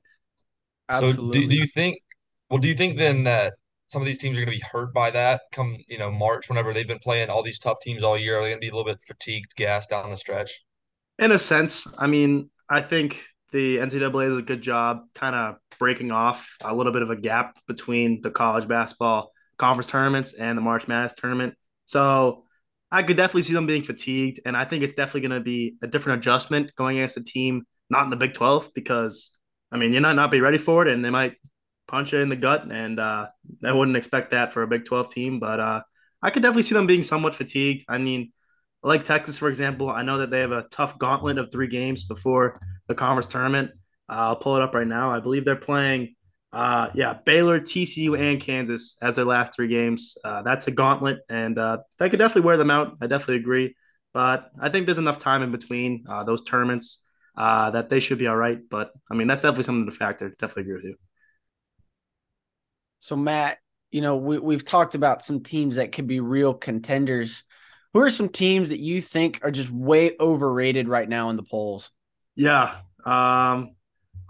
Absolutely. 0.88 1.34
So, 1.34 1.40
do, 1.40 1.48
do 1.48 1.56
you 1.56 1.66
think, 1.66 1.98
well, 2.50 2.58
do 2.58 2.66
you 2.66 2.74
think 2.74 2.98
then 2.98 3.22
that 3.24 3.54
some 3.86 4.02
of 4.02 4.06
these 4.06 4.18
teams 4.18 4.36
are 4.36 4.44
going 4.44 4.58
to 4.58 4.58
be 4.58 4.68
hurt 4.72 4.92
by 4.92 5.10
that 5.12 5.42
come, 5.52 5.76
you 5.88 5.98
know, 5.98 6.10
March, 6.10 6.48
whenever 6.48 6.72
they've 6.72 6.88
been 6.88 6.98
playing 6.98 7.30
all 7.30 7.42
these 7.42 7.60
tough 7.60 7.78
teams 7.80 8.02
all 8.02 8.18
year? 8.18 8.38
Are 8.38 8.42
they 8.42 8.48
going 8.48 8.60
to 8.60 8.64
be 8.66 8.70
a 8.70 8.74
little 8.74 8.92
bit 8.92 9.02
fatigued, 9.06 9.54
gassed 9.54 9.90
down 9.90 10.10
the 10.10 10.16
stretch? 10.16 10.64
In 11.20 11.30
a 11.30 11.38
sense, 11.38 11.86
I 11.96 12.08
mean, 12.08 12.50
I 12.68 12.80
think 12.80 13.24
the 13.52 13.78
NCAA 13.78 14.28
does 14.28 14.38
a 14.38 14.42
good 14.42 14.62
job 14.62 15.02
kind 15.14 15.36
of 15.36 15.56
breaking 15.78 16.10
off 16.10 16.56
a 16.60 16.74
little 16.74 16.92
bit 16.92 17.02
of 17.02 17.10
a 17.10 17.16
gap 17.16 17.56
between 17.66 18.20
the 18.20 18.30
college 18.30 18.66
basketball 18.66 19.32
conference 19.60 19.90
tournaments 19.90 20.32
and 20.32 20.56
the 20.56 20.62
March 20.62 20.88
Madness 20.88 21.14
tournament. 21.14 21.54
So 21.84 22.44
I 22.90 23.02
could 23.02 23.16
definitely 23.16 23.42
see 23.42 23.52
them 23.52 23.66
being 23.66 23.84
fatigued. 23.84 24.40
And 24.44 24.56
I 24.56 24.64
think 24.64 24.82
it's 24.82 24.94
definitely 24.94 25.28
going 25.28 25.38
to 25.38 25.44
be 25.44 25.76
a 25.82 25.86
different 25.86 26.20
adjustment 26.20 26.74
going 26.74 26.96
against 26.96 27.16
a 27.18 27.22
team 27.22 27.64
not 27.90 28.04
in 28.04 28.10
the 28.10 28.16
Big 28.16 28.34
12 28.34 28.70
because, 28.74 29.30
I 29.70 29.76
mean, 29.76 29.92
you 29.92 30.00
might 30.00 30.14
not 30.14 30.30
be 30.30 30.40
ready 30.40 30.58
for 30.58 30.86
it 30.86 30.92
and 30.92 31.04
they 31.04 31.10
might 31.10 31.34
punch 31.86 32.12
you 32.12 32.20
in 32.20 32.28
the 32.28 32.36
gut. 32.36 32.64
And 32.70 32.98
uh, 32.98 33.28
I 33.64 33.72
wouldn't 33.72 33.96
expect 33.96 34.30
that 34.30 34.52
for 34.52 34.62
a 34.62 34.66
Big 34.68 34.86
12 34.86 35.12
team. 35.12 35.40
But 35.40 35.60
uh, 35.60 35.82
I 36.22 36.30
could 36.30 36.42
definitely 36.42 36.62
see 36.62 36.74
them 36.74 36.86
being 36.86 37.02
somewhat 37.02 37.34
fatigued. 37.34 37.84
I 37.88 37.98
mean, 37.98 38.32
like 38.82 39.04
Texas, 39.04 39.36
for 39.36 39.48
example, 39.48 39.90
I 39.90 40.02
know 40.02 40.18
that 40.18 40.30
they 40.30 40.40
have 40.40 40.52
a 40.52 40.66
tough 40.70 40.98
gauntlet 40.98 41.38
of 41.38 41.52
three 41.52 41.68
games 41.68 42.04
before 42.04 42.60
the 42.88 42.94
conference 42.94 43.26
tournament. 43.26 43.72
I'll 44.08 44.36
pull 44.36 44.56
it 44.56 44.62
up 44.62 44.74
right 44.74 44.86
now. 44.86 45.10
I 45.14 45.20
believe 45.20 45.44
they're 45.44 45.56
playing, 45.56 46.14
uh, 46.52 46.90
yeah, 46.94 47.14
Baylor, 47.24 47.60
TCU, 47.60 48.16
and 48.16 48.40
Kansas 48.40 48.96
as 49.00 49.16
their 49.16 49.24
last 49.24 49.54
three 49.54 49.68
games. 49.68 50.16
Uh, 50.24 50.42
that's 50.42 50.66
a 50.66 50.70
gauntlet, 50.70 51.18
and 51.28 51.58
uh, 51.58 51.78
they 51.98 52.10
could 52.10 52.18
definitely 52.18 52.42
wear 52.42 52.56
them 52.56 52.70
out. 52.70 52.96
I 53.00 53.06
definitely 53.06 53.36
agree. 53.36 53.76
But 54.12 54.50
I 54.60 54.68
think 54.68 54.86
there's 54.86 54.98
enough 54.98 55.18
time 55.18 55.42
in 55.42 55.52
between 55.52 56.04
uh, 56.08 56.24
those 56.24 56.42
tournaments 56.42 57.04
uh, 57.36 57.70
that 57.70 57.88
they 57.88 58.00
should 58.00 58.18
be 58.18 58.26
all 58.26 58.36
right. 58.36 58.58
But 58.68 58.92
I 59.10 59.14
mean, 59.14 59.28
that's 59.28 59.42
definitely 59.42 59.64
something 59.64 59.86
to 59.86 59.92
factor. 59.92 60.30
Definitely 60.30 60.62
agree 60.62 60.74
with 60.74 60.84
you. 60.84 60.96
So, 62.98 63.16
Matt, 63.16 63.58
you 63.92 64.00
know, 64.00 64.16
we, 64.16 64.38
we've 64.38 64.64
talked 64.64 64.94
about 64.94 65.24
some 65.24 65.42
teams 65.42 65.76
that 65.76 65.92
could 65.92 66.06
be 66.06 66.20
real 66.20 66.52
contenders 66.54 67.44
who 67.92 68.00
are 68.00 68.10
some 68.10 68.28
teams 68.28 68.68
that 68.68 68.80
you 68.80 69.00
think 69.00 69.40
are 69.42 69.50
just 69.50 69.70
way 69.70 70.16
overrated 70.20 70.88
right 70.88 71.08
now 71.08 71.30
in 71.30 71.36
the 71.36 71.42
polls? 71.42 71.90
Yeah. 72.36 72.76
Um, 73.04 73.74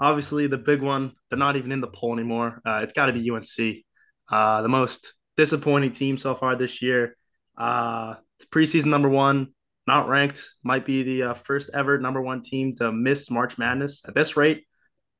obviously, 0.01 0.47
the 0.47 0.59
big 0.59 0.83
one, 0.83 1.13
they're 1.29 1.39
not 1.39 1.57
even 1.57 1.73
in 1.73 1.81
the 1.81 1.87
poll 1.87 2.13
anymore. 2.13 2.61
Uh, 2.67 2.81
it's 2.83 2.93
got 2.93 3.07
to 3.07 3.13
be 3.13 3.31
UNC, 3.31 3.85
uh, 4.31 4.63
the 4.63 4.69
most 4.69 5.15
disappointing 5.37 5.93
team 5.93 6.19
so 6.19 6.35
far 6.35 6.57
this 6.57 6.83
year. 6.83 7.17
Uh, 7.57 8.15
preseason 8.51 8.87
number 8.87 9.09
one, 9.09 9.49
not 9.87 10.09
ranked, 10.09 10.49
might 10.63 10.87
be 10.87 11.03
the 11.03 11.23
uh, 11.23 11.35
first 11.35 11.71
ever 11.75 11.99
number 11.99 12.21
one 12.21 12.43
team 12.43 12.75
to 12.77 12.93
miss 12.93 13.31
March 13.31 13.59
Madness. 13.59 14.03
At 14.07 14.15
this 14.15 14.37
rate, 14.37 14.65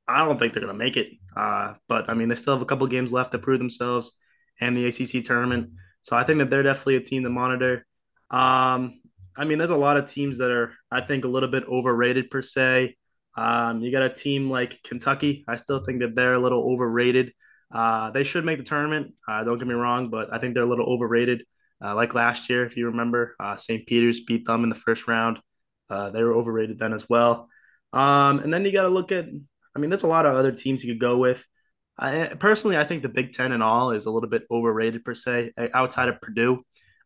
I 0.07 0.25
don't 0.25 0.39
think 0.39 0.53
they're 0.53 0.63
going 0.63 0.73
to 0.73 0.83
make 0.83 0.97
it. 0.97 1.07
Uh, 1.35 1.75
but 1.87 2.09
I 2.09 2.13
mean, 2.13 2.29
they 2.29 2.35
still 2.35 2.53
have 2.53 2.61
a 2.61 2.65
couple 2.65 2.87
games 2.87 3.13
left 3.13 3.31
to 3.31 3.39
prove 3.39 3.59
themselves 3.59 4.13
and 4.59 4.75
the 4.75 4.87
ACC 4.87 5.23
tournament. 5.23 5.71
So 6.01 6.15
I 6.17 6.23
think 6.23 6.39
that 6.39 6.49
they're 6.49 6.63
definitely 6.63 6.97
a 6.97 7.01
team 7.01 7.23
to 7.23 7.29
monitor. 7.29 7.85
Um, 8.29 9.01
I 9.37 9.45
mean, 9.45 9.57
there's 9.57 9.69
a 9.69 9.75
lot 9.77 9.97
of 9.97 10.11
teams 10.11 10.39
that 10.39 10.51
are, 10.51 10.73
I 10.89 11.01
think, 11.01 11.25
a 11.25 11.27
little 11.27 11.49
bit 11.49 11.63
overrated 11.67 12.29
per 12.29 12.41
se. 12.41 12.95
Um, 13.35 13.81
you 13.81 13.91
got 13.91 14.03
a 14.03 14.13
team 14.13 14.49
like 14.49 14.81
Kentucky. 14.83 15.45
I 15.47 15.55
still 15.55 15.83
think 15.83 16.01
that 16.01 16.15
they're 16.15 16.33
a 16.33 16.39
little 16.39 16.63
overrated. 16.63 17.33
Uh, 17.71 18.11
they 18.11 18.23
should 18.23 18.45
make 18.45 18.57
the 18.57 18.63
tournament. 18.63 19.13
Uh, 19.27 19.43
don't 19.43 19.57
get 19.57 19.67
me 19.67 19.73
wrong, 19.73 20.09
but 20.09 20.33
I 20.33 20.39
think 20.39 20.53
they're 20.53 20.63
a 20.63 20.69
little 20.69 20.85
overrated. 20.85 21.43
Uh, 21.83 21.95
like 21.95 22.13
last 22.13 22.49
year, 22.49 22.65
if 22.65 22.77
you 22.77 22.87
remember, 22.87 23.35
uh, 23.39 23.55
St. 23.55 23.85
Peter's 23.87 24.19
beat 24.19 24.45
them 24.45 24.63
in 24.63 24.69
the 24.69 24.75
first 24.75 25.07
round. 25.07 25.39
Uh, 25.89 26.09
they 26.09 26.23
were 26.23 26.33
overrated 26.33 26.79
then 26.79 26.93
as 26.93 27.09
well. 27.09 27.49
Um, 27.93 28.39
and 28.39 28.53
then 28.53 28.65
you 28.65 28.71
got 28.71 28.83
to 28.83 28.89
look 28.89 29.11
at, 29.11 29.25
I 29.75 29.79
mean, 29.79 29.89
there's 29.89 30.03
a 30.03 30.07
lot 30.07 30.25
of 30.25 30.35
other 30.35 30.51
teams 30.51 30.83
you 30.83 30.93
could 30.93 31.01
go 31.01 31.17
with. 31.17 31.43
I, 31.97 32.33
personally, 32.39 32.77
I 32.77 32.83
think 32.83 33.03
the 33.03 33.09
Big 33.09 33.33
Ten 33.33 33.51
and 33.51 33.63
all 33.63 33.91
is 33.91 34.05
a 34.05 34.11
little 34.11 34.29
bit 34.29 34.43
overrated 34.49 35.03
per 35.03 35.13
se, 35.13 35.51
outside 35.73 36.09
of 36.09 36.21
Purdue. 36.21 36.63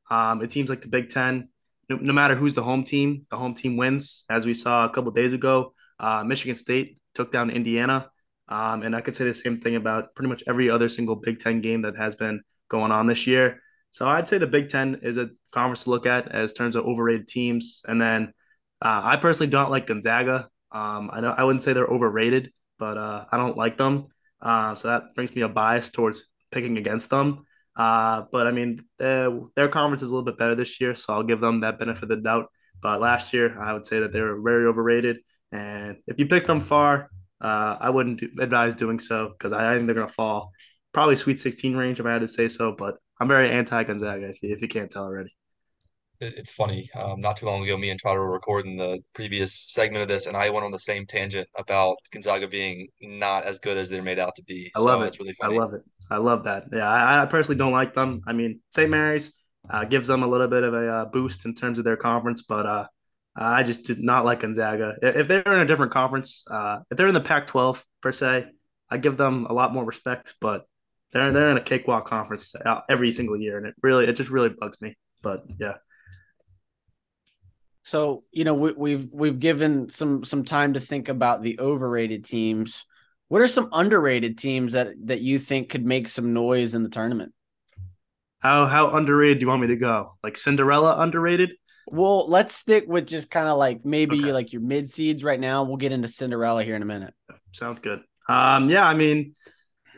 Um, 0.09 0.41
it 0.41 0.51
seems 0.51 0.69
like 0.69 0.81
the 0.81 0.87
Big 0.87 1.09
Ten, 1.09 1.49
no, 1.89 1.97
no, 1.97 2.13
matter 2.13 2.35
who's 2.35 2.53
the 2.53 2.63
home 2.63 2.83
team, 2.83 3.25
the 3.29 3.37
home 3.37 3.55
team 3.55 3.77
wins. 3.77 4.25
As 4.29 4.45
we 4.45 4.53
saw 4.53 4.85
a 4.85 4.89
couple 4.89 5.11
days 5.11 5.33
ago, 5.33 5.73
uh, 5.99 6.23
Michigan 6.23 6.55
State 6.55 6.99
took 7.13 7.31
down 7.31 7.49
Indiana. 7.49 8.09
Um, 8.47 8.83
and 8.83 8.95
I 8.95 9.01
could 9.01 9.15
say 9.15 9.25
the 9.25 9.33
same 9.33 9.59
thing 9.59 9.75
about 9.75 10.13
pretty 10.15 10.29
much 10.29 10.43
every 10.47 10.69
other 10.69 10.89
single 10.89 11.15
Big 11.15 11.39
Ten 11.39 11.61
game 11.61 11.81
that 11.81 11.97
has 11.97 12.15
been 12.15 12.41
going 12.69 12.91
on 12.91 13.07
this 13.07 13.25
year. 13.25 13.61
So 13.91 14.07
I'd 14.07 14.29
say 14.29 14.37
the 14.37 14.47
Big 14.47 14.69
Ten 14.69 14.99
is 15.03 15.17
a 15.17 15.29
conference 15.51 15.85
to 15.85 15.89
look 15.89 16.05
at 16.05 16.31
as 16.31 16.53
terms 16.53 16.75
of 16.75 16.85
overrated 16.85 17.27
teams. 17.27 17.81
And 17.87 17.99
then 17.99 18.33
uh, 18.81 19.01
I 19.03 19.15
personally 19.15 19.49
don't 19.49 19.71
like 19.71 19.87
Gonzaga. 19.87 20.49
Um, 20.71 21.09
I 21.11 21.21
know 21.21 21.33
I 21.35 21.43
wouldn't 21.43 21.63
say 21.63 21.73
they're 21.73 21.87
overrated, 21.87 22.51
but 22.77 22.97
uh, 22.97 23.25
I 23.31 23.37
don't 23.37 23.57
like 23.57 23.77
them. 23.77 24.07
Uh, 24.41 24.75
so 24.75 24.89
that 24.89 25.15
brings 25.15 25.33
me 25.33 25.41
a 25.41 25.47
bias 25.49 25.89
towards 25.89 26.29
picking 26.51 26.77
against 26.77 27.09
them. 27.09 27.45
Uh, 27.75 28.23
but 28.31 28.47
I 28.47 28.51
mean, 28.51 28.83
their 28.99 29.69
conference 29.69 30.01
is 30.01 30.09
a 30.09 30.11
little 30.11 30.25
bit 30.25 30.37
better 30.37 30.55
this 30.55 30.79
year, 30.79 30.95
so 30.95 31.13
I'll 31.13 31.23
give 31.23 31.41
them 31.41 31.61
that 31.61 31.79
benefit 31.79 32.03
of 32.03 32.09
the 32.09 32.17
doubt. 32.17 32.47
But 32.81 33.01
last 33.01 33.33
year, 33.33 33.59
I 33.59 33.73
would 33.73 33.85
say 33.85 34.01
that 34.01 34.11
they 34.11 34.21
were 34.21 34.39
very 34.41 34.65
overrated. 34.65 35.19
And 35.55 35.97
if 36.07 36.19
you 36.19 36.27
pick 36.27 36.47
them 36.47 36.59
far, 36.59 37.09
uh, 37.41 37.77
I 37.79 37.89
wouldn't 37.89 38.21
advise 38.39 38.75
doing 38.75 38.99
so 38.99 39.29
because 39.29 39.53
I, 39.53 39.75
think 39.75 39.87
they're 39.87 39.95
going 39.95 40.07
to 40.07 40.13
fall 40.13 40.51
probably 40.93 41.15
Sweet 41.15 41.39
16 41.39 41.75
range 41.75 41.99
if 41.99 42.05
I 42.05 42.13
had 42.13 42.21
to 42.21 42.27
say 42.27 42.47
so. 42.47 42.73
But 42.77 42.95
I'm 43.19 43.27
very 43.27 43.49
anti 43.49 43.83
Gonzaga 43.83 44.29
if 44.29 44.41
you, 44.41 44.53
if 44.53 44.61
you 44.61 44.67
can't 44.67 44.89
tell 44.89 45.03
already. 45.03 45.33
It's 46.21 46.51
funny. 46.51 46.89
Um, 46.95 47.19
not 47.19 47.35
too 47.35 47.45
long 47.45 47.63
ago, 47.63 47.75
me 47.75 47.89
and 47.89 47.99
Trotter 47.99 48.21
were 48.21 48.31
recording 48.31 48.77
the 48.77 48.99
previous 49.13 49.65
segment 49.67 50.01
of 50.01 50.07
this, 50.07 50.27
and 50.27 50.37
I 50.37 50.49
went 50.49 50.65
on 50.65 50.71
the 50.71 50.79
same 50.79 51.05
tangent 51.05 51.47
about 51.57 51.97
Gonzaga 52.11 52.47
being 52.47 52.87
not 53.01 53.43
as 53.43 53.59
good 53.59 53.77
as 53.77 53.89
they're 53.89 54.01
made 54.01 54.17
out 54.17 54.33
to 54.35 54.43
be. 54.43 54.71
I 54.75 54.79
love 54.79 55.01
so 55.01 55.07
it. 55.07 55.19
Really 55.19 55.33
funny. 55.33 55.55
I 55.55 55.59
love 55.59 55.73
it. 55.73 55.81
I 56.09 56.17
love 56.17 56.43
that. 56.45 56.65
Yeah, 56.71 56.89
I, 56.89 57.23
I 57.23 57.25
personally 57.25 57.57
don't 57.57 57.73
like 57.73 57.93
them. 57.93 58.21
I 58.25 58.31
mean, 58.31 58.61
St. 58.69 58.89
Mary's 58.89 59.33
uh, 59.69 59.83
gives 59.83 60.07
them 60.07 60.23
a 60.23 60.27
little 60.27 60.47
bit 60.47 60.63
of 60.63 60.73
a 60.73 60.87
uh, 60.87 61.05
boost 61.05 61.45
in 61.45 61.53
terms 61.53 61.79
of 61.79 61.85
their 61.85 61.97
conference, 61.97 62.43
but 62.43 62.65
uh, 63.37 63.43
I 63.43 63.63
just 63.63 63.83
did 63.83 64.01
not 64.01 64.23
like 64.23 64.39
Gonzaga. 64.39 64.95
If 65.01 65.27
they're 65.27 65.41
in 65.41 65.59
a 65.59 65.65
different 65.65 65.91
conference, 65.91 66.45
uh, 66.49 66.79
if 66.89 66.97
they're 66.97 67.07
in 67.07 67.13
the 67.13 67.21
Pac-12 67.21 67.83
per 68.01 68.13
se, 68.13 68.45
I 68.89 68.97
give 68.97 69.17
them 69.17 69.45
a 69.49 69.53
lot 69.53 69.73
more 69.73 69.83
respect. 69.83 70.35
But 70.39 70.65
they're 71.11 71.31
they're 71.33 71.51
in 71.51 71.57
a 71.57 71.61
cakewalk 71.61 72.07
conference 72.07 72.55
uh, 72.55 72.81
every 72.89 73.11
single 73.11 73.37
year, 73.37 73.57
and 73.57 73.67
it 73.67 73.75
really 73.81 74.05
it 74.05 74.13
just 74.13 74.29
really 74.29 74.49
bugs 74.49 74.81
me. 74.81 74.97
But 75.21 75.43
yeah. 75.59 75.75
So 77.83 78.23
you 78.31 78.45
know 78.45 78.55
we, 78.55 78.71
we've 78.71 79.09
we've 79.11 79.39
given 79.39 79.89
some 79.89 80.23
some 80.23 80.45
time 80.45 80.73
to 80.73 80.79
think 80.79 81.09
about 81.09 81.41
the 81.41 81.59
overrated 81.59 82.23
teams. 82.23 82.85
What 83.27 83.41
are 83.41 83.47
some 83.47 83.69
underrated 83.73 84.37
teams 84.37 84.73
that 84.73 84.93
that 85.05 85.21
you 85.21 85.39
think 85.39 85.69
could 85.69 85.85
make 85.85 86.07
some 86.07 86.33
noise 86.33 86.73
in 86.73 86.83
the 86.83 86.89
tournament? 86.89 87.33
How 88.39 88.65
how 88.65 88.95
underrated 88.95 89.39
do 89.39 89.41
you 89.41 89.47
want 89.49 89.61
me 89.61 89.67
to 89.67 89.75
go? 89.75 90.15
Like 90.23 90.37
Cinderella 90.37 90.99
underrated? 90.99 91.51
Well, 91.87 92.27
let's 92.27 92.55
stick 92.55 92.85
with 92.87 93.07
just 93.07 93.29
kind 93.29 93.47
of 93.47 93.57
like 93.57 93.85
maybe 93.85 94.19
okay. 94.19 94.31
like 94.31 94.53
your 94.53 94.61
mid 94.61 94.89
seeds 94.89 95.23
right 95.23 95.39
now. 95.39 95.63
We'll 95.63 95.77
get 95.77 95.91
into 95.91 96.07
Cinderella 96.07 96.63
here 96.63 96.75
in 96.75 96.81
a 96.81 96.85
minute. 96.85 97.13
Sounds 97.51 97.79
good. 97.79 98.01
Um, 98.27 98.69
yeah, 98.69 98.87
I 98.87 98.93
mean, 98.93 99.35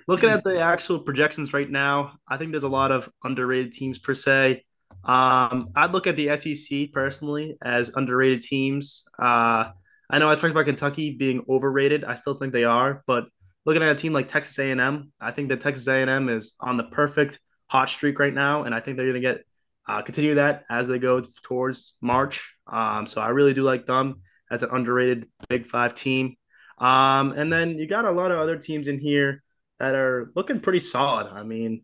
looking 0.07 0.29
at 0.29 0.43
the 0.43 0.59
actual 0.61 0.99
projections 0.99 1.53
right 1.53 1.69
now, 1.69 2.13
I 2.27 2.37
think 2.37 2.51
there's 2.51 2.63
a 2.63 2.69
lot 2.69 2.91
of 2.91 3.09
underrated 3.23 3.71
teams 3.71 3.99
per 3.99 4.13
se. 4.13 4.63
Um, 5.03 5.69
I'd 5.75 5.93
look 5.93 6.07
at 6.07 6.17
the 6.17 6.35
SEC 6.37 6.91
personally 6.91 7.57
as 7.63 7.91
underrated 7.95 8.41
teams. 8.41 9.05
Uh, 9.17 9.69
I 10.09 10.19
know 10.19 10.29
I 10.29 10.35
talked 10.35 10.51
about 10.51 10.65
Kentucky 10.65 11.11
being 11.11 11.45
overrated. 11.49 12.03
I 12.03 12.15
still 12.15 12.35
think 12.35 12.53
they 12.53 12.63
are, 12.63 13.03
but 13.07 13.25
looking 13.65 13.83
at 13.83 13.91
a 13.91 13.95
team 13.95 14.13
like 14.13 14.27
Texas 14.27 14.57
A&M, 14.59 15.11
I 15.19 15.31
think 15.31 15.49
that 15.49 15.61
Texas 15.61 15.87
A&M 15.87 16.29
is 16.29 16.53
on 16.59 16.77
the 16.77 16.83
perfect 16.83 17.39
hot 17.67 17.89
streak 17.89 18.19
right 18.19 18.33
now, 18.33 18.63
and 18.63 18.73
I 18.73 18.79
think 18.79 18.97
they're 18.97 19.05
going 19.05 19.21
to 19.21 19.27
get 19.27 19.41
uh, 19.87 20.01
continue 20.01 20.35
that 20.35 20.65
as 20.69 20.87
they 20.87 20.99
go 20.99 21.21
towards 21.43 21.95
March. 22.01 22.55
Um, 22.67 23.07
so 23.07 23.21
I 23.21 23.29
really 23.29 23.53
do 23.53 23.63
like 23.63 23.85
them 23.85 24.21
as 24.51 24.63
an 24.63 24.69
underrated 24.71 25.27
Big 25.49 25.67
Five 25.67 25.95
team. 25.95 26.35
Um, 26.77 27.31
and 27.31 27.51
then 27.51 27.77
you 27.77 27.87
got 27.87 28.05
a 28.05 28.11
lot 28.11 28.31
of 28.31 28.39
other 28.39 28.57
teams 28.57 28.87
in 28.87 28.99
here 28.99 29.43
that 29.79 29.95
are 29.95 30.31
looking 30.35 30.59
pretty 30.59 30.79
solid. 30.79 31.27
I 31.27 31.43
mean, 31.43 31.83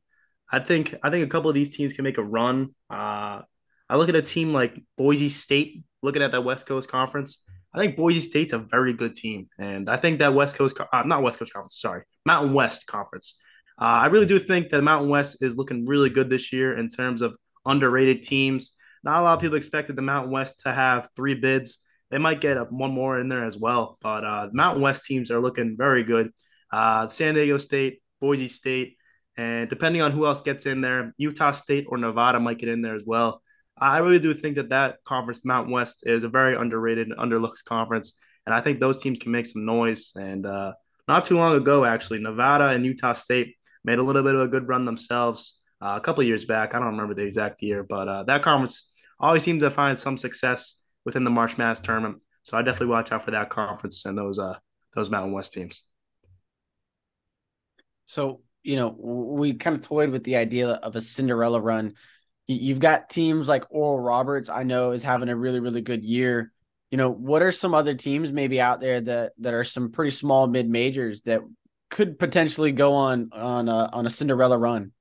I 0.51 0.60
think 0.60 0.95
I 1.01 1.10
think 1.10 1.26
a 1.26 1.30
couple 1.30 1.49
of 1.49 1.56
these 1.56 1.76
teams 1.76 1.93
can 1.93 2.04
make 2.04 2.18
a 2.18 2.24
run. 2.24 2.76
Uh, 2.89 3.41
I 3.89 3.95
look 3.95 4.10
at 4.10 4.16
a 4.16 4.22
team 4.22 4.54
like 4.54 4.80
Boise 4.97 5.30
State, 5.30 5.84
looking 6.01 6.22
at 6.22 6.32
that 6.32 6.43
West 6.43 6.68
Coast 6.68 6.89
Conference. 6.89 7.43
I 7.74 7.80
think 7.80 7.95
Boise 7.95 8.20
State's 8.20 8.54
a 8.54 8.60
very 8.60 8.93
good 8.93 9.16
team, 9.16 9.49
and 9.58 9.89
I 9.89 9.97
think 9.97 10.20
that 10.20 10.36
West 10.36 10.56
Coast, 10.56 10.78
uh, 10.80 11.04
not 11.04 11.24
West 11.24 11.39
Coast 11.39 11.54
Conference, 11.54 11.80
sorry, 11.80 12.04
Mountain 12.26 12.54
West 12.54 12.86
Conference. 12.86 13.39
Uh, 13.82 13.86
I 13.86 14.06
really 14.08 14.28
do 14.28 14.38
think 14.38 14.70
that 14.70 14.84
Mountain 14.84 15.10
West 15.10 15.38
is 15.41 15.58
looking 15.58 15.88
really 15.88 16.12
good 16.12 16.30
this 16.30 16.54
year 16.54 16.78
in 16.78 16.88
terms 16.88 17.24
of 17.24 17.36
underrated 17.66 18.24
teams. 18.24 18.76
Not 19.03 19.22
a 19.22 19.24
lot 19.24 19.34
of 19.36 19.41
people 19.41 19.57
expected 19.57 19.95
the 19.95 20.01
Mountain 20.01 20.32
West 20.32 20.61
to 20.61 20.74
have 20.74 21.09
three 21.16 21.36
bids. 21.36 21.80
They 22.09 22.18
might 22.18 22.41
get 22.41 22.72
one 22.72 22.91
more 22.91 23.20
in 23.20 23.28
there 23.28 23.43
as 23.43 23.57
well, 23.57 23.97
but 24.01 24.24
uh, 24.24 24.49
Mountain 24.53 24.82
West 24.82 25.05
teams 25.05 25.32
are 25.32 25.41
looking 25.41 25.76
very 25.78 26.03
good. 26.03 26.32
Uh, 26.72 27.07
San 27.09 27.34
Diego 27.34 27.57
State, 27.57 28.01
Boise 28.22 28.47
State, 28.47 28.97
and 29.36 29.70
depending 29.70 30.01
on 30.01 30.11
who 30.11 30.26
else 30.26 30.41
gets 30.41 30.66
in 30.66 30.82
there, 30.82 31.14
Utah 31.18 31.51
State 31.51 31.86
or 31.89 31.97
Nevada 31.97 32.39
might 32.39 32.59
get 32.59 32.70
in 32.70 32.82
there 32.82 32.95
as 32.95 33.03
well. 33.05 33.41
I 33.78 33.97
really 33.99 34.20
do 34.20 34.34
think 34.34 34.55
that 34.57 34.70
that 34.70 35.03
conference, 35.03 35.43
Mountain 35.43 35.74
West, 35.74 36.03
is 36.05 36.24
a 36.24 36.30
very 36.30 36.55
underrated 36.55 37.07
and 37.07 37.18
underlooked 37.18 37.64
conference. 37.66 38.20
And 38.45 38.53
I 38.53 38.61
think 38.61 38.80
those 38.80 39.01
teams 39.01 39.20
can 39.20 39.32
make 39.32 39.47
some 39.47 39.66
noise. 39.66 40.14
And 40.16 40.45
uh, 40.45 40.74
not 41.07 41.26
too 41.26 41.38
long 41.38 41.55
ago, 41.55 41.84
actually, 41.84 42.20
Nevada 42.20 42.68
and 42.68 42.86
Utah 42.86 43.14
State 43.14 43.55
made 43.84 43.99
a 43.99 44.03
little 44.03 44.24
bit 44.24 44.36
of 44.36 44.41
a 44.41 44.47
good 44.47 44.68
run 44.68 44.86
themselves 44.86 45.59
uh, 45.84 45.97
a 45.97 46.01
couple 46.01 46.23
years 46.23 46.45
back. 46.45 46.73
I 46.73 46.79
don't 46.79 46.89
remember 46.89 47.13
the 47.13 47.23
exact 47.23 47.61
year, 47.61 47.84
but 47.84 48.07
uh, 48.07 48.23
that 48.23 48.41
conference 48.41 48.89
always 49.19 49.43
seems 49.43 49.61
to 49.63 49.71
find 49.71 49.99
some 49.99 50.17
success 50.17 50.79
within 51.03 51.25
the 51.25 51.29
March 51.29 51.57
Madness 51.57 51.79
tournament. 51.79 52.21
So 52.43 52.57
I 52.57 52.61
definitely 52.61 52.88
watch 52.88 53.11
out 53.11 53.23
for 53.23 53.31
that 53.31 53.49
conference 53.49 54.05
and 54.05 54.17
those 54.17 54.39
uh, 54.39 54.55
those 54.95 55.09
Mountain 55.09 55.34
West 55.34 55.53
teams. 55.53 55.84
So 58.05 58.41
you 58.63 58.77
know, 58.77 58.95
we 58.97 59.53
kind 59.55 59.75
of 59.75 59.81
toyed 59.81 60.09
with 60.09 60.23
the 60.23 60.38
idea 60.38 60.69
of 60.69 60.95
a 60.95 61.01
Cinderella 61.01 61.59
run. 61.59 61.95
You've 62.47 62.79
got 62.79 63.09
teams 63.09 63.47
like 63.49 63.65
Oral 63.69 63.99
Roberts, 63.99 64.49
I 64.49 64.63
know, 64.63 64.91
is 64.91 65.03
having 65.03 65.27
a 65.27 65.36
really, 65.36 65.59
really 65.59 65.81
good 65.81 66.03
year. 66.03 66.53
You 66.91 66.97
know, 66.97 67.09
what 67.09 67.41
are 67.41 67.51
some 67.51 67.73
other 67.73 67.95
teams 67.95 68.31
maybe 68.31 68.61
out 68.61 68.79
there 68.79 69.01
that 69.01 69.34
that 69.39 69.53
are 69.53 69.63
some 69.65 69.91
pretty 69.91 70.11
small 70.11 70.47
mid 70.47 70.69
majors 70.69 71.21
that 71.23 71.41
could 71.89 72.17
potentially 72.17 72.71
go 72.71 72.93
on 72.93 73.29
on 73.34 73.67
a, 73.67 73.89
on 73.91 74.05
a 74.05 74.09
Cinderella 74.09 74.57
run? 74.57 74.93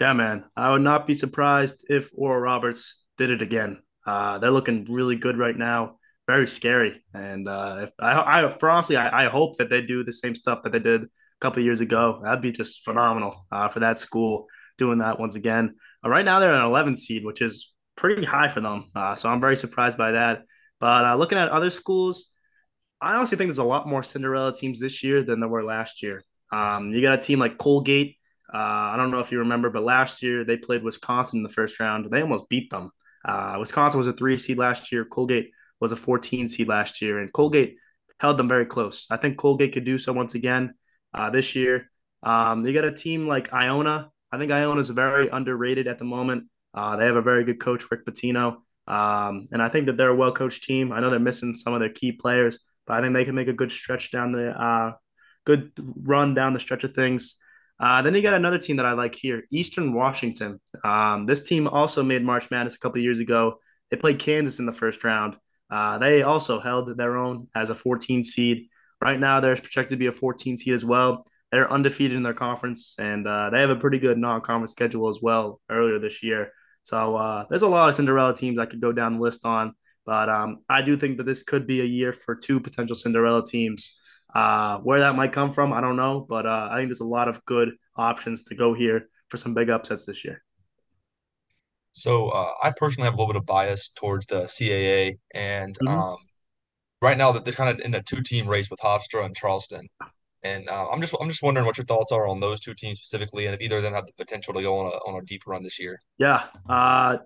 Yeah, 0.00 0.14
man, 0.14 0.44
I 0.56 0.70
would 0.70 0.80
not 0.80 1.06
be 1.06 1.12
surprised 1.12 1.84
if 1.90 2.08
Oral 2.14 2.40
Roberts 2.40 3.04
did 3.18 3.30
it 3.30 3.42
again. 3.42 3.82
Uh, 4.06 4.38
they're 4.38 4.50
looking 4.50 4.86
really 4.88 5.14
good 5.14 5.36
right 5.36 5.56
now, 5.56 5.98
very 6.26 6.48
scary, 6.48 7.04
and 7.12 7.46
uh, 7.46 7.80
if 7.82 7.90
I, 8.00 8.12
I 8.12 8.56
honestly, 8.62 8.96
I, 8.96 9.26
I 9.26 9.28
hope 9.28 9.58
that 9.58 9.68
they 9.68 9.82
do 9.82 10.02
the 10.02 10.12
same 10.12 10.34
stuff 10.34 10.60
that 10.62 10.72
they 10.72 10.78
did 10.78 11.02
a 11.02 11.06
couple 11.40 11.62
years 11.62 11.82
ago. 11.82 12.20
That'd 12.24 12.40
be 12.40 12.50
just 12.50 12.82
phenomenal 12.82 13.46
uh, 13.52 13.68
for 13.68 13.80
that 13.80 13.98
school 13.98 14.46
doing 14.78 14.98
that 14.98 15.20
once 15.20 15.36
again. 15.36 15.74
Uh, 16.02 16.08
right 16.08 16.24
now 16.24 16.40
they're 16.40 16.54
an 16.54 16.64
11 16.64 16.96
seed, 16.96 17.22
which 17.22 17.42
is 17.42 17.70
pretty 17.94 18.24
high 18.24 18.48
for 18.48 18.62
them. 18.62 18.86
Uh, 18.96 19.16
so 19.16 19.28
I'm 19.28 19.40
very 19.40 19.56
surprised 19.56 19.98
by 19.98 20.12
that. 20.12 20.44
But 20.80 21.04
uh, 21.04 21.16
looking 21.16 21.36
at 21.36 21.50
other 21.50 21.68
schools, 21.68 22.30
I 23.02 23.16
honestly 23.16 23.36
think 23.36 23.48
there's 23.48 23.58
a 23.58 23.64
lot 23.64 23.86
more 23.86 24.02
Cinderella 24.02 24.56
teams 24.56 24.80
this 24.80 25.04
year 25.04 25.22
than 25.22 25.40
there 25.40 25.48
were 25.48 25.62
last 25.62 26.02
year. 26.02 26.24
Um, 26.50 26.90
you 26.94 27.02
got 27.02 27.18
a 27.18 27.22
team 27.22 27.38
like 27.38 27.58
Colgate. 27.58 28.16
Uh, 28.52 28.92
I 28.92 28.96
don't 28.96 29.10
know 29.10 29.20
if 29.20 29.30
you 29.30 29.38
remember, 29.38 29.70
but 29.70 29.82
last 29.82 30.22
year 30.22 30.44
they 30.44 30.56
played 30.56 30.82
Wisconsin 30.82 31.38
in 31.38 31.42
the 31.42 31.48
first 31.48 31.78
round. 31.78 32.10
They 32.10 32.22
almost 32.22 32.48
beat 32.48 32.70
them. 32.70 32.90
Uh, 33.24 33.56
Wisconsin 33.60 33.98
was 33.98 34.06
a 34.06 34.12
three 34.12 34.38
seed 34.38 34.58
last 34.58 34.90
year. 34.90 35.04
Colgate 35.04 35.50
was 35.80 35.92
a 35.92 35.96
14 35.96 36.48
seed 36.48 36.68
last 36.68 37.00
year, 37.00 37.18
and 37.18 37.32
Colgate 37.32 37.76
held 38.18 38.38
them 38.38 38.48
very 38.48 38.66
close. 38.66 39.06
I 39.10 39.16
think 39.16 39.38
Colgate 39.38 39.72
could 39.72 39.84
do 39.84 39.98
so 39.98 40.12
once 40.12 40.34
again 40.34 40.74
uh, 41.14 41.30
this 41.30 41.54
year. 41.54 41.90
Um, 42.22 42.66
you 42.66 42.74
got 42.74 42.84
a 42.84 42.92
team 42.92 43.26
like 43.26 43.52
Iona. 43.52 44.10
I 44.32 44.38
think 44.38 44.52
Iona 44.52 44.80
is 44.80 44.90
very 44.90 45.28
underrated 45.28 45.88
at 45.88 45.98
the 45.98 46.04
moment. 46.04 46.44
Uh, 46.74 46.96
they 46.96 47.06
have 47.06 47.16
a 47.16 47.22
very 47.22 47.44
good 47.44 47.60
coach, 47.60 47.84
Rick 47.90 48.04
Pitino. 48.04 48.58
Um, 48.86 49.48
and 49.52 49.62
I 49.62 49.68
think 49.68 49.86
that 49.86 49.96
they're 49.96 50.10
a 50.10 50.14
well 50.14 50.32
coached 50.32 50.64
team. 50.64 50.92
I 50.92 51.00
know 51.00 51.10
they're 51.10 51.18
missing 51.18 51.54
some 51.54 51.72
of 51.72 51.80
their 51.80 51.90
key 51.90 52.12
players, 52.12 52.60
but 52.86 52.94
I 52.96 53.00
think 53.00 53.14
they 53.14 53.24
can 53.24 53.34
make 53.34 53.48
a 53.48 53.52
good 53.52 53.72
stretch 53.72 54.10
down 54.10 54.32
the 54.32 54.50
uh, 54.50 54.92
good 55.44 55.72
run 55.76 56.34
down 56.34 56.52
the 56.52 56.60
stretch 56.60 56.84
of 56.84 56.94
things. 56.94 57.36
Uh, 57.80 58.02
then 58.02 58.14
you 58.14 58.20
got 58.20 58.34
another 58.34 58.58
team 58.58 58.76
that 58.76 58.84
I 58.84 58.92
like 58.92 59.14
here, 59.14 59.44
Eastern 59.50 59.94
Washington. 59.94 60.60
Um, 60.84 61.24
this 61.24 61.48
team 61.48 61.66
also 61.66 62.02
made 62.02 62.22
March 62.22 62.50
Madness 62.50 62.74
a 62.74 62.78
couple 62.78 63.00
years 63.00 63.20
ago. 63.20 63.54
They 63.90 63.96
played 63.96 64.18
Kansas 64.18 64.58
in 64.58 64.66
the 64.66 64.72
first 64.72 65.02
round. 65.02 65.36
Uh, 65.70 65.98
they 65.98 66.22
also 66.22 66.60
held 66.60 66.96
their 66.96 67.16
own 67.16 67.48
as 67.54 67.70
a 67.70 67.74
14 67.74 68.22
seed. 68.22 68.68
Right 69.00 69.18
now, 69.18 69.40
they're 69.40 69.56
projected 69.56 69.90
to 69.90 69.96
be 69.96 70.06
a 70.06 70.12
14 70.12 70.58
seed 70.58 70.74
as 70.74 70.84
well. 70.84 71.26
They're 71.50 71.72
undefeated 71.72 72.16
in 72.16 72.22
their 72.22 72.34
conference, 72.34 72.96
and 72.98 73.26
uh, 73.26 73.50
they 73.50 73.60
have 73.60 73.70
a 73.70 73.76
pretty 73.76 73.98
good 73.98 74.18
non-conference 74.18 74.70
schedule 74.72 75.08
as 75.08 75.20
well 75.22 75.60
earlier 75.70 75.98
this 75.98 76.22
year. 76.22 76.52
So 76.84 77.16
uh, 77.16 77.44
there's 77.48 77.62
a 77.62 77.68
lot 77.68 77.88
of 77.88 77.94
Cinderella 77.94 78.36
teams 78.36 78.58
I 78.58 78.66
could 78.66 78.80
go 78.80 78.92
down 78.92 79.14
the 79.14 79.20
list 79.20 79.44
on, 79.44 79.74
but 80.04 80.28
um, 80.28 80.58
I 80.68 80.82
do 80.82 80.96
think 80.96 81.16
that 81.16 81.24
this 81.24 81.42
could 81.42 81.66
be 81.66 81.80
a 81.80 81.84
year 81.84 82.12
for 82.12 82.34
two 82.34 82.60
potential 82.60 82.94
Cinderella 82.94 83.44
teams. 83.44 83.98
Uh, 84.34 84.78
where 84.78 85.00
that 85.00 85.16
might 85.16 85.32
come 85.32 85.52
from, 85.52 85.72
I 85.72 85.80
don't 85.80 85.96
know, 85.96 86.24
but 86.28 86.46
uh, 86.46 86.68
I 86.70 86.76
think 86.78 86.88
there's 86.88 87.00
a 87.00 87.04
lot 87.04 87.28
of 87.28 87.44
good 87.44 87.70
options 87.96 88.44
to 88.44 88.54
go 88.54 88.74
here 88.74 89.08
for 89.28 89.36
some 89.36 89.54
big 89.54 89.70
upsets 89.70 90.06
this 90.06 90.24
year. 90.24 90.42
So 91.92 92.28
uh, 92.28 92.52
I 92.62 92.70
personally 92.76 93.06
have 93.06 93.14
a 93.14 93.16
little 93.16 93.32
bit 93.32 93.40
of 93.40 93.46
bias 93.46 93.90
towards 93.94 94.26
the 94.26 94.42
CAA, 94.42 95.18
and 95.34 95.76
mm-hmm. 95.78 95.88
um, 95.88 96.16
right 97.02 97.18
now 97.18 97.32
that 97.32 97.44
they're 97.44 97.54
kind 97.54 97.70
of 97.70 97.84
in 97.84 97.94
a 97.94 98.02
two-team 98.02 98.46
race 98.46 98.70
with 98.70 98.80
Hofstra 98.80 99.24
and 99.24 99.34
Charleston. 99.34 99.88
And 100.42 100.68
uh, 100.70 100.88
I'm 100.90 101.00
just 101.00 101.14
I'm 101.20 101.28
just 101.28 101.42
wondering 101.42 101.66
what 101.66 101.76
your 101.76 101.84
thoughts 101.84 102.12
are 102.12 102.26
on 102.26 102.40
those 102.40 102.60
two 102.60 102.72
teams 102.72 102.98
specifically, 102.98 103.46
and 103.46 103.54
if 103.54 103.60
either 103.60 103.78
of 103.78 103.82
them 103.82 103.92
have 103.92 104.06
the 104.06 104.12
potential 104.14 104.54
to 104.54 104.62
go 104.62 104.78
on 104.78 104.86
a 104.86 104.96
on 105.10 105.20
a 105.20 105.24
deep 105.26 105.46
run 105.46 105.62
this 105.62 105.78
year. 105.78 106.00
Yeah, 106.16 106.44
uh, 106.66 107.18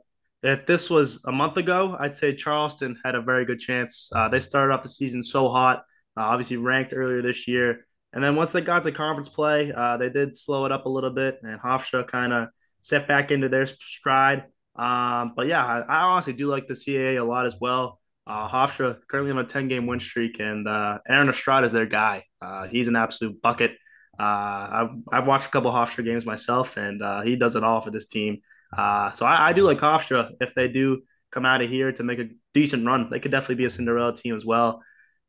if 0.42 0.66
this 0.66 0.90
was 0.90 1.22
a 1.24 1.30
month 1.30 1.57
ago, 1.57 1.96
I'd 1.98 2.16
say 2.16 2.34
Charleston 2.34 2.98
had 3.05 3.14
a 3.14 3.22
very 3.22 3.44
good 3.44 3.61
chance. 3.61 4.11
Uh, 4.12 4.28
they 4.28 4.40
started 4.40 4.74
off 4.74 4.82
the 4.82 4.88
season 4.88 5.22
so 5.22 5.48
hot, 5.48 5.84
uh, 6.17 6.23
obviously 6.23 6.57
ranked 6.57 6.93
earlier 6.95 7.23
this 7.23 7.49
year, 7.49 7.86
and 8.15 8.23
then 8.23 8.36
once 8.36 8.53
they 8.53 8.61
got 8.61 8.85
to 8.85 8.93
conference 8.93 9.28
play, 9.28 9.73
uh, 9.77 9.97
they 9.97 10.09
did 10.09 10.36
slow 10.36 10.66
it 10.66 10.73
up 10.73 10.86
a 10.86 10.89
little 10.89 11.11
bit, 11.11 11.41
and 11.43 11.61
Hofstra 11.61 12.07
kind 12.07 12.32
of 12.32 12.49
set 12.81 13.09
back 13.09 13.32
into 13.32 13.49
their 13.49 13.66
stride. 13.66 14.45
Um, 14.77 15.32
but 15.35 15.49
yeah, 15.49 15.65
I, 15.65 15.81
I 15.81 16.03
honestly 16.03 16.32
do 16.32 16.47
like 16.47 16.69
the 16.69 16.74
CAA 16.74 17.20
a 17.20 17.24
lot 17.24 17.47
as 17.47 17.57
well. 17.61 18.01
Uh, 18.27 18.49
Hofstra 18.49 18.97
currently 19.09 19.32
on 19.32 19.39
a 19.39 19.45
10 19.45 19.66
game 19.69 19.86
win 19.86 19.99
streak, 19.99 20.39
and 20.39 20.69
uh, 20.69 20.99
Aaron 21.09 21.28
Estrada 21.28 21.65
is 21.65 21.73
their 21.73 21.86
guy. 21.86 22.24
Uh, 22.41 22.69
he's 22.69 22.86
an 22.86 22.95
absolute 22.95 23.43
bucket. 23.43 23.73
Uh, 24.19 24.23
I've, 24.23 24.91
I've 25.12 25.27
watched 25.27 25.49
a 25.49 25.51
couple 25.51 25.73
Hofstra 25.73 26.05
games 26.05 26.24
myself, 26.24 26.77
and 26.77 27.03
uh, 27.03 27.23
he 27.23 27.35
does 27.35 27.57
it 27.57 27.65
all 27.65 27.81
for 27.81 27.91
this 27.91 28.07
team. 28.07 28.39
So 28.77 29.27
I, 29.27 29.49
I, 29.49 29.53
do 29.53 29.62
like 29.62 29.78
Hofstra. 29.78 30.31
If 30.41 30.55
they 30.55 30.69
do 30.69 31.03
come 31.32 31.45
out 31.45 31.62
of 31.62 31.69
here 31.69 31.93
to 31.93 32.03
make 32.03 32.19
a 32.20 32.28
decent 32.53 32.86
run, 32.86 33.09
they 33.11 33.19
could 33.19 33.31
definitely 33.32 33.57
be 33.57 33.65
a 33.65 33.70
Cinderella 33.70 34.15
team 34.15 34.36
as 34.36 34.45
well. 34.45 34.82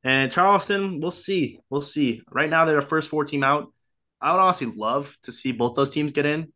And 0.06 0.32
Charleston, 0.32 1.02
we'll 1.02 1.12
see. 1.12 1.60
We'll 1.70 1.82
see. 1.82 2.22
Right 2.32 2.50
now, 2.50 2.64
they're 2.64 2.78
a 2.78 2.82
first 2.82 3.10
four 3.10 3.26
team 3.26 3.44
out. 3.44 3.74
I 4.22 4.32
would 4.32 4.40
honestly 4.40 4.68
love 4.68 5.18
to 5.24 5.32
see 5.32 5.52
both 5.52 5.76
those 5.76 5.94
teams 5.94 6.14
get 6.14 6.26
in. 6.26 6.54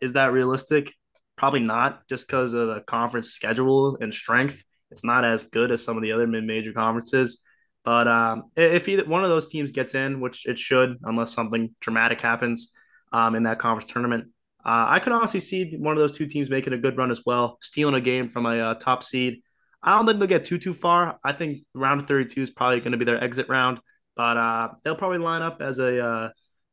is 0.00 0.12
that 0.12 0.32
realistic? 0.32 0.92
Probably 1.36 1.60
not, 1.60 2.06
just 2.06 2.26
because 2.26 2.52
of 2.52 2.68
the 2.68 2.80
conference 2.82 3.30
schedule 3.30 3.96
and 4.00 4.12
strength. 4.12 4.62
It's 4.90 5.02
not 5.02 5.24
as 5.24 5.44
good 5.44 5.72
as 5.72 5.82
some 5.82 5.96
of 5.96 6.02
the 6.02 6.12
other 6.12 6.26
mid-major 6.26 6.74
conferences. 6.74 7.42
But 7.82 8.06
um, 8.06 8.44
if 8.56 8.88
either 8.88 9.04
one 9.06 9.24
of 9.24 9.30
those 9.30 9.50
teams 9.50 9.72
gets 9.72 9.94
in, 9.94 10.20
which 10.20 10.46
it 10.46 10.58
should, 10.58 10.98
unless 11.02 11.32
something 11.32 11.74
dramatic 11.80 12.20
happens 12.20 12.72
um, 13.12 13.34
in 13.34 13.44
that 13.44 13.58
conference 13.58 13.90
tournament, 13.90 14.28
uh, 14.64 14.86
I 14.88 15.00
could 15.00 15.12
honestly 15.12 15.40
see 15.40 15.76
one 15.76 15.94
of 15.94 15.98
those 15.98 16.16
two 16.16 16.26
teams 16.26 16.48
making 16.48 16.74
a 16.74 16.78
good 16.78 16.96
run 16.96 17.10
as 17.10 17.22
well, 17.26 17.58
stealing 17.60 17.94
a 17.94 18.00
game 18.00 18.28
from 18.28 18.46
a 18.46 18.58
uh, 18.58 18.74
top 18.74 19.02
seed. 19.02 19.42
I 19.82 19.96
don't 19.96 20.06
think 20.06 20.18
they'll 20.18 20.28
get 20.28 20.44
too 20.44 20.58
too 20.58 20.74
far. 20.74 21.18
I 21.24 21.32
think 21.32 21.64
round 21.74 22.06
32 22.06 22.40
is 22.40 22.50
probably 22.50 22.80
going 22.80 22.92
to 22.92 22.98
be 22.98 23.04
their 23.04 23.22
exit 23.22 23.48
round, 23.48 23.80
but 24.16 24.36
uh, 24.36 24.68
they'll 24.84 24.96
probably 24.96 25.18
line 25.18 25.42
up 25.42 25.60
as 25.60 25.78
a 25.78 26.04
uh, 26.04 26.28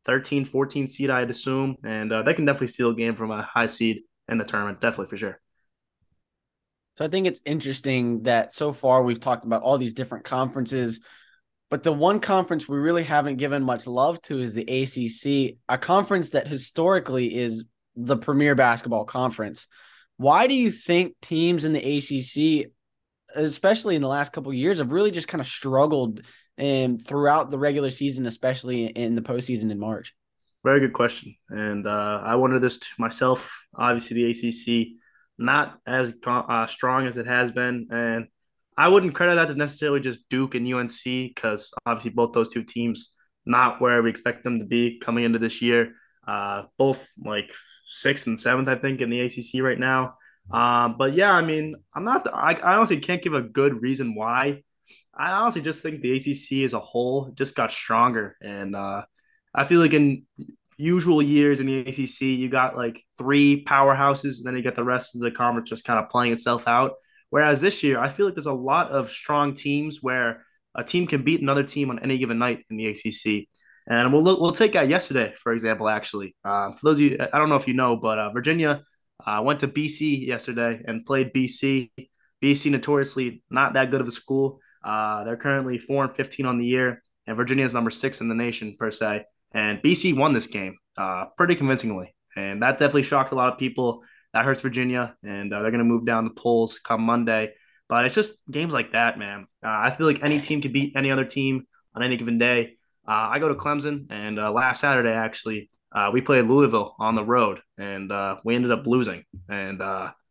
13, 0.06 0.46
14 0.46 0.88
seed, 0.88 1.10
I'd 1.10 1.30
assume, 1.30 1.76
and 1.84 2.12
uh, 2.12 2.22
they 2.24 2.34
can 2.34 2.46
definitely 2.46 2.68
steal 2.68 2.92
a 2.92 2.96
game 2.96 3.16
from 3.16 3.32
a 3.32 3.42
high 3.42 3.68
seed 3.68 4.02
in 4.28 4.38
the 4.38 4.44
tournament, 4.44 4.80
definitely 4.80 5.08
for 5.08 5.18
sure. 5.18 5.40
So 6.98 7.06
I 7.06 7.08
think 7.08 7.28
it's 7.28 7.42
interesting 7.46 8.24
that 8.24 8.54
so 8.54 8.74
far 8.74 9.04
we've 9.04 9.20
talked 9.20 9.46
about 9.46 9.62
all 9.62 9.78
these 9.78 9.94
different 9.94 10.26
conferences, 10.26 11.00
but 11.70 11.84
the 11.84 11.94
one 11.94 12.20
conference 12.20 12.68
we 12.68 12.78
really 12.78 13.04
haven't 13.04 13.38
given 13.38 13.64
much 13.64 13.88
love 13.88 14.22
to 14.24 14.42
is 14.42 14.54
the 14.54 14.64
ACC, 14.64 15.58
a 15.70 15.78
conference 15.78 16.30
that 16.30 16.48
historically 16.48 17.36
is 17.36 17.64
the 17.96 18.18
premier 18.18 18.56
basketball 18.56 19.06
conference. 19.06 19.68
Why 20.18 20.48
do 20.48 20.54
you 20.54 20.72
think 20.72 21.16
teams 21.22 21.64
in 21.64 21.72
the 21.72 21.80
ACC, 21.80 22.72
especially 23.36 23.96
in 23.96 24.02
the 24.02 24.08
last 24.08 24.32
couple 24.32 24.54
years, 24.54 24.80
have 24.80 24.92
really 24.92 25.12
just 25.12 25.28
kind 25.28 25.42
of 25.42 25.48
struggled 25.48 26.22
um, 26.60 26.98
throughout 26.98 27.52
the 27.52 27.60
regular 27.60 27.90
season, 27.90 28.26
especially 28.26 28.86
in 28.86 29.16
the 29.16 29.22
postseason 29.22 29.72
in 29.72 29.80
March? 29.80 30.16
Very 30.64 30.82
good 30.82 30.94
question, 30.94 31.36
and 31.50 31.88
uh, 31.88 32.22
I 32.24 32.36
wonder 32.36 32.60
this 32.60 32.80
to 32.80 32.88
myself. 32.98 33.66
Obviously, 33.76 34.24
the 34.24 34.32
ACC 34.32 34.88
not 35.38 35.80
as 35.88 36.14
uh, 36.28 36.68
strong 36.68 37.08
as 37.08 37.16
it 37.16 37.26
has 37.26 37.52
been, 37.52 37.88
and 37.92 38.28
I 38.78 38.88
wouldn't 38.88 39.16
credit 39.16 39.36
that 39.36 39.48
to 39.48 39.56
necessarily 39.56 40.00
just 40.00 40.28
Duke 40.30 40.56
and 40.56 40.74
UNC 40.74 41.04
because 41.04 41.74
obviously 41.86 42.12
both 42.12 42.34
those 42.34 42.50
two 42.50 42.64
teams 42.64 43.14
not 43.46 43.82
where 43.82 44.02
we 44.02 44.10
expect 44.10 44.44
them 44.44 44.60
to 44.60 44.66
be 44.66 45.00
coming 45.00 45.24
into 45.24 45.40
this 45.40 45.62
year. 45.62 45.96
Uh, 46.28 46.64
both 46.78 47.10
like 47.24 47.52
sixth 47.86 48.28
and 48.28 48.40
seventh, 48.40 48.68
I 48.68 48.76
think, 48.76 49.02
in 49.02 49.10
the 49.10 49.22
ACC 49.22 49.62
right 49.62 49.80
now. 49.80 50.16
Uh, 50.52 50.90
but 50.90 51.14
yeah, 51.14 51.32
I 51.32 51.42
mean, 51.42 51.76
I'm 51.94 52.04
not. 52.04 52.28
I, 52.34 52.54
I 52.54 52.76
honestly 52.76 53.00
can't 53.00 53.22
give 53.22 53.34
a 53.34 53.42
good 53.42 53.82
reason 53.82 54.16
why. 54.16 54.64
I 55.16 55.32
honestly 55.32 55.62
just 55.62 55.84
think 55.84 56.02
the 56.02 56.16
ACC 56.16 56.64
as 56.66 56.74
a 56.74 56.80
whole 56.80 57.32
just 57.34 57.56
got 57.56 57.72
stronger, 57.72 58.36
and 58.42 58.76
uh, 58.76 59.04
I 59.54 59.64
feel 59.66 59.80
like 59.80 59.94
in 59.94 60.24
usual 60.78 61.22
years 61.22 61.60
in 61.60 61.66
the 61.66 61.80
ACC, 61.80 62.22
you 62.22 62.50
got 62.50 62.78
like 62.78 63.04
three 63.18 63.64
powerhouses, 63.66 64.38
and 64.38 64.46
then 64.46 64.56
you 64.56 64.62
get 64.62 64.76
the 64.76 64.84
rest 64.84 65.16
of 65.16 65.22
the 65.22 65.32
conference 65.32 65.70
just 65.70 65.84
kind 65.86 66.00
of 66.00 66.10
playing 66.10 66.32
itself 66.32 66.68
out. 66.68 66.94
Whereas 67.30 67.62
this 67.62 67.84
year, 67.84 68.00
I 68.00 68.10
feel 68.10 68.26
like 68.26 68.36
there's 68.36 68.48
a 68.48 68.54
lot 68.54 68.92
of 68.92 69.12
strong 69.12 69.54
teams 69.54 70.00
where 70.02 70.46
a 70.76 70.84
team 70.84 71.06
can 71.06 71.24
beat 71.24 71.42
another 71.42 71.64
team 71.64 71.90
on 71.90 72.00
any 72.00 72.18
given 72.18 72.40
night 72.40 72.66
in 72.70 72.78
the 72.78 72.88
ACC. 72.88 73.48
And 73.88 74.14
we'll 74.14 74.24
we'll 74.24 74.52
take 74.52 74.76
out 74.76 74.88
yesterday, 74.88 75.34
for 75.38 75.52
example. 75.52 75.90
Actually, 75.90 76.36
uh, 76.46 76.72
for 76.72 76.90
those 76.90 77.00
of 77.00 77.06
you, 77.06 77.18
I 77.34 77.38
don't 77.38 77.50
know 77.50 77.56
if 77.56 77.68
you 77.68 77.74
know, 77.74 77.96
but 77.98 78.20
uh, 78.20 78.32
Virginia 78.32 78.84
uh, 79.26 79.42
went 79.44 79.60
to 79.62 79.68
BC 79.68 80.26
yesterday 80.26 80.82
and 80.86 81.06
played 81.06 81.34
BC. 81.34 81.92
BC 82.44 82.72
notoriously 82.72 83.44
not 83.50 83.74
that 83.74 83.92
good 83.92 84.02
of 84.02 84.08
a 84.08 84.12
school. 84.12 84.60
Uh, 84.84 85.24
they're 85.24 85.38
currently 85.38 85.78
four 85.78 86.06
and 86.06 86.16
fifteen 86.16 86.46
on 86.46 86.58
the 86.58 86.66
year, 86.66 87.04
and 87.28 87.36
Virginia 87.36 87.66
is 87.66 87.74
number 87.74 87.90
six 87.90 88.22
in 88.22 88.30
the 88.30 88.36
nation 88.36 88.76
per 88.80 88.92
se. 88.92 89.26
And 89.54 89.82
BC 89.82 90.16
won 90.16 90.34
this 90.34 90.48
game 90.48 90.78
uh, 90.98 91.26
pretty 91.38 91.56
convincingly, 91.56 92.16
and 92.36 92.62
that 92.62 92.78
definitely 92.78 93.04
shocked 93.04 93.32
a 93.32 93.36
lot 93.36 93.52
of 93.52 93.60
people. 93.60 94.04
That 94.34 94.46
hurts 94.46 94.62
Virginia, 94.62 95.16
and 95.24 95.52
uh, 95.54 95.62
they're 95.62 95.72
going 95.72 95.80
to 95.80 95.86
move 95.86 96.06
down 96.06 96.24
the 96.24 96.30
polls 96.30 96.80
come 96.80 97.02
Monday. 97.02 97.54
But 97.90 98.06
it's 98.06 98.16
just 98.16 98.38
games 98.50 98.74
like 98.74 98.92
that, 98.92 99.18
man. 99.18 99.48
Uh, 99.64 99.70
I 99.70 99.92
feel 99.92 100.06
like 100.06 100.24
any 100.24 100.40
team 100.40 100.62
can 100.62 100.72
beat 100.72 100.94
any 100.96 101.12
other 101.12 101.26
team 101.26 101.66
on 101.96 102.04
any 102.04 102.16
given 102.16 102.38
day. 102.38 102.78
Uh, 103.08 103.28
I 103.32 103.40
go 103.40 103.48
to 103.50 103.56
Clemson, 103.56 104.06
and 104.12 104.38
last 104.38 104.82
Saturday 104.82 105.12
actually, 105.12 105.70
uh, 105.92 106.10
we 106.14 106.22
played 106.22 106.46
Louisville 106.46 106.96
on 107.00 107.16
the 107.16 107.24
road, 107.26 107.60
and 107.78 108.12
we 108.44 108.56
ended 108.56 108.72
up 108.72 108.86
losing. 108.86 109.24
And 109.48 109.82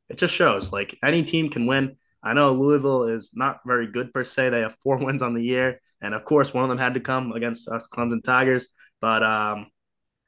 it 0.08 0.16
just 0.18 0.34
shows 0.34 0.72
like 0.72 0.98
any 1.02 1.22
team 1.22 1.50
can 1.50 1.66
win. 1.66 1.96
I 2.22 2.32
know 2.32 2.52
Louisville 2.52 3.04
is 3.04 3.32
not 3.34 3.60
very 3.66 3.86
good 3.86 4.12
per 4.12 4.24
se. 4.24 4.50
They 4.50 4.60
have 4.60 4.76
four 4.82 4.98
wins 5.04 5.22
on 5.22 5.34
the 5.34 5.42
year, 5.42 5.80
and 6.00 6.14
of 6.14 6.24
course, 6.24 6.52
one 6.52 6.64
of 6.64 6.68
them 6.68 6.78
had 6.78 6.94
to 6.94 7.00
come 7.00 7.32
against 7.32 7.68
us 7.68 7.88
Clemson 7.88 8.22
Tigers. 8.22 8.68
But 9.00 9.22
um, 9.22 9.66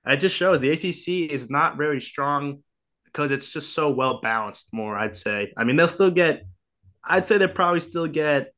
it 0.06 0.18
just 0.18 0.36
shows 0.36 0.60
the 0.60 0.70
ACC 0.70 1.32
is 1.32 1.50
not 1.50 1.76
very 1.76 2.00
strong 2.00 2.62
because 3.04 3.32
it's 3.32 3.48
just 3.48 3.74
so 3.74 3.90
well 3.90 4.20
balanced. 4.20 4.72
More, 4.72 4.96
I'd 4.96 5.16
say. 5.16 5.52
I 5.56 5.64
mean, 5.64 5.76
they'll 5.76 5.88
still 5.88 6.10
get. 6.10 6.44
I'd 7.02 7.26
say 7.26 7.38
they 7.38 7.48
probably 7.48 7.80
still 7.80 8.06
get 8.06 8.52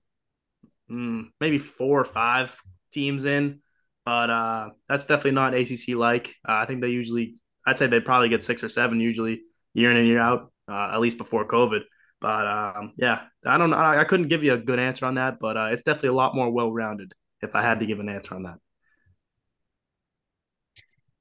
mm, 0.90 1.28
maybe 1.40 1.58
four 1.58 2.00
or 2.00 2.04
five 2.04 2.60
teams 2.92 3.24
in, 3.24 3.60
but 4.04 4.30
uh, 4.30 4.70
that's 4.88 5.06
definitely 5.06 5.32
not 5.32 5.54
ACC 5.54 5.96
like. 5.96 6.34
Uh, 6.46 6.54
I 6.54 6.66
think 6.66 6.80
they 6.80 6.88
usually. 6.88 7.36
I'd 7.66 7.78
say 7.78 7.86
they 7.86 8.00
probably 8.00 8.28
get 8.28 8.42
six 8.42 8.64
or 8.64 8.68
seven 8.68 8.98
usually 8.98 9.42
year 9.72 9.90
in 9.90 9.96
and 9.96 10.06
year 10.06 10.20
out, 10.20 10.52
uh, 10.68 10.90
at 10.92 11.00
least 11.00 11.18
before 11.18 11.46
COVID. 11.46 11.80
But 12.20 12.46
um, 12.46 12.92
yeah, 12.96 13.22
I 13.46 13.58
don't 13.58 13.70
know. 13.70 13.76
I, 13.76 14.00
I, 14.00 14.04
couldn't 14.04 14.28
give 14.28 14.44
you 14.44 14.52
a 14.54 14.58
good 14.58 14.78
answer 14.78 15.06
on 15.06 15.14
that, 15.16 15.38
but 15.40 15.56
uh, 15.56 15.68
it's 15.72 15.82
definitely 15.82 16.10
a 16.10 16.14
lot 16.14 16.34
more 16.34 16.50
well 16.50 16.72
rounded 16.72 17.12
if 17.40 17.54
I 17.54 17.62
had 17.62 17.80
to 17.80 17.86
give 17.86 18.00
an 18.00 18.08
answer 18.08 18.34
on 18.34 18.44
that. 18.44 18.58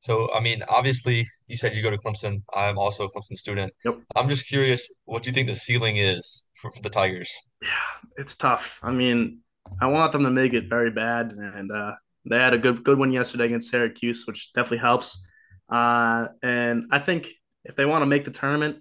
So, 0.01 0.33
I 0.33 0.39
mean, 0.39 0.61
obviously, 0.67 1.27
you 1.45 1.57
said 1.57 1.75
you 1.75 1.83
go 1.83 1.91
to 1.91 1.97
Clemson. 1.97 2.39
I'm 2.55 2.79
also 2.79 3.05
a 3.05 3.11
Clemson 3.11 3.35
student. 3.35 3.71
Yep. 3.85 3.99
I'm 4.15 4.29
just 4.29 4.47
curious, 4.47 4.91
what 5.05 5.21
do 5.21 5.29
you 5.29 5.33
think 5.33 5.47
the 5.47 5.55
ceiling 5.55 5.97
is 5.97 6.47
for, 6.55 6.71
for 6.71 6.81
the 6.81 6.89
Tigers? 6.89 7.31
Yeah, 7.61 7.69
it's 8.17 8.35
tough. 8.35 8.79
I 8.81 8.91
mean, 8.91 9.41
I 9.79 9.87
want 9.87 10.11
them 10.11 10.23
to 10.23 10.31
make 10.31 10.53
it 10.53 10.69
very 10.69 10.89
bad, 10.89 11.33
and 11.33 11.71
uh, 11.71 11.93
they 12.25 12.37
had 12.37 12.53
a 12.53 12.57
good 12.57 12.83
good 12.83 12.99
one 12.99 13.11
yesterday 13.11 13.45
against 13.45 13.71
Syracuse, 13.71 14.25
which 14.25 14.53
definitely 14.53 14.79
helps. 14.79 15.25
Uh, 15.69 16.27
and 16.43 16.85
I 16.91 16.99
think 16.99 17.29
if 17.63 17.75
they 17.75 17.85
want 17.85 18.01
to 18.01 18.05
make 18.05 18.25
the 18.25 18.31
tournament, 18.31 18.77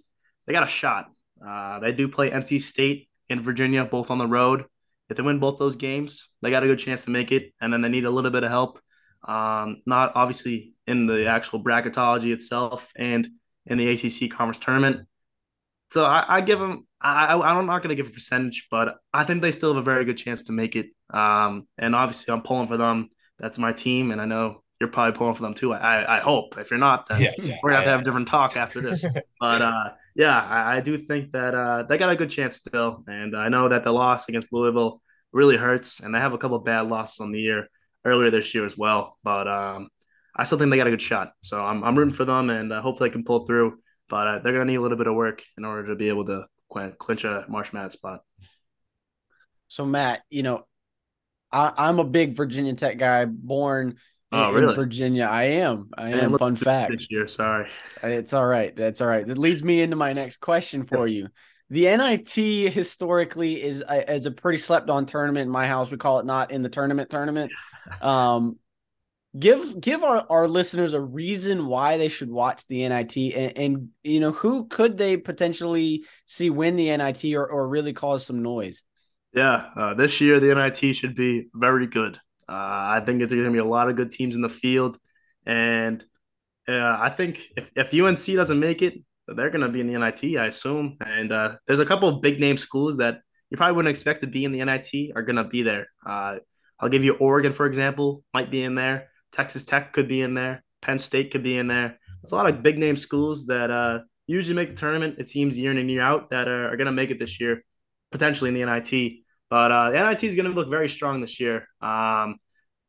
they 0.47 0.53
got 0.53 0.65
a 0.65 0.69
shot. 0.69 1.07
Uh, 1.47 1.79
they 1.79 1.93
do 1.93 2.09
play 2.09 2.31
NC 2.31 2.61
State 2.61 3.09
in 3.29 3.43
Virginia, 3.43 3.85
both 3.85 4.11
on 4.11 4.19
the 4.19 4.27
road. 4.27 4.65
If 5.09 5.17
they 5.17 5.23
win 5.23 5.39
both 5.39 5.59
those 5.59 5.77
games, 5.77 6.29
they 6.43 6.51
got 6.51 6.63
a 6.63 6.67
good 6.67 6.79
chance 6.79 7.05
to 7.05 7.11
make 7.11 7.33
it. 7.33 7.53
And 7.61 7.73
then 7.73 7.81
they 7.83 7.89
need 7.89 8.05
a 8.05 8.11
little 8.11 8.31
bit 8.31 8.45
of 8.45 8.51
help 8.51 8.81
um, 9.25 9.83
not 9.87 10.13
obviously 10.15 10.73
in 10.87 11.07
the 11.07 11.27
actual 11.27 11.63
bracketology 11.63 12.33
itself 12.33 12.91
and 12.97 13.29
in 13.67 13.79
the 13.79 13.91
ACC 13.91 14.31
conference 14.31 14.59
tournament. 14.59 15.07
So 15.93 16.05
I, 16.05 16.25
I 16.37 16.41
give 16.41 16.59
them. 16.59 16.87
I, 17.03 17.35
I'm 17.35 17.67
not 17.67 17.83
going 17.83 17.97
to 17.97 18.01
give 18.01 18.09
a 18.09 18.15
percentage, 18.15 18.69
but 18.71 18.97
I 19.13 19.25
think 19.25 19.41
they 19.41 19.51
still 19.53 19.75
have 19.75 19.81
a 19.81 19.85
very 19.85 20.05
good 20.05 20.19
chance 20.19 20.45
to 20.45 20.53
make 20.53 20.77
it. 20.77 20.91
Um, 21.09 21.67
and 21.79 21.95
obviously, 21.95 22.33
I'm 22.33 22.43
pulling 22.43 22.69
for 22.69 22.77
them. 22.77 23.09
That's 23.41 23.59
my 23.59 23.73
team, 23.73 24.11
and 24.11 24.21
I 24.21 24.27
know 24.27 24.63
you're 24.81 24.91
probably 24.91 25.17
pulling 25.17 25.35
for 25.35 25.43
them 25.43 25.55
too. 25.55 25.73
I, 25.73 26.19
I 26.19 26.21
hope. 26.21 26.57
If 26.59 26.71
you're 26.71 26.79
not, 26.79 27.09
then 27.09 27.21
yeah, 27.21 27.33
yeah, 27.39 27.57
we're 27.63 27.71
gonna 27.71 27.77
have 27.77 27.85
to 27.85 27.91
have 27.91 28.01
a 28.01 28.05
different 28.05 28.29
talk 28.29 28.57
after 28.57 28.81
this. 28.81 29.05
but 29.41 29.63
uh, 29.63 29.91
yeah, 30.15 30.41
I, 30.41 30.77
I, 30.77 30.81
do 30.81 30.97
think 30.97 31.33
that 31.33 31.55
uh, 31.55 31.83
they 31.85 31.99
got 31.99 32.11
a 32.11 32.17
good 32.17 32.31
chance 32.31 32.57
still, 32.57 33.05
and 33.07 33.37
I 33.37 33.49
know 33.49 33.69
that 33.69 33.85
the 33.85 33.93
loss 33.93 34.29
against 34.29 34.53
Louisville 34.53 35.03
really 35.33 35.57
hurts, 35.57 36.01
and 36.01 36.15
they 36.15 36.19
have 36.19 36.33
a 36.33 36.39
couple 36.39 36.59
bad 36.61 36.89
losses 36.89 37.21
on 37.21 37.33
the 37.33 37.41
year 37.41 37.69
earlier 38.05 38.31
this 38.31 38.55
year 38.55 38.65
as 38.65 38.77
well. 38.77 39.19
But 39.23 39.49
um, 39.49 39.89
I 40.37 40.45
still 40.45 40.59
think 40.59 40.71
they 40.71 40.77
got 40.77 40.87
a 40.87 40.91
good 40.91 41.03
shot. 41.03 41.33
So 41.43 41.61
I'm, 41.61 41.83
I'm 41.85 41.97
rooting 41.97 42.15
for 42.15 42.25
them 42.25 42.51
and 42.51 42.73
uh, 42.73 42.81
hopefully 42.81 43.09
they 43.09 43.13
can 43.13 43.25
pull 43.25 43.47
through. 43.47 43.79
But 44.09 44.27
uh, 44.27 44.39
they're 44.41 44.53
going 44.53 44.67
to 44.67 44.73
need 44.73 44.79
a 44.79 44.81
little 44.81 44.99
bit 44.99 45.07
of 45.07 45.15
work 45.15 45.43
in 45.57 45.65
order 45.65 45.89
to 45.89 45.97
be 45.97 46.09
able 46.09 46.27
to 46.27 46.47
clinch 46.69 47.25
a 47.25 47.45
March 47.49 47.73
Madness 47.73 47.95
spot. 47.95 48.21
So, 49.69 49.87
Matt, 49.87 50.23
you 50.31 50.43
know, 50.43 50.65
I, 51.53 51.89
am 51.89 51.99
a 51.99 52.05
big 52.05 52.37
Virginia 52.37 52.75
Tech 52.75 52.99
guy, 52.99 53.25
born 53.25 53.97
oh, 54.33 54.57
in 54.57 54.75
Virginia. 54.75 55.25
I 55.25 55.45
am. 55.45 55.91
I 55.97 56.11
am. 56.11 56.39
Fun 56.39 56.57
fact. 56.57 56.93
This 56.93 57.11
year, 57.11 57.27
sorry. 57.27 57.69
It's 58.03 58.33
all 58.33 58.47
right. 58.47 58.75
That's 58.75 59.01
all 59.01 59.09
right. 59.09 59.27
That 59.27 59.39
leads 59.39 59.63
me 59.63 59.81
into 59.81 59.97
my 59.97 60.13
next 60.13 60.39
question 60.39 60.85
for 60.85 61.07
you. 61.07 61.29
The 61.71 61.85
NIT 61.97 62.73
historically 62.73 63.63
is 63.63 63.83
a, 63.89 64.13
is 64.13 64.27
a 64.27 64.31
pretty 64.33 64.59
slept 64.59 64.91
on 64.91 65.07
tournament 65.07 65.47
in 65.47 65.53
my 65.53 65.67
house. 65.67 65.91
We 65.91 65.97
call 65.97 66.19
it 66.19 66.27
not 66.27 66.51
in 66.51 66.63
the 66.63 66.69
tournament 66.69 67.11
tournament. 67.11 67.53
Um, 68.03 68.59
give 69.37 69.81
give 69.81 70.03
our, 70.03 70.25
our 70.29 70.49
listeners 70.49 70.93
a 70.93 71.01
reason 71.01 71.67
why 71.67 71.97
they 71.97 72.09
should 72.09 72.31
watch 72.31 72.67
the 72.67 72.87
NIT 72.89 73.17
and, 73.17 73.57
and 73.57 73.89
you 74.03 74.21
know 74.21 74.33
who 74.33 74.67
could 74.67 74.99
they 74.99 75.17
potentially 75.17 76.05
see 76.27 76.51
win 76.51 76.77
the 76.77 76.97
NIT 76.97 77.25
or, 77.35 77.47
or 77.47 77.67
really 77.67 77.93
cause 77.93 78.25
some 78.27 78.43
noise. 78.43 78.83
Yeah, 79.33 79.71
uh, 79.77 79.95
this 79.95 80.21
year 80.21 80.41
the 80.41 80.55
NIT 80.55 80.97
should 80.97 81.15
be 81.15 81.49
very 81.55 81.87
good. 81.87 82.17
Uh, 82.49 82.99
I 82.99 83.03
think 83.05 83.23
it's 83.23 83.33
going 83.33 83.45
to 83.45 83.53
be 83.53 83.59
a 83.59 83.65
lot 83.65 83.89
of 83.89 83.97
good 83.97 84.11
teams 84.11 84.35
in 84.35 84.43
the 84.43 84.49
field, 84.49 84.99
and 85.47 86.05
uh, 86.69 86.97
I 87.01 87.11
think 87.11 87.41
if, 87.57 87.71
if 87.77 87.95
UNC 87.95 88.37
doesn't 88.37 88.59
make 88.59 88.83
it, 88.83 88.95
they're 89.27 89.51
going 89.51 89.63
to 89.63 89.69
be 89.69 89.81
in 89.81 89.87
the 89.87 89.99
NIT, 89.99 90.39
I 90.39 90.47
assume. 90.47 90.97
And 91.05 91.33
uh, 91.33 91.57
there's 91.67 91.81
a 91.81 91.87
couple 91.87 92.09
of 92.09 92.23
big 92.23 92.41
name 92.41 92.57
schools 92.57 92.99
that 92.99 93.21
you 93.51 93.57
probably 93.57 93.77
wouldn't 93.77 93.91
expect 93.91 94.21
to 94.21 94.27
be 94.27 94.45
in 94.45 94.53
the 94.53 94.65
NIT 94.65 95.13
are 95.17 95.23
going 95.23 95.37
to 95.37 95.45
be 95.45 95.63
there. 95.63 95.89
Uh, 96.07 96.37
I'll 96.79 96.89
give 96.89 97.05
you 97.05 97.15
Oregon, 97.15 97.53
for 97.53 97.67
example, 97.67 98.25
might 98.33 98.51
be 98.51 98.63
in 98.63 98.75
there. 98.75 99.09
Texas 99.33 99.65
Tech 99.65 99.93
could 99.93 100.09
be 100.09 100.23
in 100.23 100.35
there. 100.35 100.65
Penn 100.83 100.99
State 100.99 101.31
could 101.31 101.43
be 101.43 101.57
in 101.57 101.69
there. 101.69 101.99
There's 102.23 102.33
a 102.33 102.37
lot 102.37 102.49
of 102.49 102.63
big 102.63 102.79
name 102.79 102.97
schools 102.97 103.47
that 103.47 103.71
uh, 103.71 104.01
usually 104.27 104.57
make 104.57 104.71
the 104.71 104.77
tournament. 104.77 105.17
It 105.19 105.29
seems 105.29 105.59
year 105.59 105.71
in 105.71 105.79
and 105.79 105.91
year 105.91 106.03
out 106.03 106.31
that 106.31 106.49
are, 106.49 106.73
are 106.73 106.77
going 106.77 106.87
to 106.87 106.93
make 106.93 107.11
it 107.11 107.19
this 107.19 107.41
year, 107.41 107.65
potentially 108.11 108.49
in 108.49 108.55
the 108.55 108.65
NIT. 108.65 109.21
But 109.49 109.73
uh, 109.73 109.91
the 109.91 109.99
NIT 109.99 110.25
is 110.25 110.37
going 110.37 110.47
to 110.47 110.53
look 110.53 110.71
very 110.71 110.89
strong 110.89 111.21
this 111.21 111.41
year. 111.41 111.67
Um, 111.81 112.37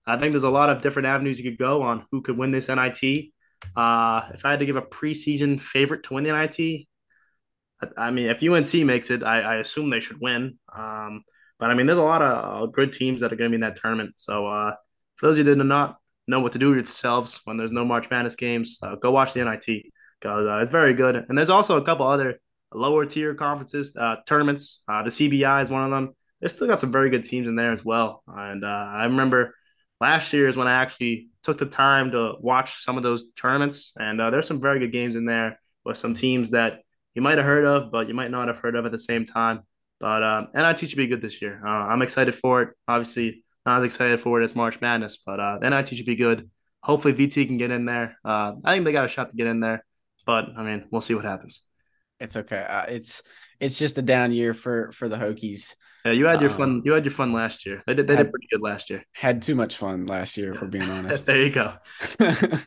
I 0.06 0.18
think 0.18 0.34
there's 0.34 0.44
a 0.44 0.50
lot 0.50 0.70
of 0.70 0.82
different 0.82 1.08
avenues 1.08 1.40
you 1.40 1.50
could 1.50 1.60
go 1.60 1.82
on 1.82 2.06
who 2.12 2.22
could 2.22 2.38
win 2.38 2.52
this 2.52 2.68
NIT. 2.68 3.32
Uh, 3.76 4.22
if 4.34 4.46
I 4.46 4.52
had 4.52 4.60
to 4.60 4.66
give 4.66 4.76
a 4.76 4.82
preseason 4.82 5.60
favorite 5.60 6.04
to 6.04 6.16
win 6.16 6.24
the 6.24 6.34
NIT, 6.34 6.88
I, 7.82 8.08
I 8.08 8.12
mean, 8.12 8.30
if 8.30 8.44
UNC 8.44 8.86
makes 8.86 9.10
it, 9.10 9.24
I, 9.24 9.42
I 9.42 9.56
assume 9.58 9.90
they 9.90 10.00
should 10.00 10.20
win. 10.20 10.58
Um, 10.76 11.24
but 11.60 11.70
I 11.70 11.76
mean, 11.76 11.86
there's 11.86 12.00
a 12.00 12.04
lot 12.04 12.22
of 12.22 12.64
uh, 12.64 12.66
good 12.68 12.94
teams 12.94 13.22
that 13.22 13.32
are 13.32 13.36
going 13.36 13.50
to 13.50 13.52
be 13.52 13.56
in 13.56 13.62
that 13.62 13.76
tournament. 13.76 14.14
So 14.18 14.48
uh, 14.48 14.74
for 15.16 15.28
those 15.28 15.38
of 15.38 15.46
you 15.46 15.54
that 15.56 15.62
do 15.62 15.64
not 15.64 15.98
know 16.28 16.40
what 16.40 16.54
to 16.54 16.60
do 16.60 16.74
yourselves 16.74 17.40
when 17.46 17.58
there's 17.58 17.72
no 17.72 17.86
March 17.86 18.10
Madness 18.10 18.36
games, 18.36 18.80
uh, 18.82 18.96
go 18.96 19.12
watch 19.12 19.34
the 19.34 19.46
NIT 19.46 19.66
because 20.20 20.48
uh, 20.48 20.60
it's 20.62 20.72
very 20.72 20.94
good. 20.94 21.16
And 21.16 21.38
there's 21.38 21.50
also 21.50 21.78
a 21.78 21.86
couple 21.86 22.08
other 22.08 22.40
lower 22.74 23.06
tier 23.06 23.36
conferences, 23.36 23.96
uh, 23.96 24.18
tournaments. 24.28 24.84
Uh, 24.88 25.04
the 25.04 25.10
CBI 25.10 25.64
is 25.64 25.70
one 25.70 25.84
of 25.84 25.92
them. 25.92 26.16
They 26.42 26.48
still 26.48 26.68
got 26.68 26.80
some 26.80 26.92
very 26.92 27.10
good 27.10 27.24
teams 27.24 27.48
in 27.48 27.56
there 27.56 27.72
as 27.72 27.86
well. 27.86 28.24
And 28.28 28.66
I 28.66 29.04
remember 29.04 29.56
last 30.00 30.34
year 30.34 30.48
is 30.48 30.58
when 30.58 30.68
I 30.68 30.82
actually 30.82 31.30
took 31.44 31.60
the 31.60 31.68
time 31.68 32.12
to 32.12 32.34
watch 32.40 32.84
some 32.84 32.98
of 32.98 33.04
those 33.04 33.26
tournaments, 33.36 33.94
and 33.98 34.20
there's 34.20 34.48
some 34.48 34.60
very 34.60 34.80
good 34.80 34.92
games 34.92 35.16
in 35.16 35.26
there 35.26 35.60
with 35.86 35.98
some 35.98 36.14
teams 36.14 36.52
that 36.52 36.82
you 37.14 37.22
might 37.22 37.38
have 37.38 37.46
heard 37.46 37.66
of, 37.66 37.92
but 37.92 38.08
you 38.08 38.14
might 38.14 38.32
not 38.32 38.48
have 38.48 38.60
heard 38.60 38.76
of 38.76 38.86
at 38.86 38.92
the 38.92 39.00
same 39.00 39.26
time. 39.26 39.62
But 40.00 40.24
um, 40.24 40.48
NIT 40.56 40.80
should 40.80 40.98
be 40.98 41.08
good 41.08 41.22
this 41.22 41.42
year. 41.42 41.62
Uh, 41.64 41.70
I'm 41.70 42.02
excited 42.02 42.34
for 42.34 42.64
it. 42.64 42.70
Obviously, 42.88 43.44
not 43.66 43.80
as 43.80 43.86
excited 43.86 44.20
for 44.20 44.42
it 44.42 44.44
as 44.44 44.56
March 44.56 44.82
Madness, 44.82 45.20
but 45.24 45.40
uh, 45.40 45.60
NIT 45.60 45.90
should 45.90 46.06
be 46.06 46.16
good. 46.16 46.50
Hopefully, 46.82 47.14
VT 47.14 47.46
can 47.46 47.58
get 47.58 47.70
in 47.70 47.86
there. 47.86 48.18
Uh, 48.26 48.54
I 48.64 48.74
think 48.74 48.86
they 48.86 48.92
got 48.92 49.06
a 49.06 49.10
shot 49.10 49.30
to 49.30 49.38
get 49.38 49.46
in 49.46 49.60
there, 49.60 49.86
but 50.26 50.46
I 50.58 50.64
mean, 50.64 50.86
we'll 50.90 51.02
see 51.02 51.14
what 51.14 51.26
happens. 51.26 51.62
It's 52.22 52.36
okay. 52.36 52.64
Uh, 52.68 52.84
it's 52.84 53.24
it's 53.60 53.78
just 53.78 53.98
a 53.98 54.02
down 54.02 54.32
year 54.32 54.54
for 54.54 54.92
for 54.92 55.10
the 55.10 55.18
Hokies. 55.18 55.76
Yeah, 56.06 56.14
you 56.14 56.26
had 56.26 56.40
your 56.42 56.52
um, 56.52 56.58
fun. 56.58 56.82
You 56.86 56.94
had 56.94 57.04
your 57.04 57.12
fun 57.12 57.34
last 57.34 57.66
year. 57.66 57.84
They 57.86 57.94
did. 57.96 58.08
They 58.08 58.16
had, 58.16 58.28
did 58.28 58.32
pretty 58.32 58.48
good 58.52 58.62
last 58.62 58.90
year. 58.90 59.04
Had 59.12 59.42
too 59.42 59.56
much 59.56 59.76
fun 59.76 60.06
last 60.06 60.38
year, 60.38 60.54
for 60.54 60.68
being 60.68 60.84
honest. 60.90 61.26
there 61.26 61.42
you 61.42 61.50
go. 61.50 61.74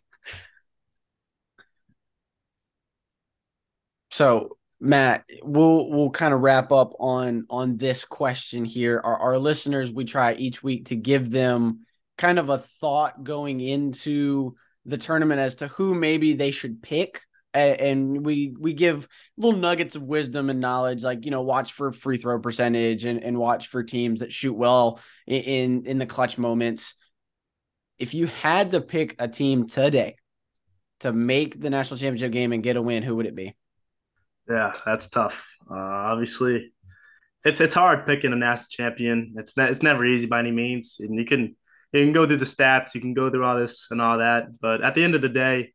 so 4.11 4.57
Matt, 4.81 5.25
we'll 5.43 5.89
we'll 5.91 6.11
kind 6.11 6.35
of 6.35 6.41
wrap 6.41 6.73
up 6.73 6.95
on 6.99 7.47
on 7.49 7.77
this 7.77 8.05
question 8.05 8.65
here. 8.65 9.01
Our, 9.03 9.17
our 9.17 9.39
listeners, 9.39 9.91
we 9.91 10.05
try 10.05 10.35
each 10.35 10.63
week 10.63 10.87
to 10.87 10.97
give 10.97 11.31
them 11.31 11.87
kind 12.19 12.39
of 12.39 12.49
a 12.49 12.59
thought 12.59 13.25
going 13.25 13.61
into 13.61 14.57
the 14.85 14.99
tournament 14.99 15.41
as 15.41 15.57
to 15.57 15.69
who 15.69 15.95
maybe 15.95 16.35
they 16.35 16.51
should 16.51 16.83
pick 16.83 17.23
and 17.55 18.25
we 18.25 18.55
we 18.59 18.73
give 18.73 19.09
little 19.37 19.59
nuggets 19.59 19.97
of 19.97 20.07
wisdom 20.07 20.51
and 20.51 20.61
knowledge 20.61 21.03
like 21.03 21.25
you 21.25 21.31
know 21.31 21.43
watch 21.43 21.73
for 21.73 21.93
free 21.93 22.17
throw 22.17 22.39
percentage 22.41 23.05
and, 23.05 23.23
and 23.23 23.39
watch 23.39 23.69
for 23.69 23.83
teams 23.83 24.21
that 24.21 24.33
shoot 24.33 24.55
well 24.55 25.01
in, 25.27 25.87
in 25.87 25.99
the 25.99 26.07
clutch 26.07 26.37
moments 26.37 26.95
if 27.99 28.13
you 28.13 28.27
had 28.27 28.73
to 28.73 28.81
pick 28.81 29.15
a 29.19 29.29
team 29.29 29.67
today 29.67 30.17
to 31.01 31.13
make 31.13 31.61
the 31.61 31.71
national 31.71 31.99
championship 31.99 32.33
game 32.33 32.53
and 32.53 32.63
get 32.63 32.77
a 32.77 32.83
win 32.83 33.03
who 33.03 33.17
would 33.17 33.27
it 33.27 33.35
be 33.35 33.55
yeah, 34.49 34.75
that's 34.85 35.09
tough. 35.09 35.57
Uh, 35.71 35.75
obviously, 35.75 36.73
it's 37.45 37.61
it's 37.61 37.75
hard 37.75 38.07
picking 38.07 38.33
a 38.33 38.37
national 38.37 38.69
champion. 38.71 39.35
It's 39.37 39.57
it's 39.57 39.83
never 39.83 40.05
easy 40.05 40.27
by 40.27 40.41
any 40.41 40.51
means, 40.51 40.99
and 41.01 41.19
you 41.19 41.25
can 41.25 41.57
you 41.93 42.05
can 42.05 42.13
go 42.13 42.27
through 42.27 42.39
the 42.39 42.45
stats, 42.45 42.95
you 42.95 43.01
can 43.01 43.15
go 43.15 43.31
through 43.31 43.45
all 43.45 43.57
this 43.57 43.89
and 43.91 44.03
all 44.03 44.19
that, 44.19 44.59
but 44.61 44.83
at 44.83 44.95
the 44.95 45.05
end 45.05 45.15
of 45.15 45.23
the 45.23 45.29
day, 45.29 45.73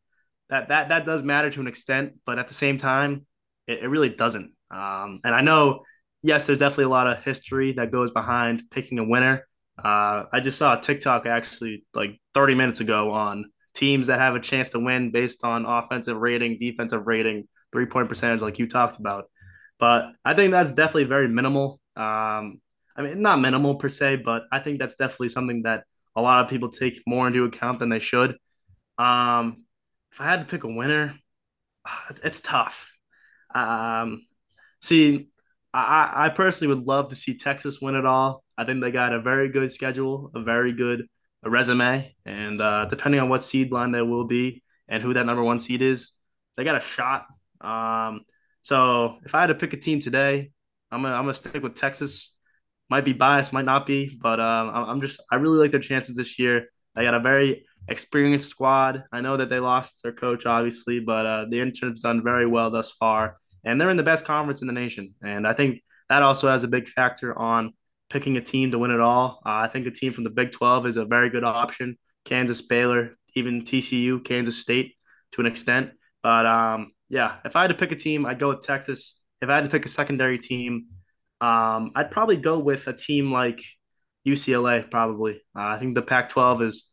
that 0.50 0.70
that 0.70 0.90
that 0.90 1.06
does 1.06 1.24
matter 1.24 1.50
to 1.50 1.60
an 1.62 1.68
extent. 1.68 2.14
But 2.26 2.40
at 2.40 2.48
the 2.48 2.54
same 2.54 2.78
time, 2.78 3.26
it, 3.68 3.84
it 3.84 3.88
really 3.88 4.10
doesn't. 4.10 4.54
Um, 4.72 5.22
and 5.24 5.34
I 5.36 5.42
know, 5.42 5.84
yes, 6.22 6.46
there's 6.46 6.60
definitely 6.60 6.86
a 6.86 6.90
lot 6.90 7.08
of 7.08 7.24
history 7.24 7.74
that 7.74 7.92
goes 7.92 8.12
behind 8.12 8.64
picking 8.72 9.00
a 9.00 9.04
winner. 9.04 9.48
Uh, 9.78 10.26
I 10.32 10.42
just 10.42 10.58
saw 10.58 10.78
a 10.78 10.82
TikTok 10.82 11.26
actually 11.26 11.86
like 11.94 12.20
30 12.34 12.56
minutes 12.56 12.80
ago 12.80 13.12
on 13.12 13.46
teams 13.74 14.08
that 14.08 14.20
have 14.20 14.36
a 14.36 14.40
chance 14.40 14.72
to 14.72 14.80
win 14.80 15.12
based 15.12 15.44
on 15.44 15.66
offensive 15.66 16.18
rating, 16.18 16.58
defensive 16.58 17.08
rating 17.08 17.48
three 17.72 17.86
point 17.86 18.10
percentage 18.10 18.42
like 18.42 18.60
you 18.60 18.68
talked 18.68 19.00
about. 19.00 19.26
But 19.80 20.12
I 20.26 20.34
think 20.34 20.52
that's 20.52 20.74
definitely 20.74 21.06
very 21.06 21.28
minimal. 21.28 21.80
Um, 21.96 22.60
I 22.96 23.02
mean, 23.02 23.22
not 23.22 23.40
minimal 23.40 23.76
per 23.76 23.88
se, 23.88 24.18
but 24.18 24.44
I 24.52 24.60
think 24.60 24.80
that's 24.80 24.96
definitely 24.96 25.30
something 25.30 25.64
that 25.64 25.86
a 26.16 26.22
lot 26.22 26.44
of 26.44 26.50
people 26.50 26.70
take 26.70 27.02
more 27.08 27.28
into 27.28 27.46
account 27.46 27.80
than 27.80 27.90
they 27.90 28.00
should. 28.00 28.36
Um, 28.98 29.64
if 30.12 30.22
I 30.22 30.26
had 30.26 30.40
to 30.40 30.46
pick 30.46 30.64
a 30.64 30.68
winner, 30.68 31.16
it's 32.24 32.40
tough. 32.40 32.94
Um, 33.54 34.26
see, 34.82 35.30
I, 35.74 36.26
I 36.26 36.30
personally 36.30 36.74
would 36.76 36.86
love 36.86 37.10
to 37.10 37.16
see 37.16 37.38
Texas 37.38 37.80
win 37.82 37.96
it 37.96 38.06
all. 38.06 38.44
I 38.58 38.66
think 38.66 38.82
they 38.82 38.92
got 38.92 39.14
a 39.14 39.22
very 39.22 39.50
good 39.50 39.72
schedule, 39.72 40.32
a 40.36 40.42
very 40.42 40.74
good 40.74 41.08
resume, 41.44 42.16
and 42.26 42.62
uh, 42.62 42.86
depending 42.86 43.22
on 43.22 43.30
what 43.30 43.44
seed 43.44 43.72
line 43.72 43.92
they 43.92 44.02
will 44.02 44.26
be 44.26 44.64
and 44.88 45.02
who 45.02 45.14
that 45.14 45.26
number 45.26 45.44
one 45.44 45.60
seed 45.60 45.82
is, 45.82 46.12
they 46.58 46.64
got 46.64 46.76
a 46.76 46.82
shot 46.82 47.26
um, 47.62 48.22
so 48.62 49.18
if 49.26 49.36
I 49.36 49.42
had 49.42 49.48
to 49.48 49.56
pick 49.56 49.74
a 49.74 49.78
team 49.78 50.00
today, 50.00 50.52
I'm 50.92 51.02
gonna 51.02 51.16
I'm 51.16 51.24
gonna 51.24 51.34
stick 51.34 51.64
with 51.64 51.76
Texas. 51.76 52.36
Might 52.90 53.06
be 53.06 53.14
biased, 53.14 53.54
might 53.54 53.66
not 53.66 53.86
be, 53.86 54.18
but 54.20 54.40
um, 54.40 54.72
I'm 54.74 55.02
just 55.02 55.22
I 55.32 55.36
really 55.36 55.60
like 55.60 55.72
their 55.72 55.80
chances 55.80 56.16
this 56.16 56.40
year. 56.40 56.70
They 56.96 57.04
got 57.04 57.14
a 57.14 57.20
very 57.20 57.66
experienced 57.90 58.50
squad. 58.50 59.04
I 59.12 59.22
know 59.22 59.38
that 59.38 59.50
they 59.50 59.60
lost 59.60 60.02
their 60.04 60.14
coach, 60.14 60.46
obviously, 60.46 61.00
but 61.00 61.26
uh, 61.26 61.46
the 61.50 61.60
intern's 61.60 62.00
done 62.00 62.24
very 62.24 62.46
well 62.46 62.72
thus 62.72 62.92
far, 62.92 63.38
and 63.64 63.80
they're 63.80 63.90
in 63.90 63.98
the 63.98 64.04
best 64.04 64.26
conference 64.26 64.62
in 64.62 64.68
the 64.68 64.74
nation. 64.74 65.16
And 65.24 65.48
I 65.48 65.54
think 65.54 65.82
that 66.10 66.24
also 66.24 66.50
has 66.50 66.64
a 66.64 66.68
big 66.68 66.88
factor 66.88 67.38
on 67.38 67.74
picking 68.10 68.38
a 68.38 68.42
team 68.42 68.72
to 68.72 68.80
win 68.80 68.92
it 68.92 69.00
all. 69.00 69.42
Uh, 69.46 69.50
I 69.50 69.68
think 69.68 69.86
a 69.86 69.92
team 69.92 70.14
from 70.14 70.24
the 70.24 70.30
Big 70.30 70.52
12 70.52 70.88
is 70.88 70.98
a 70.98 71.06
very 71.06 71.30
good 71.30 71.44
option. 71.44 71.98
Kansas, 72.26 72.62
Baylor, 72.62 73.16
even 73.36 73.62
TCU, 73.62 74.24
Kansas 74.24 74.58
State 74.58 74.96
to 75.34 75.42
an 75.42 75.48
extent. 75.48 75.92
But 76.24 76.46
um, 76.46 76.92
yeah, 77.08 77.38
if 77.46 77.56
I 77.56 77.62
had 77.62 77.68
to 77.68 77.76
pick 77.76 77.92
a 77.92 77.96
team, 77.96 78.26
I'd 78.26 78.40
go 78.40 78.50
with 78.50 78.62
Texas. 78.62 79.20
If 79.42 79.50
I 79.50 79.56
had 79.56 79.64
to 79.64 79.70
pick 79.70 79.86
a 79.86 79.90
secondary 79.90 80.38
team, 80.38 80.88
um, 81.40 81.92
I'd 81.96 82.12
probably 82.12 82.38
go 82.38 82.60
with 82.60 82.88
a 82.88 82.94
team 82.94 83.32
like 83.32 83.62
UCLA. 84.28 84.90
Probably, 84.90 85.36
uh, 85.56 85.62
I 85.62 85.78
think 85.78 85.96
the 85.96 86.02
Pac-12 86.02 86.64
is 86.64 86.89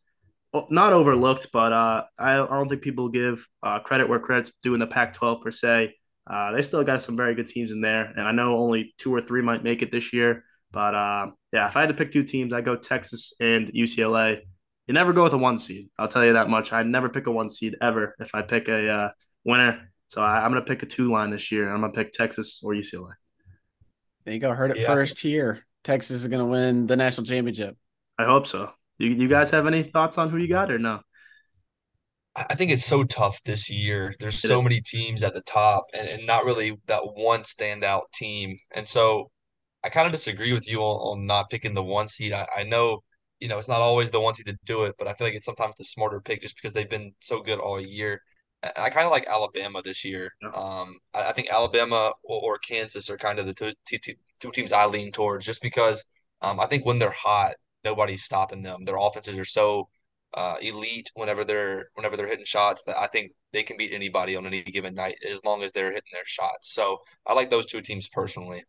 not 0.70 0.92
overlooked, 0.92 1.48
but 1.52 1.72
uh, 1.72 2.04
I, 2.18 2.36
don't 2.36 2.68
think 2.68 2.82
people 2.82 3.08
give 3.08 3.46
uh, 3.62 3.80
credit 3.80 4.08
where 4.08 4.18
credit's 4.18 4.52
due 4.62 4.74
in 4.74 4.80
the 4.80 4.86
Pac-12 4.86 5.42
per 5.42 5.50
se. 5.50 5.94
Uh, 6.28 6.52
they 6.52 6.62
still 6.62 6.82
got 6.82 7.02
some 7.02 7.16
very 7.16 7.34
good 7.34 7.46
teams 7.46 7.70
in 7.70 7.80
there, 7.80 8.04
and 8.04 8.22
I 8.22 8.32
know 8.32 8.56
only 8.56 8.94
two 8.98 9.14
or 9.14 9.20
three 9.20 9.42
might 9.42 9.62
make 9.62 9.82
it 9.82 9.92
this 9.92 10.12
year. 10.12 10.44
But 10.72 10.94
uh, 10.94 11.26
yeah, 11.52 11.68
if 11.68 11.76
I 11.76 11.80
had 11.80 11.88
to 11.88 11.94
pick 11.94 12.10
two 12.10 12.24
teams, 12.24 12.52
I'd 12.52 12.64
go 12.64 12.76
Texas 12.76 13.32
and 13.40 13.68
UCLA. 13.68 14.40
You 14.86 14.94
never 14.94 15.12
go 15.12 15.24
with 15.24 15.32
a 15.32 15.38
one 15.38 15.58
seed. 15.58 15.88
I'll 15.98 16.08
tell 16.08 16.24
you 16.24 16.34
that 16.34 16.48
much. 16.48 16.72
I'd 16.72 16.86
never 16.86 17.08
pick 17.08 17.26
a 17.26 17.30
one 17.30 17.48
seed 17.48 17.76
ever 17.80 18.14
if 18.18 18.34
I 18.34 18.42
pick 18.42 18.68
a 18.68 18.88
uh, 18.88 19.10
winner. 19.44 19.88
So 20.08 20.22
I, 20.22 20.44
am 20.44 20.52
going 20.52 20.62
to 20.62 20.68
pick 20.68 20.82
a 20.82 20.86
two 20.86 21.10
line 21.10 21.30
this 21.30 21.50
year. 21.50 21.72
I'm 21.72 21.80
going 21.80 21.92
to 21.92 21.96
pick 21.96 22.12
Texas 22.12 22.60
or 22.62 22.72
UCLA. 22.72 23.12
There 24.24 24.34
you 24.34 24.40
go. 24.40 24.52
Heard 24.52 24.72
it 24.72 24.78
yeah. 24.78 24.86
first 24.86 25.18
here. 25.18 25.64
Texas 25.82 26.22
is 26.22 26.28
going 26.28 26.40
to 26.40 26.46
win 26.46 26.86
the 26.86 26.96
national 26.96 27.26
championship. 27.26 27.76
I 28.18 28.24
hope 28.24 28.46
so. 28.46 28.70
You, 28.98 29.10
you 29.10 29.28
guys 29.28 29.50
have 29.50 29.66
any 29.66 29.82
thoughts 29.82 30.18
on 30.18 30.30
who 30.30 30.38
you 30.38 30.48
got 30.48 30.70
or 30.70 30.78
no? 30.78 31.00
I 32.36 32.54
think 32.54 32.70
it's 32.70 32.84
so 32.84 33.02
tough 33.02 33.42
this 33.44 33.70
year. 33.70 34.14
There's 34.20 34.40
so 34.40 34.60
many 34.60 34.82
teams 34.82 35.22
at 35.22 35.32
the 35.32 35.40
top 35.40 35.86
and, 35.98 36.06
and 36.06 36.26
not 36.26 36.44
really 36.44 36.76
that 36.86 37.00
one 37.14 37.40
standout 37.40 38.02
team. 38.12 38.58
And 38.74 38.86
so 38.86 39.30
I 39.82 39.88
kind 39.88 40.04
of 40.04 40.12
disagree 40.12 40.52
with 40.52 40.68
you 40.68 40.80
on, 40.80 41.20
on 41.20 41.26
not 41.26 41.48
picking 41.48 41.72
the 41.72 41.82
one 41.82 42.08
seed. 42.08 42.34
I, 42.34 42.46
I 42.54 42.64
know, 42.64 43.02
you 43.40 43.48
know, 43.48 43.56
it's 43.56 43.68
not 43.68 43.80
always 43.80 44.10
the 44.10 44.20
one 44.20 44.34
seed 44.34 44.46
to 44.46 44.58
do 44.66 44.84
it, 44.84 44.96
but 44.98 45.08
I 45.08 45.14
feel 45.14 45.26
like 45.26 45.34
it's 45.34 45.46
sometimes 45.46 45.76
the 45.76 45.84
smarter 45.84 46.20
pick 46.20 46.42
just 46.42 46.56
because 46.56 46.74
they've 46.74 46.90
been 46.90 47.14
so 47.20 47.40
good 47.40 47.58
all 47.58 47.80
year. 47.80 48.20
I 48.76 48.90
kind 48.90 49.06
of 49.06 49.12
like 49.12 49.26
Alabama 49.26 49.80
this 49.82 50.04
year. 50.04 50.30
Um, 50.54 50.98
I, 51.14 51.28
I, 51.28 51.32
think 51.32 51.48
Alabama 51.50 52.12
or, 52.22 52.40
or, 52.42 52.58
Kansas 52.58 53.08
are 53.08 53.16
kind 53.16 53.38
of 53.38 53.46
the 53.46 53.54
two, 53.54 53.72
two, 53.86 54.14
two 54.40 54.50
teams 54.50 54.72
I 54.72 54.86
lean 54.86 55.12
towards, 55.12 55.46
just 55.46 55.62
because 55.62 56.04
um, 56.42 56.58
I 56.58 56.66
think 56.66 56.84
when 56.84 56.98
they're 56.98 57.10
hot, 57.10 57.54
nobody's 57.86 58.24
stopping 58.24 58.62
them. 58.62 58.84
Their 58.84 58.96
offenses 58.96 59.38
are 59.38 59.44
so 59.44 59.88
uh, 60.34 60.56
elite 60.60 61.10
whenever 61.14 61.44
they're 61.44 61.88
whenever 61.94 62.16
they're 62.16 62.28
hitting 62.28 62.44
shots 62.44 62.82
that 62.86 62.98
I 62.98 63.06
think 63.06 63.32
they 63.52 63.62
can 63.62 63.76
beat 63.76 63.92
anybody 63.92 64.36
on 64.36 64.44
any 64.44 64.62
given 64.62 64.92
night 64.94 65.16
as 65.28 65.42
long 65.44 65.62
as 65.62 65.72
they're 65.72 65.92
hitting 65.92 66.12
their 66.12 66.26
shots. 66.26 66.74
So 66.74 66.98
I 67.26 67.32
like 67.32 67.48
those 67.48 67.66
two 67.66 67.80
teams 67.80 68.08
personally. 68.08 68.62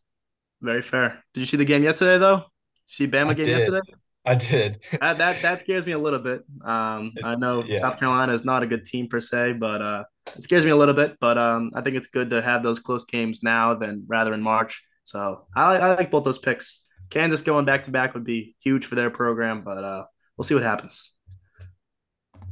Very 0.61 0.81
fair. 0.81 1.23
Did 1.33 1.41
you 1.41 1.45
see 1.45 1.57
the 1.57 1.65
game 1.65 1.83
yesterday 1.83 2.17
though? 2.17 2.45
see 2.87 3.07
Bama 3.07 3.31
I 3.31 3.33
game 3.33 3.47
did. 3.47 3.57
yesterday? 3.59 3.79
I 4.25 4.35
did. 4.35 4.79
that, 5.01 5.17
that 5.17 5.41
that 5.41 5.59
scares 5.59 5.85
me 5.85 5.91
a 5.93 5.99
little 5.99 6.19
bit. 6.19 6.43
Um, 6.63 7.13
I 7.23 7.35
know 7.35 7.63
yeah. 7.67 7.79
South 7.79 7.99
Carolina 7.99 8.33
is 8.33 8.45
not 8.45 8.63
a 8.63 8.67
good 8.67 8.85
team 8.85 9.07
per 9.07 9.19
se, 9.19 9.53
but 9.53 9.81
uh, 9.81 10.03
it 10.35 10.43
scares 10.43 10.63
me 10.63 10.71
a 10.71 10.75
little 10.75 10.93
bit. 10.93 11.17
But 11.19 11.37
um, 11.37 11.71
I 11.75 11.81
think 11.81 11.97
it's 11.97 12.07
good 12.07 12.29
to 12.29 12.41
have 12.41 12.63
those 12.63 12.79
close 12.79 13.03
games 13.03 13.41
now 13.43 13.73
than 13.73 14.05
rather 14.07 14.33
in 14.33 14.41
March. 14.41 14.83
So 15.03 15.47
I, 15.55 15.77
I 15.77 15.95
like 15.95 16.11
both 16.11 16.23
those 16.23 16.37
picks. 16.37 16.81
Kansas 17.09 17.41
going 17.41 17.65
back 17.65 17.83
to 17.83 17.91
back 17.91 18.13
would 18.13 18.23
be 18.23 18.55
huge 18.59 18.85
for 18.85 18.95
their 18.95 19.09
program, 19.09 19.63
but 19.63 19.77
uh, 19.77 20.05
we'll 20.35 20.43
see 20.43 20.53
what 20.53 20.63
happens. 20.63 21.11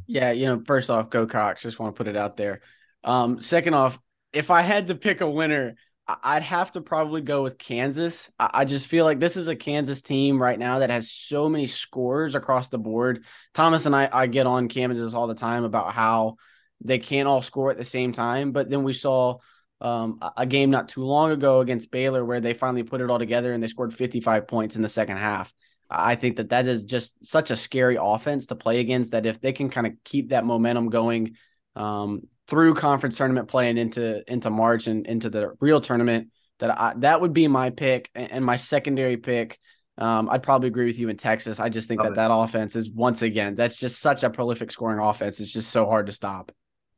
Yeah, 0.07 0.31
you 0.31 0.45
know, 0.45 0.61
first 0.65 0.89
off, 0.89 1.09
go 1.09 1.25
Cox. 1.25 1.63
Just 1.63 1.79
want 1.79 1.95
to 1.95 1.97
put 1.97 2.07
it 2.07 2.15
out 2.15 2.37
there. 2.37 2.61
Um, 3.03 3.41
second 3.41 3.73
off, 3.73 3.99
if 4.33 4.51
I 4.51 4.61
had 4.61 4.87
to 4.87 4.95
pick 4.95 5.21
a 5.21 5.29
winner, 5.29 5.75
I'd 6.07 6.43
have 6.43 6.71
to 6.73 6.81
probably 6.81 7.21
go 7.21 7.41
with 7.41 7.57
Kansas. 7.57 8.29
I 8.39 8.65
just 8.65 8.85
feel 8.85 9.05
like 9.05 9.19
this 9.19 9.37
is 9.37 9.47
a 9.47 9.55
Kansas 9.55 10.03
team 10.03 10.39
right 10.39 10.59
now 10.59 10.79
that 10.79 10.91
has 10.91 11.11
so 11.11 11.49
many 11.49 11.65
scores 11.65 12.35
across 12.35 12.69
the 12.69 12.77
board. 12.77 13.25
Thomas 13.55 13.87
and 13.87 13.95
I, 13.95 14.07
I 14.11 14.27
get 14.27 14.45
on 14.45 14.67
Kansas 14.67 15.15
all 15.15 15.25
the 15.25 15.33
time 15.33 15.63
about 15.63 15.93
how 15.93 16.35
they 16.83 16.99
can't 16.99 17.27
all 17.27 17.41
score 17.41 17.71
at 17.71 17.77
the 17.77 17.83
same 17.83 18.11
time. 18.11 18.51
But 18.51 18.69
then 18.69 18.83
we 18.83 18.93
saw 18.93 19.37
um, 19.85 20.19
a 20.35 20.47
game 20.47 20.71
not 20.71 20.89
too 20.89 21.03
long 21.03 21.29
ago 21.29 21.59
against 21.59 21.91
Baylor 21.91 22.25
where 22.25 22.39
they 22.39 22.55
finally 22.55 22.81
put 22.81 23.01
it 23.01 23.09
all 23.11 23.19
together 23.19 23.53
and 23.53 23.61
they 23.61 23.67
scored 23.67 23.93
55 23.93 24.47
points 24.47 24.75
in 24.75 24.81
the 24.81 24.87
second 24.87 25.17
half. 25.17 25.53
I 25.87 26.15
think 26.15 26.37
that 26.37 26.49
that 26.49 26.65
is 26.65 26.83
just 26.83 27.13
such 27.23 27.51
a 27.51 27.55
scary 27.55 27.95
offense 28.01 28.47
to 28.47 28.55
play 28.55 28.79
against 28.79 29.11
that 29.11 29.27
if 29.27 29.39
they 29.39 29.53
can 29.53 29.69
kind 29.69 29.85
of 29.85 29.93
keep 30.03 30.29
that 30.29 30.43
momentum 30.43 30.89
going 30.89 31.35
um, 31.75 32.21
through 32.47 32.73
conference 32.73 33.15
tournament 33.15 33.47
play 33.47 33.69
and 33.69 33.77
into 33.77 34.23
into 34.31 34.49
March 34.49 34.87
and 34.87 35.05
into 35.05 35.29
the 35.29 35.53
real 35.59 35.79
tournament 35.79 36.29
that 36.57 36.71
I, 36.71 36.93
that 36.97 37.21
would 37.21 37.33
be 37.33 37.47
my 37.47 37.69
pick 37.69 38.09
and 38.15 38.43
my 38.43 38.55
secondary 38.55 39.17
pick. 39.17 39.59
Um, 39.99 40.29
I'd 40.29 40.41
probably 40.41 40.67
agree 40.67 40.87
with 40.87 40.97
you 40.97 41.09
in 41.09 41.17
Texas. 41.17 41.59
I 41.59 41.69
just 41.69 41.87
think 41.87 42.01
Love 42.01 42.15
that 42.15 42.25
it. 42.25 42.27
that 42.27 42.33
offense 42.33 42.75
is 42.75 42.89
once 42.89 43.21
again 43.21 43.53
that's 43.53 43.75
just 43.75 43.99
such 43.99 44.23
a 44.23 44.31
prolific 44.31 44.71
scoring 44.71 44.99
offense. 44.99 45.39
It's 45.39 45.53
just 45.53 45.69
so 45.69 45.85
hard 45.85 46.07
to 46.07 46.11
stop. 46.11 46.51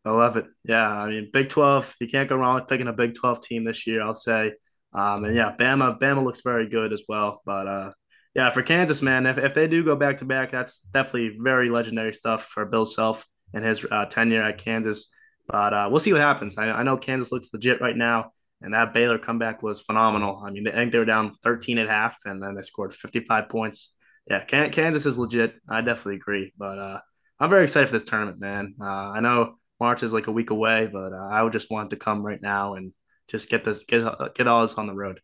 I 0.07 0.11
love 0.11 0.38
it. 0.38 0.45
Yeah, 0.63 0.88
I 0.88 1.09
mean, 1.09 1.29
Big 1.31 1.49
Twelve. 1.49 1.93
You 1.99 2.07
can't 2.07 2.29
go 2.29 2.35
wrong 2.35 2.55
with 2.55 2.67
picking 2.67 2.88
a 2.88 2.93
Big 2.93 3.15
Twelve 3.15 3.41
team 3.41 3.63
this 3.63 3.85
year. 3.88 4.01
I'll 4.01 4.13
say. 4.13 4.53
Um, 4.93 5.25
and 5.25 5.35
yeah, 5.35 5.53
Bama, 5.57 5.99
Bama 5.99 6.23
looks 6.23 6.41
very 6.41 6.69
good 6.69 6.93
as 6.93 7.03
well. 7.07 7.41
But 7.45 7.67
uh, 7.67 7.91
yeah, 8.34 8.49
for 8.49 8.61
Kansas, 8.61 9.01
man, 9.01 9.25
if, 9.25 9.38
if 9.38 9.53
they 9.53 9.67
do 9.67 9.84
go 9.84 9.95
back 9.95 10.17
to 10.17 10.25
back, 10.25 10.51
that's 10.51 10.79
definitely 10.79 11.38
very 11.39 11.69
legendary 11.69 12.13
stuff 12.13 12.45
for 12.45 12.65
Bill 12.65 12.85
Self 12.85 13.25
and 13.53 13.63
his 13.63 13.85
uh, 13.89 14.05
tenure 14.05 14.43
at 14.43 14.57
Kansas. 14.57 15.09
But 15.47 15.73
uh, 15.73 15.88
we'll 15.89 15.99
see 15.99 16.13
what 16.13 16.21
happens. 16.21 16.57
I, 16.57 16.69
I, 16.71 16.84
know 16.84 16.97
Kansas 16.97 17.31
looks 17.31 17.49
legit 17.53 17.79
right 17.79 17.95
now, 17.95 18.31
and 18.61 18.73
that 18.73 18.93
Baylor 18.93 19.17
comeback 19.17 19.63
was 19.63 19.81
phenomenal. 19.81 20.41
I 20.43 20.51
mean, 20.51 20.67
I 20.67 20.71
think 20.71 20.91
they 20.91 20.99
were 20.99 21.05
down 21.05 21.35
13 21.43 21.77
at 21.77 21.88
half, 21.88 22.17
and 22.25 22.43
then 22.43 22.55
they 22.55 22.61
scored 22.61 22.93
55 22.93 23.47
points. 23.49 23.93
Yeah, 24.29 24.43
Kansas 24.43 25.05
is 25.05 25.17
legit. 25.17 25.55
I 25.69 25.81
definitely 25.81 26.15
agree. 26.15 26.53
But 26.57 26.77
uh, 26.77 26.99
I'm 27.39 27.49
very 27.49 27.63
excited 27.63 27.88
for 27.88 27.93
this 27.97 28.09
tournament, 28.09 28.39
man. 28.39 28.75
Uh, 28.81 28.84
I 28.84 29.19
know 29.21 29.55
March 29.79 30.03
is 30.03 30.13
like 30.13 30.27
a 30.27 30.31
week 30.31 30.49
away, 30.49 30.89
but 30.91 31.13
uh, 31.13 31.27
I 31.31 31.43
would 31.43 31.53
just 31.53 31.69
want 31.69 31.91
to 31.91 31.95
come 31.95 32.25
right 32.25 32.41
now 32.41 32.75
and 32.75 32.93
just 33.27 33.49
get 33.49 33.63
this, 33.63 33.83
get 33.83 34.03
get 34.35 34.47
all 34.47 34.61
this 34.61 34.75
on 34.75 34.87
the 34.87 34.93
road. 34.93 35.21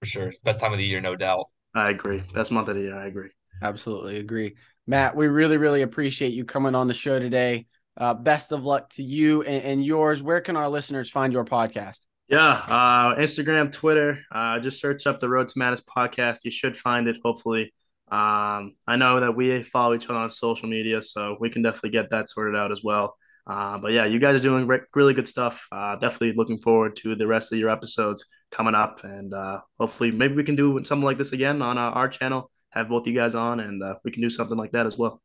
For 0.00 0.06
sure, 0.06 0.28
it's 0.28 0.42
best 0.42 0.60
time 0.60 0.72
of 0.72 0.78
the 0.78 0.84
year, 0.84 1.00
no 1.00 1.16
doubt. 1.16 1.46
I 1.74 1.90
agree. 1.90 2.22
Best 2.34 2.52
month 2.52 2.68
of 2.68 2.76
the 2.76 2.82
year. 2.82 2.98
I 2.98 3.06
agree. 3.06 3.30
Absolutely 3.62 4.18
agree. 4.18 4.56
Matt, 4.86 5.16
we 5.16 5.28
really, 5.28 5.56
really 5.56 5.82
appreciate 5.82 6.34
you 6.34 6.44
coming 6.44 6.74
on 6.74 6.88
the 6.88 6.94
show 6.94 7.18
today. 7.18 7.66
Uh, 7.96 8.14
best 8.14 8.52
of 8.52 8.64
luck 8.64 8.90
to 8.94 9.02
you 9.02 9.42
and, 9.42 9.62
and, 9.64 9.84
yours. 9.84 10.22
Where 10.22 10.40
can 10.40 10.56
our 10.56 10.68
listeners 10.68 11.10
find 11.10 11.32
your 11.32 11.44
podcast? 11.44 12.00
Yeah, 12.28 12.48
uh, 12.48 13.14
Instagram, 13.16 13.70
Twitter. 13.70 14.20
Uh, 14.32 14.58
just 14.58 14.80
search 14.80 15.06
up 15.06 15.20
the 15.20 15.28
Road 15.28 15.48
to 15.48 15.58
Madness 15.58 15.82
podcast. 15.82 16.38
You 16.44 16.50
should 16.50 16.76
find 16.76 17.06
it, 17.06 17.18
hopefully. 17.22 17.74
Um, 18.10 18.74
I 18.86 18.96
know 18.96 19.20
that 19.20 19.36
we 19.36 19.62
follow 19.62 19.94
each 19.94 20.06
other 20.06 20.18
on 20.18 20.30
social 20.30 20.68
media, 20.68 21.02
so 21.02 21.36
we 21.38 21.50
can 21.50 21.62
definitely 21.62 21.90
get 21.90 22.10
that 22.10 22.30
sorted 22.30 22.56
out 22.56 22.72
as 22.72 22.82
well. 22.82 23.16
Uh, 23.46 23.78
but 23.78 23.92
yeah, 23.92 24.04
you 24.04 24.18
guys 24.18 24.36
are 24.36 24.40
doing 24.40 24.66
re- 24.66 24.80
really 24.94 25.14
good 25.14 25.26
stuff. 25.26 25.66
Uh, 25.72 25.96
definitely 25.96 26.32
looking 26.34 26.58
forward 26.58 26.94
to 26.96 27.14
the 27.14 27.26
rest 27.26 27.52
of 27.52 27.58
your 27.58 27.70
episodes 27.70 28.26
coming 28.50 28.74
up, 28.74 29.02
and 29.04 29.34
uh, 29.34 29.60
hopefully 29.78 30.10
maybe 30.10 30.34
we 30.34 30.44
can 30.44 30.56
do 30.56 30.80
something 30.84 31.04
like 31.04 31.18
this 31.18 31.32
again 31.32 31.62
on 31.62 31.78
uh, 31.78 31.90
our 31.90 32.08
channel. 32.08 32.50
Have 32.70 32.88
both 32.88 33.06
you 33.06 33.14
guys 33.14 33.34
on, 33.34 33.60
and 33.60 33.82
uh, 33.82 33.96
we 34.04 34.10
can 34.10 34.22
do 34.22 34.30
something 34.30 34.56
like 34.56 34.72
that 34.72 34.86
as 34.86 34.96
well. 34.96 35.20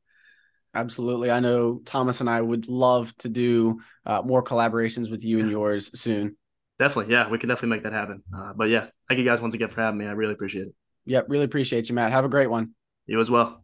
Absolutely, 0.74 1.32
I 1.32 1.40
know 1.40 1.82
Thomas 1.86 2.20
and 2.20 2.30
I 2.30 2.42
would 2.42 2.68
love 2.68 3.16
to 3.20 3.30
do 3.30 3.80
uh, 4.06 4.22
more 4.24 4.44
collaborations 4.44 5.10
with 5.10 5.24
you 5.24 5.40
and 5.40 5.50
yours 5.50 5.98
soon. 6.00 6.38
Definitely, 6.80 7.14
yeah, 7.14 7.30
we 7.30 7.38
can 7.38 7.50
definitely 7.50 7.76
make 7.76 7.84
that 7.84 7.94
happen. 7.94 8.24
but 8.56 8.70
yeah, 8.70 8.88
thank 9.08 9.20
you 9.20 9.26
guys 9.26 9.42
once 9.42 9.54
again 9.54 9.70
for 9.70 9.82
having 9.82 10.00
me. 10.00 10.06
I 10.06 10.12
really 10.12 10.34
appreciate 10.34 10.68
it. 10.68 10.76
Yep, 11.06 11.26
really 11.30 11.46
appreciate 11.46 11.88
you, 11.88 11.96
Matt. 11.96 12.12
Have 12.12 12.26
a 12.26 12.30
great 12.30 12.50
one. 12.50 12.74
You 13.06 13.20
as 13.20 13.32
well. 13.32 13.64